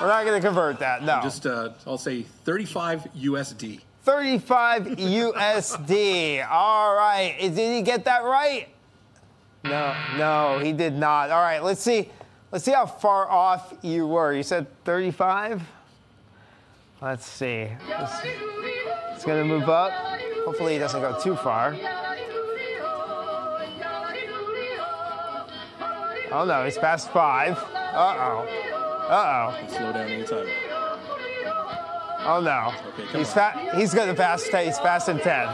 We're 0.00 0.06
not 0.06 0.24
going 0.24 0.40
to 0.40 0.46
convert 0.46 0.78
that. 0.80 1.02
No. 1.02 1.20
just 1.22 1.46
uh, 1.46 1.70
I'll 1.86 1.98
say 1.98 2.22
35 2.44 3.08
USD. 3.16 3.80
35 4.04 4.82
USD. 4.84 6.48
All 6.48 6.94
right. 6.94 7.36
Did 7.40 7.56
he 7.56 7.82
get 7.82 8.04
that 8.04 8.22
right? 8.22 8.68
No, 9.64 9.94
no, 10.16 10.58
he 10.58 10.72
did 10.72 10.94
not. 10.94 11.30
All 11.30 11.42
right, 11.42 11.62
let's 11.62 11.82
see. 11.82 12.10
Let's 12.50 12.64
see 12.64 12.72
how 12.72 12.86
far 12.86 13.30
off 13.30 13.74
you 13.82 14.06
were. 14.06 14.32
You 14.32 14.42
said 14.42 14.66
35? 14.84 15.62
Let's 17.00 17.26
see. 17.26 17.68
It's, 17.88 18.12
it's 19.14 19.24
going 19.24 19.38
to 19.38 19.44
move 19.44 19.68
up. 19.68 19.92
Hopefully, 20.44 20.72
he 20.74 20.78
doesn't 20.78 21.00
go 21.00 21.18
too 21.20 21.36
far. 21.36 21.76
Oh 26.32 26.44
no, 26.44 26.64
he's 26.64 26.78
past 26.78 27.10
five. 27.10 27.58
Uh 27.58 28.14
oh. 28.18 28.46
Uh 29.08 29.52
oh. 29.52 29.68
Slow 29.68 29.92
down 29.92 30.08
anytime. 30.08 30.46
Oh 32.22 32.40
no. 32.40 32.72
come 33.10 33.18
he's 33.18 33.32
fa- 33.32 33.72
he's 33.74 33.92
gonna 33.92 34.14
pass 34.14 34.48
10. 34.48 34.66
He's 34.66 34.78
passing 34.78 35.18
10. 35.18 35.48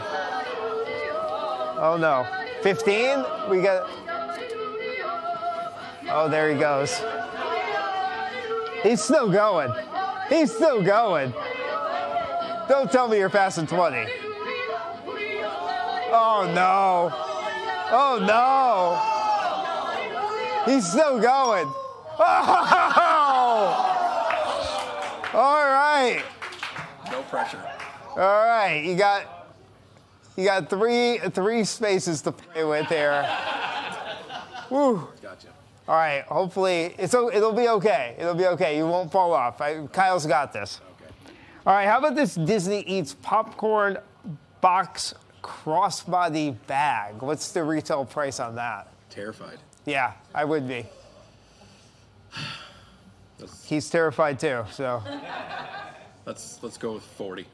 Oh 1.79 1.97
no. 1.99 2.27
15? 2.67 3.23
We 3.49 3.61
got 3.61 3.89
Oh, 6.09 6.27
there 6.29 6.51
he 6.51 6.59
goes. 6.59 7.01
He's 8.83 9.01
still 9.01 9.31
going. 9.31 9.71
He's 10.27 10.53
still 10.53 10.83
going. 10.83 11.33
Don't 12.67 12.91
tell 12.91 13.07
me 13.07 13.19
you're 13.19 13.29
passing 13.29 13.67
20. 13.67 14.05
Oh 16.11 16.51
no. 16.53 17.09
Oh 17.89 18.19
no. 18.27 18.99
He's 20.69 20.85
still 20.85 21.21
going. 21.21 21.71
Oh! 22.19 23.63
All 25.33 25.65
right. 25.69 26.21
No 27.11 27.21
pressure. 27.23 27.63
All 28.11 28.17
right, 28.17 28.83
you 28.83 28.95
got 28.95 29.36
you 30.37 30.45
got 30.45 30.69
three 30.69 31.17
three 31.31 31.63
spaces 31.63 32.21
to 32.21 32.31
play 32.31 32.63
with 32.63 32.87
here. 32.87 33.27
Woo. 34.69 35.07
Gotcha. 35.21 35.47
All 35.87 35.95
right, 35.95 36.23
hopefully 36.23 36.93
it's 36.97 37.13
it'll 37.13 37.53
be 37.53 37.67
okay. 37.69 38.15
It'll 38.19 38.35
be 38.35 38.45
okay. 38.47 38.77
You 38.77 38.85
won't 38.85 39.11
fall 39.11 39.33
off. 39.33 39.59
I, 39.61 39.87
Kyle's 39.87 40.25
got 40.25 40.53
this. 40.53 40.79
Okay. 41.01 41.33
All 41.65 41.73
right, 41.73 41.87
how 41.87 41.97
about 41.97 42.15
this 42.15 42.35
Disney 42.35 42.81
Eats 42.81 43.15
popcorn 43.15 43.97
box 44.61 45.15
crossbody 45.41 46.55
bag? 46.67 47.21
What's 47.21 47.51
the 47.51 47.63
retail 47.63 48.05
price 48.05 48.39
on 48.39 48.55
that? 48.55 48.89
Terrified. 49.09 49.57
Yeah, 49.85 50.13
I 50.35 50.45
would 50.45 50.67
be. 50.67 50.85
He's 53.65 53.89
terrified 53.89 54.39
too. 54.39 54.65
So 54.71 55.01
let's 56.25 56.61
let's 56.61 56.77
go 56.77 56.93
with 56.93 57.03
40. 57.03 57.47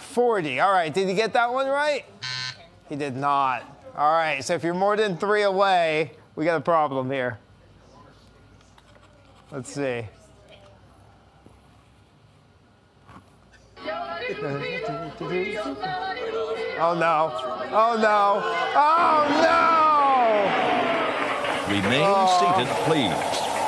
40. 0.00 0.60
All 0.60 0.72
right, 0.72 0.92
did 0.92 1.08
he 1.08 1.14
get 1.14 1.32
that 1.34 1.52
one 1.52 1.68
right? 1.68 2.04
He 2.88 2.96
did 2.96 3.16
not. 3.16 3.62
All 3.96 4.12
right, 4.12 4.42
so 4.42 4.54
if 4.54 4.64
you're 4.64 4.74
more 4.74 4.96
than 4.96 5.16
three 5.16 5.42
away, 5.42 6.12
we 6.36 6.44
got 6.44 6.56
a 6.56 6.60
problem 6.60 7.10
here. 7.10 7.38
Let's 9.52 9.72
see. 9.72 10.06
Oh 16.82 16.94
no. 16.98 17.32
Oh 17.72 17.96
no. 18.00 18.40
Oh 18.74 19.26
no! 21.68 21.74
Remain 21.74 22.02
Oh. 22.04 22.54
seated, 22.56 22.68
please. 22.84 23.12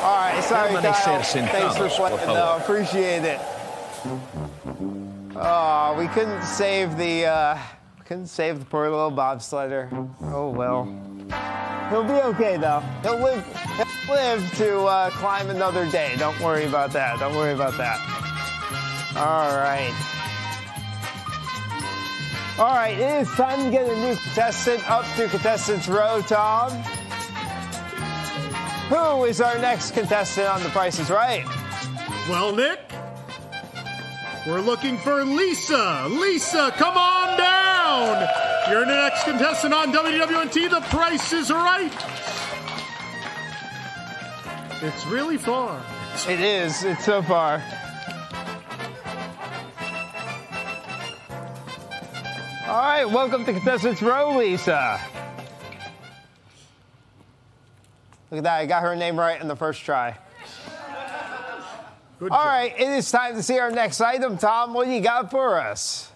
All 0.02 0.16
right, 0.16 0.42
sorry, 0.42 0.68
How 0.68 0.74
many 0.74 0.88
Kyle. 0.88 1.22
Thanks 1.22 1.76
for 1.76 1.88
playing, 1.88 2.16
though. 2.26 2.56
Appreciate 2.60 3.24
it. 3.24 3.40
Oh, 5.44 5.96
we 5.98 6.06
couldn't 6.08 6.42
save 6.42 6.96
the 6.96 7.26
uh, 7.26 7.58
couldn't 8.04 8.28
save 8.28 8.60
the 8.60 8.64
poor 8.64 8.88
little 8.88 9.10
bobsledder. 9.10 9.90
Oh 10.22 10.50
well. 10.50 10.84
He'll 11.90 12.04
be 12.04 12.20
okay 12.34 12.56
though. 12.56 12.80
He'll 13.02 13.18
live. 13.18 13.44
He'll 13.76 14.14
live 14.14 14.54
to 14.54 14.78
uh, 14.84 15.10
climb 15.10 15.50
another 15.50 15.90
day. 15.90 16.14
Don't 16.16 16.38
worry 16.40 16.66
about 16.66 16.92
that. 16.92 17.18
Don't 17.18 17.34
worry 17.34 17.54
about 17.54 17.76
that. 17.76 17.98
All 19.16 19.56
right. 19.56 19.92
All 22.58 22.76
right, 22.76 22.98
it 22.98 23.22
is 23.22 23.28
time 23.30 23.64
to 23.64 23.70
get 23.70 23.88
a 23.88 23.96
new 23.96 24.14
contestant 24.14 24.88
up 24.88 25.04
to 25.16 25.26
contestants 25.26 25.88
row, 25.88 26.22
Tom. 26.22 26.70
Who 28.90 29.24
is 29.24 29.40
our 29.40 29.58
next 29.58 29.92
contestant 29.92 30.48
on 30.48 30.62
The 30.62 30.68
Price 30.68 31.00
is 31.00 31.10
Right? 31.10 31.46
Well, 32.28 32.54
Nick, 32.54 32.78
we're 34.46 34.60
looking 34.60 34.98
for 34.98 35.24
Lisa. 35.24 36.06
Lisa, 36.08 36.72
come 36.76 36.96
on 36.96 37.38
down. 37.38 38.28
You're 38.70 38.84
the 38.84 38.94
next 38.94 39.24
contestant 39.24 39.72
on 39.72 39.92
WDWNT. 39.92 40.70
The 40.70 40.80
price 40.88 41.32
is 41.32 41.50
right. 41.50 41.92
It's 44.82 45.06
really 45.06 45.36
far. 45.36 45.80
It 46.28 46.40
is. 46.40 46.82
It's 46.82 47.04
so 47.04 47.22
far. 47.22 47.62
All 52.66 52.78
right, 52.78 53.04
welcome 53.04 53.44
to 53.44 53.52
Contestants 53.52 54.02
Row, 54.02 54.38
Lisa. 54.38 55.00
Look 58.30 58.38
at 58.38 58.44
that. 58.44 58.58
I 58.58 58.66
got 58.66 58.82
her 58.82 58.96
name 58.96 59.18
right 59.18 59.40
in 59.40 59.46
the 59.46 59.56
first 59.56 59.82
try. 59.82 60.16
All 62.30 62.46
right, 62.46 62.72
it 62.78 62.88
is 62.88 63.10
time 63.10 63.34
to 63.34 63.42
see 63.42 63.58
our 63.58 63.70
next 63.70 64.00
item. 64.00 64.38
Tom, 64.38 64.74
what 64.74 64.86
do 64.86 64.92
you 64.92 65.00
got 65.00 65.30
for 65.30 65.58
us? 65.58 66.10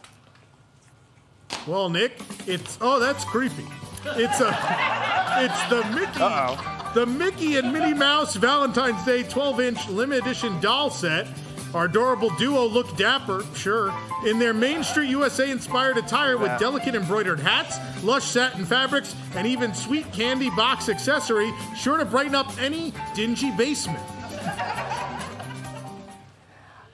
Well, 1.66 1.88
Nick, 1.88 2.20
it's 2.46 2.78
oh, 2.80 3.00
that's 3.00 3.24
creepy. 3.24 3.66
It's 4.04 4.40
uh, 4.40 4.46
a, 4.46 5.44
it's 5.44 5.68
the 5.68 5.82
Mickey, 5.94 6.94
the 6.94 7.06
Mickey 7.06 7.56
and 7.56 7.72
Minnie 7.72 7.94
Mouse 7.94 8.36
Valentine's 8.36 9.04
Day 9.04 9.24
12-inch 9.24 9.88
limited 9.88 10.24
edition 10.24 10.60
doll 10.60 10.90
set. 10.90 11.26
Our 11.74 11.86
adorable 11.86 12.30
duo 12.36 12.64
look 12.64 12.96
dapper, 12.96 13.44
sure, 13.54 13.92
in 14.24 14.38
their 14.38 14.54
Main 14.54 14.84
Street 14.84 15.10
USA 15.10 15.50
inspired 15.50 15.98
attire 15.98 16.38
with 16.38 16.56
delicate 16.58 16.94
embroidered 16.94 17.40
hats, 17.40 17.78
lush 18.04 18.24
satin 18.24 18.64
fabrics, 18.64 19.16
and 19.34 19.46
even 19.46 19.74
sweet 19.74 20.10
candy 20.12 20.50
box 20.50 20.88
accessory, 20.88 21.52
sure 21.76 21.98
to 21.98 22.04
brighten 22.04 22.34
up 22.34 22.46
any 22.60 22.94
dingy 23.14 23.50
basement. 23.56 24.00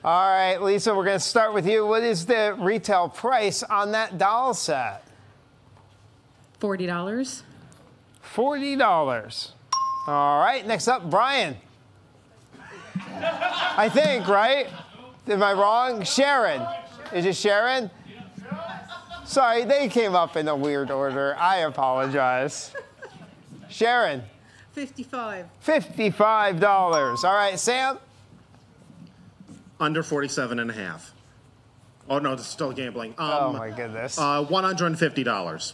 All 0.04 0.28
right, 0.30 0.60
Lisa, 0.60 0.92
we're 0.92 1.04
going 1.04 1.18
to 1.18 1.24
start 1.24 1.54
with 1.54 1.64
you. 1.64 1.86
What 1.86 2.02
is 2.02 2.26
the 2.26 2.56
retail 2.58 3.08
price 3.08 3.62
on 3.62 3.92
that 3.92 4.18
doll 4.18 4.52
set? 4.52 5.04
$40. 6.60 7.42
$40. 8.34 9.50
All 10.08 10.40
right, 10.40 10.66
next 10.66 10.88
up, 10.88 11.08
Brian. 11.08 11.56
I 12.96 13.88
think, 13.88 14.26
right? 14.26 14.66
Am 15.28 15.40
I 15.40 15.52
wrong? 15.52 16.02
Sharon. 16.02 16.66
Is 17.12 17.24
it 17.24 17.36
Sharon? 17.36 17.88
Sorry, 19.24 19.64
they 19.64 19.88
came 19.88 20.16
up 20.16 20.36
in 20.36 20.48
a 20.48 20.56
weird 20.56 20.90
order. 20.90 21.36
I 21.38 21.58
apologize. 21.58 22.74
Sharon, 23.68 24.24
55. 24.72 25.46
$55. 25.64 27.24
All 27.24 27.34
right, 27.34 27.56
Sam? 27.56 27.98
Under 29.82 30.02
47 30.04 30.58
and 30.60 30.70
a 30.70 30.74
half. 30.74 31.12
Oh 32.08 32.18
no, 32.20 32.32
it's 32.34 32.46
still 32.46 32.70
gambling. 32.72 33.14
Um, 33.18 33.30
Oh, 33.32 33.52
my 33.52 33.70
goodness. 33.70 34.16
Uh, 34.16 34.44
$150. 34.44 35.72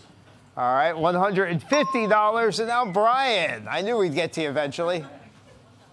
All 0.57 0.75
right, 0.75 0.95
$150. 0.95 2.59
And 2.59 2.69
now 2.69 2.91
Brian. 2.91 3.67
I 3.71 3.83
knew 3.83 3.99
we'd 3.99 4.15
get 4.15 4.33
to 4.33 4.41
you 4.43 4.49
eventually. 4.49 5.05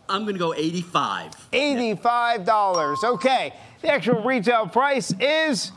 I'm 0.08 0.22
going 0.24 0.36
to 0.36 0.40
go 0.40 0.54
85. 0.54 1.32
$85. 1.52 3.04
Okay, 3.04 3.54
the 3.82 3.90
actual 3.92 4.22
retail 4.24 4.66
price 4.68 5.12
is 5.20 5.72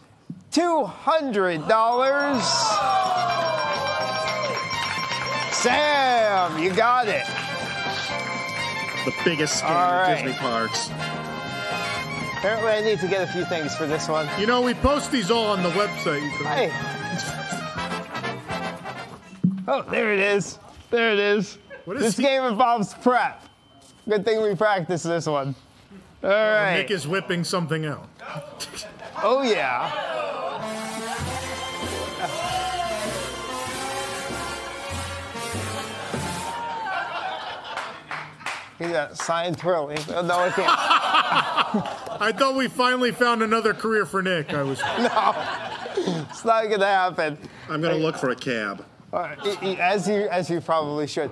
$200. 0.53 2.43
Sam, 5.53 6.63
you 6.63 6.71
got 6.73 7.09
it. 7.09 7.27
The 9.05 9.13
biggest 9.25 9.63
scam 9.65 9.71
All 9.71 9.93
in 9.93 9.99
right. 9.99 10.23
Disney 10.23 10.39
parks. 10.39 10.89
Apparently, 12.39 12.71
I 12.71 12.81
need 12.83 13.01
to 13.01 13.09
get 13.09 13.29
a 13.29 13.33
few 13.33 13.45
things 13.47 13.75
for 13.75 13.87
this 13.87 14.09
one. 14.09 14.29
You 14.41 14.47
know, 14.47 14.61
we 14.63 14.73
post 14.75 15.11
these 15.11 15.29
all 15.29 15.47
on 15.47 15.61
the 15.65 15.71
website. 15.71 16.21
Hey. 16.47 16.71
Oh, 19.67 19.83
there 19.91 20.13
it 20.13 20.21
is. 20.21 20.61
There 20.91 21.13
it 21.13 21.19
is. 21.19 21.59
is 21.89 21.99
this 22.01 22.17
he- 22.17 22.23
game 22.23 22.45
involves 22.45 22.95
prep. 22.95 23.43
Good 24.09 24.25
thing 24.25 24.41
we 24.41 24.55
practiced 24.55 25.03
this 25.05 25.27
one. 25.27 25.57
All 26.23 26.31
right. 26.31 26.77
Nick 26.77 26.93
is 26.93 27.09
whipping 27.09 27.43
something 27.45 27.85
out. 27.87 28.09
Oh, 29.21 29.43
yeah. 29.43 29.91
He's 38.79 38.89
got 38.93 39.17
signed 39.17 39.59
twirly. 39.59 39.97
Oh, 40.11 40.23
no, 40.23 40.39
I 40.39 40.51
can't. 40.51 40.69
I 41.31 42.33
thought 42.37 42.55
we 42.57 42.69
finally 42.69 43.13
found 43.13 43.43
another 43.43 43.75
career 43.75 44.07
for 44.07 44.23
Nick. 44.23 44.53
I 44.55 44.63
was. 44.63 44.81
No, 44.99 46.25
it's 46.31 46.45
not 46.45 46.65
going 46.69 46.81
to 46.81 46.87
happen. 46.87 47.37
I'm 47.69 47.81
going 47.81 47.97
to 47.97 48.03
look 48.03 48.17
for 48.17 48.31
a 48.31 48.37
cab. 48.37 48.85
All 49.13 49.21
right, 49.21 49.39
y- 49.43 49.59
y- 49.63 49.77
as 49.81 50.07
you 50.09 50.29
as 50.29 50.49
you 50.49 50.61
probably 50.61 51.07
should. 51.07 51.31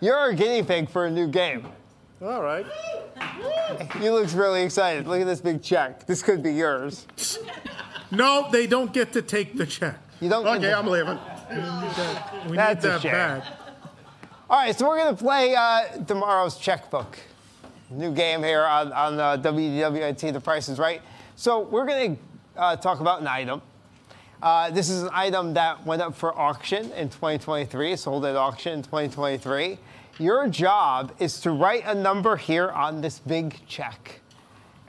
You're 0.00 0.30
a 0.30 0.34
guinea 0.34 0.62
pig 0.62 0.90
for 0.90 1.06
a 1.06 1.10
new 1.10 1.28
game. 1.28 1.66
All 2.22 2.42
right. 2.42 2.66
He 4.00 4.10
looks 4.10 4.34
really 4.34 4.62
excited. 4.62 5.06
Look 5.06 5.20
at 5.20 5.26
this 5.26 5.40
big 5.40 5.62
check. 5.62 6.06
This 6.06 6.22
could 6.22 6.42
be 6.42 6.52
yours. 6.52 7.06
No, 8.10 8.48
they 8.50 8.66
don't 8.66 8.92
get 8.92 9.12
to 9.14 9.22
take 9.22 9.56
the 9.56 9.64
check. 9.66 9.98
You 10.20 10.28
don't. 10.28 10.46
Okay, 10.46 10.72
I'm 10.72 10.86
leaving. 10.86 11.18
We 12.50 12.56
That's 12.56 12.84
need 12.84 12.88
a 12.90 12.92
that 12.92 13.00
shame. 13.02 13.12
bag. 13.12 13.42
All 14.50 14.58
right, 14.58 14.76
so 14.76 14.86
we're 14.86 14.98
going 14.98 15.16
to 15.16 15.22
play 15.22 15.54
uh, 15.56 15.96
D'Amaro's 16.04 16.56
checkbook. 16.58 17.18
New 17.90 18.12
game 18.12 18.42
here 18.42 18.64
on, 18.64 18.92
on 18.92 19.20
uh, 19.20 19.36
WDWNT, 19.36 20.32
The 20.32 20.40
Price 20.40 20.68
is 20.68 20.78
Right. 20.78 21.00
So 21.36 21.60
we're 21.60 21.86
going 21.86 22.16
to 22.16 22.60
uh, 22.60 22.76
talk 22.76 22.98
about 22.98 23.20
an 23.20 23.28
item. 23.28 23.62
Uh, 24.42 24.70
this 24.70 24.90
is 24.90 25.04
an 25.04 25.10
item 25.12 25.54
that 25.54 25.86
went 25.86 26.02
up 26.02 26.14
for 26.14 26.36
auction 26.36 26.90
in 26.92 27.08
2023, 27.08 27.94
sold 27.94 28.24
at 28.24 28.34
auction 28.34 28.72
in 28.72 28.82
2023. 28.82 29.78
Your 30.18 30.48
job 30.48 31.12
is 31.20 31.40
to 31.42 31.52
write 31.52 31.84
a 31.86 31.94
number 31.94 32.36
here 32.36 32.70
on 32.70 33.02
this 33.02 33.20
big 33.20 33.64
check. 33.68 34.20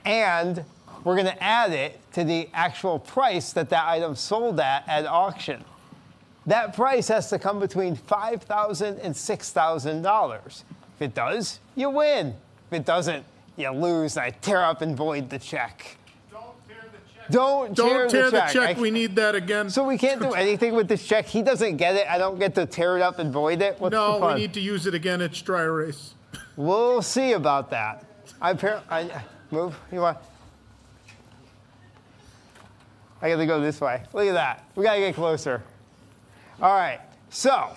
And 0.04 0.64
we're 1.04 1.14
going 1.14 1.26
to 1.26 1.42
add 1.42 1.72
it 1.72 2.00
to 2.14 2.24
the 2.24 2.48
actual 2.52 2.98
price 2.98 3.52
that 3.52 3.70
that 3.70 3.86
item 3.86 4.16
sold 4.16 4.58
at 4.58 4.88
at 4.88 5.06
auction. 5.06 5.64
That 6.46 6.74
price 6.74 7.06
has 7.08 7.30
to 7.30 7.38
come 7.38 7.60
between 7.60 7.96
$5,000 7.96 8.98
and 9.04 9.14
$6,000. 9.14 10.62
If 10.96 11.02
it 11.02 11.14
does, 11.14 11.60
you 11.76 11.90
win. 11.90 12.34
If 12.70 12.80
it 12.80 12.84
doesn't, 12.84 13.24
you 13.56 13.70
lose. 13.70 14.16
I 14.16 14.30
tear 14.30 14.62
up 14.62 14.82
and 14.82 14.96
void 14.96 15.30
the 15.30 15.38
check. 15.38 15.96
Don't 16.30 16.44
tear 16.68 16.76
the 16.92 16.98
check. 17.14 17.30
Don't 17.30 17.74
tear 17.76 18.06
the 18.24 18.30
the 18.30 18.38
check. 18.40 18.52
check. 18.52 18.76
I- 18.76 18.80
We 18.80 18.90
need 18.90 19.16
that 19.16 19.34
again. 19.34 19.70
so 19.70 19.84
we 19.84 19.96
can't 19.96 20.20
do 20.20 20.32
anything 20.34 20.74
with 20.74 20.86
this 20.88 21.06
check. 21.06 21.24
He 21.26 21.42
doesn't 21.42 21.78
get 21.78 21.94
it. 21.96 22.06
I 22.08 22.18
don't 22.18 22.38
get 22.38 22.54
to 22.56 22.66
tear 22.66 22.96
it 22.96 23.02
up 23.02 23.18
and 23.18 23.32
void 23.32 23.62
it. 23.62 23.80
What's 23.80 23.92
the 23.94 23.96
No, 24.12 24.20
fun? 24.20 24.34
we 24.34 24.40
need 24.42 24.54
to 24.54 24.60
use 24.60 24.86
it 24.86 24.94
again. 24.94 25.20
It's 25.20 25.40
dry 25.42 25.62
erase. 25.62 26.14
We'll 26.56 27.02
see 27.02 27.32
about 27.32 27.70
that. 27.70 28.04
I 28.40 28.50
apparently 28.50 28.88
I, 28.90 29.22
move. 29.52 29.78
You 29.92 30.00
want? 30.00 30.18
I 33.22 33.28
got 33.30 33.36
to 33.36 33.46
go 33.46 33.60
this 33.60 33.80
way. 33.80 34.02
Look 34.12 34.26
at 34.26 34.32
that. 34.34 34.64
We 34.74 34.84
got 34.84 34.94
to 34.94 35.00
get 35.00 35.14
closer. 35.14 35.62
All 36.60 36.74
right. 36.74 37.00
So, 37.30 37.70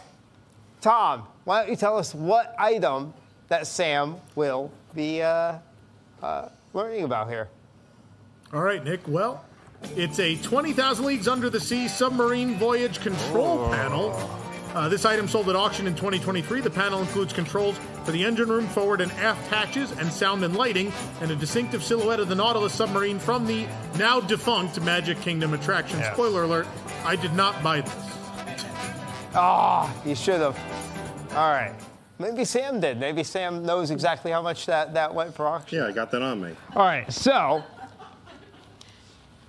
Tom, 0.81 1.27
why 1.43 1.61
don't 1.61 1.69
you 1.69 1.76
tell 1.76 1.97
us 1.97 2.13
what 2.15 2.55
item 2.59 3.13
that 3.49 3.68
Sam 3.68 4.15
will 4.35 4.72
be 4.93 5.22
uh, 5.22 5.57
uh, 6.22 6.49
learning 6.73 7.03
about 7.03 7.30
here? 7.30 7.49
All 8.53 8.61
right, 8.61 8.84
Nick. 8.84 9.01
Well, 9.07 9.45
it's 9.95 10.19
a 10.19 10.35
20,000 10.38 11.05
Leagues 11.05 11.27
Under 11.27 11.49
the 11.49 11.59
Sea 11.59 11.88
submarine 11.88 12.55
voyage 12.57 12.99
control 12.99 13.69
panel. 13.69 14.11
Uh, 14.73 14.88
this 14.88 15.03
item 15.03 15.27
sold 15.27 15.49
at 15.49 15.55
auction 15.55 15.85
in 15.85 15.93
2023. 15.95 16.61
The 16.61 16.69
panel 16.69 17.01
includes 17.01 17.34
controls 17.34 17.77
for 18.05 18.11
the 18.11 18.23
engine 18.23 18.47
room, 18.47 18.68
forward 18.68 19.01
and 19.01 19.11
aft 19.13 19.45
hatches, 19.49 19.91
and 19.91 20.11
sound 20.11 20.45
and 20.45 20.55
lighting, 20.55 20.93
and 21.19 21.30
a 21.30 21.35
distinctive 21.35 21.84
silhouette 21.84 22.22
of 22.22 22.30
the 22.30 22.35
Nautilus 22.35 22.73
submarine 22.73 23.19
from 23.19 23.45
the 23.45 23.68
now 23.97 24.22
defunct 24.22 24.80
Magic 24.81 25.19
Kingdom 25.19 25.53
attraction. 25.53 25.99
Yes. 25.99 26.13
Spoiler 26.13 26.43
alert: 26.43 26.68
I 27.03 27.18
did 27.18 27.34
not 27.34 27.61
buy 27.61 27.81
this. 27.81 27.93
Ah, 29.35 29.93
you 30.05 30.15
should 30.15 30.39
have. 30.39 30.57
All 31.31 31.49
right. 31.51 31.73
Maybe 32.22 32.45
Sam 32.45 32.80
did. 32.80 32.99
Maybe 32.99 33.23
Sam 33.23 33.65
knows 33.65 33.89
exactly 33.91 34.31
how 34.31 34.41
much 34.41 34.68
that, 34.68 34.93
that 34.93 35.14
went 35.14 35.34
for 35.35 35.48
auction. 35.48 35.80
Yeah, 35.80 35.88
I 35.88 35.91
got 35.91 36.11
that 36.11 36.22
on 36.22 36.39
me. 36.39 36.56
All 36.76 36.85
right, 36.85 37.11
so 37.11 37.64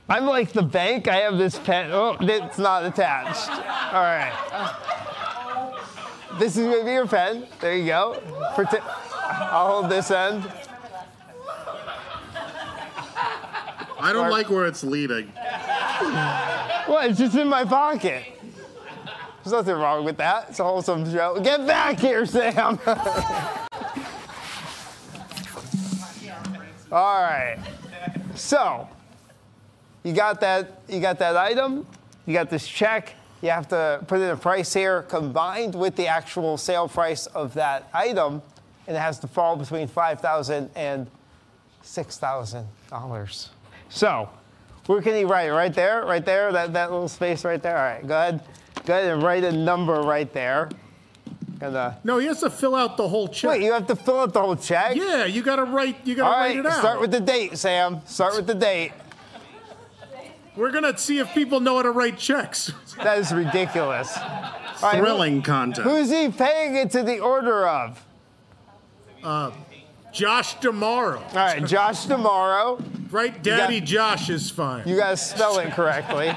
I'm 0.09 0.25
like 0.25 0.53
the 0.53 0.63
bank. 0.63 1.07
I 1.07 1.17
have 1.17 1.37
this 1.37 1.59
pen. 1.59 1.91
Oh, 1.93 2.17
it's 2.21 2.59
not 2.59 2.85
attached. 2.85 3.51
All 3.51 4.03
right. 4.03 4.33
This 6.39 6.57
is 6.57 6.67
gonna 6.67 6.85
be 6.85 6.93
your 6.93 7.07
pen. 7.07 7.47
There 7.61 7.77
you 7.77 7.87
go. 7.87 8.23
I'll 8.57 9.81
hold 9.81 9.91
this 9.91 10.11
end. 10.11 10.51
I 14.01 14.13
don't 14.13 14.31
like 14.31 14.51
where 14.51 14.67
it's 14.67 14.83
leading. 14.83 15.29
What? 16.87 17.11
It's 17.11 17.19
just 17.19 17.37
in 17.37 17.49
my 17.49 17.65
pocket. 17.65 18.25
There's 19.43 19.53
nothing 19.53 19.75
wrong 19.75 20.05
with 20.05 20.19
that. 20.19 20.51
It's 20.51 20.61
a 20.61 20.65
wholesome 20.65 21.11
show. 21.11 21.41
Get 21.41 21.67
back 21.67 21.99
here, 21.99 22.25
Sam. 22.27 22.79
All 26.93 27.23
right. 27.23 27.59
So, 28.37 28.89
you 30.05 30.13
got 30.13 30.41
that. 30.43 30.83
You 30.89 31.01
got 31.01 31.19
that 31.19 31.37
item. 31.37 31.87
You 32.25 32.35
got 32.35 32.51
this 32.51 32.69
check. 32.69 33.15
You 33.41 33.51
have 33.51 33.67
to 33.69 34.05
put 34.07 34.21
in 34.21 34.31
a 34.31 34.37
price 34.37 34.73
here 34.73 35.03
combined 35.03 35.75
with 35.75 35.97
the 35.97 36.07
actual 36.07 36.57
sale 36.57 36.87
price 36.89 37.27
of 37.27 37.55
that 37.55 37.89
item, 37.93 38.43
and 38.87 38.97
it 38.97 39.01
has 39.01 39.19
to 39.21 39.27
fall 39.27 39.57
between 39.57 39.89
five 39.89 40.21
thousand 40.21 40.71
and 40.77 41.11
six 41.83 42.17
thousand 42.17 42.69
dollars. 42.91 43.51
So, 43.89 44.29
where 44.87 45.03
can 45.03 45.17
he 45.17 45.25
write? 45.25 45.51
Right 45.51 45.75
there, 45.75 46.05
right 46.05 46.25
there, 46.25 46.53
that, 46.53 46.73
that 46.75 46.93
little 46.93 47.09
space 47.09 47.45
right 47.45 47.61
there. 47.61 47.77
All 47.77 47.83
right, 47.83 48.07
go 48.07 48.17
ahead, 48.17 48.41
go 48.85 48.93
ahead 48.99 49.11
and 49.13 49.23
write 49.23 49.45
a 49.45 49.53
number 49.53 50.01
right 50.03 50.33
there. 50.33 50.69
And 51.61 51.77
uh, 51.77 51.93
No, 52.03 52.19
he 52.19 52.27
has 52.27 52.41
to 52.41 52.51
fill 52.51 52.75
out 52.75 52.97
the 52.97 53.07
whole 53.09 53.29
check. 53.29 53.51
wait, 53.51 53.63
you 53.63 53.73
have 53.73 53.87
to 53.87 53.97
fill 53.97 54.21
out 54.21 54.33
the 54.33 54.41
whole 54.41 54.57
check. 54.57 54.97
yeah, 54.97 55.25
you 55.27 55.43
gotta 55.43 55.65
write. 55.65 55.99
You 56.05 56.15
gotta 56.17 56.29
All 56.35 56.41
write 56.41 56.49
right, 56.57 56.59
it 56.59 56.67
out. 56.67 56.79
start 56.79 57.01
with 57.01 57.11
the 57.13 57.21
date, 57.21 57.57
Sam. 57.57 58.01
Start 58.07 58.35
with 58.37 58.47
the 58.47 58.55
date. 58.55 58.93
We're 60.57 60.71
gonna 60.73 60.99
see 60.99 61.19
if 61.19 61.33
people 61.33 61.61
know 61.61 61.77
how 61.77 61.83
to 61.83 61.91
write 61.93 62.19
checks. 62.19 62.73
That 63.03 63.19
is 63.19 63.33
ridiculous. 63.33 64.17
Right, 64.83 64.97
who- 64.97 65.01
Thrilling 65.03 65.43
content. 65.43 65.87
Who's 65.87 66.11
he 66.11 66.29
paying 66.31 66.75
it 66.77 66.91
to 66.91 67.03
the 67.03 67.21
order 67.21 67.67
of? 67.67 68.05
Josh 70.13 70.55
D'Amaro. 70.61 71.19
All 71.29 71.35
right, 71.35 71.65
Josh 71.65 72.05
D'Amaro. 72.07 72.83
Right, 73.11 73.41
Daddy 73.43 73.81
got- 73.81 73.87
Josh 73.87 74.31
is 74.31 74.51
fine. 74.51 74.87
You 74.87 74.97
gotta 74.97 75.17
spell 75.17 75.59
it 75.59 75.73
correctly. 75.73 76.35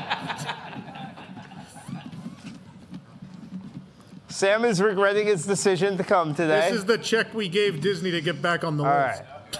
Sam 4.36 4.66
is 4.66 4.82
regretting 4.82 5.28
his 5.28 5.46
decision 5.46 5.96
to 5.96 6.04
come 6.04 6.36
today. 6.36 6.70
This 6.70 6.80
is 6.80 6.84
the 6.84 6.98
check 6.98 7.34
we 7.34 7.48
gave 7.48 7.80
Disney 7.80 8.12
to 8.12 8.20
get 8.20 8.42
back 8.42 8.66
on 8.66 8.76
the 8.76 8.84
All 8.84 9.08
list. 9.08 9.24
right. 9.24 9.60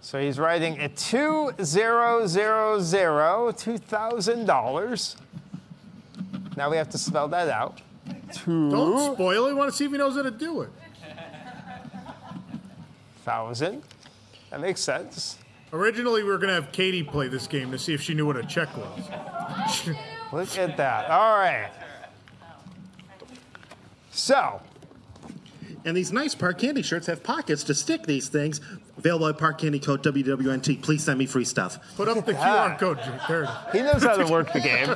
So 0.00 0.18
he's 0.18 0.38
writing 0.38 0.80
a 0.80 0.88
two 0.88 1.52
zero 1.62 2.26
zero 2.26 2.80
zero 2.80 3.52
two 3.52 3.76
thousand 3.76 4.46
dollars. 4.46 5.18
Now 6.56 6.70
we 6.70 6.78
have 6.78 6.88
to 6.90 6.98
spell 6.98 7.28
that 7.28 7.50
out. 7.50 7.82
Two 8.32 8.70
Don't 8.70 9.16
spoil 9.16 9.48
it. 9.48 9.50
I 9.50 9.52
want 9.52 9.70
to 9.70 9.76
see 9.76 9.84
if 9.84 9.90
he 9.92 9.98
knows 9.98 10.16
how 10.16 10.22
to 10.22 10.30
do 10.30 10.62
it. 10.62 10.70
thousand. 13.22 13.82
That 14.48 14.62
makes 14.62 14.80
sense. 14.80 15.36
Originally, 15.76 16.22
we 16.22 16.30
were 16.30 16.38
going 16.38 16.48
to 16.48 16.54
have 16.54 16.72
Katie 16.72 17.02
play 17.02 17.28
this 17.28 17.46
game 17.46 17.70
to 17.70 17.78
see 17.78 17.92
if 17.92 18.00
she 18.00 18.14
knew 18.14 18.24
what 18.24 18.38
a 18.38 18.42
check 18.42 18.74
was. 18.76 19.10
Look 20.32 20.56
at 20.56 20.78
that. 20.78 21.10
All 21.10 21.36
right. 21.36 21.70
So 24.10 24.62
And 25.84 25.94
these 25.94 26.12
nice 26.12 26.34
Park 26.34 26.60
Candy 26.60 26.80
shirts 26.80 27.06
have 27.08 27.22
pockets 27.22 27.62
to 27.64 27.74
stick 27.74 28.06
these 28.06 28.30
things. 28.30 28.62
Available 28.96 29.26
at 29.26 29.36
Park 29.36 29.58
Candy 29.58 29.78
code 29.78 30.02
WDWNT. 30.02 30.80
Please 30.80 31.04
send 31.04 31.18
me 31.18 31.26
free 31.26 31.44
stuff. 31.44 31.78
Put 31.96 32.08
up 32.08 32.24
the 32.24 32.32
QR 32.32 32.78
code, 32.78 32.98
There 33.28 33.46
he 33.72 33.82
knows 33.82 34.02
how 34.02 34.16
to 34.16 34.32
work 34.32 34.54
the 34.54 34.60
game. 34.60 34.88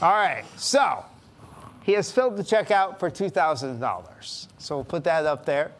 All 0.00 0.10
right. 0.10 0.44
So 0.56 1.04
he 1.82 1.92
has 1.92 2.10
filled 2.10 2.38
the 2.38 2.44
check 2.44 2.70
out 2.70 2.98
for 2.98 3.10
two 3.10 3.28
thousand 3.28 3.78
dollars. 3.78 4.48
So 4.56 4.76
we'll 4.76 4.84
put 4.84 5.04
that 5.04 5.26
up 5.26 5.44
there. 5.44 5.72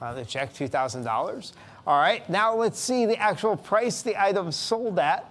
Uh, 0.00 0.12
the 0.14 0.24
check, 0.24 0.52
two 0.52 0.68
thousand 0.68 1.04
dollars. 1.04 1.52
All 1.86 1.98
right. 1.98 2.28
Now 2.28 2.54
let's 2.54 2.78
see 2.78 3.06
the 3.06 3.16
actual 3.18 3.56
price 3.56 4.02
the 4.02 4.20
item 4.20 4.52
sold 4.52 4.98
at 4.98 5.30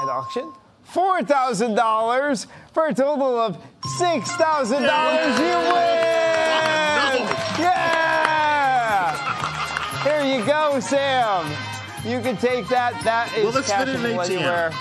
at 0.00 0.08
auction. 0.08 0.52
Four 0.82 1.22
thousand 1.22 1.74
dollars 1.74 2.46
for 2.72 2.86
a 2.86 2.94
total 2.94 3.38
of 3.38 3.58
six 3.98 4.30
thousand 4.32 4.82
dollars. 4.84 5.38
You 5.38 5.44
win! 5.44 6.16
Yeah! 7.60 9.14
Here 10.02 10.22
you 10.38 10.44
go, 10.44 10.80
Sam. 10.80 11.46
You 12.04 12.20
can 12.20 12.36
take 12.38 12.66
that. 12.68 12.98
That 13.04 13.32
is 13.36 13.44
Will 13.44 13.52
this 13.52 13.70
fit 13.70 13.88
in 13.88 13.96
an 13.96 14.16
cashable 14.16 14.24
anywhere. 14.24 14.72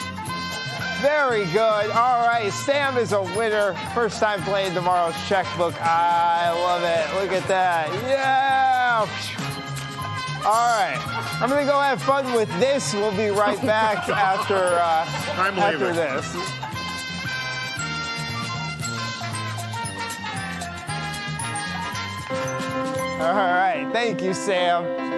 Very 1.02 1.46
good. 1.48 1.92
All 1.92 2.26
right, 2.26 2.52
Sam 2.52 2.98
is 2.98 3.12
a 3.14 3.22
winner. 3.22 3.74
First 3.94 4.20
time 4.20 4.42
playing 4.44 4.74
D'Amaro's 4.74 5.16
checkbook. 5.28 5.76
I 5.82 6.52
love 6.52 6.84
it. 6.84 7.22
Look 7.22 7.32
at 7.32 7.48
that. 7.48 7.90
Yeah. 8.04 8.69
All 10.46 10.78
right. 10.78 10.98
I'm 11.42 11.50
going 11.50 11.66
to 11.66 11.72
go 11.72 11.80
have 11.80 12.02
fun 12.02 12.34
with 12.34 12.50
this. 12.60 12.94
We'll 12.94 13.16
be 13.16 13.30
right 13.30 13.62
back 13.62 14.10
after, 14.10 14.56
uh, 14.56 15.06
after 15.38 15.94
this. 15.94 16.36
All 23.22 23.36
right. 23.36 23.88
Thank 23.92 24.22
you, 24.22 24.34
Sam. 24.34 25.09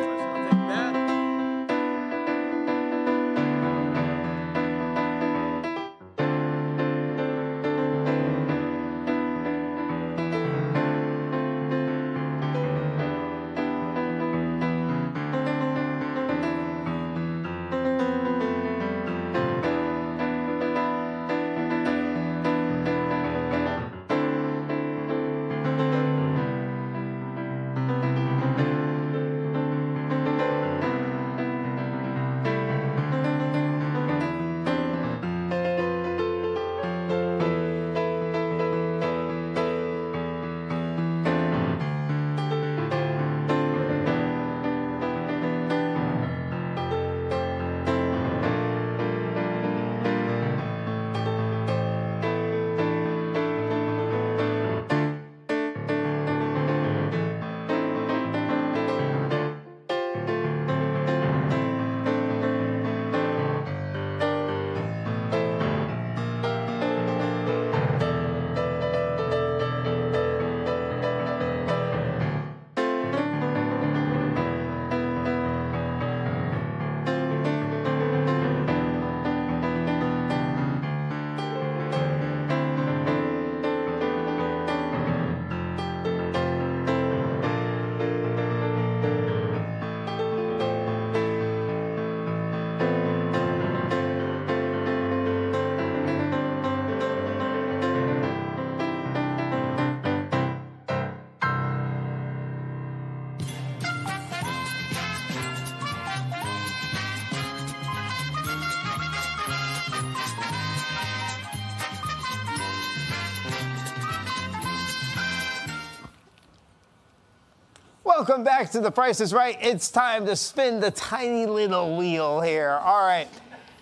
Welcome 118.31 118.45
back 118.45 118.71
to 118.71 118.79
The 118.79 118.91
Price 118.91 119.19
is 119.19 119.33
Right. 119.33 119.57
It's 119.59 119.91
time 119.91 120.25
to 120.25 120.37
spin 120.37 120.79
the 120.79 120.91
tiny 120.91 121.45
little 121.45 121.97
wheel 121.97 122.39
here. 122.39 122.79
All 122.81 123.05
right. 123.05 123.27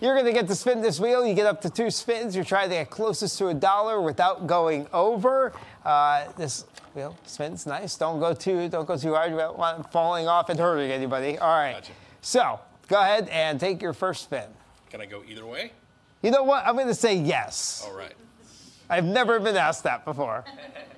You're 0.00 0.14
going 0.14 0.26
to 0.26 0.32
get 0.32 0.48
to 0.48 0.56
spin 0.56 0.82
this 0.82 0.98
wheel. 0.98 1.24
You 1.24 1.34
get 1.34 1.46
up 1.46 1.60
to 1.60 1.70
two 1.70 1.88
spins. 1.88 2.34
You're 2.34 2.44
trying 2.44 2.68
to 2.70 2.74
get 2.74 2.90
closest 2.90 3.38
to 3.38 3.46
a 3.46 3.54
dollar 3.54 4.00
without 4.00 4.48
going 4.48 4.88
over. 4.92 5.52
Uh, 5.84 6.32
this 6.36 6.64
wheel 6.94 7.16
spins 7.26 7.64
nice. 7.64 7.94
Don't 7.94 8.18
go 8.18 8.34
too, 8.34 8.68
don't 8.68 8.88
go 8.88 8.96
too 8.96 9.14
hard. 9.14 9.30
You 9.30 9.36
don't 9.36 9.56
want 9.56 9.92
falling 9.92 10.26
off 10.26 10.48
and 10.48 10.58
hurting 10.58 10.90
anybody. 10.90 11.38
All 11.38 11.56
right. 11.56 11.88
So 12.20 12.58
go 12.88 13.00
ahead 13.00 13.28
and 13.28 13.60
take 13.60 13.80
your 13.80 13.92
first 13.92 14.24
spin. 14.24 14.48
Can 14.90 15.00
I 15.00 15.06
go 15.06 15.22
either 15.28 15.46
way? 15.46 15.70
You 16.22 16.32
know 16.32 16.42
what? 16.42 16.66
I'm 16.66 16.74
going 16.74 16.88
to 16.88 16.94
say 16.96 17.14
yes. 17.14 17.86
All 17.86 17.96
right. 17.96 18.16
I've 18.88 19.04
never 19.04 19.38
been 19.38 19.56
asked 19.56 19.84
that 19.84 20.04
before. 20.04 20.44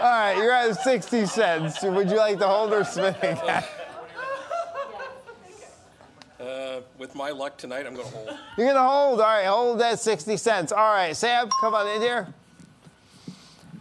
All 0.00 0.06
right, 0.06 0.34
you're 0.36 0.52
at 0.52 0.80
60 0.80 1.26
cents. 1.26 1.82
Would 1.82 2.10
you 2.10 2.16
like 2.16 2.38
to 2.38 2.46
hold 2.46 2.72
or 2.72 2.84
spin 2.84 3.14
again? 3.16 3.64
Uh, 6.38 6.80
with 6.96 7.14
my 7.14 7.30
luck 7.30 7.58
tonight, 7.58 7.86
I'm 7.86 7.94
going 7.94 8.08
to 8.08 8.14
hold. 8.14 8.30
You're 8.56 8.68
gonna 8.68 8.88
hold. 8.88 9.20
All 9.20 9.26
right, 9.26 9.44
hold 9.46 9.80
that 9.80 9.98
60 9.98 10.36
cents. 10.36 10.72
All 10.72 10.94
right, 10.94 11.14
Sam, 11.14 11.48
come 11.60 11.74
on 11.74 11.88
in 11.88 12.00
here. 12.00 12.28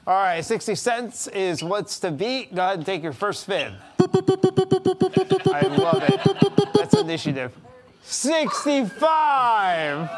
All 0.06 0.16
right, 0.16 0.44
60 0.44 0.76
cents 0.76 1.28
is 1.28 1.64
what's 1.64 2.00
to 2.00 2.10
beat. 2.10 2.54
Go 2.56 2.64
ahead 2.64 2.78
and 2.78 2.86
take 2.86 3.04
your 3.04 3.14
first 3.14 3.42
spin. 3.42 3.76
I 4.00 4.04
love 5.78 6.04
it. 6.04 6.74
That's 6.74 6.96
initiative. 6.96 7.54
65. 8.04 10.10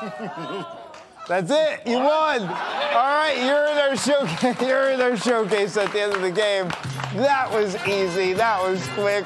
That's 1.27 1.51
it. 1.51 1.87
You 1.87 1.97
won. 1.97 2.41
All 2.41 2.47
right, 2.47 3.35
you're 3.37 3.67
in 3.67 3.77
our 3.77 3.95
showcase. 3.95 4.59
You're 4.67 4.89
in 4.91 5.01
our 5.01 5.15
showcase 5.15 5.77
at 5.77 5.91
the 5.93 6.01
end 6.01 6.13
of 6.13 6.21
the 6.21 6.31
game. 6.31 6.67
That 7.15 7.49
was 7.51 7.75
easy. 7.87 8.33
That 8.33 8.61
was 8.61 8.85
quick, 8.89 9.23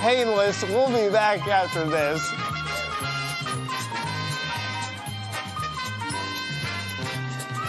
painless. 0.00 0.62
We'll 0.64 0.88
be 0.88 1.08
back 1.10 1.48
after 1.48 1.88
this. 1.88 2.22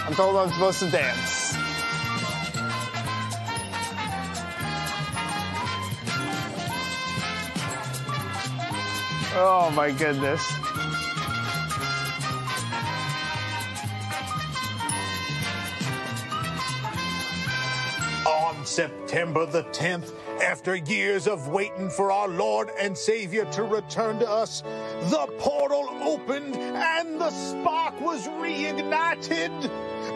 I'm 0.06 0.14
told 0.14 0.36
I'm 0.36 0.50
supposed 0.50 0.80
to 0.80 0.90
dance. 0.90 1.41
Oh 9.34 9.70
my 9.74 9.90
goodness. 9.90 10.46
On 18.26 18.66
September 18.66 19.46
the 19.46 19.62
10th, 19.64 20.12
after 20.42 20.76
years 20.76 21.26
of 21.26 21.48
waiting 21.48 21.88
for 21.88 22.12
our 22.12 22.28
Lord 22.28 22.72
and 22.78 22.96
Savior 22.96 23.46
to 23.52 23.62
return 23.62 24.18
to 24.18 24.28
us, 24.28 24.60
the 24.60 25.26
portal 25.38 25.88
opened 26.02 26.54
and 26.56 27.18
the 27.18 27.30
spark 27.30 27.98
was 28.02 28.28
reignited. 28.28 29.50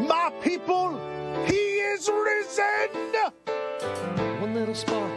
My 0.06 0.30
people, 0.43 1.01
He 1.47 1.55
is 1.55 2.10
risen! 2.10 3.14
One 4.43 4.52
little 4.52 4.74
spark 4.74 5.10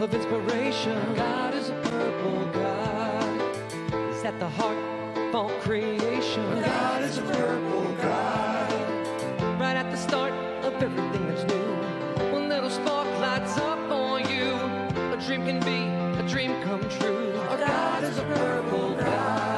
of 0.00 0.14
inspiration. 0.14 1.14
God 1.14 1.52
is 1.52 1.70
at 4.26 4.40
the 4.40 4.48
heart 4.48 4.76
of 5.16 5.34
all 5.36 5.50
creation. 5.60 6.60
God 6.60 7.02
is 7.04 7.18
a 7.18 7.22
purple 7.22 7.84
God. 8.02 8.72
Right 9.60 9.76
at 9.76 9.88
the 9.92 9.96
start 9.96 10.32
of 10.64 10.74
everything 10.82 11.28
that's 11.28 11.44
new. 11.44 12.32
One 12.32 12.48
little 12.48 12.68
spark 12.68 13.06
lights 13.20 13.56
up 13.58 13.78
for 13.88 14.18
you. 14.18 14.50
A 15.14 15.18
dream 15.24 15.44
can 15.46 15.60
be 15.60 15.80
a 16.20 16.28
dream 16.28 16.60
come 16.64 16.82
true. 16.98 17.36
Our 17.50 17.58
God 17.58 18.02
is 18.02 18.18
a 18.18 18.22
purple 18.22 18.96
God. 18.96 19.55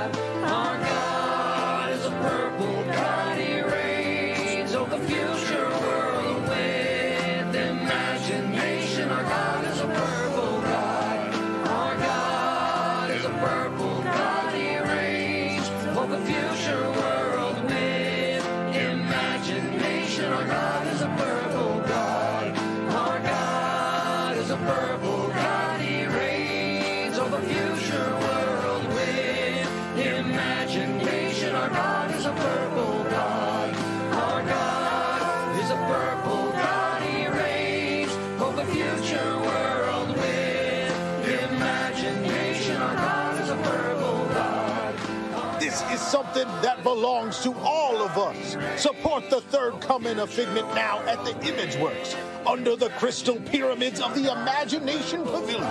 Something 46.34 46.62
that 46.62 46.82
belongs 46.82 47.42
to 47.42 47.54
all 47.60 48.02
of 48.02 48.16
us. 48.18 48.56
Support 48.80 49.30
the 49.30 49.40
third 49.40 49.80
coming 49.80 50.18
of 50.18 50.30
Figment 50.30 50.66
now 50.74 51.00
at 51.00 51.24
the 51.24 51.32
Imageworks 51.46 52.16
under 52.46 52.76
the 52.76 52.90
crystal 52.90 53.36
pyramids 53.36 54.00
of 54.00 54.14
the 54.14 54.30
Imagination 54.30 55.24
Pavilion. 55.24 55.64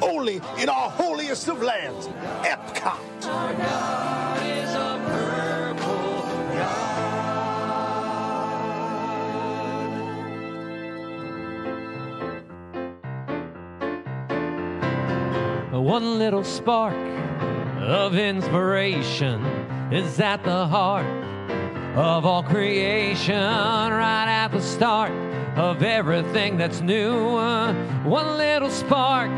Only 0.00 0.40
in 0.58 0.68
our 0.68 0.90
holiest 0.90 1.48
of 1.48 1.62
lands, 1.62 2.08
Epcot. 2.42 3.00
One 15.72 16.18
little 16.18 16.42
spark 16.42 16.96
of 17.78 18.16
inspiration 18.16 19.55
is 19.92 20.18
at 20.18 20.42
the 20.42 20.66
heart 20.66 21.06
of 21.96 22.26
all 22.26 22.42
creation, 22.42 23.34
right 23.34 24.26
at 24.28 24.48
the 24.48 24.60
start 24.60 25.12
of 25.56 25.82
everything 25.82 26.56
that's 26.56 26.80
new. 26.80 27.36
Uh, 27.36 27.72
one 28.02 28.36
little 28.36 28.68
spark 28.68 29.30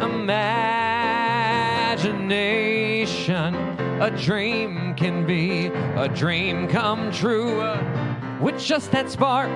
imagination. 0.02 0.58
A 4.00 4.12
dream 4.12 4.94
can 4.94 5.26
be 5.26 5.72
a 5.96 6.08
dream 6.08 6.68
come 6.68 7.12
true 7.12 7.62
uh, 7.62 8.40
with 8.40 8.60
just 8.60 8.92
that 8.92 9.10
spark 9.10 9.50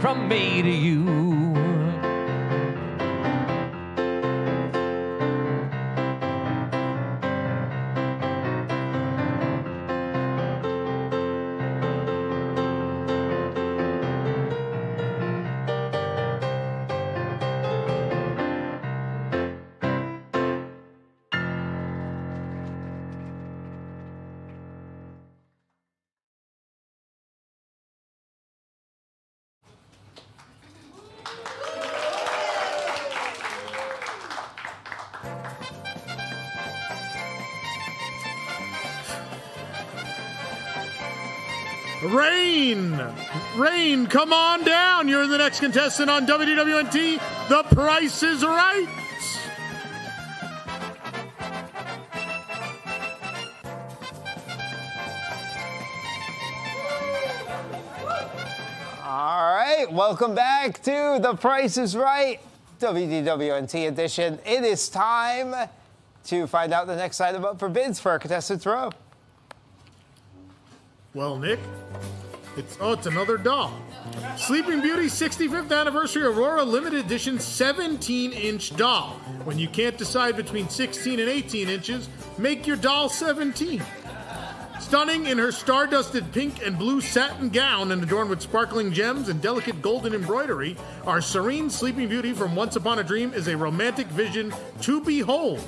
from 0.00 0.28
me 0.28 0.62
to 0.62 0.70
you. 0.70 1.29
Rain, 43.60 44.06
come 44.06 44.32
on 44.32 44.64
down. 44.64 45.06
You're 45.06 45.26
the 45.26 45.36
next 45.36 45.60
contestant 45.60 46.08
on 46.08 46.26
WDWNT. 46.26 47.20
The 47.50 47.62
price 47.74 48.22
is 48.22 48.42
right. 48.42 48.88
All 59.04 59.54
right, 59.54 59.86
welcome 59.90 60.34
back 60.34 60.82
to 60.84 61.18
The 61.20 61.34
Price 61.34 61.76
is 61.76 61.94
Right, 61.94 62.40
WDWNT 62.78 63.88
edition. 63.88 64.38
It 64.46 64.64
is 64.64 64.88
time 64.88 65.68
to 66.24 66.46
find 66.46 66.72
out 66.72 66.86
the 66.86 66.96
next 66.96 67.20
item 67.20 67.44
up 67.44 67.58
for 67.58 67.68
bids 67.68 68.00
for 68.00 68.12
our 68.12 68.18
contestants 68.18 68.64
row. 68.64 68.90
Well, 71.12 71.36
Nick, 71.36 71.58
it's 72.60 72.76
oh, 72.80 72.92
it's 72.92 73.06
another 73.06 73.36
doll. 73.36 73.72
Sleeping 74.36 74.80
Beauty 74.82 75.06
65th 75.06 75.72
anniversary 75.72 76.22
Aurora 76.22 76.62
limited 76.62 77.04
edition 77.04 77.38
17-inch 77.38 78.76
doll. 78.76 79.14
When 79.44 79.58
you 79.58 79.66
can't 79.68 79.96
decide 79.96 80.36
between 80.36 80.68
16 80.68 81.18
and 81.18 81.28
18 81.28 81.68
inches, 81.68 82.08
make 82.38 82.66
your 82.66 82.76
doll 82.76 83.08
17. 83.08 83.82
Stunning 84.78 85.26
in 85.26 85.38
her 85.38 85.52
star-dusted 85.52 86.32
pink 86.32 86.66
and 86.66 86.78
blue 86.78 87.00
satin 87.00 87.48
gown 87.48 87.92
and 87.92 88.02
adorned 88.02 88.28
with 88.28 88.42
sparkling 88.42 88.92
gems 88.92 89.28
and 89.28 89.40
delicate 89.40 89.80
golden 89.80 90.14
embroidery, 90.14 90.76
our 91.06 91.20
serene 91.20 91.70
Sleeping 91.70 92.08
Beauty 92.08 92.32
from 92.32 92.54
Once 92.54 92.76
Upon 92.76 92.98
a 92.98 93.04
Dream 93.04 93.32
is 93.32 93.48
a 93.48 93.56
romantic 93.56 94.06
vision 94.08 94.52
to 94.82 95.00
behold. 95.00 95.62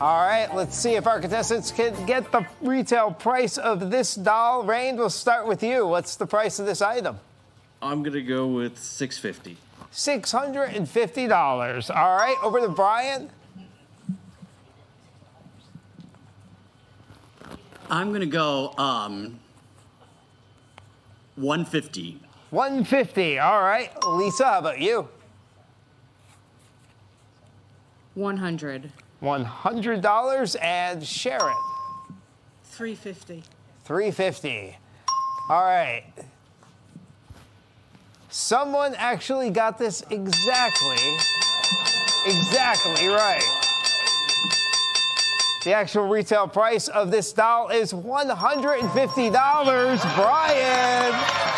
All 0.00 0.24
right, 0.24 0.46
let's 0.54 0.78
see 0.78 0.94
if 0.94 1.08
our 1.08 1.20
contestants 1.20 1.72
can 1.72 2.06
get 2.06 2.30
the 2.30 2.46
retail 2.60 3.10
price 3.10 3.58
of 3.58 3.90
this 3.90 4.14
doll. 4.14 4.62
Rain, 4.62 4.96
we'll 4.96 5.10
start 5.10 5.48
with 5.48 5.60
you. 5.60 5.88
What's 5.88 6.14
the 6.14 6.26
price 6.26 6.60
of 6.60 6.66
this 6.66 6.80
item? 6.80 7.18
I'm 7.82 8.04
gonna 8.04 8.20
go 8.20 8.46
with 8.46 8.78
650. 8.78 9.56
$650. 9.92 11.96
All 11.96 12.16
right, 12.16 12.36
over 12.44 12.60
to 12.60 12.68
Brian. 12.68 13.28
I'm 17.90 18.12
gonna 18.12 18.26
go 18.26 18.74
um 18.78 19.40
150. 21.34 22.20
150. 22.50 23.38
All 23.40 23.62
right, 23.62 23.90
Lisa, 24.06 24.44
how 24.44 24.58
about 24.60 24.78
you? 24.78 25.08
100. 28.14 28.92
$100 29.22 30.56
and 30.62 31.04
Sharon. 31.04 31.56
350. 32.64 33.42
350. 33.84 34.76
All 35.50 35.62
right. 35.62 36.04
Someone 38.30 38.94
actually 38.96 39.50
got 39.50 39.78
this 39.78 40.02
exactly, 40.10 40.98
exactly 42.26 43.08
right. 43.08 43.42
The 45.64 45.72
actual 45.72 46.06
retail 46.06 46.46
price 46.46 46.86
of 46.88 47.10
this 47.10 47.32
doll 47.32 47.70
is 47.70 47.92
$150. 47.92 50.14
Brian. 50.14 51.57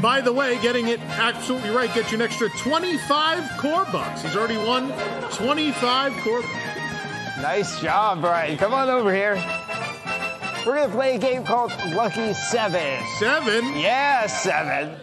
By 0.00 0.22
the 0.22 0.32
way, 0.32 0.58
getting 0.62 0.88
it 0.88 0.98
absolutely 1.00 1.70
right 1.70 1.92
gets 1.92 2.10
you 2.10 2.16
an 2.16 2.22
extra 2.22 2.48
25 2.50 3.58
core 3.58 3.84
bucks. 3.92 4.22
He's 4.22 4.34
already 4.34 4.56
won 4.56 4.92
25 5.30 6.12
core 6.22 6.40
bucks. 6.40 6.54
Nice 7.42 7.80
job, 7.82 8.22
Brian. 8.22 8.56
Come 8.56 8.72
on 8.72 8.88
over 8.88 9.14
here. 9.14 9.34
We're 10.64 10.76
going 10.76 10.88
to 10.88 10.94
play 10.94 11.16
a 11.16 11.18
game 11.18 11.44
called 11.44 11.72
Lucky 11.92 12.32
Seven. 12.32 13.04
Seven? 13.18 13.76
Yeah, 13.78 14.26
seven. 14.26 14.96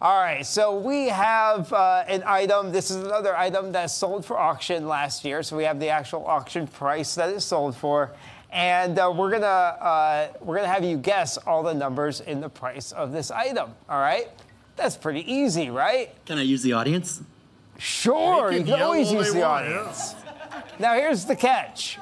All 0.00 0.22
right, 0.22 0.46
so 0.46 0.78
we 0.78 1.08
have 1.08 1.70
uh, 1.72 2.04
an 2.06 2.22
item. 2.24 2.72
This 2.72 2.90
is 2.90 2.96
another 2.96 3.36
item 3.36 3.72
that 3.72 3.90
sold 3.90 4.24
for 4.24 4.38
auction 4.38 4.88
last 4.88 5.24
year. 5.24 5.42
So 5.42 5.56
we 5.56 5.64
have 5.64 5.80
the 5.80 5.88
actual 5.88 6.24
auction 6.24 6.66
price 6.66 7.14
that 7.16 7.28
it 7.30 7.40
sold 7.40 7.76
for, 7.76 8.12
and 8.50 8.98
uh, 8.98 9.12
we're 9.14 9.30
gonna 9.30 9.46
uh, 9.46 10.28
we're 10.40 10.56
gonna 10.56 10.68
have 10.68 10.84
you 10.84 10.96
guess 10.96 11.36
all 11.38 11.62
the 11.62 11.74
numbers 11.74 12.20
in 12.20 12.40
the 12.40 12.48
price 12.48 12.92
of 12.92 13.12
this 13.12 13.30
item. 13.30 13.74
All 13.88 14.00
right, 14.00 14.28
that's 14.76 14.96
pretty 14.96 15.30
easy, 15.30 15.70
right? 15.70 16.14
Can 16.24 16.38
I 16.38 16.42
use 16.42 16.62
the 16.62 16.72
audience? 16.72 17.22
Sure, 17.78 18.50
They 18.50 18.58
you 18.58 18.64
can 18.64 18.74
can 18.74 18.82
always 18.82 19.12
use 19.12 19.32
the 19.32 19.40
want, 19.40 19.66
audience. 19.66 20.14
Now 20.78 20.94
here's 20.94 21.24
the 21.24 21.36
catch. 21.36 21.98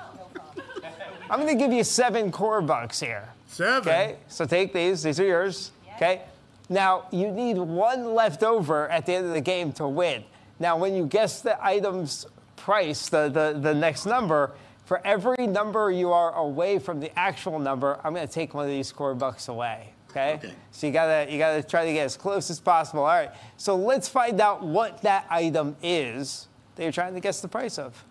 I'm 1.28 1.40
gonna 1.40 1.54
give 1.56 1.72
you 1.72 1.84
seven 1.84 2.30
core 2.30 2.62
bucks 2.62 3.00
here. 3.00 3.28
Seven. 3.48 3.80
Okay, 3.80 4.16
so 4.28 4.44
take 4.44 4.72
these. 4.72 5.02
These 5.02 5.18
are 5.20 5.24
yours. 5.26 5.72
Okay. 5.96 6.22
Now 6.68 7.06
you 7.10 7.30
need 7.30 7.58
one 7.58 8.14
left 8.14 8.42
over 8.42 8.88
at 8.88 9.06
the 9.06 9.14
end 9.14 9.26
of 9.26 9.32
the 9.32 9.40
game 9.40 9.72
to 9.74 9.86
win. 9.86 10.24
Now, 10.58 10.76
when 10.78 10.94
you 10.94 11.06
guess 11.06 11.40
the 11.42 11.62
item's 11.64 12.26
price, 12.56 13.08
the 13.08 13.28
the, 13.28 13.58
the 13.60 13.74
next 13.74 14.06
number, 14.06 14.52
for 14.86 15.04
every 15.04 15.46
number 15.46 15.90
you 15.90 16.12
are 16.12 16.32
away 16.34 16.78
from 16.78 17.00
the 17.00 17.16
actual 17.18 17.58
number, 17.58 18.00
I'm 18.04 18.14
gonna 18.14 18.26
take 18.26 18.54
one 18.54 18.64
of 18.64 18.70
these 18.70 18.92
core 18.92 19.14
bucks 19.14 19.48
away. 19.48 19.92
Okay. 20.10 20.40
So 20.70 20.86
you 20.86 20.92
gotta 20.92 21.30
you 21.30 21.38
gotta 21.38 21.62
try 21.62 21.84
to 21.84 21.92
get 21.92 22.04
as 22.04 22.16
close 22.16 22.48
as 22.50 22.60
possible. 22.60 23.00
All 23.00 23.08
right. 23.08 23.32
So 23.56 23.76
let's 23.76 24.08
find 24.08 24.40
out 24.40 24.62
what 24.62 25.02
that 25.02 25.26
item 25.28 25.76
is 25.82 26.48
that 26.76 26.84
you're 26.84 26.92
trying 26.92 27.14
to 27.14 27.20
guess 27.20 27.40
the 27.40 27.48
price 27.48 27.78
of. 27.78 28.02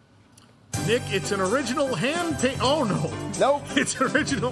Nick, 0.86 1.02
it's 1.10 1.32
an 1.32 1.40
original 1.40 1.96
hand 1.96 2.38
paint. 2.38 2.60
Oh 2.62 2.84
no. 2.84 3.12
Nope. 3.40 3.64
It's 3.78 4.00
original, 4.00 4.52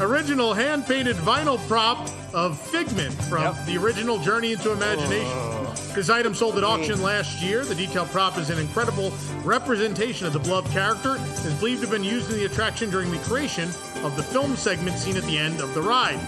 original 0.00 0.54
hand 0.54 0.86
painted 0.86 1.16
vinyl 1.16 1.58
prop 1.68 2.08
of 2.32 2.58
Figment 2.58 3.12
from 3.24 3.54
the 3.66 3.76
original 3.76 4.18
Journey 4.18 4.52
into 4.52 4.72
Imagination. 4.72 5.30
Oh. 5.32 5.74
This 5.94 6.08
item 6.08 6.34
sold 6.34 6.56
at 6.56 6.64
auction 6.64 7.02
last 7.02 7.42
year. 7.42 7.64
The 7.64 7.74
detail 7.74 8.06
prop 8.06 8.38
is 8.38 8.48
an 8.50 8.58
incredible 8.58 9.12
representation 9.44 10.26
of 10.26 10.32
the 10.32 10.38
beloved 10.38 10.70
character. 10.70 11.16
and 11.16 11.46
is 11.46 11.54
believed 11.58 11.82
to 11.82 11.88
have 11.88 11.94
been 11.94 12.04
used 12.04 12.30
in 12.30 12.38
the 12.38 12.46
attraction 12.46 12.90
during 12.90 13.10
the 13.10 13.18
creation 13.18 13.68
of 14.02 14.16
the 14.16 14.22
film 14.22 14.56
segment 14.56 14.96
seen 14.96 15.16
at 15.16 15.24
the 15.24 15.36
end 15.36 15.60
of 15.60 15.74
the 15.74 15.82
ride. 15.82 16.18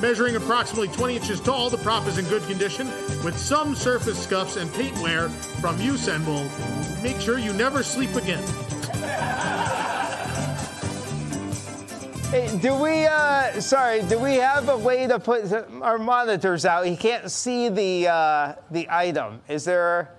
Measuring 0.00 0.36
approximately 0.36 0.88
20 0.88 1.16
inches 1.16 1.40
tall, 1.40 1.70
the 1.70 1.78
prop 1.78 2.06
is 2.06 2.18
in 2.18 2.24
good 2.26 2.42
condition 2.44 2.88
with 3.22 3.38
some 3.38 3.74
surface 3.74 4.22
scuffs 4.22 4.56
and 4.56 4.72
paint 4.74 4.98
wear 4.98 5.28
from 5.60 5.80
use 5.80 6.08
and 6.08 6.26
will 6.26 6.48
make 7.02 7.20
sure 7.20 7.38
you 7.38 7.52
never 7.52 7.82
sleep 7.82 8.14
again. 8.16 8.42
Do 12.30 12.80
we, 12.80 13.06
uh, 13.06 13.60
sorry, 13.60 14.02
do 14.02 14.16
we 14.16 14.36
have 14.36 14.68
a 14.68 14.78
way 14.78 15.08
to 15.08 15.18
put 15.18 15.52
our 15.82 15.98
monitors 15.98 16.64
out? 16.64 16.86
He 16.86 16.96
can't 16.96 17.28
see 17.28 17.68
the, 17.68 18.06
uh, 18.06 18.54
the 18.70 18.86
item. 18.88 19.40
Is 19.48 19.64
there, 19.64 20.12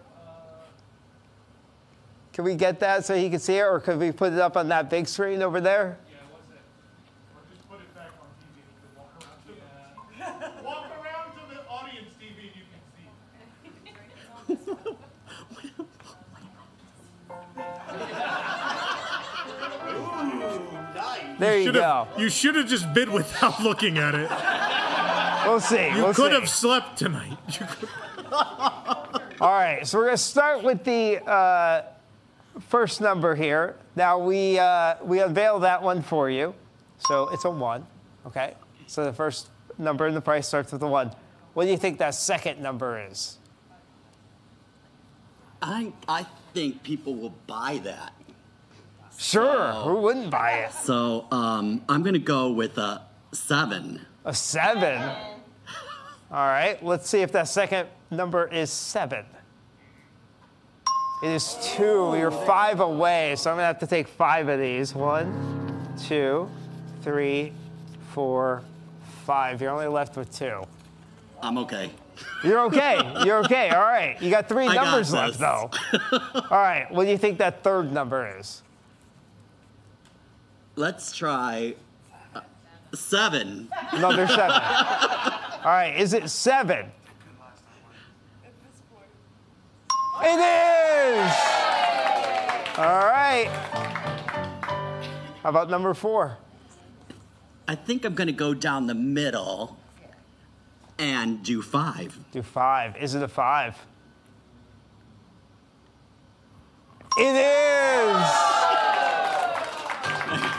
can 2.33 2.43
we 2.43 2.55
get 2.55 2.81
that 2.81 3.05
so 3.05 3.15
he 3.15 3.29
can 3.29 3.39
see 3.39 3.59
it, 3.59 3.61
or 3.61 3.79
could 3.79 3.97
we 3.97 4.11
put 4.11 4.33
it 4.33 4.39
up 4.39 4.57
on 4.57 4.67
that 4.67 4.89
big 4.89 5.07
screen 5.07 5.41
over 5.41 5.61
there? 5.61 5.99
There 21.41 21.57
you 21.57 21.65
should've- 21.65 21.81
go. 21.81 22.07
You 22.17 22.29
should 22.29 22.55
have 22.55 22.67
just 22.67 22.93
bid 22.93 23.09
without 23.09 23.59
looking 23.63 23.97
at 23.97 24.15
it. 24.15 24.29
We'll 25.47 25.59
see. 25.59 25.87
You 25.89 26.03
we'll 26.03 26.13
could 26.13 26.31
see. 26.31 26.39
have 26.39 26.49
slept 26.49 26.97
tonight. 26.97 27.37
You 27.59 27.65
could- 27.67 27.89
All 29.41 29.49
right, 29.51 29.85
so 29.85 29.97
we're 29.97 30.05
going 30.05 30.17
to 30.17 30.21
start 30.23 30.63
with 30.63 30.83
the 30.83 31.21
uh, 31.29 31.81
first 32.69 33.01
number 33.01 33.35
here. 33.35 33.75
Now 33.95 34.19
we 34.19 34.57
uh, 34.59 34.95
we 35.03 35.19
unveiled 35.21 35.63
that 35.63 35.81
one 35.83 36.01
for 36.01 36.29
you, 36.29 36.53
so 36.99 37.27
it's 37.33 37.43
a 37.43 37.49
one. 37.49 37.85
Okay, 38.27 38.53
so 38.87 39.03
the 39.03 39.11
first 39.11 39.49
number 39.77 40.07
in 40.07 40.13
the 40.13 40.21
price 40.21 40.47
starts 40.47 40.71
with 40.71 40.81
a 40.83 40.87
one. 40.87 41.11
What 41.55 41.65
do 41.65 41.71
you 41.71 41.77
think 41.77 41.97
that 41.97 42.13
second 42.15 42.61
number 42.61 43.05
is? 43.09 43.37
I 45.61 45.91
I 46.07 46.25
think 46.53 46.83
people 46.83 47.15
will 47.15 47.33
buy 47.47 47.81
that. 47.83 48.13
Sure, 49.21 49.71
who 49.73 49.97
wouldn't 49.97 50.31
buy 50.31 50.51
it? 50.63 50.73
So 50.73 51.27
um, 51.29 51.83
I'm 51.87 52.01
gonna 52.01 52.17
go 52.17 52.49
with 52.51 52.79
a 52.79 53.03
seven. 53.31 54.01
A 54.25 54.33
seven. 54.33 54.99
All 56.31 56.47
right, 56.47 56.83
let's 56.83 57.07
see 57.07 57.21
if 57.21 57.31
that 57.33 57.47
second 57.47 57.87
number 58.09 58.47
is 58.47 58.71
seven. 58.71 59.23
It 61.23 61.29
is 61.29 61.55
two. 61.75 62.15
You're 62.17 62.31
five 62.31 62.79
away, 62.79 63.35
so 63.37 63.51
I'm 63.51 63.57
gonna 63.57 63.67
have 63.67 63.77
to 63.79 63.87
take 63.87 64.07
five 64.07 64.49
of 64.49 64.59
these. 64.59 64.95
One, 64.95 65.85
two, 66.07 66.49
three, 67.03 67.53
four, 68.13 68.63
five. 69.23 69.61
You're 69.61 69.69
only 69.69 69.85
left 69.85 70.17
with 70.17 70.35
two. 70.35 70.63
I'm 71.43 71.59
okay. 71.59 71.91
You're 72.43 72.61
okay. 72.61 72.97
You're 73.23 73.37
okay. 73.45 73.69
All 73.69 73.83
right. 73.83 74.19
You 74.19 74.31
got 74.31 74.49
three 74.49 74.67
I 74.67 74.73
numbers 74.73 75.11
this. 75.11 75.39
left, 75.39 75.39
though. 75.39 75.69
All 76.35 76.57
right. 76.57 76.87
What 76.89 77.05
do 77.05 77.11
you 77.11 77.19
think 77.19 77.37
that 77.37 77.63
third 77.63 77.91
number 77.91 78.35
is? 78.39 78.63
Let's 80.75 81.15
try 81.15 81.75
uh, 82.33 82.41
seven. 82.93 83.69
Another 83.91 84.27
seven. 84.27 84.51
All 84.51 85.65
right. 85.65 85.93
Is 85.97 86.13
it 86.13 86.29
seven? 86.29 86.91
It 90.23 90.39
is. 90.39 91.31
All 92.77 93.05
right. 93.05 93.49
How 95.43 95.49
about 95.49 95.69
number 95.69 95.93
four? 95.93 96.37
I 97.67 97.75
think 97.75 98.05
I'm 98.05 98.13
gonna 98.13 98.31
go 98.31 98.53
down 98.53 98.87
the 98.87 98.95
middle 98.95 99.77
and 100.99 101.43
do 101.43 101.61
five. 101.61 102.17
Do 102.31 102.43
five. 102.43 102.95
Is 102.97 103.15
it 103.15 103.23
a 103.23 103.27
five? 103.27 103.75
It 107.17 107.35
is. 107.35 108.70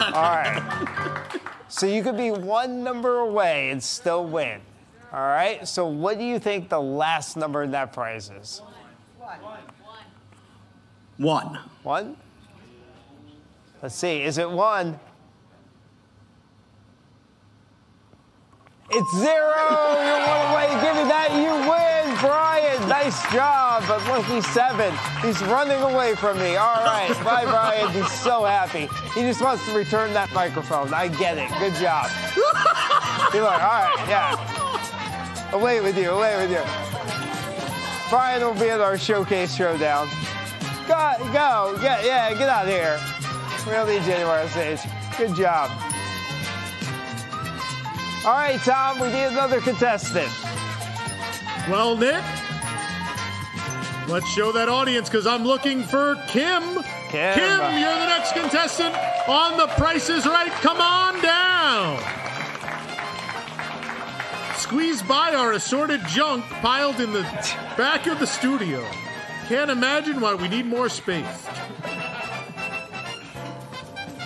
All 0.15 0.23
right. 0.23 1.41
So 1.69 1.87
you 1.87 2.03
could 2.03 2.17
be 2.17 2.33
one 2.33 2.83
number 2.83 3.19
away 3.19 3.71
and 3.71 3.83
still 3.83 4.25
win. 4.25 4.61
All 5.13 5.21
right. 5.21 5.67
So 5.67 5.87
what 5.87 6.19
do 6.19 6.25
you 6.25 6.39
think 6.39 6.69
the 6.69 6.81
last 6.81 7.37
number 7.37 7.63
in 7.63 7.71
that 7.71 7.93
prize 7.93 8.29
is? 8.31 8.63
One. 9.19 9.39
One? 11.19 11.59
One. 11.85 12.17
Let's 13.81 13.95
see. 13.95 14.23
Is 14.23 14.39
it 14.39 14.51
one? 14.51 14.99
It's 18.95 19.11
zero. 19.11 19.25
You're 20.05 20.21
one 20.29 20.53
away. 20.53 20.69
Give 20.85 20.95
me 20.97 21.05
that. 21.09 21.33
You 21.33 21.53
win, 21.65 22.15
Brian. 22.21 22.89
Nice 22.91 23.23
job. 23.33 23.85
But 23.89 24.05
look, 24.07 24.27
he's 24.27 24.47
seven. 24.53 24.93
He's 25.23 25.41
running 25.49 25.81
away 25.81 26.15
from 26.15 26.39
me. 26.39 26.57
All 26.57 26.85
right. 26.85 27.09
Bye, 27.25 27.45
Brian. 27.45 27.91
He's 27.93 28.13
so 28.13 28.45
happy. 28.45 28.91
He 29.15 29.23
just 29.23 29.41
wants 29.41 29.65
to 29.67 29.75
return 29.75 30.13
that 30.13 30.31
microphone. 30.35 30.93
I 30.93 31.09
get 31.09 31.39
it. 31.39 31.49
Good 31.59 31.75
job. 31.81 32.11
He 33.33 33.41
look, 33.41 33.51
all 33.51 33.59
right. 33.59 34.05
Yeah. 34.09 35.53
Away 35.53 35.81
with 35.81 35.97
you. 35.97 36.11
Away 36.11 36.37
with 36.37 36.51
you. 36.51 36.63
Brian 38.11 38.43
will 38.43 38.53
be 38.53 38.69
at 38.69 38.81
our 38.81 38.99
showcase 38.99 39.55
showdown. 39.55 40.07
Go, 40.87 41.15
go, 41.33 41.79
get, 41.81 42.05
yeah, 42.05 42.35
get 42.35 42.51
out 42.51 42.65
of 42.65 42.71
here. 42.71 43.01
We 43.65 43.73
don't 43.73 43.89
need 43.89 44.05
you 44.07 44.13
anymore 44.13 44.39
on 44.39 44.49
stage. 44.49 44.81
Good 45.17 45.35
job. 45.35 45.71
All 48.25 48.31
right, 48.31 48.61
Tom, 48.61 49.01
we 49.01 49.09
need 49.09 49.25
another 49.25 49.61
contestant. 49.61 50.31
Well, 51.69 51.97
Nick, 51.97 52.23
let's 54.07 54.29
show 54.29 54.53
that 54.53 54.69
audience 54.69 55.09
because 55.09 55.27
I'm 55.27 55.43
looking 55.43 55.83
for 55.83 56.15
Kim. 56.29 56.63
Kim. 57.11 57.35
Kim, 57.35 57.79
you're 57.81 57.99
the 57.99 58.07
next 58.07 58.33
contestant 58.33 58.95
on 59.29 59.57
The 59.57 59.67
Price 59.77 60.09
is 60.09 60.25
Right. 60.25 60.53
Come 60.53 60.81
on 60.81 61.21
down. 61.21 61.99
Squeeze 64.57 65.03
by 65.03 65.35
our 65.35 65.55
assorted 65.55 66.07
junk 66.07 66.45
piled 66.45 67.01
in 67.01 67.13
the 67.13 67.23
back 67.77 68.07
of 68.07 68.21
the 68.21 68.27
studio. 68.27 68.85
Can't 69.49 69.71
imagine 69.71 70.21
why 70.21 70.35
we 70.35 70.47
need 70.47 70.67
more 70.67 70.89
space. 70.89 71.49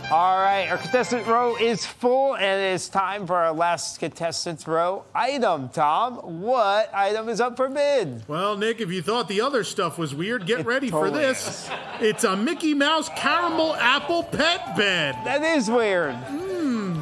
All 0.08 0.38
right, 0.38 0.68
our 0.70 0.78
contestant 0.78 1.26
row 1.26 1.56
is 1.56 1.84
full, 1.84 2.36
and 2.36 2.62
it 2.62 2.74
is 2.74 2.88
time 2.88 3.26
for 3.26 3.34
our 3.34 3.52
last 3.52 3.98
contestant's 3.98 4.64
row 4.68 5.02
item. 5.12 5.68
Tom, 5.70 6.42
what 6.42 6.94
item 6.94 7.28
is 7.28 7.40
up 7.40 7.56
for 7.56 7.68
bid? 7.68 8.22
Well, 8.28 8.56
Nick, 8.56 8.80
if 8.80 8.92
you 8.92 9.02
thought 9.02 9.26
the 9.26 9.40
other 9.40 9.64
stuff 9.64 9.98
was 9.98 10.14
weird, 10.14 10.46
get 10.46 10.64
ready 10.64 10.90
for 10.90 11.06
totally 11.06 11.24
this. 11.24 11.68
It's 11.98 12.22
a 12.22 12.36
Mickey 12.36 12.72
Mouse 12.72 13.08
caramel 13.16 13.74
apple 13.74 14.22
pet 14.22 14.76
bed. 14.76 15.16
That 15.24 15.42
is 15.42 15.68
weird. 15.68 16.14
Hmm. 16.14 16.94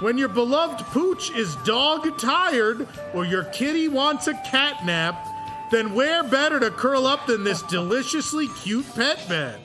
When 0.00 0.16
your 0.16 0.28
beloved 0.28 0.86
pooch 0.86 1.32
is 1.32 1.56
dog 1.64 2.20
tired 2.20 2.86
or 3.14 3.24
your 3.24 3.44
kitty 3.44 3.88
wants 3.88 4.28
a 4.28 4.34
cat 4.34 4.86
nap, 4.86 5.26
then 5.72 5.92
where 5.92 6.22
better 6.22 6.60
to 6.60 6.70
curl 6.70 7.04
up 7.04 7.26
than 7.26 7.42
this 7.42 7.62
deliciously 7.62 8.46
cute 8.62 8.86
pet 8.94 9.28
bed? 9.28 9.58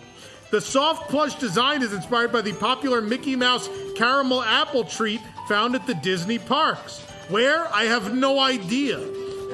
The 0.53 0.61
soft 0.61 1.09
plush 1.09 1.33
design 1.33 1.81
is 1.81 1.93
inspired 1.93 2.31
by 2.31 2.41
the 2.41 2.53
popular 2.53 3.01
Mickey 3.01 3.35
Mouse 3.35 3.67
caramel 3.95 4.43
apple 4.43 4.83
treat 4.83 5.19
found 5.47 5.73
at 5.73 5.87
the 5.87 5.95
Disney 5.95 6.37
parks. 6.37 6.99
Where? 7.29 7.65
I 7.73 7.85
have 7.85 8.13
no 8.13 8.39
idea. 8.39 8.99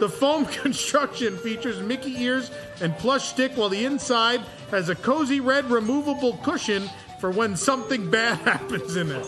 The 0.01 0.09
foam 0.09 0.45
construction 0.61 1.38
features 1.38 1.80
Mickey 1.80 2.21
ears 2.21 2.51
and 2.81 2.93
plush 2.97 3.30
stick, 3.30 3.53
while 3.53 3.69
the 3.69 3.85
inside 3.85 4.41
has 4.71 4.89
a 4.89 4.95
cozy 4.95 5.39
red 5.39 5.71
removable 5.71 6.35
cushion 6.43 6.89
for 7.21 7.31
when 7.31 7.55
something 7.55 8.11
bad 8.11 8.38
happens 8.39 8.97
in 8.97 9.09
it. 9.09 9.26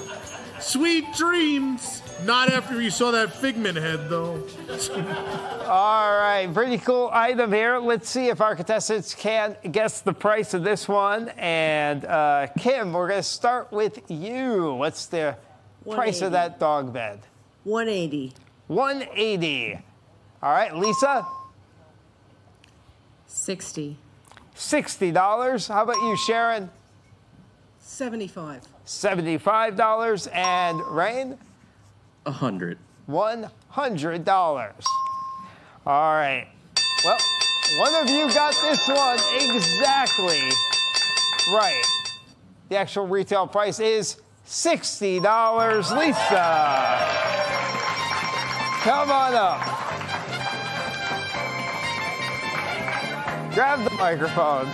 Sweet 0.59 1.05
dreams. 1.15 2.00
Not 2.23 2.51
after 2.51 2.81
you 2.81 2.91
saw 2.91 3.11
that 3.11 3.33
figment 3.33 3.77
head, 3.77 4.09
though. 4.09 4.43
All 5.67 6.11
right, 6.11 6.47
pretty 6.53 6.77
cool 6.77 7.09
item 7.11 7.51
here. 7.51 7.79
Let's 7.79 8.09
see 8.09 8.27
if 8.27 8.41
our 8.41 8.55
contestants 8.55 9.15
can 9.15 9.57
guess 9.71 10.01
the 10.01 10.13
price 10.13 10.53
of 10.53 10.63
this 10.63 10.87
one. 10.87 11.29
And 11.29 12.05
uh, 12.05 12.47
Kim, 12.59 12.93
we're 12.93 13.07
going 13.07 13.19
to 13.19 13.23
start 13.23 13.71
with 13.71 13.99
you. 14.09 14.73
What's 14.73 15.07
the 15.07 15.35
price 15.89 16.21
of 16.21 16.33
that 16.33 16.59
dog 16.59 16.93
bed? 16.93 17.21
180. 17.63 18.33
180. 18.67 19.79
All 20.43 20.51
right, 20.51 20.75
Lisa? 20.75 21.25
60. 23.25 23.97
$60. 24.55 25.67
How 25.67 25.83
about 25.83 25.95
you, 25.95 26.15
Sharon? 26.17 26.69
75. 27.79 28.61
$75. 28.85 30.35
And 30.35 30.81
Rain? 30.87 31.37
A 32.25 32.31
hundred. 32.31 32.77
$100. 33.09 34.83
All 35.85 36.13
right. 36.13 36.47
Well, 37.03 37.17
One 37.77 37.95
of 37.95 38.09
you 38.09 38.27
got 38.33 38.53
this 38.61 38.87
one 38.87 39.17
exactly 39.39 40.39
right. 41.53 41.83
The 42.69 42.77
actual 42.77 43.07
retail 43.07 43.47
price 43.47 43.79
is 43.79 44.17
$60. 44.45 45.17
Lisa. 45.97 47.07
Come 48.83 49.11
on 49.11 49.33
up. 49.35 49.61
Grab 53.53 53.83
the 53.83 53.95
microphone. 53.95 54.69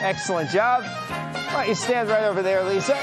Excellent 0.00 0.50
job. 0.50 0.84
Why 0.84 1.52
don't 1.52 1.68
you 1.68 1.74
stand 1.74 2.08
right 2.08 2.24
over 2.24 2.42
there, 2.42 2.64
Lisa? 2.64 2.96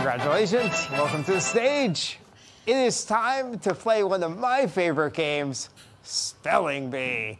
Congratulations. 0.00 0.88
Welcome 0.92 1.24
to 1.24 1.32
the 1.32 1.40
stage. 1.42 2.18
It 2.66 2.74
is 2.74 3.04
time 3.04 3.58
to 3.58 3.74
play 3.74 4.02
one 4.02 4.22
of 4.22 4.38
my 4.38 4.66
favorite 4.66 5.12
games, 5.12 5.68
Spelling 6.02 6.88
Bee. 6.88 7.38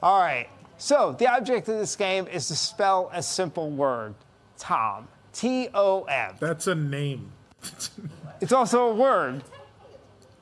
All 0.00 0.20
right. 0.20 0.48
So, 0.78 1.16
the 1.18 1.26
object 1.26 1.68
of 1.68 1.78
this 1.78 1.96
game 1.96 2.28
is 2.28 2.46
to 2.46 2.54
spell 2.54 3.10
a 3.12 3.20
simple 3.20 3.70
word 3.70 4.14
Tom. 4.56 5.08
T 5.32 5.68
O 5.74 6.04
M. 6.04 6.36
That's 6.38 6.68
a 6.68 6.76
name. 6.76 7.32
It's 8.40 8.52
also 8.52 8.86
a 8.86 8.94
word. 8.94 9.42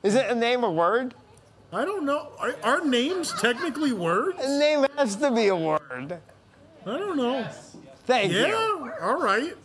Is 0.03 0.13
it 0.13 0.29
a 0.29 0.35
name 0.35 0.63
or 0.63 0.69
a 0.69 0.71
word? 0.71 1.15
I 1.73 1.83
don't 1.83 2.05
know. 2.05 2.31
Are, 2.37 2.55
are 2.61 2.85
names 2.85 3.33
technically 3.41 3.91
words? 3.91 4.37
A 4.39 4.59
name 4.59 4.85
has 4.97 5.15
to 5.15 5.31
be 5.31 5.47
a 5.47 5.55
word. 5.55 6.19
I 6.85 6.97
don't 6.99 7.17
know. 7.17 7.47
Thank 8.05 8.33
yeah, 8.33 8.49
you. 8.49 8.91
all 9.01 9.19
right. 9.19 9.55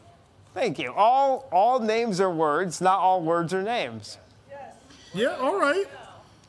Thank 0.55 0.79
you. 0.79 0.93
All 0.93 1.49
all 1.53 1.79
names 1.79 2.21
are 2.21 2.31
words, 2.31 2.81
not 2.81 2.99
all 2.99 3.23
words 3.23 3.55
are 3.55 3.63
names. 3.63 4.19
Yeah, 5.13 5.37
all 5.37 5.59
right. 5.59 5.87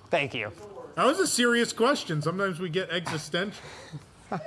Thank 0.09 0.33
you. 0.33 0.51
That 0.95 1.05
was 1.05 1.19
a 1.19 1.27
serious 1.27 1.73
question. 1.73 2.21
Sometimes 2.21 2.59
we 2.59 2.69
get 2.69 2.89
existential. 2.89 3.63
All 4.31 4.39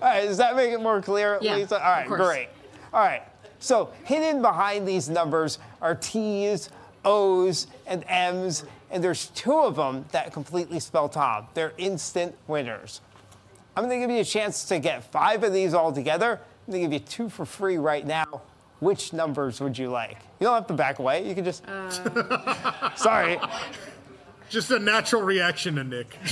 right, 0.00 0.24
does 0.26 0.38
that 0.38 0.56
make 0.56 0.72
it 0.72 0.80
more 0.80 1.00
clear, 1.00 1.38
Yeah, 1.40 1.56
Lisa? 1.56 1.76
All 1.82 1.90
right, 1.90 2.02
of 2.02 2.08
great. 2.08 2.48
All 2.92 3.00
right, 3.00 3.22
so 3.60 3.90
hidden 4.04 4.42
behind 4.42 4.88
these 4.88 5.08
numbers 5.08 5.58
are 5.80 5.94
T's, 5.94 6.70
O's, 7.04 7.68
and 7.86 8.04
M's, 8.08 8.64
and 8.90 9.04
there's 9.04 9.28
two 9.28 9.56
of 9.56 9.76
them 9.76 10.04
that 10.12 10.32
completely 10.32 10.80
spell 10.80 11.08
Tom. 11.08 11.46
They're 11.54 11.74
instant 11.78 12.34
winners. 12.48 13.00
I'm 13.76 13.84
going 13.84 14.00
to 14.00 14.04
give 14.04 14.12
you 14.12 14.22
a 14.22 14.24
chance 14.24 14.64
to 14.64 14.78
get 14.80 15.04
five 15.04 15.44
of 15.44 15.52
these 15.52 15.74
all 15.74 15.92
together. 15.92 16.40
I'm 16.68 16.72
going 16.72 16.82
to 16.82 16.88
give 16.90 16.92
you 16.92 17.06
two 17.08 17.30
for 17.30 17.46
free 17.46 17.78
right 17.78 18.06
now. 18.06 18.42
Which 18.80 19.14
numbers 19.14 19.58
would 19.60 19.78
you 19.78 19.88
like? 19.88 20.18
You 20.38 20.46
don't 20.46 20.54
have 20.54 20.66
to 20.66 20.74
back 20.74 20.98
away. 20.98 21.26
You 21.26 21.34
can 21.34 21.44
just. 21.44 21.64
Sorry. 22.96 23.40
Just 24.50 24.70
a 24.70 24.78
natural 24.78 25.22
reaction 25.22 25.76
to 25.76 25.84
Nick. 25.84 26.16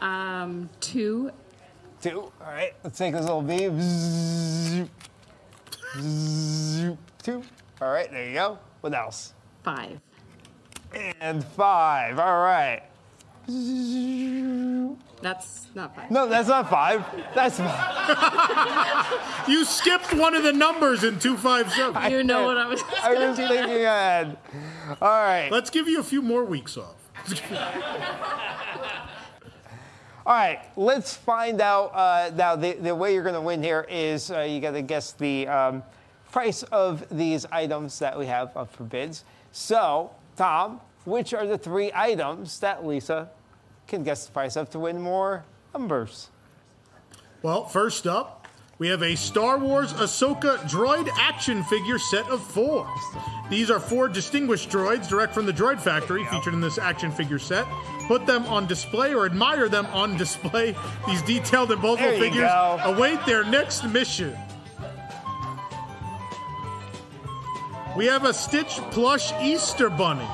Um, 0.00 0.68
two. 0.80 1.30
Two. 2.02 2.20
All 2.20 2.52
right, 2.52 2.74
let's 2.84 2.98
take 2.98 3.14
this 3.14 3.22
little. 3.22 3.42
Zzz. 3.42 4.86
Two. 7.22 7.42
All 7.80 7.90
right, 7.90 8.10
there 8.10 8.28
you 8.28 8.34
go. 8.34 8.58
What 8.82 8.92
else? 8.92 9.32
Five. 9.62 9.98
And 11.22 11.42
five. 11.42 12.18
All 12.18 12.42
right. 12.42 12.82
That's 15.20 15.68
not 15.74 15.96
five. 15.96 16.10
No, 16.10 16.26
that's 16.28 16.48
not 16.48 16.68
five. 16.68 17.04
That's 17.34 17.58
five. 17.58 19.08
you 19.48 19.64
skipped 19.64 20.12
one 20.14 20.34
of 20.34 20.42
the 20.42 20.52
numbers 20.52 21.04
in 21.04 21.18
257. 21.18 22.10
You 22.12 22.24
know 22.24 22.44
what 22.44 22.58
I 22.58 22.66
was 22.66 22.82
I 23.02 23.14
was 23.14 23.36
thinking 23.36 23.84
ahead. 23.84 24.36
All 25.00 25.08
right. 25.08 25.50
Let's 25.50 25.70
give 25.70 25.88
you 25.88 26.00
a 26.00 26.04
few 26.04 26.22
more 26.22 26.44
weeks 26.44 26.76
off. 26.76 26.96
All 30.26 30.32
right, 30.32 30.60
let's 30.76 31.14
find 31.14 31.60
out. 31.60 31.94
Uh, 31.94 32.30
now, 32.34 32.56
the, 32.56 32.72
the 32.72 32.94
way 32.94 33.12
you're 33.12 33.22
going 33.22 33.34
to 33.34 33.42
win 33.42 33.62
here 33.62 33.86
is 33.90 34.30
uh, 34.30 34.40
you 34.40 34.58
got 34.58 34.70
to 34.70 34.80
guess 34.80 35.12
the 35.12 35.46
um, 35.48 35.82
price 36.32 36.62
of 36.64 37.06
these 37.10 37.44
items 37.52 37.98
that 37.98 38.18
we 38.18 38.24
have 38.24 38.56
up 38.56 38.72
for 38.72 38.84
bids. 38.84 39.24
So, 39.52 40.12
Tom, 40.34 40.80
which 41.04 41.34
are 41.34 41.46
the 41.46 41.58
three 41.58 41.90
items 41.94 42.58
that 42.60 42.86
Lisa 42.86 43.30
can 43.86 44.02
guess 44.02 44.26
the 44.26 44.32
price 44.32 44.56
of 44.56 44.70
to 44.70 44.78
win 44.78 45.00
more 45.00 45.44
numbers? 45.72 46.30
Well, 47.42 47.66
first 47.66 48.06
up, 48.06 48.46
we 48.78 48.88
have 48.88 49.02
a 49.02 49.14
Star 49.14 49.58
Wars 49.58 49.92
Ahsoka 49.92 50.58
droid 50.68 51.08
action 51.16 51.62
figure 51.64 51.98
set 51.98 52.26
of 52.28 52.42
four. 52.42 52.92
These 53.48 53.70
are 53.70 53.78
four 53.78 54.08
distinguished 54.08 54.70
droids 54.70 55.08
direct 55.08 55.32
from 55.32 55.46
the 55.46 55.52
Droid 55.52 55.80
Factory 55.80 56.24
featured 56.26 56.54
in 56.54 56.60
this 56.60 56.78
action 56.78 57.12
figure 57.12 57.38
set. 57.38 57.66
Put 58.08 58.26
them 58.26 58.44
on 58.46 58.66
display 58.66 59.14
or 59.14 59.26
admire 59.26 59.68
them 59.68 59.86
on 59.86 60.16
display. 60.16 60.74
These 61.06 61.22
detailed 61.22 61.70
and 61.70 61.80
beautiful 61.80 61.96
figures 62.18 62.50
go. 62.50 62.80
await 62.84 63.24
their 63.26 63.44
next 63.44 63.84
mission. 63.84 64.36
We 67.96 68.06
have 68.06 68.24
a 68.24 68.34
Stitch 68.34 68.80
plush 68.90 69.32
Easter 69.40 69.88
bunny. 69.88 70.26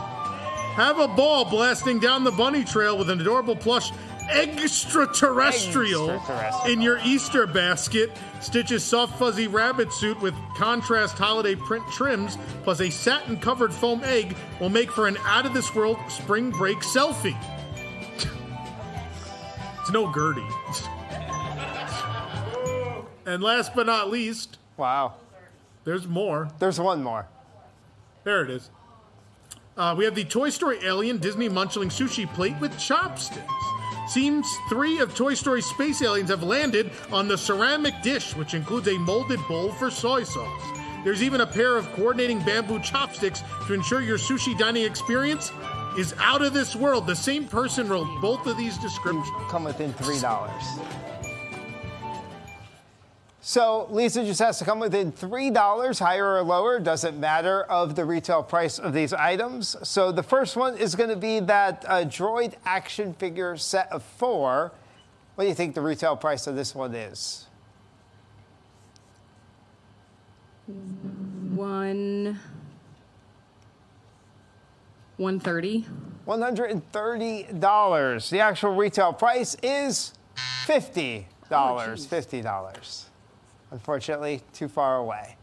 Have 0.74 0.98
a 0.98 1.08
ball 1.08 1.44
blasting 1.44 1.98
down 1.98 2.24
the 2.24 2.30
bunny 2.30 2.64
trail 2.64 2.96
with 2.96 3.10
an 3.10 3.20
adorable 3.20 3.56
plush 3.56 3.90
extraterrestrial 4.30 6.10
Extraterrestrial. 6.10 6.72
in 6.72 6.80
your 6.80 6.98
Easter 7.04 7.46
basket. 7.46 8.10
Stitch's 8.40 8.84
soft 8.84 9.18
fuzzy 9.18 9.48
rabbit 9.48 9.92
suit 9.92 10.20
with 10.20 10.34
contrast 10.56 11.18
holiday 11.18 11.54
print 11.54 11.84
trims 11.92 12.38
plus 12.62 12.80
a 12.80 12.90
satin 12.90 13.38
covered 13.38 13.72
foam 13.74 14.02
egg 14.04 14.36
will 14.60 14.68
make 14.70 14.90
for 14.90 15.08
an 15.08 15.16
out 15.24 15.44
of 15.46 15.52
this 15.52 15.74
world 15.74 15.98
spring 16.08 16.50
break 16.50 16.78
selfie. 16.78 17.36
it's 19.80 19.90
no 19.90 20.12
Gertie. 20.12 20.46
and 23.30 23.42
last 23.42 23.74
but 23.74 23.86
not 23.86 24.10
least, 24.10 24.58
wow, 24.76 25.14
there's 25.84 26.06
more. 26.06 26.48
There's 26.58 26.80
one 26.80 27.02
more. 27.02 27.26
There 28.24 28.42
it 28.44 28.50
is. 28.50 28.70
Uh, 29.80 29.94
we 29.94 30.04
have 30.04 30.14
the 30.14 30.24
Toy 30.24 30.50
Story 30.50 30.76
Alien 30.84 31.16
Disney 31.16 31.48
Munchling 31.48 31.88
Sushi 31.88 32.30
Plate 32.34 32.54
with 32.60 32.78
chopsticks. 32.78 33.50
Seems 34.08 34.46
three 34.68 34.98
of 34.98 35.14
Toy 35.14 35.32
Story 35.32 35.62
Space 35.62 36.02
Aliens 36.02 36.28
have 36.28 36.42
landed 36.42 36.90
on 37.10 37.28
the 37.28 37.38
ceramic 37.38 37.94
dish, 38.02 38.36
which 38.36 38.52
includes 38.52 38.88
a 38.88 38.98
molded 38.98 39.40
bowl 39.48 39.72
for 39.72 39.90
soy 39.90 40.22
sauce. 40.22 40.62
There's 41.02 41.22
even 41.22 41.40
a 41.40 41.46
pair 41.46 41.78
of 41.78 41.90
coordinating 41.92 42.40
bamboo 42.40 42.80
chopsticks 42.80 43.42
to 43.68 43.72
ensure 43.72 44.02
your 44.02 44.18
sushi 44.18 44.58
dining 44.58 44.84
experience 44.84 45.50
is 45.96 46.14
out 46.18 46.42
of 46.42 46.52
this 46.52 46.76
world. 46.76 47.06
The 47.06 47.16
same 47.16 47.46
person 47.46 47.88
wrote 47.88 48.20
both 48.20 48.46
of 48.46 48.58
these 48.58 48.76
descriptions. 48.76 49.26
Come 49.48 49.64
within 49.64 49.94
three 49.94 50.20
dollars. 50.20 50.62
So 53.42 53.88
Lisa 53.90 54.22
just 54.24 54.40
has 54.40 54.58
to 54.58 54.66
come 54.66 54.80
within 54.80 55.12
$3, 55.12 55.98
higher 55.98 56.34
or 56.34 56.42
lower, 56.42 56.78
doesn't 56.78 57.18
matter, 57.18 57.62
of 57.64 57.94
the 57.94 58.04
retail 58.04 58.42
price 58.42 58.78
of 58.78 58.92
these 58.92 59.14
items. 59.14 59.76
So 59.82 60.12
the 60.12 60.22
first 60.22 60.56
one 60.56 60.76
is 60.76 60.94
going 60.94 61.08
to 61.08 61.16
be 61.16 61.40
that 61.40 61.82
uh, 61.88 62.04
droid 62.04 62.52
action 62.66 63.14
figure 63.14 63.56
set 63.56 63.90
of 63.90 64.02
four. 64.02 64.72
What 65.34 65.44
do 65.44 65.48
you 65.48 65.54
think 65.54 65.74
the 65.74 65.80
retail 65.80 66.16
price 66.16 66.46
of 66.46 66.54
this 66.54 66.74
one 66.74 66.94
is? 66.94 67.46
One. 70.66 72.38
One 75.16 75.40
thirty. 75.40 75.86
$130. 76.26 78.30
The 78.30 78.40
actual 78.40 78.76
retail 78.76 79.14
price 79.14 79.56
is 79.62 80.12
$50. 80.66 81.24
$50. 81.48 83.04
Unfortunately, 83.70 84.42
too 84.52 84.68
far 84.68 84.96
away. 84.96 85.36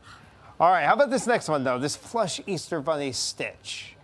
All 0.60 0.70
right, 0.72 0.86
how 0.86 0.94
about 0.94 1.10
this 1.10 1.28
next 1.28 1.48
one, 1.50 1.64
though? 1.64 1.78
This 1.80 1.96
plush 1.96 2.42
Easter 2.48 2.82
Bunny 2.82 3.12
Stitch. 3.12 3.96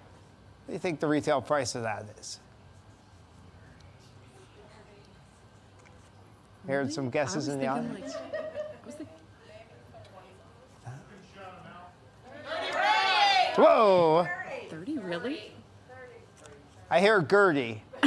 What 0.66 0.68
do 0.68 0.74
you 0.74 0.80
think 0.80 1.00
the 1.00 1.08
retail 1.08 1.42
price 1.42 1.76
of 1.76 1.84
that 1.84 2.06
is? 2.20 2.40
Heard 6.68 6.94
some 6.94 7.10
guesses 7.10 7.50
in 7.50 7.60
the 7.60 7.68
audience? 7.68 8.16
Whoa! 13.56 14.28
Thirty, 14.70 14.98
really? 14.98 15.54
I 16.90 17.00
hear 17.00 17.22
Gertie. 17.22 17.84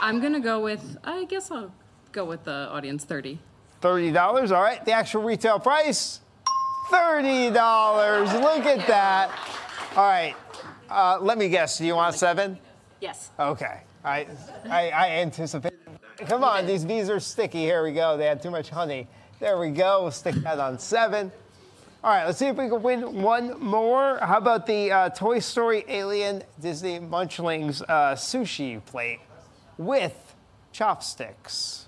I'm 0.00 0.20
gonna 0.20 0.40
go 0.40 0.60
with. 0.60 0.96
I 1.04 1.24
guess 1.24 1.50
I'll 1.50 1.72
go 2.10 2.24
with 2.24 2.44
the 2.44 2.68
audience 2.70 3.04
thirty. 3.04 3.38
$30. 3.80 4.50
All 4.50 4.62
right, 4.62 4.84
the 4.84 4.92
actual 4.92 5.22
retail 5.22 5.58
price 5.58 6.20
$30. 6.90 8.42
Look 8.42 8.66
at 8.66 8.86
that. 8.88 9.30
All 9.96 10.04
right, 10.04 10.34
uh, 10.90 11.18
let 11.20 11.38
me 11.38 11.48
guess. 11.48 11.78
Do 11.78 11.86
you 11.86 11.94
want 11.94 12.14
seven? 12.14 12.58
Yes. 13.00 13.30
Okay. 13.38 13.82
I, 14.04 14.26
I, 14.68 14.90
I 14.90 15.08
anticipate. 15.10 15.72
Come 16.26 16.44
on, 16.44 16.66
these 16.66 16.84
bees 16.84 17.08
are 17.08 17.20
sticky. 17.20 17.60
Here 17.60 17.82
we 17.82 17.92
go. 17.92 18.16
They 18.16 18.26
had 18.26 18.42
too 18.42 18.50
much 18.50 18.70
honey. 18.70 19.06
There 19.38 19.58
we 19.58 19.70
go. 19.70 20.02
We'll 20.02 20.10
stick 20.10 20.34
that 20.36 20.58
on 20.58 20.78
seven. 20.78 21.32
All 22.02 22.10
right, 22.10 22.24
let's 22.24 22.38
see 22.38 22.46
if 22.46 22.56
we 22.56 22.68
can 22.68 22.82
win 22.82 23.22
one 23.22 23.60
more. 23.60 24.18
How 24.22 24.38
about 24.38 24.66
the 24.66 24.90
uh, 24.90 25.08
Toy 25.10 25.38
Story 25.38 25.84
Alien 25.86 26.42
Disney 26.60 26.98
Munchlings 26.98 27.82
uh, 27.82 28.14
sushi 28.14 28.84
plate 28.86 29.20
with 29.76 30.34
chopsticks? 30.72 31.86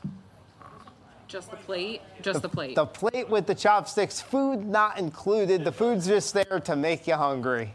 Just 1.32 1.50
the 1.50 1.56
plate. 1.56 2.02
Just 2.20 2.42
the, 2.42 2.48
plate. 2.50 2.74
The 2.74 2.84
plate 2.84 3.26
with 3.26 3.46
the 3.46 3.54
chopsticks, 3.54 4.20
food 4.20 4.66
not 4.66 4.98
included. 4.98 5.64
The 5.64 5.72
food's 5.72 6.06
just 6.06 6.34
there 6.34 6.60
to 6.64 6.76
make 6.76 7.06
you 7.06 7.14
hungry. 7.14 7.72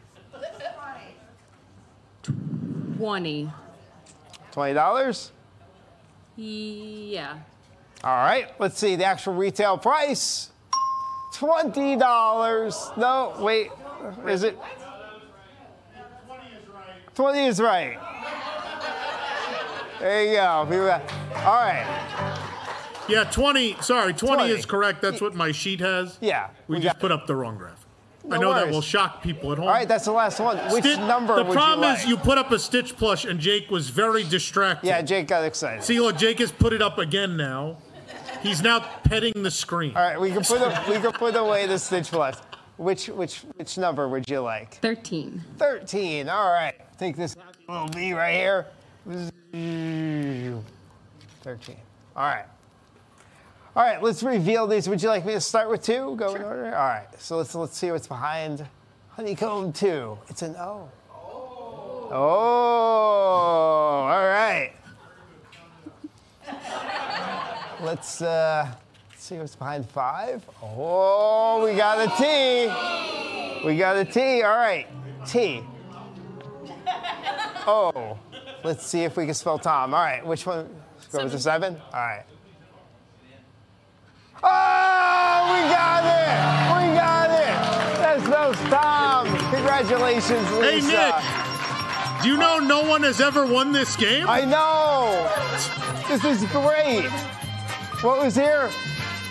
Twenty. 2.98 3.50
$20? 4.52 5.32
Yeah. 6.36 7.38
All 8.04 8.16
right, 8.18 8.48
let's 8.60 8.78
see 8.78 8.96
the 8.96 9.06
actual 9.06 9.34
retail 9.34 9.76
price. 9.80 10.52
$20. 11.34 12.98
No, 12.98 13.34
wait, 13.40 13.72
is 14.28 14.44
it? 14.44 14.56
20 17.16 17.46
is 17.48 17.60
right. 17.60 17.98
There 20.00 20.26
you 20.26 20.34
go. 20.34 21.02
All 21.38 21.56
right. 21.56 22.27
Yeah, 23.08 23.24
20. 23.24 23.78
Sorry, 23.82 24.14
20, 24.14 24.36
20. 24.36 24.54
is 24.54 24.66
correct. 24.66 25.02
That's 25.02 25.22
what 25.22 25.36
my 25.36 25.52
sheet 25.52 25.80
has. 25.80 26.18
Yeah. 26.22 26.50
We, 26.68 26.80
just 26.80 27.00
put 27.00 27.12
up 27.12 27.28
the 27.28 27.36
wrong 27.36 27.58
graph. 27.58 27.86
I 28.26 28.36
No 28.36 28.42
know 28.42 28.54
that 28.54 28.70
will 28.70 28.82
shock 28.82 29.24
people 29.24 29.54
at 29.54 29.58
home. 29.58 29.68
All 29.68 29.74
right, 29.74 29.88
that's 29.88 30.04
the 30.06 30.12
last 30.12 30.40
one. 30.42 30.58
Which 30.72 30.84
Sti- 30.84 31.08
number 31.08 31.38
The 31.38 31.46
would 31.46 31.54
problem 31.54 31.90
you 31.90 31.96
is 31.96 32.06
you 32.06 32.18
put 32.18 32.38
up 32.38 32.52
a 32.52 32.60
Stitch 32.60 32.98
plush 32.98 33.24
and 33.24 33.40
Jake 33.40 33.72
was 33.72 33.90
very 33.90 34.26
distracted. 34.26 34.88
Yeah, 34.88 35.02
Jake 35.02 35.28
got 35.28 35.46
excited. 35.46 35.84
See, 35.84 36.00
look, 36.02 36.18
Jake 36.18 36.40
has 36.40 36.52
put 36.52 36.74
it 36.74 36.82
up 36.82 36.98
again 36.98 37.38
now. 37.38 37.78
He's 38.44 38.62
now 38.62 38.80
petting 39.04 39.44
the 39.44 39.52
screen. 39.52 39.96
All 39.96 40.02
right, 40.02 40.20
we 40.20 40.32
can 40.32 40.44
put 40.44 40.62
a, 40.62 40.84
we 40.90 41.00
can 41.00 41.14
put 41.14 41.36
away 41.36 41.68
the 41.68 41.80
Stitch 41.80 42.12
Plus. 42.12 42.38
Which 42.78 43.08
which 43.08 43.40
which 43.56 43.78
number 43.78 44.08
would 44.08 44.30
you 44.30 44.42
like? 44.42 44.76
Thirteen. 44.76 45.44
13. 45.58 46.30
All 46.30 46.52
right. 46.52 46.76
I 46.80 46.96
think 46.98 47.16
this 47.16 47.36
will 47.68 47.88
be 47.88 48.14
right 48.14 48.36
here. 48.36 48.68
13. 49.52 50.64
All 52.16 52.24
right. 52.24 52.46
All 53.78 53.84
right, 53.84 54.02
let's 54.02 54.24
reveal 54.24 54.66
these. 54.66 54.90
Would 54.90 55.04
you 55.04 55.10
like 55.10 55.24
me 55.24 55.34
to 55.34 55.40
start 55.40 55.70
with 55.70 55.84
two? 55.84 56.16
Go 56.16 56.34
in 56.34 56.42
order? 56.42 56.76
All 56.76 56.88
right. 56.88 57.06
So 57.20 57.38
let's 57.38 57.54
let's 57.54 57.78
see 57.78 57.92
what's 57.92 58.08
behind 58.08 58.66
Honeycomb 59.10 59.72
2. 59.72 60.18
It's 60.30 60.42
an 60.42 60.56
O. 60.56 60.90
Oh, 61.12 62.10
oh 62.12 62.16
all 64.10 64.26
right. 64.26 64.72
Let's 67.80 68.20
uh, 68.24 68.68
see 69.16 69.38
what's 69.38 69.56
behind 69.56 69.88
five. 69.88 70.44
Oh, 70.64 71.64
we 71.64 71.76
got 71.76 72.00
a 72.00 72.10
T. 72.18 73.68
We 73.68 73.78
got 73.78 73.96
a 73.96 74.06
T. 74.06 74.42
All 74.42 74.58
right. 74.58 74.88
T. 75.28 75.62
Oh. 77.68 78.18
Let's 78.64 78.88
see 78.88 79.04
if 79.04 79.18
we 79.18 79.26
can 79.26 79.36
spell 79.36 79.60
Tom. 79.60 79.94
All 79.94 80.02
right. 80.02 80.26
Which 80.26 80.48
one? 80.48 80.68
Let's 80.96 81.08
go 81.10 81.24
with 81.24 81.32
the 81.32 81.38
seven. 81.38 81.80
All 81.94 82.00
right. 82.00 82.24
Oh, 84.44 85.54
we 85.54 85.60
got 85.70 86.04
it. 86.06 86.30
We 86.74 86.96
got 86.96 87.30
it. 87.30 88.00
That 88.00 88.22
spells 88.24 88.58
Tom. 88.70 89.28
Congratulations, 89.54 90.52
Lisa. 90.52 90.64
Hey, 90.64 90.82
Nick. 90.82 92.24
Do 92.24 92.30
you 92.30 92.38
know 92.38 92.60
no 92.60 92.84
one 92.88 93.04
has 93.04 93.22
ever 93.22 93.46
won 93.46 93.72
this 93.72 93.96
game? 93.96 94.26
I 94.28 94.44
know. 94.46 95.30
This 96.08 96.24
is 96.24 96.44
great. 96.52 97.10
What 98.02 98.20
was 98.20 98.36
here? 98.36 98.70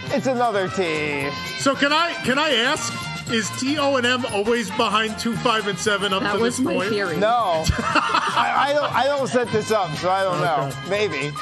It's 0.07 0.27
another 0.27 0.69
T. 0.69 1.29
So 1.59 1.75
can 1.75 1.93
I 1.93 2.13
can 2.25 2.39
I 2.39 2.51
ask? 2.51 2.93
Is 3.33 3.51
T 3.59 3.77
O 3.79 3.97
and 3.97 4.07
M 4.07 4.25
always 4.27 4.71
behind 4.71 5.19
two, 5.19 5.35
five, 5.39 5.67
and 5.67 5.77
seven 5.77 6.13
up 6.13 6.23
That 6.23 6.35
to 6.35 6.39
was 6.39 6.59
this 6.59 6.65
my 6.65 6.75
point? 6.75 6.91
theory. 6.91 7.17
No, 7.17 7.65
I, 7.79 8.69
I 8.69 8.73
don't. 8.73 8.93
I 8.95 9.05
don't 9.07 9.27
set 9.27 9.49
this 9.49 9.73
up, 9.73 9.91
so 9.97 10.09
I 10.09 10.23
don't 10.23 10.41
know. 10.41 10.71
Maybe. 10.89 11.35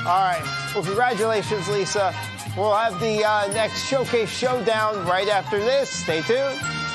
All 0.00 0.20
right. 0.20 0.42
Well, 0.74 0.84
congratulations, 0.84 1.66
Lisa. 1.68 2.14
We'll 2.56 2.74
have 2.74 2.98
the 3.00 3.22
uh, 3.22 3.48
next 3.52 3.84
showcase 3.86 4.30
showdown 4.30 5.04
right 5.04 5.28
after 5.28 5.58
this. 5.58 5.90
Stay 5.90 6.22
tuned. 6.22 6.85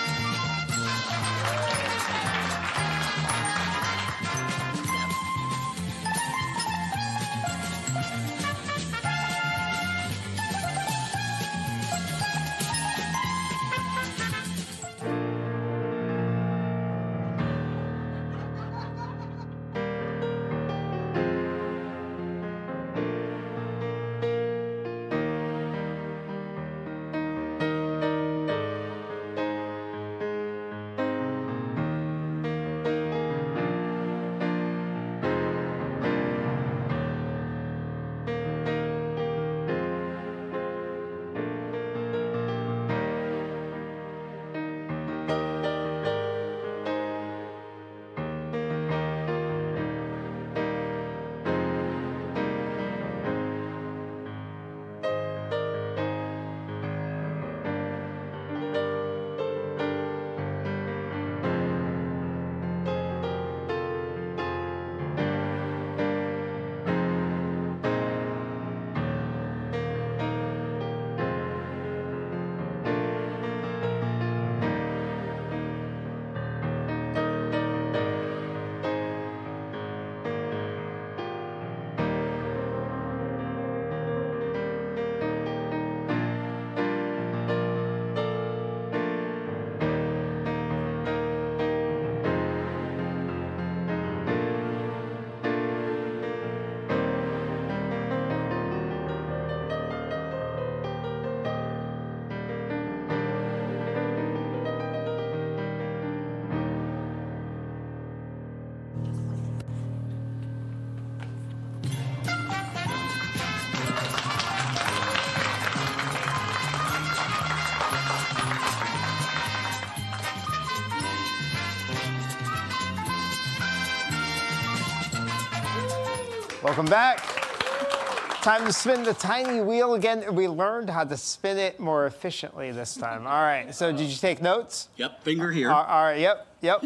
Welcome 126.81 126.93
back. 126.93 128.41
Time 128.41 128.65
to 128.65 128.73
spin 128.73 129.03
the 129.03 129.13
tiny 129.13 129.61
wheel 129.61 129.93
again. 129.93 130.33
We 130.33 130.47
learned 130.47 130.89
how 130.89 131.03
to 131.03 131.15
spin 131.15 131.59
it 131.59 131.79
more 131.79 132.07
efficiently 132.07 132.71
this 132.71 132.95
time. 132.95 133.27
All 133.27 133.43
right. 133.43 133.71
So, 133.75 133.91
did 133.91 134.09
you 134.09 134.17
take 134.17 134.41
notes? 134.41 134.89
Yep, 134.95 135.23
finger 135.23 135.51
here. 135.51 135.69
All- 135.69 135.83
all 135.83 136.05
right. 136.05 136.17
Yep. 136.19 136.47
Yep. 136.61 136.85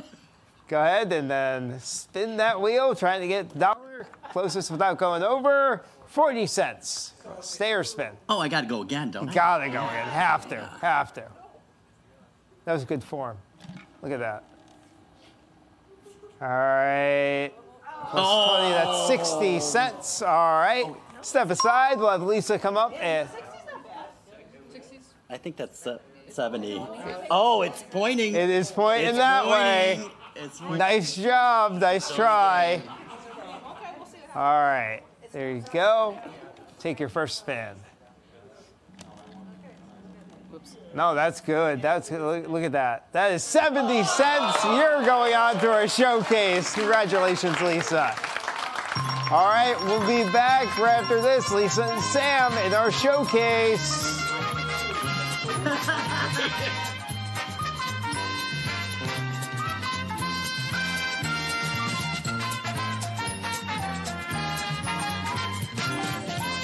Go 0.67 0.81
ahead 0.81 1.13
and 1.13 1.31
then 1.31 1.79
spin 1.79 2.35
that 2.35 2.59
wheel, 2.59 2.93
trying 2.93 3.21
to 3.21 3.27
get 3.29 3.51
the 3.51 3.59
dollar 3.59 4.05
closest 4.33 4.69
without 4.69 4.97
going 4.97 5.23
over. 5.23 5.85
40 6.07 6.45
cents. 6.45 7.13
Stay 7.39 7.71
or 7.71 7.85
spin. 7.85 8.11
Oh, 8.27 8.39
I 8.41 8.49
got 8.49 8.61
to 8.61 8.67
go 8.67 8.81
again, 8.81 9.11
don't 9.11 9.29
I? 9.29 9.33
Gotta 9.33 9.69
go 9.69 9.81
in. 9.81 9.87
Have 9.87 10.49
to. 10.49 10.69
Have 10.81 11.13
to. 11.13 11.23
That 12.65 12.73
was 12.73 12.83
good 12.83 13.01
form. 13.01 13.37
Look 14.01 14.11
at 14.11 14.19
that. 14.19 14.43
All 16.41 16.49
right. 16.49 17.53
Plus 18.09 18.59
20, 18.59 18.69
that's 18.71 19.07
60 19.07 19.59
cents. 19.59 20.21
All 20.21 20.59
right. 20.59 20.85
Step 21.21 21.49
aside. 21.49 21.97
We'll 21.97 22.09
have 22.11 22.21
Lisa 22.21 22.59
come 22.59 22.77
up 22.77 22.93
and. 23.01 23.27
I 25.29 25.37
think 25.37 25.57
that's 25.57 25.87
uh, 25.87 25.97
70. 26.29 26.85
Oh, 27.31 27.61
it's 27.63 27.83
pointing. 27.89 28.35
It 28.35 28.49
is 28.49 28.71
pointing 28.71 29.07
It's 29.07 29.17
that 29.17 29.47
way. 29.47 30.05
It's 30.35 30.59
pointing. 30.59 30.77
Nice 30.77 31.15
job. 31.15 31.79
Nice 31.79 32.13
try. 32.13 32.81
All 34.35 34.41
right. 34.61 35.01
There 35.31 35.51
you 35.51 35.63
go. 35.73 36.19
Take 36.77 36.99
your 36.99 37.09
first 37.09 37.39
spin. 37.39 37.75
No, 40.95 41.13
that's 41.13 41.41
good. 41.41 41.81
That's 41.81 42.09
good. 42.09 42.21
Look, 42.21 42.47
look 42.47 42.63
at 42.63 42.71
that. 42.71 43.11
That 43.11 43.33
is 43.33 43.43
70 43.43 44.05
cents. 44.05 44.63
You're 44.63 45.03
going 45.03 45.33
on 45.33 45.59
to 45.59 45.69
our 45.69 45.89
showcase. 45.89 46.73
Congratulations, 46.73 47.59
Lisa. 47.59 48.15
All 49.29 49.49
right, 49.49 49.75
we'll 49.81 50.07
be 50.07 50.23
back 50.31 50.77
right 50.77 51.01
after 51.01 51.19
this. 51.21 51.51
Lisa 51.51 51.83
and 51.83 52.01
Sam 52.01 52.53
in 52.65 52.73
our 52.73 52.91
showcase. 52.93 54.21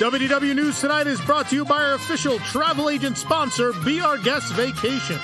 WDW 0.02 0.56
News 0.56 0.82
Tonight 0.82 1.06
is 1.06 1.22
brought 1.22 1.48
to 1.50 1.56
you 1.56 1.64
by 1.64 1.76
our 1.76 1.94
official 1.94 2.40
travel 2.40 2.90
agent 2.90 3.20
sponsor, 3.20 3.72
Be 3.86 4.02
Our 4.02 4.18
Guest 4.18 4.52
Vacations. 4.54 5.22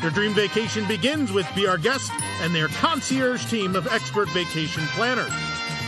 Your 0.00 0.10
dream 0.12 0.32
vacation 0.32 0.88
begins 0.88 1.30
with 1.30 1.46
Be 1.54 1.66
Our 1.66 1.76
Guest 1.76 2.10
and 2.40 2.54
their 2.54 2.68
concierge 2.68 3.44
team 3.44 3.76
of 3.76 3.86
expert 3.88 4.30
vacation 4.30 4.82
planners. 4.94 5.28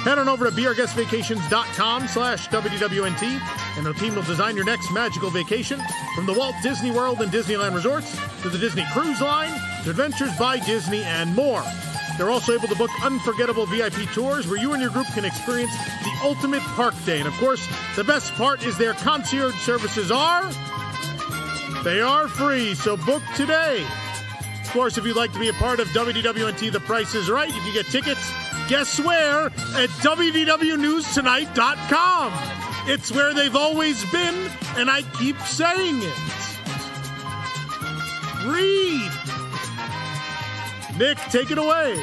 Head 0.05 0.19
on 0.19 0.29
over 0.29 0.45
to 0.45 0.55
beourguestvacations.com 0.55 2.09
slash 2.09 2.49
WDWNT 2.49 3.79
and 3.79 3.87
our 3.87 3.95
team 3.95 4.15
will 4.15 4.23
design 4.23 4.55
your 4.55 4.67
next 4.67 4.93
magical 4.93 5.31
vacation 5.31 5.81
from 6.15 6.27
the 6.27 6.35
Walt 6.35 6.57
Disney 6.63 6.91
World 6.91 7.23
and 7.23 7.33
Disneyland 7.33 7.75
resorts 7.75 8.19
to 8.43 8.51
the 8.51 8.59
Disney 8.59 8.85
Cruise 8.93 9.23
Line 9.23 9.59
to 9.85 9.89
Adventures 9.89 10.37
by 10.37 10.59
Disney 10.59 11.03
and 11.05 11.35
more. 11.35 11.65
They're 12.17 12.31
also 12.31 12.53
able 12.53 12.69
to 12.69 12.77
book 12.77 12.91
unforgettable 13.03 13.67
VIP 13.67 14.11
tours 14.13 14.47
where 14.47 14.59
you 14.59 14.73
and 14.73 14.81
your 14.81 14.91
group 14.91 15.07
can 15.09 15.25
experience 15.25 15.77
the 16.03 16.19
ultimate 16.23 16.63
park 16.63 16.95
day. 17.05 17.19
And 17.19 17.29
of 17.29 17.35
course, 17.35 17.67
the 17.95 18.05
best 18.05 18.33
part 18.35 18.65
is 18.65 18.79
their 18.79 18.95
concierge 18.95 19.55
services 19.61 20.11
are 20.11 20.51
they 21.87 22.01
are 22.01 22.27
free, 22.27 22.75
so 22.75 22.97
book 22.97 23.23
today. 23.37 23.87
Of 24.65 24.71
course, 24.73 24.99
if 24.99 25.07
you'd 25.07 25.17
like 25.17 25.33
to 25.35 25.39
be 25.39 25.51
a 25.51 25.53
part 25.53 25.79
of 25.79 25.87
WDWNT 25.89 26.73
The 26.73 26.81
Price 26.81 27.15
is 27.15 27.31
Right, 27.31 27.47
you 27.47 27.61
can 27.61 27.73
get 27.73 27.87
tickets, 27.87 28.29
guess 28.69 28.99
where? 28.99 29.47
At 29.47 29.91
WDWNewsTonight.com. 30.03 32.33
It's 32.89 33.13
where 33.13 33.33
they've 33.35 33.55
always 33.55 34.05
been, 34.11 34.51
and 34.77 34.91
I 34.91 35.03
keep 35.17 35.39
saying 35.43 36.03
it. 36.03 36.19
Read. 38.47 39.26
Nick, 40.99 41.19
take 41.29 41.51
it 41.51 41.59
away. 41.59 42.03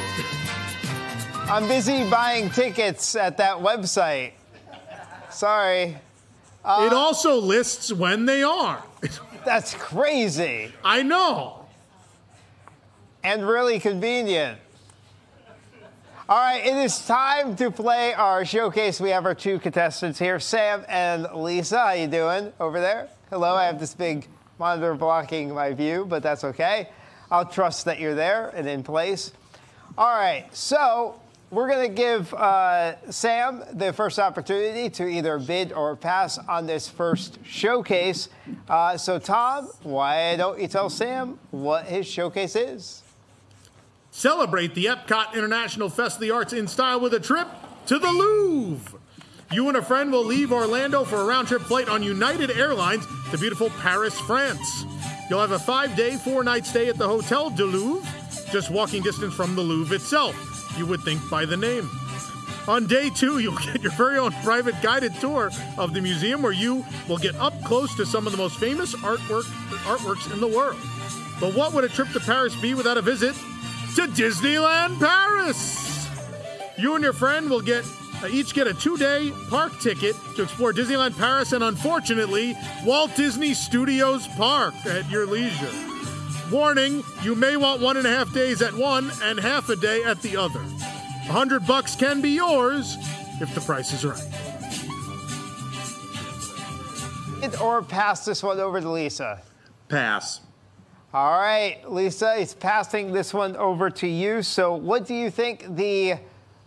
I'm 1.49 1.67
busy 1.67 2.07
buying 2.11 2.51
tickets 2.51 3.15
at 3.15 3.37
that 3.37 3.57
website. 3.57 4.33
Sorry. 5.31 5.97
Uh, 6.63 6.83
it 6.85 6.93
also 6.93 7.39
lists 7.39 7.91
when 7.91 8.27
they 8.27 8.43
are. 8.43 8.83
That's 9.45 9.73
crazy. 9.73 10.71
I 10.83 11.01
know. 11.01 11.65
And 13.23 13.47
really 13.47 13.79
convenient. 13.79 14.59
All 16.29 16.37
right, 16.37 16.63
it 16.63 16.77
is 16.77 17.03
time 17.05 17.55
to 17.55 17.71
play 17.71 18.13
our 18.13 18.45
showcase. 18.45 19.01
We 19.01 19.09
have 19.09 19.25
our 19.25 19.33
two 19.33 19.57
contestants 19.57 20.19
here, 20.19 20.39
Sam 20.39 20.85
and 20.87 21.27
Lisa. 21.33 21.79
How 21.79 21.91
you 21.93 22.07
doing 22.07 22.53
over 22.59 22.79
there? 22.79 23.09
Hello, 23.31 23.55
I 23.55 23.65
have 23.65 23.79
this 23.79 23.95
big 23.95 24.27
monitor 24.59 24.93
blocking 24.93 25.51
my 25.51 25.73
view, 25.73 26.05
but 26.07 26.21
that's 26.21 26.43
okay. 26.43 26.89
I'll 27.31 27.45
trust 27.45 27.85
that 27.85 27.99
you're 27.99 28.15
there 28.15 28.49
and 28.49 28.67
in 28.67 28.83
place. 28.83 29.31
All 29.97 30.15
right, 30.15 30.47
so 30.55 31.19
we're 31.53 31.69
going 31.69 31.87
to 31.87 31.95
give 31.95 32.33
uh, 32.33 32.95
Sam 33.11 33.63
the 33.73 33.93
first 33.93 34.17
opportunity 34.17 34.89
to 34.89 35.07
either 35.07 35.37
bid 35.37 35.71
or 35.71 35.95
pass 35.95 36.39
on 36.39 36.65
this 36.65 36.89
first 36.89 37.37
showcase. 37.45 38.29
Uh, 38.67 38.97
so, 38.97 39.19
Tom, 39.19 39.69
why 39.83 40.35
don't 40.35 40.59
you 40.59 40.67
tell 40.67 40.89
Sam 40.89 41.37
what 41.51 41.85
his 41.85 42.07
showcase 42.07 42.55
is? 42.55 43.03
Celebrate 44.09 44.73
the 44.73 44.85
Epcot 44.85 45.33
International 45.33 45.89
Fest 45.89 46.17
of 46.17 46.21
the 46.21 46.31
Arts 46.31 46.53
in 46.53 46.67
style 46.67 46.99
with 46.99 47.13
a 47.13 47.19
trip 47.19 47.47
to 47.85 47.99
the 47.99 48.09
Louvre. 48.09 48.99
You 49.51 49.67
and 49.67 49.77
a 49.77 49.81
friend 49.83 50.11
will 50.11 50.25
leave 50.25 50.51
Orlando 50.51 51.03
for 51.03 51.17
a 51.17 51.25
round 51.25 51.47
trip 51.47 51.61
flight 51.61 51.87
on 51.87 52.01
United 52.01 52.49
Airlines 52.49 53.05
to 53.29 53.37
beautiful 53.37 53.69
Paris, 53.69 54.19
France. 54.21 54.85
You'll 55.29 55.39
have 55.39 55.51
a 55.51 55.59
five 55.59 55.95
day, 55.95 56.15
four 56.15 56.43
night 56.43 56.65
stay 56.65 56.89
at 56.89 56.97
the 56.97 57.07
Hotel 57.07 57.49
du 57.49 57.65
Louvre, 57.65 58.07
just 58.51 58.69
walking 58.69 59.01
distance 59.01 59.33
from 59.33 59.55
the 59.55 59.61
Louvre 59.61 59.95
itself, 59.95 60.35
you 60.77 60.85
would 60.85 61.01
think 61.01 61.21
by 61.29 61.45
the 61.45 61.57
name. 61.57 61.89
On 62.67 62.85
day 62.87 63.09
two, 63.09 63.39
you'll 63.39 63.57
get 63.57 63.81
your 63.81 63.91
very 63.93 64.17
own 64.17 64.31
private 64.43 64.75
guided 64.81 65.13
tour 65.15 65.49
of 65.77 65.93
the 65.93 66.01
museum 66.01 66.41
where 66.41 66.51
you 66.51 66.85
will 67.07 67.17
get 67.17 67.35
up 67.35 67.53
close 67.63 67.95
to 67.95 68.05
some 68.05 68.25
of 68.25 68.31
the 68.31 68.37
most 68.37 68.59
famous 68.59 68.93
artwork, 68.95 69.43
artworks 69.85 70.31
in 70.31 70.39
the 70.39 70.47
world. 70.47 70.79
But 71.39 71.55
what 71.55 71.73
would 71.73 71.83
a 71.83 71.89
trip 71.89 72.09
to 72.11 72.19
Paris 72.19 72.55
be 72.55 72.73
without 72.73 72.97
a 72.97 73.01
visit 73.01 73.35
to 73.95 74.07
Disneyland 74.07 74.99
Paris? 74.99 76.09
You 76.77 76.95
and 76.95 77.03
your 77.03 77.13
friend 77.13 77.49
will 77.49 77.61
get 77.61 77.85
each 78.29 78.53
get 78.53 78.67
a 78.67 78.73
two-day 78.73 79.31
park 79.49 79.79
ticket 79.79 80.15
to 80.35 80.43
explore 80.43 80.73
Disneyland 80.73 81.17
Paris 81.17 81.51
and 81.51 81.63
unfortunately 81.63 82.55
Walt 82.85 83.15
Disney 83.15 83.53
Studios 83.53 84.27
Park 84.27 84.73
at 84.85 85.09
your 85.09 85.25
leisure. 85.25 85.71
Warning, 86.51 87.03
you 87.21 87.35
may 87.35 87.55
want 87.57 87.81
one 87.81 87.97
and 87.97 88.05
a 88.05 88.09
half 88.09 88.33
days 88.33 88.61
at 88.61 88.73
one 88.73 89.11
and 89.23 89.39
half 89.39 89.69
a 89.69 89.75
day 89.75 90.03
at 90.03 90.21
the 90.21 90.37
other. 90.37 90.59
A 90.59 91.31
hundred 91.31 91.65
bucks 91.65 91.95
can 91.95 92.21
be 92.21 92.31
yours 92.31 92.97
if 93.41 93.53
the 93.55 93.61
price 93.61 93.93
is 93.93 94.05
right. 94.05 94.21
Bid 97.41 97.59
Or 97.59 97.81
pass 97.81 98.23
this 98.25 98.41
one 98.43 98.59
over 98.59 98.79
to 98.79 98.89
Lisa. 98.89 99.41
Pass. 99.89 100.41
All 101.13 101.39
right, 101.39 101.79
Lisa 101.91 102.33
is 102.33 102.53
passing 102.53 103.11
this 103.11 103.33
one 103.33 103.55
over 103.57 103.89
to 103.91 104.07
you. 104.07 104.41
So, 104.41 104.73
what 104.75 105.05
do 105.05 105.13
you 105.13 105.29
think 105.29 105.75
the 105.75 106.15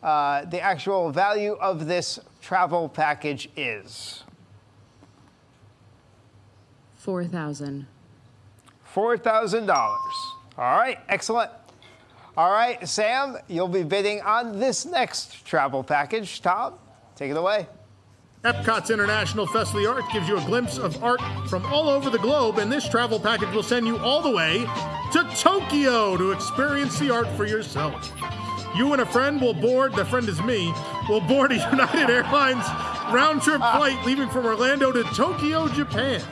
uh, 0.03 0.45
the 0.45 0.61
actual 0.61 1.11
value 1.11 1.53
of 1.55 1.87
this 1.87 2.19
travel 2.41 2.89
package 2.89 3.49
is? 3.57 4.23
Four 6.95 7.25
thousand. 7.25 7.87
Four 8.85 9.17
thousand 9.19 9.67
dollars. 9.67 10.15
All 10.59 10.79
right, 10.79 10.99
excellent. 11.09 11.51
All 12.37 12.51
right, 12.51 12.87
Sam, 12.87 13.39
you'll 13.49 13.69
be 13.69 13.83
bidding 13.83 14.21
on 14.21 14.59
this 14.59 14.85
next 14.85 15.47
travel 15.47 15.83
package. 15.83 16.43
Tom, 16.43 16.75
take 17.15 17.31
it 17.31 17.37
away. 17.37 17.67
Epcot's 18.45 18.91
International 18.91 19.47
Festival 19.47 19.81
of 19.81 19.97
the 19.97 20.03
Arts 20.03 20.13
gives 20.13 20.29
you 20.29 20.39
a 20.39 20.45
glimpse 20.45 20.79
of 20.79 21.03
art 21.03 21.21
from 21.49 21.65
all 21.67 21.89
over 21.89 22.11
the 22.11 22.19
globe, 22.19 22.59
and 22.59 22.71
this 22.71 22.89
travel 22.89 23.19
package 23.19 23.53
will 23.55 23.63
send 23.63 23.87
you 23.87 23.99
all 23.99 24.23
the 24.23 24.31
way 24.31 24.67
to 25.13 25.25
Tokyo 25.37 26.17
to 26.17 26.33
experience 26.33 26.99
the 26.99 27.11
art 27.11 27.29
for 27.37 27.47
yourself. 27.47 28.13
You 28.75 28.93
and 28.93 29.03
a 29.03 29.07
friend 29.07 29.41
will 29.41 29.55
board, 29.55 29.95
the 29.95 30.05
friend 30.05 30.29
is 30.29 30.41
me, 30.43 30.73
will 31.09 31.21
board 31.21 31.53
a 31.53 31.55
United 31.71 32.11
Airlines 32.11 32.67
round 33.13 33.43
trip 33.43 33.61
ah. 33.63 33.77
flight 33.77 34.05
leaving 34.05 34.29
from 34.29 34.47
Orlando 34.47 34.93
to 34.93 35.03
Tokyo, 35.15 35.69
Japan. 35.69 36.23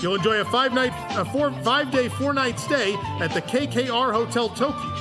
You'll 0.00 0.14
enjoy 0.14 0.40
a 0.40 0.44
five 0.44 0.72
night, 0.72 0.92
a 1.16 1.24
four, 1.24 1.52
five 1.62 1.90
day, 1.90 2.08
four 2.08 2.32
night 2.32 2.58
stay 2.58 2.94
at 3.20 3.32
the 3.34 3.42
KKR 3.42 4.12
Hotel 4.12 4.48
Tokyo. 4.48 4.92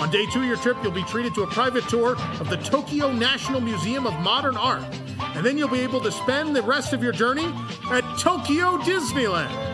On 0.00 0.10
day 0.10 0.24
two 0.32 0.40
of 0.40 0.46
your 0.46 0.56
trip, 0.56 0.78
you'll 0.82 0.92
be 0.92 1.04
treated 1.04 1.34
to 1.34 1.42
a 1.42 1.46
private 1.46 1.86
tour 1.88 2.16
of 2.40 2.48
the 2.48 2.56
Tokyo 2.56 3.12
National 3.12 3.60
Museum 3.60 4.06
of 4.06 4.14
Modern 4.20 4.56
Art. 4.56 4.82
And 5.36 5.44
then 5.44 5.58
you'll 5.58 5.68
be 5.68 5.80
able 5.80 6.00
to 6.00 6.10
spend 6.10 6.56
the 6.56 6.62
rest 6.62 6.92
of 6.92 7.02
your 7.02 7.12
journey 7.12 7.52
at 7.90 8.02
Tokyo 8.18 8.78
Disneyland. 8.78 9.69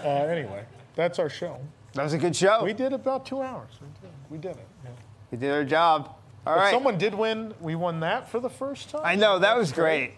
Uh, 0.03 0.25
anyway, 0.25 0.63
that's 0.95 1.19
our 1.19 1.29
show. 1.29 1.59
That 1.93 2.03
was 2.03 2.13
a 2.13 2.17
good 2.17 2.35
show. 2.35 2.63
We 2.63 2.73
did 2.73 2.93
about 2.93 3.25
two 3.25 3.41
hours. 3.41 3.71
We 3.81 3.87
did, 4.01 4.11
we 4.29 4.37
did 4.37 4.51
it. 4.57 4.67
yeah. 4.83 4.91
We 5.31 5.37
did 5.37 5.51
our 5.51 5.63
job. 5.63 6.15
All 6.45 6.55
right. 6.55 6.71
Someone 6.71 6.97
did 6.97 7.13
win. 7.13 7.53
We 7.59 7.75
won 7.75 7.99
that 8.01 8.29
for 8.29 8.39
the 8.39 8.49
first 8.49 8.89
time. 8.89 9.01
I 9.03 9.15
know 9.15 9.39
that 9.39 9.57
was 9.57 9.71
great. 9.71 10.13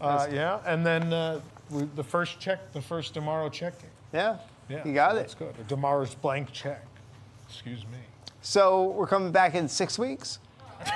Uh, 0.00 0.26
yeah, 0.32 0.60
and 0.64 0.84
then 0.86 1.12
uh, 1.12 1.40
we, 1.70 1.82
the 1.96 2.04
first 2.04 2.40
check, 2.40 2.72
the 2.72 2.80
first 2.80 3.12
tomorrow 3.14 3.48
checking. 3.48 3.90
Yeah. 4.12 4.38
Yeah, 4.68 4.86
You 4.86 4.94
got 4.94 5.12
so 5.12 5.16
it. 5.16 5.20
That's 5.20 5.34
good. 5.34 5.68
Tomorrow's 5.68 6.14
blank 6.14 6.52
check. 6.52 6.84
Excuse 7.48 7.84
me. 7.86 7.98
So 8.40 8.84
we're 8.90 9.06
coming 9.08 9.32
back 9.32 9.54
in 9.54 9.68
six 9.68 9.98
weeks. 9.98 10.38
Is 10.80 10.86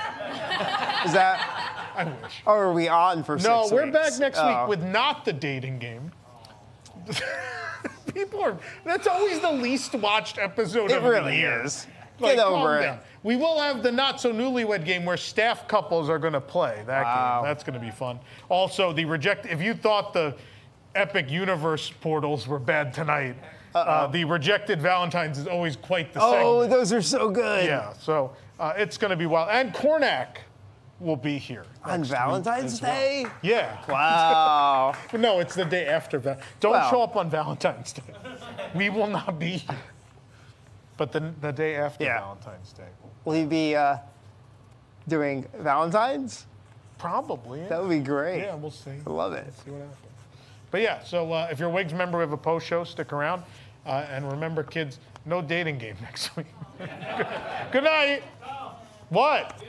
that? 1.12 1.90
I 1.96 2.04
wish. 2.04 2.42
Or 2.46 2.64
are 2.64 2.72
we 2.72 2.88
on 2.88 3.22
for 3.24 3.38
six 3.38 3.48
weeks? 3.48 3.70
No, 3.70 3.76
we're 3.76 3.84
weeks? 3.86 3.94
back 3.96 4.18
next 4.20 4.38
Oh. 4.40 4.60
week 4.60 4.68
with 4.68 4.82
not 4.88 5.24
the 5.24 5.32
dating 5.32 5.78
game. 5.80 6.12
People 8.14 8.40
are. 8.42 8.56
That's 8.84 9.06
always 9.06 9.40
the 9.40 9.50
least 9.52 9.94
watched 9.94 10.38
episode 10.38 10.90
It 10.90 10.96
of 10.98 11.02
the 11.02 11.10
really 11.10 11.38
year. 11.38 11.62
is. 11.64 11.86
Like, 12.20 12.36
Get 12.36 12.46
over 12.46 12.78
it. 12.78 12.82
down. 12.82 12.98
We 13.24 13.34
will 13.34 13.58
have 13.60 13.82
the 13.82 13.90
not 13.90 14.20
so 14.20 14.32
newlywed 14.32 14.84
game 14.84 15.04
where 15.04 15.16
staff 15.16 15.66
couples 15.66 16.08
are 16.08 16.18
going 16.20 16.32
to 16.34 16.40
play. 16.40 16.82
That 16.86 17.02
Wow. 17.04 17.40
game. 17.40 17.48
That's 17.48 17.64
going 17.64 17.74
to 17.74 17.84
be 17.84 17.90
fun. 17.90 18.20
Also, 18.48 18.92
the 18.92 19.04
reject. 19.04 19.46
If 19.46 19.60
you 19.60 19.74
thought 19.74 20.12
the 20.12 20.36
Epic 20.94 21.28
Universe 21.28 21.90
portals 22.00 22.46
were 22.46 22.60
bad 22.60 22.94
tonight, 22.94 23.34
uh, 23.74 24.06
the 24.06 24.24
rejected 24.24 24.80
Valentines 24.80 25.38
is 25.38 25.48
always 25.48 25.74
quite 25.74 26.12
the 26.12 26.20
same. 26.20 26.46
Oh, 26.46 26.66
those 26.68 26.92
are 26.92 27.02
so 27.02 27.28
good. 27.30 27.64
Yeah, 27.66 27.92
so 27.94 28.30
uh, 28.60 28.74
it's 28.76 28.96
going 28.96 29.10
to 29.10 29.16
be 29.16 29.26
wild. 29.26 29.48
And 29.50 29.74
Carnac 29.74 30.40
will 31.00 31.16
be 31.16 31.38
here 31.38 31.64
On 31.84 32.04
Valentine's 32.04 32.80
well. 32.80 32.90
Day? 32.92 33.26
Yeah. 33.42 33.76
Wow. 33.88 34.94
no, 35.12 35.40
it's 35.40 35.54
the 35.54 35.64
day 35.64 35.86
after. 35.86 36.18
Val- 36.18 36.38
Don't 36.60 36.72
Well. 36.72 36.90
show 36.90 37.02
up 37.02 37.16
on 37.16 37.28
Valentine's 37.30 37.92
Day. 37.92 38.02
We 38.74 38.90
will 38.90 39.06
not 39.06 39.38
be 39.38 39.58
here. 39.58 39.76
But 40.96 41.12
the, 41.12 41.32
the 41.40 41.52
day 41.52 41.76
after 41.76 42.04
Yeah. 42.04 42.20
Valentine's 42.20 42.72
Day. 42.72 42.88
Will 43.24 43.34
he 43.34 43.44
be 43.44 43.74
uh, 43.76 43.98
doing 45.08 45.46
Valentine's? 45.58 46.46
Probably. 46.98 47.60
Yeah. 47.60 47.68
That 47.68 47.80
would 47.82 47.90
be 47.90 47.98
great. 47.98 48.40
Yeah, 48.42 48.54
we'll 48.54 48.70
see. 48.70 48.92
I 49.06 49.10
love 49.10 49.32
it. 49.32 49.52
see 49.64 49.70
what 49.70 49.80
happens. 49.80 49.98
But 50.70 50.80
yeah, 50.82 51.02
so 51.04 51.32
uh, 51.32 51.48
if 51.50 51.58
you're 51.58 51.68
a 51.68 51.72
Wigs 51.72 51.92
member, 51.92 52.18
we 52.18 52.22
have 52.22 52.32
a 52.32 52.36
post 52.36 52.66
show. 52.66 52.84
Stick 52.84 53.12
around. 53.12 53.42
Uh, 53.86 54.06
and 54.10 54.30
remember, 54.30 54.62
kids, 54.62 54.98
no 55.26 55.42
dating 55.42 55.78
game 55.78 55.96
next 56.02 56.36
week. 56.36 56.46
Good 57.72 57.84
night. 57.84 58.22
What? 59.10 59.62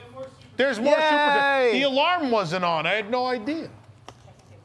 There's 0.58 0.80
more 0.80 0.98
Yay! 0.98 1.70
super. 1.70 1.74
The 1.74 1.84
alarm 1.84 2.32
wasn't 2.32 2.66
on. 2.66 2.86
I 2.86 2.94
had 2.96 3.10
no 3.12 3.26
idea. 3.26 3.70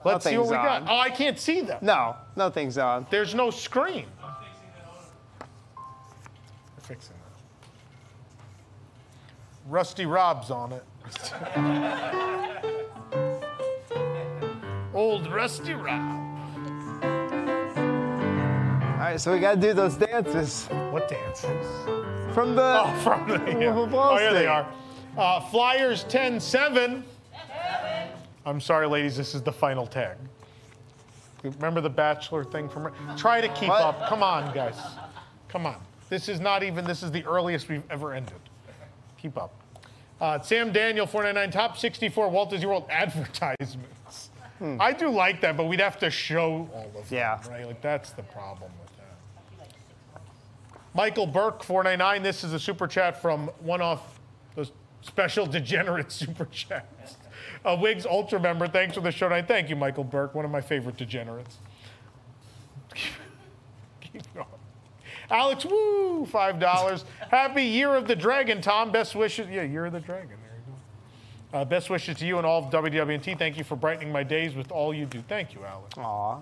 Let's 0.04 0.24
see 0.24 0.38
what 0.38 0.48
we 0.48 0.54
Nothing's 0.54 0.68
got. 0.68 0.82
on. 0.82 0.88
Oh, 0.88 0.96
I 0.98 1.10
can't 1.10 1.38
see 1.38 1.60
them. 1.60 1.78
No, 1.82 2.16
nothing's 2.36 2.78
on. 2.78 3.06
There's 3.10 3.34
no 3.34 3.50
screen. 3.50 4.06
They're 5.38 5.48
fixing 6.82 7.14
that. 7.16 7.20
Rusty 9.68 10.06
Rob's 10.06 10.50
on 10.50 10.72
it. 10.72 10.84
Old 14.94 15.26
Rusty 15.32 15.74
Rob. 15.74 16.26
All 18.82 19.06
right, 19.06 19.20
so 19.20 19.32
we 19.32 19.38
got 19.38 19.54
to 19.54 19.60
do 19.60 19.72
those 19.72 19.96
dances 19.96 20.66
What 20.90 21.08
dances? 21.08 21.66
from 22.34 22.54
the. 22.54 22.82
Oh, 22.84 22.92
from 23.02 23.28
the. 23.28 23.38
Yeah. 23.60 23.74
Wolf 23.74 23.86
of 23.88 23.92
Wall 23.92 24.12
Oh, 24.14 24.18
here 24.18 24.32
they 24.32 24.46
are. 24.46 24.66
Uh, 25.16 25.40
Flyers 25.50 26.04
10 26.04 26.40
7. 26.40 27.04
I'm 28.46 28.60
sorry, 28.60 28.86
ladies, 28.86 29.16
this 29.16 29.34
is 29.34 29.42
the 29.42 29.52
final 29.52 29.86
tag. 29.86 30.16
Remember 31.42 31.80
the 31.80 31.90
Bachelor 31.90 32.44
thing 32.44 32.68
from. 32.68 32.92
Try 33.16 33.40
to 33.40 33.48
keep 33.48 33.68
What? 33.68 33.80
up. 33.82 34.08
Come 34.08 34.22
on, 34.22 34.52
guys. 34.54 34.76
Come 35.48 35.66
on. 35.66 35.76
This 36.08 36.28
is 36.28 36.40
not 36.40 36.62
even, 36.62 36.84
this 36.84 37.02
is 37.02 37.10
the 37.10 37.24
earliest 37.24 37.68
we've 37.68 37.82
ever 37.90 38.12
ended. 38.12 38.34
Keep 39.20 39.36
up. 39.38 39.52
Uh, 40.20 40.38
Sam 40.40 40.72
Daniel, 40.72 41.06
499, 41.06 41.50
top 41.52 41.78
64 41.78 42.28
Walt 42.28 42.50
Disney 42.50 42.66
World 42.66 42.86
advertisements. 42.90 44.30
I 44.78 44.92
do 44.92 45.08
like 45.08 45.40
that, 45.40 45.56
but 45.56 45.64
we'd 45.64 45.80
have 45.80 45.98
to 46.00 46.10
show 46.10 46.68
all 46.74 46.90
of 46.94 47.08
them, 47.08 47.38
Hmm. 47.42 47.50
Right? 47.50 47.66
Like, 47.66 47.80
that's 47.80 48.10
the 48.10 48.22
problem 48.24 48.70
with 48.82 48.94
that. 48.98 50.20
Michael 50.92 51.26
Burke, 51.26 51.62
499. 51.62 52.22
This 52.22 52.44
is 52.44 52.52
a 52.52 52.60
super 52.60 52.86
chat 52.86 53.20
from 53.22 53.46
one 53.60 53.80
off 53.80 54.19
special 55.02 55.46
degenerate 55.46 56.12
super 56.12 56.46
chats. 56.46 57.16
A 57.64 57.76
Wigs 57.76 58.06
Ultra 58.06 58.40
member. 58.40 58.68
Thanks 58.68 58.94
for 58.94 59.00
the 59.00 59.10
show 59.10 59.28
tonight. 59.28 59.46
Thank 59.48 59.68
you, 59.68 59.76
Michael 59.76 60.04
Burke, 60.04 60.34
one 60.34 60.44
of 60.44 60.50
my 60.50 60.60
favorite 60.60 60.96
degenerates. 60.96 61.58
Keep 64.00 64.34
going. 64.34 64.46
Alex, 65.30 65.64
woo, 65.64 66.26
$5. 66.26 67.04
Happy 67.30 67.62
Year 67.62 67.94
of 67.94 68.08
the 68.08 68.16
Dragon, 68.16 68.60
Tom. 68.60 68.90
Best 68.90 69.14
wishes. 69.14 69.48
Yeah, 69.48 69.62
Year 69.62 69.86
of 69.86 69.92
the 69.92 70.00
Dragon. 70.00 70.28
There 70.28 70.56
you 70.56 70.72
go. 71.52 71.58
Uh, 71.58 71.64
best 71.64 71.88
wishes 71.88 72.16
to 72.18 72.26
you 72.26 72.38
and 72.38 72.46
all 72.46 72.64
of 72.64 72.72
WDWNT. 72.72 73.38
Thank 73.38 73.56
you 73.56 73.62
for 73.62 73.76
brightening 73.76 74.10
my 74.10 74.24
days 74.24 74.54
with 74.54 74.72
all 74.72 74.92
you 74.92 75.06
do. 75.06 75.22
Thank 75.28 75.54
you, 75.54 75.64
Alex. 75.64 75.96
Aw. 75.98 76.38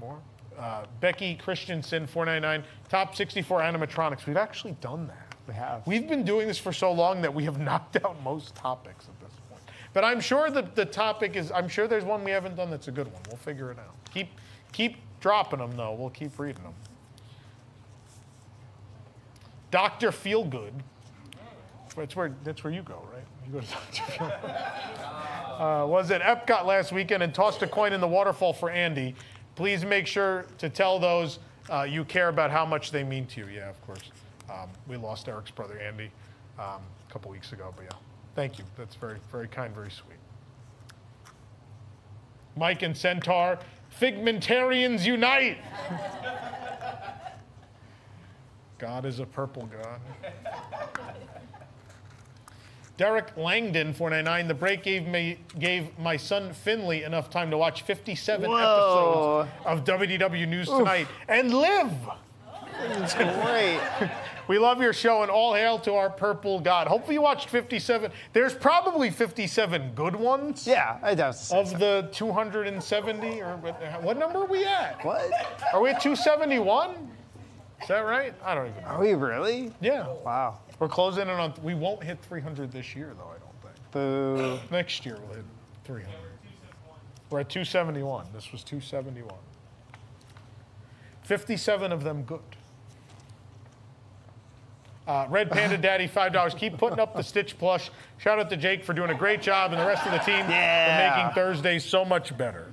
More. 0.00 0.18
Uh, 0.58 0.84
Becky 1.00 1.34
Christensen, 1.36 2.06
499. 2.06 2.66
Top 2.88 3.14
64 3.14 3.60
animatronics. 3.60 4.26
We've 4.26 4.36
actually 4.36 4.76
done 4.80 5.06
that. 5.06 5.25
We 5.46 5.54
have. 5.54 5.86
We've 5.86 6.08
been 6.08 6.24
doing 6.24 6.48
this 6.48 6.58
for 6.58 6.72
so 6.72 6.92
long 6.92 7.22
that 7.22 7.32
we 7.32 7.44
have 7.44 7.58
knocked 7.60 7.96
out 8.04 8.22
most 8.22 8.54
topics 8.54 9.06
at 9.08 9.20
this 9.20 9.38
point. 9.48 9.62
But 9.92 10.04
I'm 10.04 10.20
sure 10.20 10.50
the, 10.50 10.62
the 10.62 10.84
topic 10.84 11.36
is, 11.36 11.52
I'm 11.52 11.68
sure 11.68 11.86
there's 11.86 12.04
one 12.04 12.24
we 12.24 12.30
haven't 12.30 12.56
done 12.56 12.70
that's 12.70 12.88
a 12.88 12.92
good 12.92 13.12
one. 13.12 13.22
We'll 13.28 13.38
figure 13.38 13.70
it 13.70 13.78
out. 13.78 13.94
Keep, 14.12 14.28
keep 14.72 14.96
dropping 15.20 15.60
them, 15.60 15.76
though. 15.76 15.94
We'll 15.94 16.10
keep 16.10 16.38
reading 16.38 16.62
them. 16.62 16.74
Dr. 19.70 20.10
Feelgood. 20.10 20.72
That's 21.96 22.14
where, 22.14 22.34
that's 22.44 22.62
where 22.62 22.72
you 22.72 22.82
go, 22.82 23.02
right? 23.12 23.24
You 23.46 23.52
go 23.52 23.60
to 23.60 23.66
Dr. 23.72 24.02
Feelgood. 24.12 24.72
Uh, 25.56 25.86
was 25.86 26.10
at 26.10 26.20
Epcot 26.20 26.66
last 26.66 26.92
weekend 26.92 27.22
and 27.22 27.34
tossed 27.34 27.62
a 27.62 27.66
coin 27.66 27.94
in 27.94 28.00
the 28.00 28.08
waterfall 28.08 28.52
for 28.52 28.68
Andy. 28.68 29.14
please 29.54 29.86
make 29.86 30.06
sure 30.06 30.44
to 30.58 30.68
tell 30.68 30.98
those 30.98 31.38
uh, 31.70 31.82
you 31.82 32.04
care 32.04 32.28
about 32.28 32.50
how 32.50 32.66
much 32.66 32.90
they 32.90 33.02
mean 33.02 33.26
to 33.26 33.40
you. 33.40 33.46
Yeah, 33.46 33.70
of 33.70 33.86
course. 33.86 34.10
Um, 34.50 34.70
we 34.86 34.96
lost 34.96 35.28
Eric's 35.28 35.50
brother 35.50 35.78
Andy 35.78 36.10
um, 36.58 36.80
a 37.08 37.12
couple 37.12 37.30
weeks 37.30 37.52
ago, 37.52 37.72
but 37.76 37.84
yeah, 37.84 37.98
thank 38.34 38.58
you. 38.58 38.64
That's 38.76 38.94
very, 38.94 39.18
very 39.30 39.48
kind, 39.48 39.74
very 39.74 39.90
sweet. 39.90 40.16
Mike 42.56 42.82
and 42.82 42.96
Centaur, 42.96 43.58
Figmentarians 44.00 45.04
unite. 45.04 45.58
God 48.78 49.04
is 49.04 49.20
a 49.20 49.26
purple 49.26 49.66
god. 49.66 50.00
Derek 52.96 53.36
Langdon, 53.36 53.92
499. 53.92 54.48
The 54.48 54.54
break 54.54 54.82
gave 54.82 55.06
me 55.06 55.38
gave 55.58 55.98
my 55.98 56.16
son 56.16 56.52
Finley 56.52 57.02
enough 57.02 57.28
time 57.28 57.50
to 57.50 57.58
watch 57.58 57.82
57 57.82 58.48
Whoa. 58.48 59.46
episodes 59.46 59.50
of 59.66 59.84
WDW 59.84 60.48
News 60.48 60.68
Tonight 60.68 61.06
and 61.28 61.52
live. 61.52 61.92
Great. 63.16 63.80
we 64.48 64.58
love 64.58 64.80
your 64.80 64.92
show 64.92 65.22
and 65.22 65.30
all 65.30 65.54
hail 65.54 65.78
to 65.80 65.94
our 65.94 66.10
purple 66.10 66.60
god. 66.60 66.86
Hopefully 66.86 67.14
you 67.14 67.22
watched 67.22 67.48
57. 67.48 68.10
There's 68.32 68.54
probably 68.54 69.10
57 69.10 69.92
good 69.94 70.16
ones. 70.16 70.66
Yeah, 70.66 70.98
I 71.02 71.14
doubt 71.14 71.36
so. 71.36 71.60
Of 71.60 71.78
the 71.78 72.08
270 72.12 73.40
or 73.42 73.56
what, 73.56 74.02
what 74.02 74.18
number 74.18 74.38
are 74.38 74.46
we 74.46 74.64
at? 74.64 75.04
What? 75.04 75.30
Are 75.72 75.80
we 75.80 75.90
at 75.90 76.00
271? 76.00 77.10
Is 77.82 77.88
that 77.88 78.00
right? 78.00 78.34
I 78.44 78.54
don't 78.54 78.68
even 78.68 78.82
know. 78.82 78.88
Are 78.88 79.00
we 79.00 79.14
really? 79.14 79.72
Yeah. 79.80 80.06
Wow. 80.24 80.58
We're 80.78 80.88
closing 80.88 81.22
in 81.22 81.30
on. 81.30 81.54
We 81.62 81.74
won't 81.74 82.02
hit 82.02 82.18
300 82.22 82.72
this 82.72 82.94
year, 82.94 83.12
though. 83.16 83.30
I 83.30 83.38
don't 83.38 83.62
think. 83.62 83.90
Boo. 83.92 84.58
Next 84.70 85.04
year 85.06 85.18
we'll 85.26 85.36
hit 85.36 85.44
300. 85.84 86.10
We're 87.30 87.40
at 87.40 87.48
271. 87.48 88.26
This 88.32 88.52
was 88.52 88.62
271. 88.62 89.34
57 91.22 91.92
of 91.92 92.04
them 92.04 92.22
good. 92.22 92.40
Uh, 95.06 95.24
Red 95.30 95.50
Panda 95.50 95.78
Daddy, 95.78 96.08
five 96.08 96.32
dollars. 96.32 96.52
Keep 96.54 96.78
putting 96.78 96.98
up 96.98 97.14
the 97.14 97.22
Stitch 97.22 97.56
plush. 97.58 97.90
Shout 98.18 98.40
out 98.40 98.50
to 98.50 98.56
Jake 98.56 98.84
for 98.84 98.92
doing 98.92 99.10
a 99.10 99.14
great 99.14 99.40
job 99.40 99.72
and 99.72 99.80
the 99.80 99.86
rest 99.86 100.04
of 100.04 100.12
the 100.12 100.18
team 100.18 100.48
Yeah. 100.50 101.12
for 101.12 101.16
making 101.18 101.34
Thursdays 101.34 101.84
so 101.84 102.04
much 102.04 102.36
better. 102.36 102.72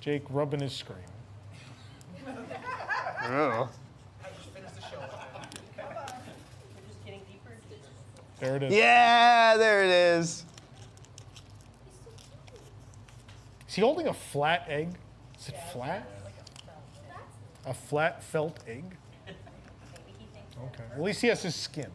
Jake 0.00 0.22
rubbing 0.30 0.60
his 0.60 0.72
screen. 0.72 0.98
Oh. 3.24 3.68
There 8.38 8.56
it 8.56 8.62
is. 8.62 8.72
Yeah, 8.72 9.56
there 9.56 9.82
it 9.84 9.90
is. 9.90 10.44
Is 13.68 13.74
he 13.74 13.80
holding 13.82 14.06
a 14.08 14.12
flat 14.14 14.66
egg? 14.68 14.90
Is 15.40 15.48
it 15.48 15.56
flat? 15.72 16.08
A 17.64 17.74
flat 17.74 18.22
felt 18.22 18.58
egg? 18.68 18.84
Okay. 20.64 20.84
At 20.94 21.02
least 21.02 21.20
he 21.20 21.28
has 21.28 21.42
his 21.42 21.54
skin. 21.54 21.90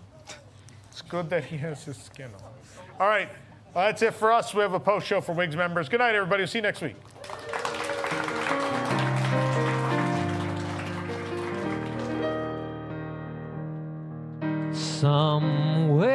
It's 0.90 1.02
good 1.02 1.30
that 1.30 1.46
he 1.46 1.58
has 1.58 1.84
his 1.84 1.98
skin 1.98 2.30
on. 2.36 2.52
All 3.00 3.08
right. 3.08 3.30
Well, 3.74 3.86
that's 3.86 4.02
it 4.02 4.14
for 4.14 4.32
us. 4.32 4.54
We 4.54 4.62
have 4.62 4.74
a 4.74 4.80
post 4.80 5.08
show 5.08 5.22
for 5.22 5.34
Wigs 5.34 5.56
members. 5.56 5.88
Good 5.88 6.00
night, 6.00 6.14
everybody. 6.14 6.42
We'll 6.42 6.48
see 6.48 6.58
you 6.58 6.64
next 6.64 6.82
week. 6.82 6.96
Somewhere 14.74 16.12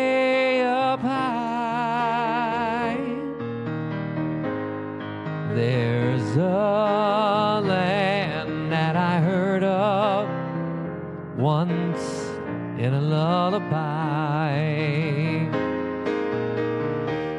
in 12.84 12.94
a 12.94 13.00
lullaby. 13.00 14.60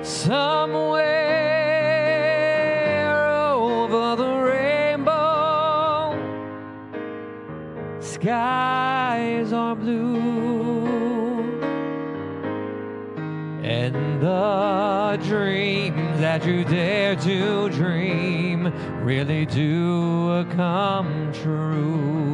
Somewhere 0.03 1.05
over 3.53 4.17
the 4.17 4.33
rainbow, 4.51 6.17
skies 8.01 9.53
are 9.53 9.77
blue, 9.77 10.87
and 13.63 14.23
the 14.23 15.21
dreams 15.29 16.21
that 16.21 16.47
you 16.47 16.65
dare 16.65 17.17
to 17.17 17.69
dream 17.69 18.73
really 19.05 19.45
do 19.45 20.47
come 20.57 21.31
true. 21.35 22.34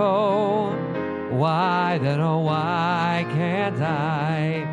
rainbow. 0.00 1.36
Why 1.36 1.98
then, 1.98 2.20
oh, 2.20 2.38
why 2.40 3.26
can't 3.30 3.80
I? 3.80 4.66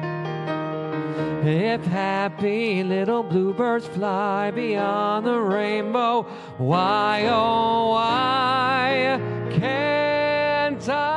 If 1.43 1.85
happy 1.85 2.83
little 2.83 3.23
bluebirds 3.23 3.87
fly 3.87 4.51
beyond 4.51 5.25
the 5.25 5.39
rainbow, 5.39 6.23
why, 6.57 7.27
oh, 7.29 7.91
why 7.91 9.19
can't 9.51 10.89
I? 10.89 11.16